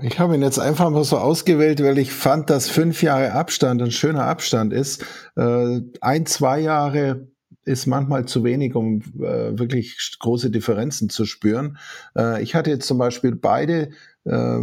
Ich 0.00 0.20
habe 0.20 0.36
ihn 0.36 0.42
jetzt 0.42 0.60
einfach 0.60 0.90
mal 0.90 1.02
so 1.02 1.18
ausgewählt, 1.18 1.82
weil 1.82 1.98
ich 1.98 2.12
fand, 2.12 2.50
dass 2.50 2.70
fünf 2.70 3.02
Jahre 3.02 3.32
Abstand 3.32 3.82
ein 3.82 3.90
schöner 3.90 4.26
Abstand 4.26 4.72
ist. 4.72 5.04
Äh, 5.34 5.80
ein, 6.00 6.24
zwei 6.24 6.60
Jahre 6.60 7.26
ist 7.64 7.86
manchmal 7.86 8.26
zu 8.26 8.44
wenig, 8.44 8.76
um 8.76 9.00
äh, 9.00 9.58
wirklich 9.58 9.98
große 10.20 10.52
Differenzen 10.52 11.08
zu 11.08 11.24
spüren. 11.24 11.78
Äh, 12.16 12.44
ich 12.44 12.54
hatte 12.54 12.70
jetzt 12.70 12.86
zum 12.86 12.98
Beispiel 12.98 13.34
beide, 13.34 13.90
äh, 14.24 14.58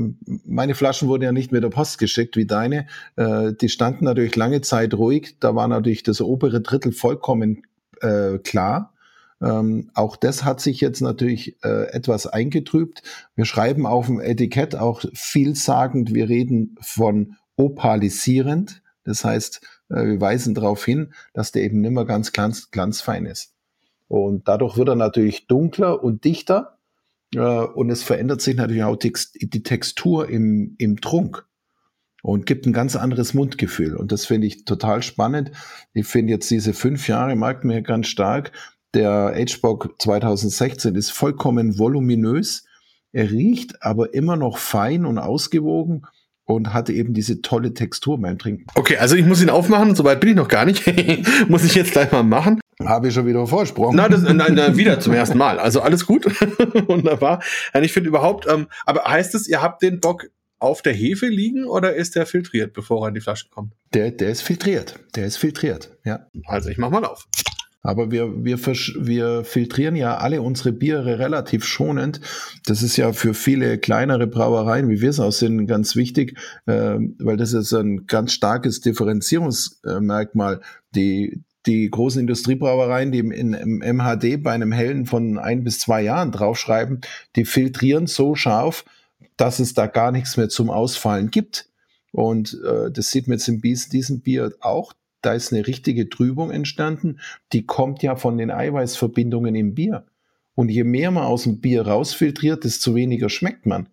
meine 0.46 0.74
Flaschen 0.74 1.10
wurden 1.10 1.24
ja 1.24 1.34
nicht 1.34 1.52
mit 1.52 1.64
der 1.64 1.70
Post 1.72 1.98
geschickt 1.98 2.38
wie 2.38 2.46
deine. 2.46 2.88
Die 3.18 3.68
standen 3.68 4.06
natürlich 4.06 4.38
lange 4.38 4.62
Zeit 4.62 4.94
ruhig. 4.94 5.36
Da 5.42 5.54
war 5.54 5.68
natürlich 5.68 6.04
das 6.04 6.22
obere 6.22 6.62
Drittel 6.62 6.94
vollkommen 6.94 7.64
klar. 8.44 8.95
Ähm, 9.42 9.92
auch 9.94 10.16
das 10.16 10.44
hat 10.44 10.62
sich 10.62 10.82
jetzt 10.82 11.02
natürlich 11.02 11.58
äh, 11.64 11.88
etwas 11.92 12.28
eingetrübt. 12.28 13.04
Wir 13.36 13.46
schreiben 13.46 13.86
auf 13.86 14.08
dem 14.08 14.20
Etikett 14.20 14.76
auch 14.76 15.04
vielsagend, 15.14 16.14
wir 16.14 16.30
reden 16.30 16.76
von 16.82 17.36
opalisierend. 17.58 18.82
Das 19.04 19.24
heißt, 19.26 19.62
äh, 19.90 20.06
wir 20.06 20.22
weisen 20.22 20.56
darauf 20.56 20.84
hin, 20.86 21.14
dass 21.34 21.52
der 21.52 21.64
eben 21.64 21.82
nicht 21.82 21.92
mehr 21.92 22.06
ganz 22.06 22.32
glanz, 22.32 22.72
glanzfein 22.72 23.26
ist. 23.26 23.54
Und 24.08 24.48
dadurch 24.48 24.78
wird 24.78 24.90
er 24.90 24.96
natürlich 24.96 25.48
dunkler 25.48 26.04
und 26.04 26.24
dichter. 26.24 26.78
Äh, 27.36 27.40
und 27.40 27.90
es 27.90 28.04
verändert 28.04 28.42
sich 28.42 28.56
natürlich 28.56 28.84
auch 28.84 28.98
die 28.98 29.64
Textur 29.64 30.30
im, 30.30 30.76
im 30.78 31.02
Trunk 31.02 31.46
und 32.26 32.48
gibt 32.48 32.66
ein 32.66 32.74
ganz 32.74 32.96
anderes 32.96 33.36
Mundgefühl. 33.36 33.96
Und 33.96 34.12
das 34.12 34.26
finde 34.26 34.48
ich 34.48 34.66
total 34.66 35.04
spannend. 35.04 35.52
Ich 35.94 36.08
finde 36.08 36.34
jetzt 36.34 36.50
diese 36.50 36.74
fünf 36.74 37.08
Jahre 37.08 37.36
mag 37.36 37.64
mir 37.64 37.82
ganz 37.84 38.08
stark. 38.08 38.52
Der 38.96 39.34
Agebock 39.36 39.94
2016 40.00 40.96
ist 40.96 41.12
vollkommen 41.12 41.78
voluminös. 41.78 42.64
Er 43.12 43.30
riecht 43.30 43.84
aber 43.84 44.14
immer 44.14 44.38
noch 44.38 44.58
fein 44.58 45.06
und 45.06 45.18
ausgewogen 45.20 46.08
und 46.46 46.74
hatte 46.74 46.94
eben 46.94 47.14
diese 47.14 47.42
tolle 47.42 47.74
Textur 47.74 48.22
beim 48.22 48.40
Trinken. 48.40 48.68
Okay, 48.76 48.96
also 48.96 49.18
ich 49.18 49.26
muss 49.26 49.44
ihn 49.44 49.50
aufmachen, 49.50 49.96
soweit 49.96 50.22
bin 50.22 50.30
ich 50.30 50.36
noch 50.38 50.48
gar 50.48 50.64
nicht. 50.64 50.86
muss 51.50 51.66
ich 51.66 51.76
jetzt 51.76 51.92
gleich 51.92 52.10
mal 52.14 52.24
machen. 52.24 52.62
Habe 52.86 53.10
ich 53.10 53.14
schon 53.14 53.26
wieder 53.26 53.46
Vorsprung. 53.46 53.96
Na, 53.98 54.08
das, 54.08 54.22
nein, 54.22 54.54
nein, 54.54 54.78
wieder 54.78 54.98
zum 55.02 55.12
ersten 55.12 55.38
Mal. 55.38 55.60
Also 55.60 55.82
alles 55.82 56.06
gut. 56.06 56.26
Wunderbar. 56.88 57.44
Und 57.74 57.84
ich 57.84 57.92
finde 57.92 58.08
überhaupt, 58.08 58.48
ähm, 58.48 58.68
aber 58.86 59.04
heißt 59.04 59.36
es, 59.36 59.46
ihr 59.46 59.62
habt 59.62 59.82
den 59.82 60.00
Bock 60.00 60.28
auf 60.60 60.82
der 60.82 60.94
Hefe 60.94 61.28
liegen 61.28 61.66
oder 61.66 61.96
ist 61.96 62.16
der 62.16 62.26
filtriert, 62.26 62.72
bevor 62.72 63.06
er 63.06 63.10
in 63.10 63.16
die 63.16 63.22
Flasche 63.22 63.48
kommt? 63.50 63.74
Der, 63.94 64.12
der 64.12 64.30
ist 64.30 64.42
filtriert. 64.42 65.00
Der 65.16 65.26
ist 65.26 65.36
filtriert, 65.36 65.98
ja. 66.06 66.28
Also 66.46 66.70
ich 66.70 66.78
mach 66.78 66.90
mal 66.90 67.04
auf. 67.04 67.28
Aber 67.86 68.10
wir, 68.10 68.44
wir, 68.44 68.58
wir 68.58 69.44
filtrieren 69.44 69.96
ja 69.96 70.18
alle 70.18 70.42
unsere 70.42 70.72
Biere 70.72 71.20
relativ 71.20 71.66
schonend. 71.66 72.20
Das 72.66 72.82
ist 72.82 72.98
ja 72.98 73.14
für 73.14 73.36
viele 73.36 73.78
kleinere 73.78 74.26
Brauereien, 74.26 74.90
wie 74.90 75.02
wir 75.02 75.12
es 75.12 75.20
auch 75.20 75.32
sind, 75.32 75.68
ganz 75.68 75.96
wichtig, 75.96 76.36
äh, 76.66 76.98
weil 77.20 77.38
das 77.38 77.54
ist 77.54 77.74
ein 77.74 78.08
ganz 78.08 78.34
starkes 78.34 78.82
Differenzierungsmerkmal. 78.82 80.62
Die, 80.96 81.44
die 81.68 81.88
großen 81.90 82.22
Industriebrauereien, 82.22 83.12
die 83.12 83.20
im, 83.20 83.32
im 83.32 83.80
MHD 83.80 84.42
bei 84.42 84.52
einem 84.52 84.72
hellen 84.72 85.06
von 85.06 85.38
ein 85.38 85.64
bis 85.64 85.80
zwei 85.80 86.02
Jahren 86.02 86.32
draufschreiben, 86.32 87.02
die 87.36 87.46
filtrieren 87.46 88.08
so 88.08 88.34
scharf, 88.34 88.84
dass 89.38 89.60
es 89.60 89.76
da 89.76 89.86
gar 89.86 90.12
nichts 90.12 90.38
mehr 90.38 90.50
zum 90.50 90.72
Ausfallen 90.72 91.30
gibt. 91.30 91.70
Und 92.12 92.60
äh, 92.66 92.90
das 92.92 93.12
sieht 93.12 93.28
man 93.28 93.38
jetzt 93.38 93.48
in 93.48 93.62
diesem 93.62 94.22
Bier 94.22 94.54
auch 94.62 94.94
da 95.26 95.34
ist 95.34 95.52
eine 95.52 95.66
richtige 95.66 96.10
Trübung 96.10 96.52
entstanden, 96.52 97.20
die 97.54 97.66
kommt 97.66 98.04
ja 98.04 98.16
von 98.16 98.38
den 98.38 98.52
Eiweißverbindungen 98.52 99.56
im 99.56 99.74
Bier. 99.74 100.06
Und 100.54 100.70
je 100.70 100.84
mehr 100.84 101.12
man 101.12 101.24
aus 101.24 101.44
dem 101.44 101.60
Bier 101.60 101.86
rausfiltriert, 101.86 102.64
desto 102.64 102.96
weniger 102.96 103.30
schmeckt 103.30 103.66
man. 103.66 103.90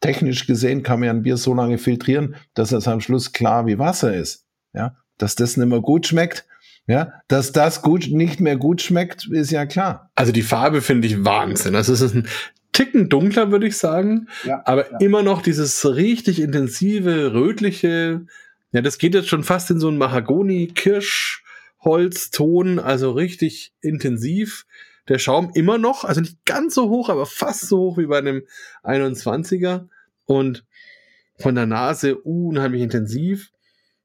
Technisch 0.00 0.46
gesehen 0.46 0.82
kann 0.82 1.00
man 1.00 1.06
ja 1.08 1.12
ein 1.12 1.22
Bier 1.22 1.36
so 1.36 1.52
lange 1.52 1.76
filtrieren, 1.76 2.36
dass 2.54 2.72
es 2.72 2.88
am 2.88 3.00
Schluss 3.00 3.32
klar 3.32 3.66
wie 3.66 3.78
Wasser 3.78 4.14
ist. 4.14 4.46
Ja, 4.72 4.96
dass 5.18 5.34
das 5.34 5.56
nicht 5.56 5.66
mehr 5.66 5.80
gut 5.80 6.06
schmeckt, 6.06 6.46
ja, 6.86 7.12
dass 7.28 7.52
das 7.52 7.82
gut 7.82 8.08
nicht 8.10 8.40
mehr 8.40 8.56
gut 8.56 8.80
schmeckt, 8.80 9.28
ist 9.30 9.50
ja 9.50 9.66
klar. 9.66 10.10
Also 10.14 10.32
die 10.32 10.42
Farbe 10.42 10.80
finde 10.80 11.06
ich 11.06 11.24
Wahnsinn. 11.24 11.74
Das 11.74 11.88
ist 11.88 12.14
ein 12.14 12.26
Ticken 12.72 13.08
dunkler, 13.08 13.50
würde 13.50 13.66
ich 13.66 13.76
sagen, 13.76 14.28
ja, 14.44 14.62
aber 14.64 14.90
ja. 14.90 14.98
immer 14.98 15.22
noch 15.22 15.42
dieses 15.42 15.84
richtig 15.94 16.40
intensive 16.40 17.34
rötliche 17.34 18.26
ja, 18.72 18.82
das 18.82 18.98
geht 18.98 19.14
jetzt 19.14 19.28
schon 19.28 19.44
fast 19.44 19.70
in 19.70 19.80
so 19.80 19.88
einen 19.88 19.98
Mahagoni-Kirschholzton, 19.98 22.78
also 22.78 23.12
richtig 23.12 23.72
intensiv. 23.80 24.66
Der 25.08 25.18
Schaum 25.18 25.50
immer 25.54 25.78
noch, 25.78 26.04
also 26.04 26.20
nicht 26.20 26.44
ganz 26.44 26.74
so 26.74 26.88
hoch, 26.88 27.08
aber 27.08 27.26
fast 27.26 27.68
so 27.68 27.78
hoch 27.78 27.98
wie 27.98 28.06
bei 28.06 28.18
einem 28.18 28.42
21er. 28.84 29.88
Und 30.26 30.64
von 31.40 31.54
der 31.54 31.66
Nase 31.66 32.16
unheimlich 32.16 32.82
intensiv. 32.82 33.50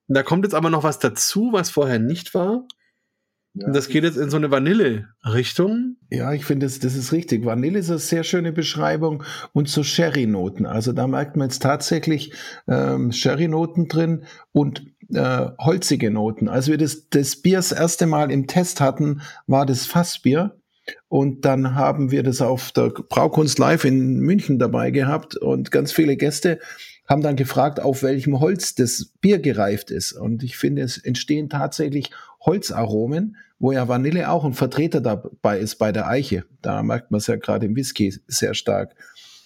Da 0.08 0.24
kommt 0.24 0.46
jetzt 0.46 0.56
aber 0.56 0.70
noch 0.70 0.84
was 0.84 1.00
dazu, 1.00 1.50
was 1.52 1.70
vorher 1.70 2.00
nicht 2.00 2.34
war. 2.34 2.66
Ja, 3.58 3.72
das 3.72 3.88
geht 3.88 4.04
jetzt 4.04 4.18
in 4.18 4.30
so 4.30 4.36
eine 4.36 4.52
Vanille-Richtung. 4.52 5.96
Ja, 6.10 6.34
ich 6.34 6.44
finde, 6.44 6.66
das, 6.66 6.80
das 6.80 6.96
ist 6.96 7.14
richtig. 7.14 7.46
Vanille 7.46 7.80
ist 7.80 7.90
eine 7.90 8.00
sehr 8.00 8.24
schöne 8.24 8.52
Beschreibung 8.52 9.24
und 9.54 9.70
so 9.70 9.82
Sherry-Noten. 9.82 10.66
Also 10.66 10.92
da 10.92 11.08
merkt 11.08 11.38
man 11.38 11.48
jetzt 11.48 11.62
tatsächlich 11.62 12.34
ähm, 12.68 13.14
Sherry-Noten 13.14 13.88
drin 13.88 14.26
und 14.52 14.86
äh, 15.14 15.48
holzige 15.58 16.12
Noten. 16.12 16.50
Als 16.50 16.68
wir 16.68 16.78
das, 16.78 17.08
das 17.10 17.38
Bier 17.38 17.58
das 17.58 17.72
erste 17.72 18.08
Mal 18.08 18.30
im 18.30 18.48
Test 18.48 18.82
hatten, 18.82 19.22
war 19.48 19.66
das 19.66 19.86
Fassbier. 19.86 20.58
Und 21.08 21.46
dann 21.46 21.76
haben 21.76 22.12
wir 22.12 22.24
das 22.24 22.42
auf 22.42 22.72
der 22.72 22.90
Braukunst 22.90 23.58
Live 23.58 23.86
in 23.86 24.20
München 24.20 24.60
dabei 24.60 24.92
gehabt 24.92 25.36
und 25.36 25.72
ganz 25.72 25.92
viele 25.92 26.18
Gäste 26.18 26.60
haben 27.08 27.22
dann 27.22 27.36
gefragt, 27.36 27.80
auf 27.80 28.04
welchem 28.04 28.40
Holz 28.40 28.76
das 28.76 29.12
Bier 29.22 29.40
gereift 29.40 29.92
ist. 29.92 30.12
Und 30.12 30.44
ich 30.44 30.58
finde, 30.58 30.82
es 30.82 30.98
entstehen 30.98 31.50
tatsächlich 31.50 32.12
Holzaromen, 32.42 33.38
wo 33.60 33.72
ja 33.72 33.88
Vanille 33.88 34.30
auch 34.30 34.44
ein 34.44 34.54
Vertreter 34.54 35.02
dabei 35.02 35.60
ist 35.60 35.76
bei 35.76 35.92
der 35.92 36.08
Eiche. 36.08 36.46
Da 36.62 36.84
merkt 36.84 37.12
man 37.12 37.20
es 37.20 37.28
ja 37.28 37.36
gerade 37.36 37.66
im 37.66 37.76
Whisky 37.76 38.14
sehr 38.28 38.54
stark. 38.54 38.96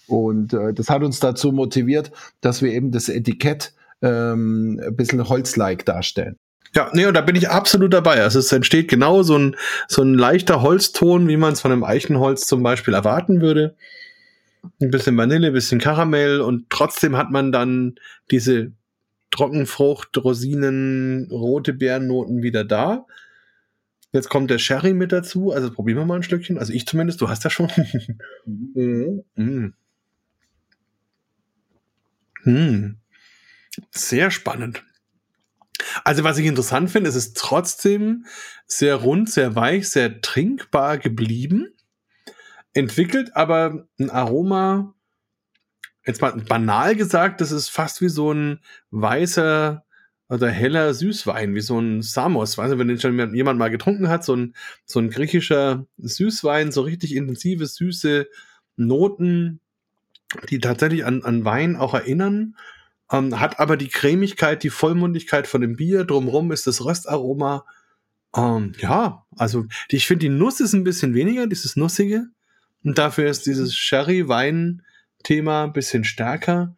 Und 0.08 0.54
äh, 0.54 0.74
das 0.74 0.90
hat 0.90 1.04
uns 1.04 1.20
dazu 1.20 1.52
motiviert, 1.52 2.12
dass 2.42 2.62
wir 2.62 2.72
eben 2.72 2.92
das 2.92 3.10
Etikett 3.10 3.74
ähm, 4.02 4.82
ein 4.84 4.96
bisschen 4.96 5.28
holzlike 5.28 5.86
darstellen. 5.86 6.38
Ja, 6.76 6.90
nee, 6.94 7.06
und 7.06 7.16
da 7.16 7.22
bin 7.22 7.36
ich 7.36 7.50
absolut 7.50 7.94
dabei. 7.94 8.22
Also 8.22 8.40
es 8.40 8.52
entsteht 8.52 8.90
genau 8.90 9.24
so 9.24 9.38
ein, 9.38 9.56
so 9.88 10.02
ein 10.04 10.14
leichter 10.14 10.62
Holzton, 10.62 11.28
wie 11.28 11.38
man 11.38 11.54
es 11.54 11.62
von 11.62 11.72
einem 11.72 11.84
Eichenholz 11.84 12.46
zum 12.46 12.62
Beispiel 12.62 12.94
erwarten 12.94 13.42
würde. 13.42 13.76
Ein 14.82 14.92
bisschen 14.92 15.18
Vanille, 15.18 15.48
ein 15.48 15.54
bisschen 15.54 15.80
Karamell 15.80 16.42
und 16.42 16.70
trotzdem 16.70 17.18
hat 17.18 17.32
man 17.32 17.52
dann 17.52 17.96
diese 18.30 18.72
Trockenfrucht, 19.32 20.18
Rosinen, 20.18 21.30
rote 21.32 21.74
Beerennoten 21.74 22.42
wieder 22.42 22.66
da. 22.66 23.06
Jetzt 24.12 24.30
kommt 24.30 24.50
der 24.50 24.58
Sherry 24.58 24.94
mit 24.94 25.12
dazu. 25.12 25.52
Also 25.52 25.72
probieren 25.72 26.00
wir 26.00 26.06
mal 26.06 26.16
ein 26.16 26.24
Stückchen. 26.24 26.58
Also 26.58 26.74
ich 26.74 26.88
zumindest, 26.88 27.22
du 27.22 27.30
hast 27.30 27.44
ja 27.44 27.50
schon. 27.50 27.70
Mm. 28.46 29.74
Mm. 32.46 32.96
Sehr 33.92 34.32
spannend. 34.32 34.82
Also 36.06 36.24
was 36.24 36.38
ich 36.38 36.46
interessant 36.46 36.90
finde, 36.90 37.10
es 37.10 37.16
ist 37.18 37.38
trotzdem 37.38 38.26
sehr 38.66 38.96
rund, 38.96 39.30
sehr 39.30 39.56
weich, 39.56 39.90
sehr 39.90 40.22
trinkbar 40.22 40.98
geblieben. 40.98 41.74
Entwickelt 42.74 43.36
aber 43.36 43.88
ein 44.00 44.10
Aroma, 44.10 44.94
jetzt 46.06 46.22
mal 46.22 46.32
banal 46.32 46.96
gesagt, 46.96 47.42
das 47.42 47.52
ist 47.52 47.70
fast 47.70 48.02
wie 48.02 48.10
so 48.10 48.32
ein 48.32 48.60
weißer 48.92 49.84
oder 50.30 50.50
heller 50.50 50.94
Süßwein, 50.94 51.56
wie 51.56 51.62
so 51.62 51.80
ein 51.80 52.02
Samos. 52.02 52.58
Weißt 52.58 52.74
du, 52.74 52.78
wenn 52.78 52.88
den 52.88 53.00
schon 53.00 53.34
jemand 53.34 53.58
mal 53.58 53.70
getrunken 53.70 54.10
hat, 54.10 54.24
so 54.24 54.36
ein, 54.36 54.54
so 54.86 55.00
ein 55.00 55.10
griechischer 55.10 55.88
Süßwein, 55.98 56.72
so 56.72 56.82
richtig 56.82 57.16
intensive, 57.16 57.66
süße 57.66 58.28
Noten, 58.76 59.60
die 60.50 60.60
tatsächlich 60.60 61.06
an, 61.06 61.24
an 61.24 61.46
Wein 61.46 61.76
auch 61.76 61.96
erinnern. 61.96 62.56
Ähm, 63.12 63.40
hat 63.40 63.60
aber 63.60 63.76
die 63.76 63.88
Cremigkeit, 63.88 64.62
die 64.62 64.70
Vollmundigkeit 64.70 65.48
von 65.48 65.62
dem 65.62 65.76
Bier. 65.76 66.06
Drumrum 66.06 66.52
ist 66.52 66.68
das 66.68 66.86
Röstaroma. 66.86 67.66
Ähm, 68.36 68.74
ja, 68.78 69.26
also 69.36 69.66
ich 69.90 70.06
finde, 70.06 70.28
die 70.28 70.30
Nuss 70.30 70.60
ist 70.60 70.74
ein 70.74 70.84
bisschen 70.84 71.16
weniger, 71.16 71.48
dieses 71.48 71.76
Nussige. 71.76 72.28
Und 72.84 72.98
dafür 72.98 73.30
ist 73.30 73.46
dieses 73.46 73.76
Sherry-Wein-Thema 73.76 75.64
ein 75.66 75.74
bisschen 75.74 76.04
stärker. 76.04 76.76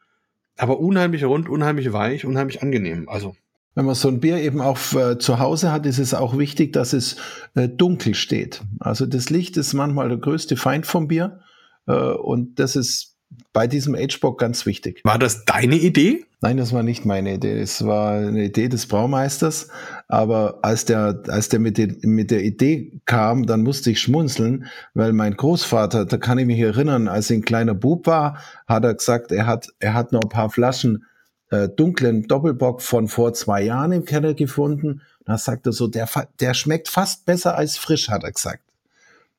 Aber 0.58 0.80
unheimlich 0.80 1.24
rund, 1.24 1.50
unheimlich 1.50 1.94
weich, 1.94 2.26
unheimlich 2.26 2.62
angenehm. 2.62 3.08
Also 3.10 3.36
wenn 3.74 3.86
man 3.86 3.96
so 3.96 4.10
ein 4.10 4.20
Bier 4.20 4.38
eben 4.38 4.60
auch 4.62 4.78
äh, 4.94 5.18
zu 5.18 5.40
Hause 5.40 5.72
hat, 5.72 5.86
ist 5.86 6.00
es 6.00 6.14
auch 6.14 6.38
wichtig, 6.38 6.74
dass 6.74 6.94
es 6.94 7.16
äh, 7.56 7.70
dunkel 7.70 8.16
steht. 8.16 8.62
Also 8.80 9.06
das 9.06 9.30
Licht 9.30 9.56
ist 9.56 9.74
manchmal 9.74 10.10
der 10.10 10.18
größte 10.18 10.58
Feind 10.58 10.86
vom 10.86 11.08
Bier. 11.08 11.40
Äh, 11.88 11.94
und 11.94 12.60
das 12.60 12.76
ist 12.76 13.11
bei 13.54 13.68
diesem 13.68 13.96
Agebock 13.96 14.40
ganz 14.40 14.66
wichtig. 14.66 15.02
War 15.04 15.20
das 15.20 15.46
deine 15.46 15.76
Idee? 15.76 16.26
Nein, 16.42 16.58
das 16.58 16.74
war 16.74 16.84
nicht 16.84 17.06
meine 17.06 17.36
Idee. 17.36 17.60
Das 17.60 17.86
war 17.86 18.14
eine 18.14 18.46
Idee 18.46 18.68
des 18.68 18.88
Braumeisters. 18.88 19.68
Aber 20.08 20.60
als 20.64 20.86
der, 20.86 21.22
als 21.28 21.50
der 21.50 21.60
mit, 21.60 21.78
den, 21.78 22.00
mit 22.02 22.32
der 22.32 22.44
Idee 22.44 23.00
kam, 23.06 23.46
dann 23.46 23.62
musste 23.62 23.92
ich 23.92 24.00
schmunzeln, 24.00 24.66
weil 24.94 25.14
mein 25.14 25.36
Großvater, 25.36 26.06
da 26.06 26.18
kann 26.18 26.40
ich 26.40 26.48
mich 26.48 26.60
erinnern, 26.60 27.08
als 27.08 27.30
er 27.30 27.38
ein 27.38 27.44
kleiner 27.44 27.76
Bub 27.76 28.08
war, 28.08 28.40
hat 28.68 28.84
er 28.84 28.96
gesagt, 28.96 29.32
er 29.32 29.46
hat, 29.46 29.68
er 29.80 29.94
hat 29.94 30.12
noch 30.14 30.22
ein 30.22 30.30
paar 30.30 30.50
Flaschen 30.50 31.06
äh, 31.52 31.70
dunklen 31.70 32.28
Doppelbock 32.28 32.82
von 32.82 33.08
vor 33.08 33.34
zwei 33.34 33.62
Jahren 33.62 33.92
im 33.92 34.06
Keller 34.06 34.34
gefunden. 34.34 35.02
Da 35.26 35.38
sagt 35.38 35.68
er 35.68 35.74
so, 35.74 35.88
der, 35.88 36.10
der 36.40 36.54
schmeckt 36.54 36.90
fast 36.90 37.26
besser 37.26 37.56
als 37.56 37.78
frisch, 37.78 38.10
hat 38.10 38.24
er 38.24 38.32
gesagt. 38.32 38.64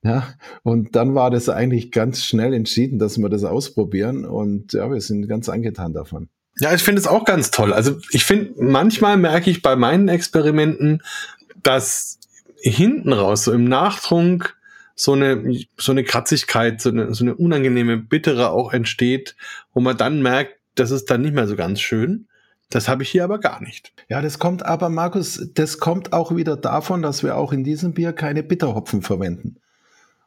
Ja, 0.04 0.34
und 0.64 0.96
dann 0.96 1.14
war 1.14 1.30
das 1.30 1.48
eigentlich 1.48 1.92
ganz 1.92 2.24
schnell 2.24 2.54
entschieden, 2.54 2.98
dass 2.98 3.18
wir 3.18 3.28
das 3.28 3.44
ausprobieren 3.44 4.24
und 4.24 4.72
ja, 4.72 4.90
wir 4.90 5.00
sind 5.00 5.28
ganz 5.28 5.48
angetan 5.48 5.92
davon. 5.92 6.28
Ja, 6.58 6.74
ich 6.74 6.82
finde 6.82 7.00
es 7.00 7.06
auch 7.06 7.24
ganz 7.24 7.50
toll. 7.50 7.72
Also 7.72 7.98
ich 8.10 8.24
finde, 8.24 8.52
manchmal 8.62 9.16
merke 9.16 9.50
ich 9.50 9.62
bei 9.62 9.76
meinen 9.76 10.08
Experimenten, 10.08 11.02
dass 11.62 12.18
hinten 12.60 13.12
raus, 13.12 13.44
so 13.44 13.52
im 13.52 13.64
Nachtrunk, 13.64 14.56
so 14.94 15.12
eine, 15.12 15.64
so 15.78 15.92
eine 15.92 16.04
Kratzigkeit, 16.04 16.80
so 16.80 16.90
eine, 16.90 17.14
so 17.14 17.24
eine 17.24 17.34
unangenehme 17.34 17.96
Bittere 17.96 18.50
auch 18.50 18.72
entsteht, 18.72 19.36
wo 19.72 19.80
man 19.80 19.96
dann 19.96 20.20
merkt, 20.20 20.56
das 20.74 20.90
ist 20.90 21.10
dann 21.10 21.22
nicht 21.22 21.34
mehr 21.34 21.46
so 21.46 21.56
ganz 21.56 21.80
schön. 21.80 22.26
Das 22.70 22.88
habe 22.88 23.02
ich 23.02 23.10
hier 23.10 23.24
aber 23.24 23.38
gar 23.38 23.62
nicht. 23.62 23.92
Ja, 24.08 24.22
das 24.22 24.38
kommt 24.38 24.64
aber, 24.64 24.88
Markus, 24.88 25.48
das 25.54 25.78
kommt 25.78 26.12
auch 26.12 26.34
wieder 26.34 26.56
davon, 26.56 27.02
dass 27.02 27.22
wir 27.22 27.36
auch 27.36 27.52
in 27.52 27.64
diesem 27.64 27.92
Bier 27.92 28.12
keine 28.12 28.42
Bitterhopfen 28.42 29.02
verwenden. 29.02 29.56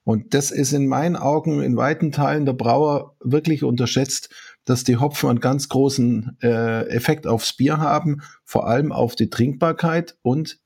Und 0.05 0.35
das 0.35 0.51
ist 0.51 0.71
in 0.71 0.87
meinen 0.87 1.15
Augen 1.15 1.61
in 1.61 1.75
weiten 1.75 2.11
Teilen 2.11 2.45
der 2.45 2.53
Brauer 2.53 3.15
wirklich 3.19 3.63
unterschätzt, 3.63 4.29
dass 4.63 4.83
die 4.83 4.97
Hopfen 4.97 5.29
einen 5.29 5.39
ganz 5.39 5.67
großen 5.67 6.37
äh, 6.41 6.87
Effekt 6.89 7.25
aufs 7.27 7.53
Bier 7.53 7.77
haben, 7.77 8.21
vor 8.43 8.67
allem 8.67 8.91
auf 8.91 9.15
die 9.15 9.29
Trinkbarkeit 9.29 10.15
und 10.21 10.59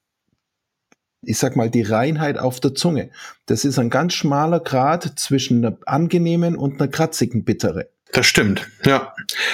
ich 1.21 1.37
sag 1.37 1.55
mal, 1.55 1.69
die 1.69 1.81
Reinheit 1.81 2.37
auf 2.37 2.59
der 2.59 2.75
Zunge. 2.75 3.11
Das 3.45 3.65
ist 3.65 3.79
ein 3.79 3.89
ganz 3.89 4.13
schmaler 4.13 4.59
Grad 4.59 5.19
zwischen 5.19 5.65
einer 5.65 5.77
angenehmen 5.85 6.55
und 6.55 6.79
einer 6.79 6.89
kratzigen 6.89 7.43
Bittere. 7.43 7.89
Das 8.12 8.26
stimmt, 8.26 8.68
ja. 8.86 9.14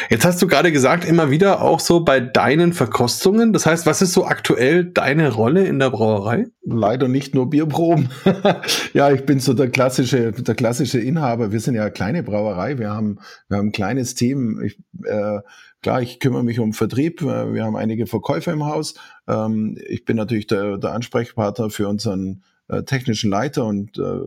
Jetzt 0.09 0.23
hast 0.23 0.41
du 0.41 0.47
gerade 0.47 0.71
gesagt, 0.71 1.03
immer 1.03 1.29
wieder 1.29 1.61
auch 1.61 1.81
so 1.81 2.05
bei 2.05 2.21
deinen 2.21 2.71
Verkostungen. 2.71 3.51
Das 3.51 3.65
heißt, 3.65 3.85
was 3.85 4.01
ist 4.01 4.13
so 4.13 4.25
aktuell 4.25 4.85
deine 4.85 5.33
Rolle 5.33 5.65
in 5.65 5.77
der 5.77 5.89
Brauerei? 5.89 6.47
Leider 6.63 7.09
nicht 7.09 7.35
nur 7.35 7.49
Bierproben. 7.49 8.09
ja, 8.93 9.11
ich 9.11 9.25
bin 9.25 9.41
so 9.41 9.53
der 9.53 9.69
klassische, 9.69 10.31
der 10.31 10.55
klassische 10.55 10.99
Inhaber. 10.99 11.51
Wir 11.51 11.59
sind 11.59 11.75
ja 11.75 11.81
eine 11.81 11.91
kleine 11.91 12.23
Brauerei. 12.23 12.77
Wir 12.77 12.91
haben, 12.91 13.19
wir 13.49 13.57
haben 13.57 13.67
ein 13.67 13.73
kleines 13.73 14.15
Team. 14.15 14.61
Ich, 14.63 14.79
äh, 15.03 15.39
klar, 15.81 16.01
ich 16.01 16.21
kümmere 16.21 16.45
mich 16.45 16.59
um 16.61 16.71
Vertrieb. 16.71 17.21
Wir 17.23 17.65
haben 17.65 17.75
einige 17.75 18.07
Verkäufer 18.07 18.53
im 18.53 18.65
Haus. 18.65 18.95
Ähm, 19.27 19.77
ich 19.85 20.05
bin 20.05 20.15
natürlich 20.15 20.47
der, 20.47 20.77
der 20.77 20.93
Ansprechpartner 20.93 21.69
für 21.69 21.89
unseren 21.89 22.43
äh, 22.69 22.83
technischen 22.83 23.29
Leiter 23.29 23.65
und 23.65 23.97
äh, 23.97 24.21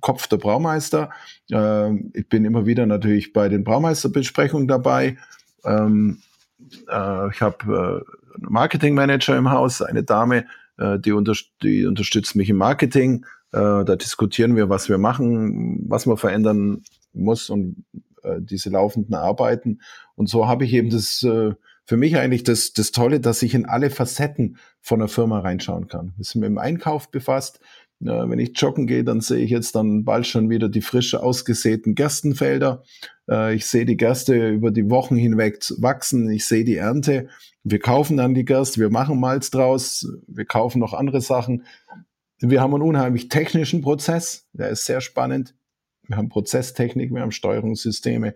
Kopf 0.00 0.26
der 0.26 0.36
Braumeister. 0.38 1.10
Äh, 1.50 1.94
ich 2.14 2.28
bin 2.28 2.44
immer 2.44 2.66
wieder 2.66 2.86
natürlich 2.86 3.32
bei 3.32 3.48
den 3.48 3.64
Braumeisterbesprechungen 3.64 4.68
dabei. 4.68 5.16
Ähm, 5.64 6.20
äh, 6.88 7.30
ich 7.30 7.40
habe 7.40 7.64
äh, 7.64 8.36
einen 8.36 8.52
Marketingmanager 8.52 9.36
im 9.36 9.50
Haus, 9.50 9.82
eine 9.82 10.02
Dame, 10.02 10.46
äh, 10.78 10.98
die, 10.98 11.12
unter 11.12 11.34
die, 11.62 11.86
unterstützt 11.86 12.36
mich 12.36 12.50
im 12.50 12.56
Marketing. 12.56 13.24
Äh, 13.52 13.84
da 13.84 13.96
diskutieren 13.96 14.56
wir, 14.56 14.68
was 14.68 14.88
wir 14.88 14.98
machen, 14.98 15.84
was 15.88 16.06
man 16.06 16.16
verändern 16.16 16.82
muss 17.12 17.50
und 17.50 17.84
äh, 18.22 18.36
diese 18.40 18.70
laufenden 18.70 19.14
Arbeiten. 19.14 19.80
Und 20.14 20.28
so 20.28 20.46
habe 20.48 20.64
ich 20.64 20.72
eben 20.74 20.90
das 20.90 21.24
für 21.88 21.96
mich 21.96 22.18
eigentlich 22.18 22.42
das, 22.42 22.74
das 22.74 22.92
Tolle, 22.92 23.18
dass 23.18 23.42
ich 23.42 23.54
in 23.54 23.64
alle 23.64 23.88
Facetten 23.88 24.58
von 24.82 24.98
der 24.98 25.08
Firma 25.08 25.40
reinschauen 25.40 25.88
kann. 25.88 26.12
Wir 26.18 26.24
sind 26.26 26.42
mit 26.42 26.50
dem 26.50 26.58
Einkauf 26.58 27.10
befasst, 27.10 27.60
äh, 28.00 28.28
wenn 28.28 28.38
ich 28.38 28.52
joggen 28.54 28.86
gehe, 28.86 29.04
dann 29.04 29.20
sehe 29.20 29.44
ich 29.44 29.50
jetzt 29.50 29.74
dann 29.74 30.04
bald 30.04 30.26
schon 30.26 30.50
wieder 30.50 30.68
die 30.68 30.82
frische 30.82 31.22
ausgesäten 31.22 31.94
Gerstenfelder. 31.94 32.82
Äh, 33.28 33.54
ich 33.54 33.66
sehe 33.66 33.84
die 33.84 33.96
Gerste 33.96 34.48
über 34.48 34.70
die 34.70 34.90
Wochen 34.90 35.16
hinweg 35.16 35.62
wachsen. 35.78 36.30
Ich 36.30 36.46
sehe 36.46 36.64
die 36.64 36.76
Ernte. 36.76 37.28
Wir 37.64 37.80
kaufen 37.80 38.16
dann 38.16 38.34
die 38.34 38.44
Gerste, 38.44 38.80
wir 38.80 38.90
machen 38.90 39.20
Malz 39.20 39.50
draus, 39.50 40.08
wir 40.26 40.46
kaufen 40.46 40.78
noch 40.78 40.94
andere 40.94 41.20
Sachen. 41.20 41.64
Wir 42.40 42.60
haben 42.60 42.72
einen 42.72 42.84
unheimlich 42.84 43.28
technischen 43.28 43.82
Prozess, 43.82 44.46
der 44.52 44.70
ist 44.70 44.84
sehr 44.84 45.00
spannend. 45.00 45.54
Wir 46.06 46.16
haben 46.16 46.28
Prozesstechnik, 46.28 47.12
wir 47.12 47.20
haben 47.20 47.32
Steuerungssysteme. 47.32 48.34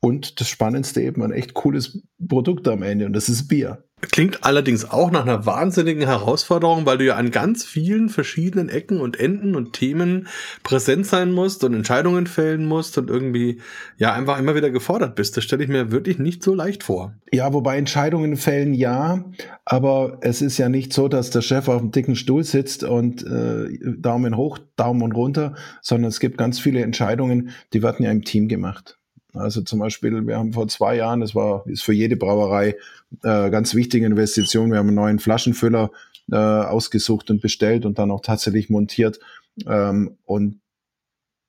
Und 0.00 0.40
das 0.40 0.48
Spannendste 0.48 1.02
eben 1.02 1.22
ein 1.22 1.32
echt 1.32 1.54
cooles 1.54 2.02
Produkt 2.26 2.66
am 2.66 2.82
Ende 2.82 3.06
und 3.06 3.12
das 3.12 3.28
ist 3.28 3.46
Bier. 3.46 3.85
Klingt 4.02 4.44
allerdings 4.44 4.90
auch 4.90 5.10
nach 5.10 5.22
einer 5.22 5.46
wahnsinnigen 5.46 6.02
Herausforderung, 6.02 6.84
weil 6.84 6.98
du 6.98 7.06
ja 7.06 7.16
an 7.16 7.30
ganz 7.30 7.64
vielen 7.64 8.10
verschiedenen 8.10 8.68
Ecken 8.68 9.00
und 9.00 9.18
Enden 9.18 9.56
und 9.56 9.72
Themen 9.72 10.28
präsent 10.62 11.06
sein 11.06 11.32
musst 11.32 11.64
und 11.64 11.72
Entscheidungen 11.72 12.26
fällen 12.26 12.66
musst 12.66 12.98
und 12.98 13.08
irgendwie 13.08 13.60
ja 13.96 14.12
einfach 14.12 14.38
immer 14.38 14.54
wieder 14.54 14.70
gefordert 14.70 15.16
bist. 15.16 15.36
Das 15.38 15.44
stelle 15.44 15.64
ich 15.64 15.70
mir 15.70 15.92
wirklich 15.92 16.18
nicht 16.18 16.42
so 16.42 16.54
leicht 16.54 16.82
vor. 16.82 17.14
Ja, 17.32 17.54
wobei 17.54 17.78
Entscheidungen 17.78 18.36
fällen 18.36 18.74
ja, 18.74 19.24
aber 19.64 20.18
es 20.20 20.42
ist 20.42 20.58
ja 20.58 20.68
nicht 20.68 20.92
so, 20.92 21.08
dass 21.08 21.30
der 21.30 21.42
Chef 21.42 21.66
auf 21.68 21.80
dem 21.80 21.90
dicken 21.90 22.16
Stuhl 22.16 22.44
sitzt 22.44 22.84
und 22.84 23.22
äh, 23.26 23.78
Daumen 23.98 24.36
hoch, 24.36 24.58
Daumen 24.76 25.12
runter, 25.12 25.54
sondern 25.80 26.10
es 26.10 26.20
gibt 26.20 26.36
ganz 26.36 26.60
viele 26.60 26.82
Entscheidungen, 26.82 27.50
die 27.72 27.82
werden 27.82 28.04
ja 28.04 28.10
im 28.10 28.24
Team 28.24 28.48
gemacht. 28.48 28.95
Also 29.38 29.62
zum 29.62 29.80
Beispiel, 29.80 30.26
wir 30.26 30.36
haben 30.36 30.52
vor 30.52 30.68
zwei 30.68 30.96
Jahren, 30.96 31.20
das 31.20 31.34
war, 31.34 31.66
ist 31.66 31.82
für 31.82 31.92
jede 31.92 32.16
Brauerei 32.16 32.76
äh, 33.22 33.50
ganz 33.50 33.74
wichtige 33.74 34.06
Investition, 34.06 34.70
wir 34.70 34.78
haben 34.78 34.88
einen 34.88 34.96
neuen 34.96 35.18
Flaschenfüller 35.18 35.90
äh, 36.30 36.36
ausgesucht 36.36 37.30
und 37.30 37.40
bestellt 37.40 37.86
und 37.86 37.98
dann 37.98 38.10
auch 38.10 38.20
tatsächlich 38.20 38.70
montiert. 38.70 39.20
Ähm, 39.66 40.16
und 40.24 40.60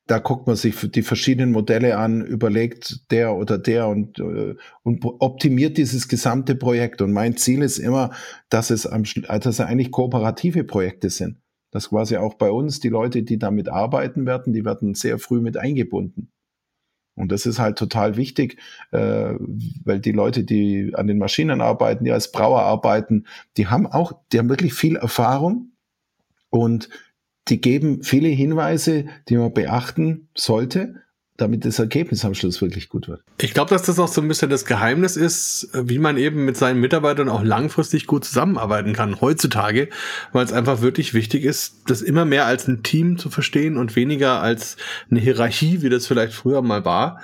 da 0.08 0.20
guckt 0.20 0.48
man 0.48 0.56
sich 0.56 0.76
die 0.92 1.02
verschiedenen 1.02 1.52
Modelle 1.52 1.97
an, 1.97 2.26
überlegt 2.26 3.12
der 3.12 3.36
oder 3.36 3.58
der 3.58 3.88
und, 3.88 4.20
äh, 4.20 4.55
und 4.84 5.04
optimiert 5.04 5.78
dieses 5.78 6.08
gesamte 6.08 6.55
Projekt. 6.55 7.01
Und 7.01 7.12
mein 7.12 7.36
Ziel 7.36 7.62
ist 7.62 7.78
immer, 7.78 8.12
dass 8.50 8.70
es, 8.70 8.88
am, 8.88 9.04
dass 9.04 9.46
es 9.46 9.59
eigentlich 9.59 9.92
kooperative 9.92 10.64
Projekte 10.64 11.09
sind. 11.09 11.38
Dass 11.72 11.89
quasi 11.89 12.16
auch 12.16 12.36
bei 12.36 12.50
uns 12.50 12.80
die 12.80 12.89
Leute, 12.89 13.24
die 13.24 13.38
damit 13.38 13.68
arbeiten 13.68 14.26
werden, 14.26 14.54
die 14.54 14.64
werden 14.64 14.96
sehr 14.96 15.20
früh 15.20 15.42
mit 15.42 15.58
eingebunden. 15.58 16.32
Und 17.18 17.32
das 17.32 17.48
ist 17.48 17.58
halt 17.58 17.78
total 17.78 18.16
wichtig, 18.16 18.58
äh, 18.92 19.34
weil 19.84 20.00
die 20.00 20.12
Leute, 20.12 20.44
die 20.44 20.94
an 20.96 21.08
den 21.08 21.18
Maschinen 21.18 21.62
arbeiten, 21.62 22.06
die 22.06 22.12
als 22.12 22.32
Brauer 22.32 22.62
arbeiten, 22.62 23.26
die 23.58 23.68
haben 23.68 23.88
auch, 23.88 24.14
die 24.32 24.38
haben 24.38 24.50
wirklich 24.50 24.76
viel 24.76 24.96
Erfahrung 24.96 25.72
und 26.52 26.89
die 27.48 27.60
geben 27.60 28.04
viele 28.04 28.28
Hinweise, 28.28 29.06
die 29.30 29.38
man 29.38 29.54
beachten 29.54 30.30
sollte, 30.36 31.02
damit 31.38 31.66
das 31.66 31.78
Ergebnis 31.78 32.26
am 32.26 32.34
Schluss 32.34 32.62
wirklich 32.62 32.89
gut 32.89 33.08
wird. 33.08 33.22
Ich 33.39 33.54
glaube, 33.54 33.70
dass 33.70 33.84
das 33.84 34.00
auch 34.00 34.08
so 34.08 34.22
ein 34.22 34.28
bisschen 34.28 34.50
das 34.50 34.66
Geheimnis 34.66 35.16
ist, 35.16 35.70
wie 35.74 36.00
man 36.00 36.18
eben 36.18 36.46
mit 36.46 36.58
seinen 36.58 36.82
Mitarbeitern 36.82 37.30
auch 37.30 37.43
langfristig 37.43 38.08
gut 38.08 38.26
zusammenarbeiten 38.26 38.93
kann 38.93 39.22
heutzutage, 39.22 39.89
weil 40.34 40.43
es 40.43 40.51
einfach 40.51 40.82
wirklich 40.82 41.14
wichtig 41.14 41.43
ist, 41.43 41.84
das 41.88 42.01
immer 42.01 42.26
mehr 42.26 42.47
als 42.47 42.68
ein 42.68 42.82
Team 42.82 43.18
zu 43.18 43.30
verstehen 43.30 43.78
und 43.78 43.96
weniger 43.96 44.42
als 44.42 44.78
eine 45.12 45.20
Hierarchie, 45.20 45.84
wie 45.84 45.89
das 45.89 46.08
vielleicht 46.08 46.34
früher 46.34 46.64
mal 46.64 46.84
war. 46.86 47.22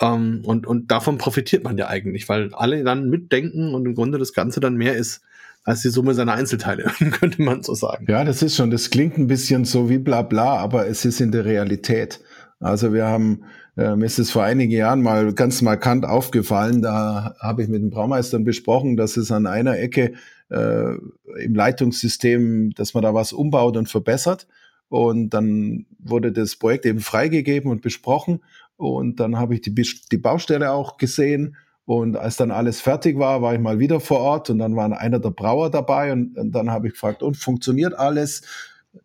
Ähm, 0.00 0.42
und, 0.44 0.66
und 0.66 0.90
davon 0.90 1.16
profitiert 1.18 1.62
man 1.62 1.78
ja 1.78 1.86
eigentlich, 1.86 2.28
weil 2.28 2.52
alle 2.54 2.82
dann 2.82 3.08
mitdenken 3.08 3.74
und 3.74 3.86
im 3.86 3.94
Grunde 3.94 4.18
das 4.18 4.32
Ganze 4.32 4.58
dann 4.58 4.74
mehr 4.74 4.96
ist 4.96 5.22
als 5.64 5.82
die 5.82 5.90
Summe 5.90 6.14
seiner 6.14 6.32
Einzelteile, 6.32 6.84
könnte 7.12 7.40
man 7.40 7.62
so 7.62 7.74
sagen. 7.74 8.06
Ja, 8.08 8.24
das 8.24 8.42
ist 8.42 8.56
schon, 8.56 8.72
das 8.72 8.90
klingt 8.90 9.16
ein 9.18 9.28
bisschen 9.28 9.64
so 9.64 9.88
wie 9.88 9.98
bla 9.98 10.22
bla, 10.22 10.56
aber 10.56 10.88
es 10.88 11.04
ist 11.04 11.20
in 11.20 11.30
der 11.30 11.44
Realität. 11.44 12.20
Also 12.62 12.92
wir 12.92 13.06
haben, 13.06 13.42
äh, 13.76 13.96
mir 13.96 14.06
ist 14.06 14.20
es 14.20 14.30
vor 14.30 14.44
einigen 14.44 14.72
Jahren 14.72 15.02
mal 15.02 15.34
ganz 15.34 15.62
markant 15.62 16.04
aufgefallen, 16.04 16.80
da 16.80 17.34
habe 17.40 17.62
ich 17.62 17.68
mit 17.68 17.82
den 17.82 17.90
Braumeistern 17.90 18.44
besprochen, 18.44 18.96
dass 18.96 19.16
es 19.16 19.32
an 19.32 19.46
einer 19.46 19.78
Ecke 19.78 20.12
äh, 20.48 20.94
im 21.42 21.54
Leitungssystem, 21.54 22.70
dass 22.74 22.94
man 22.94 23.02
da 23.02 23.14
was 23.14 23.32
umbaut 23.32 23.76
und 23.76 23.88
verbessert. 23.88 24.46
Und 24.88 25.30
dann 25.30 25.86
wurde 25.98 26.30
das 26.30 26.54
Projekt 26.54 26.86
eben 26.86 27.00
freigegeben 27.00 27.70
und 27.70 27.82
besprochen. 27.82 28.40
Und 28.76 29.18
dann 29.18 29.38
habe 29.38 29.54
ich 29.54 29.62
die, 29.62 29.74
die 29.74 30.18
Baustelle 30.18 30.70
auch 30.70 30.98
gesehen. 30.98 31.56
Und 31.84 32.16
als 32.16 32.36
dann 32.36 32.52
alles 32.52 32.80
fertig 32.80 33.18
war, 33.18 33.42
war 33.42 33.54
ich 33.54 33.60
mal 33.60 33.80
wieder 33.80 33.98
vor 33.98 34.20
Ort 34.20 34.50
und 34.50 34.58
dann 34.58 34.76
war 34.76 34.96
einer 34.96 35.18
der 35.18 35.30
Brauer 35.30 35.68
dabei 35.70 36.12
und, 36.12 36.38
und 36.38 36.52
dann 36.52 36.70
habe 36.70 36.86
ich 36.86 36.92
gefragt, 36.92 37.24
und 37.24 37.36
funktioniert 37.36 37.94
alles? 37.98 38.42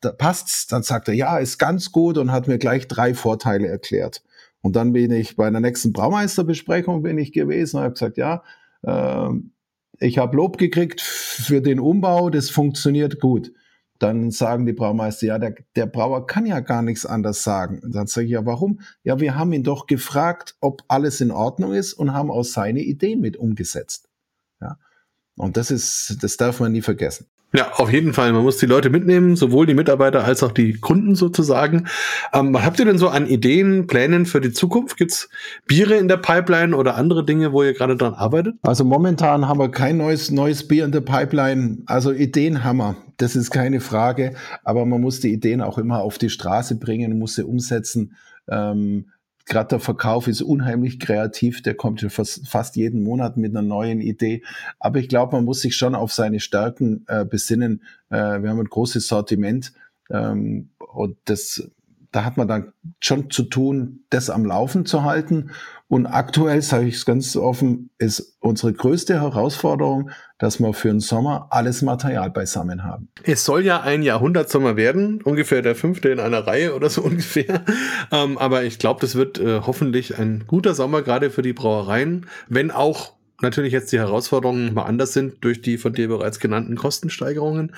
Da 0.01 0.11
passt's. 0.11 0.67
Dann 0.67 0.83
sagt 0.83 1.07
er, 1.07 1.13
ja, 1.13 1.37
ist 1.37 1.57
ganz 1.57 1.91
gut 1.91 2.17
und 2.17 2.31
hat 2.31 2.47
mir 2.47 2.57
gleich 2.57 2.87
drei 2.87 3.13
Vorteile 3.13 3.67
erklärt. 3.67 4.23
Und 4.61 4.75
dann 4.75 4.93
bin 4.93 5.11
ich 5.11 5.35
bei 5.35 5.47
einer 5.47 5.59
nächsten 5.59 5.93
Braumeisterbesprechung 5.93 7.03
bin 7.03 7.17
ich 7.17 7.31
gewesen 7.31 7.77
und 7.77 7.83
habe 7.83 7.93
gesagt, 7.93 8.17
ja, 8.17 8.43
äh, 8.83 9.29
ich 9.99 10.17
habe 10.17 10.35
Lob 10.35 10.57
gekriegt 10.57 11.01
für 11.01 11.61
den 11.61 11.79
Umbau, 11.79 12.29
das 12.29 12.49
funktioniert 12.49 13.19
gut. 13.19 13.51
Dann 13.99 14.29
sagen 14.29 14.65
die 14.65 14.73
Braumeister, 14.73 15.25
ja, 15.25 15.39
der, 15.39 15.55
der 15.75 15.87
Brauer 15.87 16.27
kann 16.27 16.45
ja 16.45 16.59
gar 16.59 16.83
nichts 16.83 17.05
anders 17.05 17.43
sagen. 17.43 17.81
Dann 17.83 18.05
sage 18.05 18.25
ich, 18.25 18.33
ja, 18.33 18.45
warum? 18.45 18.81
Ja, 19.03 19.19
wir 19.19 19.35
haben 19.35 19.53
ihn 19.53 19.63
doch 19.63 19.87
gefragt, 19.87 20.55
ob 20.59 20.83
alles 20.87 21.19
in 21.19 21.31
Ordnung 21.31 21.73
ist 21.73 21.93
und 21.93 22.13
haben 22.13 22.29
auch 22.29 22.43
seine 22.43 22.81
Ideen 22.81 23.21
mit 23.21 23.37
umgesetzt. 23.37 24.07
Ja. 24.61 24.77
Und 25.35 25.57
das 25.57 25.71
ist, 25.71 26.17
das 26.21 26.37
darf 26.37 26.59
man 26.59 26.73
nie 26.73 26.81
vergessen. 26.81 27.25
Ja, 27.53 27.71
auf 27.77 27.91
jeden 27.91 28.13
Fall. 28.13 28.33
Man 28.33 28.43
muss 28.43 28.57
die 28.57 28.65
Leute 28.65 28.89
mitnehmen, 28.89 29.37
sowohl 29.37 29.65
die 29.65 29.73
Mitarbeiter 29.73 30.25
als 30.25 30.43
auch 30.43 30.51
die 30.51 30.73
Kunden 30.73 31.15
sozusagen. 31.15 31.87
Ähm, 32.33 32.53
was 32.53 32.65
habt 32.65 32.77
ihr 32.79 32.85
denn 32.85 32.97
so 32.97 33.07
an 33.07 33.25
Ideen, 33.25 33.87
Plänen 33.87 34.25
für 34.25 34.41
die 34.41 34.51
Zukunft? 34.51 34.97
Gibt's 34.97 35.29
Biere 35.65 35.95
in 35.95 36.09
der 36.09 36.17
Pipeline 36.17 36.75
oder 36.75 36.95
andere 36.95 37.23
Dinge, 37.23 37.53
wo 37.53 37.63
ihr 37.63 37.73
gerade 37.73 37.95
dran 37.95 38.13
arbeitet? 38.13 38.57
Also 38.63 38.83
momentan 38.83 39.47
haben 39.47 39.59
wir 39.59 39.71
kein 39.71 39.95
neues, 39.95 40.29
neues 40.29 40.67
Bier 40.67 40.83
in 40.83 40.91
der 40.91 41.01
Pipeline. 41.01 41.77
Also 41.85 42.11
Ideen 42.11 42.65
haben 42.65 42.77
wir. 42.77 42.97
Das 43.15 43.37
ist 43.37 43.49
keine 43.49 43.79
Frage. 43.79 44.35
Aber 44.65 44.85
man 44.85 44.99
muss 44.99 45.21
die 45.21 45.31
Ideen 45.31 45.61
auch 45.61 45.77
immer 45.77 46.01
auf 46.01 46.17
die 46.17 46.29
Straße 46.29 46.75
bringen, 46.75 47.17
muss 47.17 47.35
sie 47.35 47.45
umsetzen. 47.45 48.17
Ähm, 48.49 49.05
gerade 49.47 49.69
der 49.69 49.79
Verkauf 49.79 50.27
ist 50.27 50.41
unheimlich 50.41 50.99
kreativ, 50.99 51.61
der 51.61 51.73
kommt 51.73 52.01
ja 52.01 52.09
fast, 52.09 52.75
jeden 52.75 53.03
Monat 53.03 53.37
mit 53.37 53.51
einer 53.55 53.67
neuen 53.67 54.01
Idee. 54.01 54.43
Aber 54.79 54.99
ich 54.99 55.09
glaube, 55.09 55.35
man 55.35 55.45
muss 55.45 55.61
sich 55.61 55.75
schon 55.75 55.95
auf 55.95 56.11
seine 56.11 56.39
Stärken 56.39 57.05
äh, 57.07 57.25
besinnen. 57.25 57.81
Äh, 58.09 58.41
wir 58.41 58.49
haben 58.49 58.59
ein 58.59 58.65
großes 58.65 59.07
Sortiment 59.07 59.73
ähm, 60.11 60.69
und 60.93 61.17
das 61.25 61.69
da 62.17 62.25
hat 62.25 62.35
man 62.35 62.47
dann 62.47 62.73
schon 62.99 63.29
zu 63.29 63.43
tun, 63.43 63.99
das 64.09 64.31
am 64.31 64.43
Laufen 64.43 64.87
zu 64.87 65.03
halten. 65.03 65.51
Und 65.87 66.07
aktuell, 66.07 66.63
sage 66.63 66.87
ich 66.87 66.95
es 66.95 67.05
ganz 67.05 67.35
offen, 67.35 67.91
ist 67.99 68.39
unsere 68.39 68.73
größte 68.73 69.21
Herausforderung, 69.21 70.09
dass 70.39 70.59
wir 70.59 70.73
für 70.73 70.87
den 70.87 70.99
Sommer 70.99 71.45
alles 71.51 71.83
Material 71.83 72.31
beisammen 72.31 72.83
haben. 72.83 73.09
Es 73.21 73.45
soll 73.45 73.63
ja 73.63 73.81
ein 73.81 74.01
Jahrhundertsommer 74.01 74.77
werden, 74.77 75.21
ungefähr 75.21 75.61
der 75.61 75.75
fünfte 75.75 76.09
in 76.09 76.19
einer 76.19 76.47
Reihe 76.47 76.73
oder 76.73 76.89
so 76.89 77.01
ungefähr. 77.03 77.63
Ähm, 78.11 78.39
aber 78.39 78.63
ich 78.63 78.79
glaube, 78.79 78.99
das 78.99 79.13
wird 79.13 79.37
äh, 79.39 79.61
hoffentlich 79.61 80.17
ein 80.17 80.45
guter 80.47 80.73
Sommer, 80.73 81.03
gerade 81.03 81.29
für 81.29 81.43
die 81.43 81.53
Brauereien, 81.53 82.25
wenn 82.49 82.71
auch 82.71 83.13
natürlich 83.41 83.73
jetzt 83.73 83.91
die 83.91 83.99
Herausforderungen 83.99 84.73
mal 84.73 84.83
anders 84.83 85.13
sind 85.13 85.43
durch 85.43 85.61
die 85.61 85.77
von 85.77 85.93
dir 85.93 86.07
bereits 86.07 86.39
genannten 86.39 86.75
Kostensteigerungen. 86.75 87.75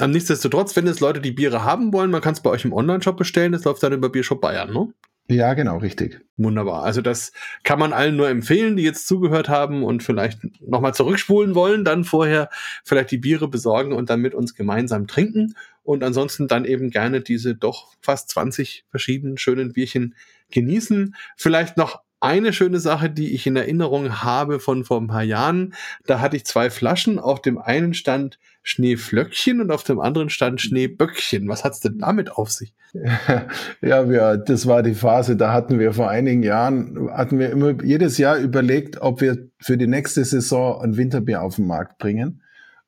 Ähm, 0.00 0.10
nichtsdestotrotz, 0.10 0.74
wenn 0.76 0.86
es 0.86 1.00
Leute 1.00 1.20
die 1.20 1.32
Biere 1.32 1.64
haben 1.64 1.92
wollen, 1.92 2.10
man 2.10 2.22
kann 2.22 2.34
es 2.34 2.40
bei 2.40 2.50
euch 2.50 2.64
im 2.64 2.72
Online-Shop 2.72 3.16
bestellen, 3.16 3.52
das 3.52 3.64
läuft 3.64 3.82
dann 3.82 3.92
über 3.92 4.08
Biershop 4.08 4.40
Bayern, 4.40 4.72
ne? 4.72 4.92
Ja, 5.28 5.54
genau, 5.54 5.78
richtig. 5.78 6.20
Wunderbar. 6.36 6.82
Also 6.82 7.00
das 7.00 7.32
kann 7.62 7.78
man 7.78 7.92
allen 7.92 8.16
nur 8.16 8.28
empfehlen, 8.28 8.76
die 8.76 8.82
jetzt 8.82 9.06
zugehört 9.06 9.48
haben 9.48 9.84
und 9.84 10.02
vielleicht 10.02 10.40
nochmal 10.60 10.94
zurückspulen 10.94 11.54
wollen, 11.54 11.84
dann 11.84 12.04
vorher 12.04 12.50
vielleicht 12.84 13.12
die 13.12 13.18
Biere 13.18 13.48
besorgen 13.48 13.92
und 13.92 14.10
dann 14.10 14.20
mit 14.20 14.34
uns 14.34 14.54
gemeinsam 14.54 15.06
trinken 15.06 15.54
und 15.84 16.02
ansonsten 16.02 16.48
dann 16.48 16.64
eben 16.64 16.90
gerne 16.90 17.20
diese 17.20 17.54
doch 17.54 17.94
fast 18.00 18.30
20 18.30 18.84
verschiedenen 18.90 19.38
schönen 19.38 19.72
Bierchen 19.72 20.14
genießen. 20.50 21.14
Vielleicht 21.36 21.76
noch 21.76 22.02
eine 22.22 22.52
schöne 22.52 22.78
Sache, 22.78 23.10
die 23.10 23.34
ich 23.34 23.46
in 23.46 23.56
Erinnerung 23.56 24.22
habe 24.22 24.60
von 24.60 24.84
vor 24.84 25.00
ein 25.00 25.08
paar 25.08 25.24
Jahren. 25.24 25.74
Da 26.06 26.20
hatte 26.20 26.36
ich 26.36 26.46
zwei 26.46 26.70
Flaschen. 26.70 27.18
Auf 27.18 27.42
dem 27.42 27.58
einen 27.58 27.94
stand 27.94 28.38
Schneeflöckchen 28.62 29.60
und 29.60 29.72
auf 29.72 29.82
dem 29.82 29.98
anderen 29.98 30.30
stand 30.30 30.60
Schneeböckchen. 30.60 31.48
Was 31.48 31.64
hat's 31.64 31.80
denn 31.80 31.98
damit 31.98 32.32
auf 32.32 32.50
sich? 32.50 32.74
Ja, 33.80 34.08
wir, 34.08 34.36
das 34.36 34.66
war 34.66 34.82
die 34.82 34.94
Phase, 34.94 35.36
da 35.36 35.52
hatten 35.52 35.78
wir 35.78 35.92
vor 35.92 36.08
einigen 36.10 36.42
Jahren, 36.42 37.10
hatten 37.10 37.38
wir 37.38 37.50
immer 37.50 37.82
jedes 37.82 38.18
Jahr 38.18 38.36
überlegt, 38.36 39.00
ob 39.00 39.20
wir 39.20 39.48
für 39.58 39.76
die 39.76 39.86
nächste 39.86 40.24
Saison 40.24 40.80
ein 40.80 40.96
Winterbier 40.96 41.42
auf 41.42 41.56
den 41.56 41.66
Markt 41.66 41.98
bringen. 41.98 42.42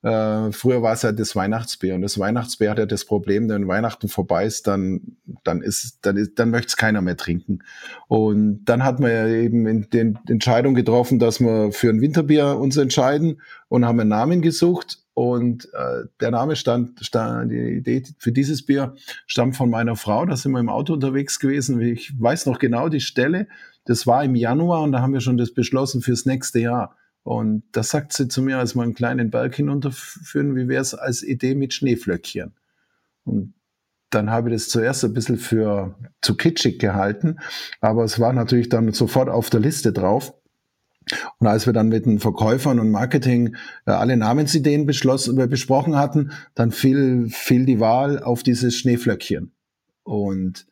Äh, 0.05 0.51
früher 0.51 0.83
war 0.83 0.93
es 0.93 1.01
ja 1.01 1.11
das 1.11 1.35
Weihnachtsbier 1.35 1.95
und 1.95 2.03
das 2.03 2.19
Weihnachtsbier 2.19 2.69
hat 2.69 2.77
ja 2.77 2.85
das 2.85 3.05
Problem, 3.05 3.49
wenn 3.49 3.67
Weihnachten 3.67 4.07
vorbei 4.07 4.45
ist, 4.45 4.67
dann, 4.67 5.17
dann 5.43 5.63
ist, 5.63 6.05
dann 6.05 6.15
ist, 6.15 6.37
dann 6.37 6.51
möchte 6.51 6.67
es 6.67 6.77
keiner 6.77 7.01
mehr 7.01 7.17
trinken. 7.17 7.63
Und 8.07 8.65
dann 8.65 8.83
hat 8.83 8.99
man 8.99 9.09
ja 9.09 9.27
eben 9.27 9.65
in 9.65 9.89
den 9.89 10.19
Entscheidung 10.29 10.75
getroffen, 10.75 11.17
dass 11.17 11.39
wir 11.39 11.71
für 11.71 11.89
ein 11.89 12.01
Winterbier 12.01 12.55
uns 12.59 12.77
entscheiden 12.77 13.41
und 13.67 13.83
haben 13.83 13.99
einen 13.99 14.09
Namen 14.11 14.43
gesucht. 14.43 14.99
Und 15.15 15.65
äh, 15.73 16.03
der 16.19 16.29
Name 16.29 16.55
stand, 16.55 17.03
stand, 17.03 17.51
die 17.51 17.77
Idee 17.77 18.03
für 18.19 18.31
dieses 18.31 18.63
Bier 18.63 18.93
stammt 19.25 19.55
von 19.55 19.71
meiner 19.71 19.95
Frau. 19.95 20.23
Da 20.27 20.35
sind 20.35 20.51
wir 20.51 20.59
im 20.59 20.69
Auto 20.69 20.93
unterwegs 20.93 21.39
gewesen. 21.39 21.81
Ich 21.81 22.13
weiß 22.21 22.45
noch 22.45 22.59
genau 22.59 22.89
die 22.89 23.01
Stelle. 23.01 23.47
Das 23.85 24.05
war 24.05 24.23
im 24.23 24.35
Januar 24.35 24.83
und 24.83 24.91
da 24.91 25.01
haben 25.01 25.13
wir 25.13 25.21
schon 25.21 25.37
das 25.37 25.51
beschlossen 25.51 26.01
fürs 26.03 26.27
nächste 26.27 26.59
Jahr. 26.59 26.95
Und 27.25 27.63
da 27.71 27.81
sagt 27.81 28.13
sie 28.13 28.27
zu 28.27 28.43
mir, 28.43 28.59
als 28.59 28.75
wir 28.75 28.83
einen 28.83 28.93
kleinen 28.93 29.31
Berg 29.31 29.55
hinunterführen, 29.55 30.55
wie 30.55 30.67
wäre 30.67 30.83
es 30.83 30.93
als 30.93 31.23
Idee 31.23 31.55
mit 31.55 31.73
Schneeflöckchen? 31.73 32.53
Und 33.23 33.55
dann 34.11 34.29
habe 34.29 34.49
ich 34.49 34.55
das 34.55 34.69
zuerst 34.69 35.03
ein 35.03 35.13
bisschen 35.13 35.37
für 35.37 35.95
zu 36.21 36.37
kitschig 36.37 36.77
gehalten, 36.77 37.39
aber 37.81 38.03
es 38.03 38.19
war 38.19 38.31
natürlich 38.31 38.69
dann 38.69 38.93
sofort 38.93 39.29
auf 39.29 39.49
der 39.49 39.59
Liste 39.59 39.91
drauf. 39.91 40.35
Und 41.39 41.47
als 41.47 41.65
wir 41.65 41.73
dann 41.73 41.89
mit 41.89 42.05
den 42.05 42.19
Verkäufern 42.19 42.79
und 42.79 42.91
Marketing 42.91 43.55
äh, 43.87 43.91
alle 43.91 44.17
Namensideen 44.17 44.87
äh, 44.87 45.47
besprochen 45.47 45.95
hatten, 45.95 46.31
dann 46.53 46.71
fiel, 46.71 47.29
fiel 47.31 47.65
die 47.65 47.79
Wahl 47.79 48.21
auf 48.21 48.43
dieses 48.43 48.75
Schneeflöckchen. 48.75 49.51
Und 50.03 50.67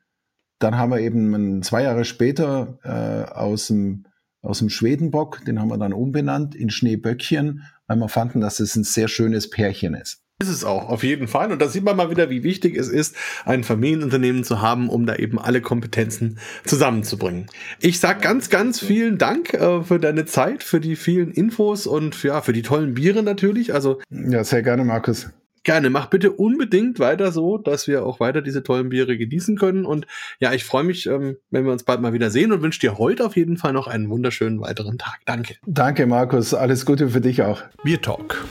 dann 0.60 0.78
haben 0.78 0.92
wir 0.92 1.00
eben 1.00 1.64
zwei 1.64 1.82
Jahre 1.82 2.06
später 2.06 2.78
äh, 2.84 3.32
aus 3.32 3.68
dem 3.68 4.06
aus 4.44 4.60
dem 4.60 4.70
Schwedenbock, 4.70 5.44
den 5.45 5.60
haben 5.60 5.70
wir 5.70 5.78
dann 5.78 5.94
umbenannt 5.94 6.53
in 6.53 6.70
Schneeböckchen, 6.70 7.64
weil 7.88 7.98
wir 7.98 8.10
fanden, 8.10 8.41
dass 8.41 8.60
es 8.60 8.76
ein 8.76 8.84
sehr 8.84 9.07
schönes 9.07 9.49
Pärchen 9.49 9.95
ist. 9.95 10.20
Ist 10.41 10.49
es 10.49 10.64
auch, 10.65 10.90
auf 10.90 11.03
jeden 11.03 11.30
Fall. 11.30 11.52
Und 11.52 11.61
da 11.61 11.70
sieht 11.70 11.84
man 11.84 11.95
mal 11.95 12.10
wieder, 12.10 12.30
wie 12.30 12.44
wichtig 12.44 12.76
es 12.76 12.90
ist, 12.90 13.15
ein 13.45 13.64
Familienunternehmen 13.64 14.44
zu 14.44 14.61
haben, 14.61 14.90
um 14.90 15.06
da 15.06 15.15
eben 15.15 15.40
alle 15.40 15.61
Kompetenzen 15.61 16.40
zusammenzubringen. 16.65 17.48
Ich 17.80 17.99
sag 17.99 18.22
ganz, 18.22 18.49
ganz 18.49 18.80
vielen 18.80 19.18
Dank 19.18 19.53
äh, 19.53 19.84
für 19.84 19.99
deine 19.99 20.26
Zeit, 20.26 20.64
für 20.64 20.82
die 20.82 20.98
vielen 20.98 21.32
Infos 21.32 21.88
und 21.88 22.22
ja, 22.24 22.41
für 22.41 22.52
die 22.52 22.64
tollen 22.64 22.95
Biere 22.95 23.24
natürlich. 23.24 23.74
Also 23.74 24.02
ja, 24.10 24.44
sehr 24.44 24.64
gerne, 24.64 24.84
Markus. 24.84 25.30
Gerne, 25.64 25.90
mach 25.90 26.07
bitte 26.07 26.31
unbedingt 26.31 26.99
weiter 26.99 27.31
so, 27.31 27.57
dass 27.57 27.88
wir 27.88 28.06
auch 28.06 28.19
weiter 28.19 28.41
diese 28.41 28.64
tollen 28.64 28.90
Biere 28.90 29.18
genießen 29.18 29.57
können. 29.57 29.85
Und 29.85 30.07
ja, 30.40 30.52
ich 30.53 30.65
freue 30.65 30.84
mich, 30.84 31.06
ähm, 31.06 31.38
wenn 31.52 31.64
wir 31.65 31.72
uns 31.72 31.84
bald 31.84 32.02
mal 32.02 32.11
wieder 32.11 32.30
sehen 32.30 32.52
und 32.52 32.61
wünsche 32.61 32.81
dir 32.81 32.98
heute 32.98 33.26
auf 33.26 33.38
jeden 33.38 33.56
Fall 33.57 33.72
noch 33.72 33.88
einen 33.88 34.10
wunderschönen 34.10 34.60
weiteren 34.60 34.98
Tag. 34.98 35.22
Danke. 35.26 35.56
Danke, 35.65 36.06
Markus. 36.06 36.53
Alles 36.53 36.85
Gute 36.85 37.07
für 37.10 37.22
dich 37.22 37.44
auch. 37.44 37.64
Bier 37.84 38.02
Talk, 38.02 38.44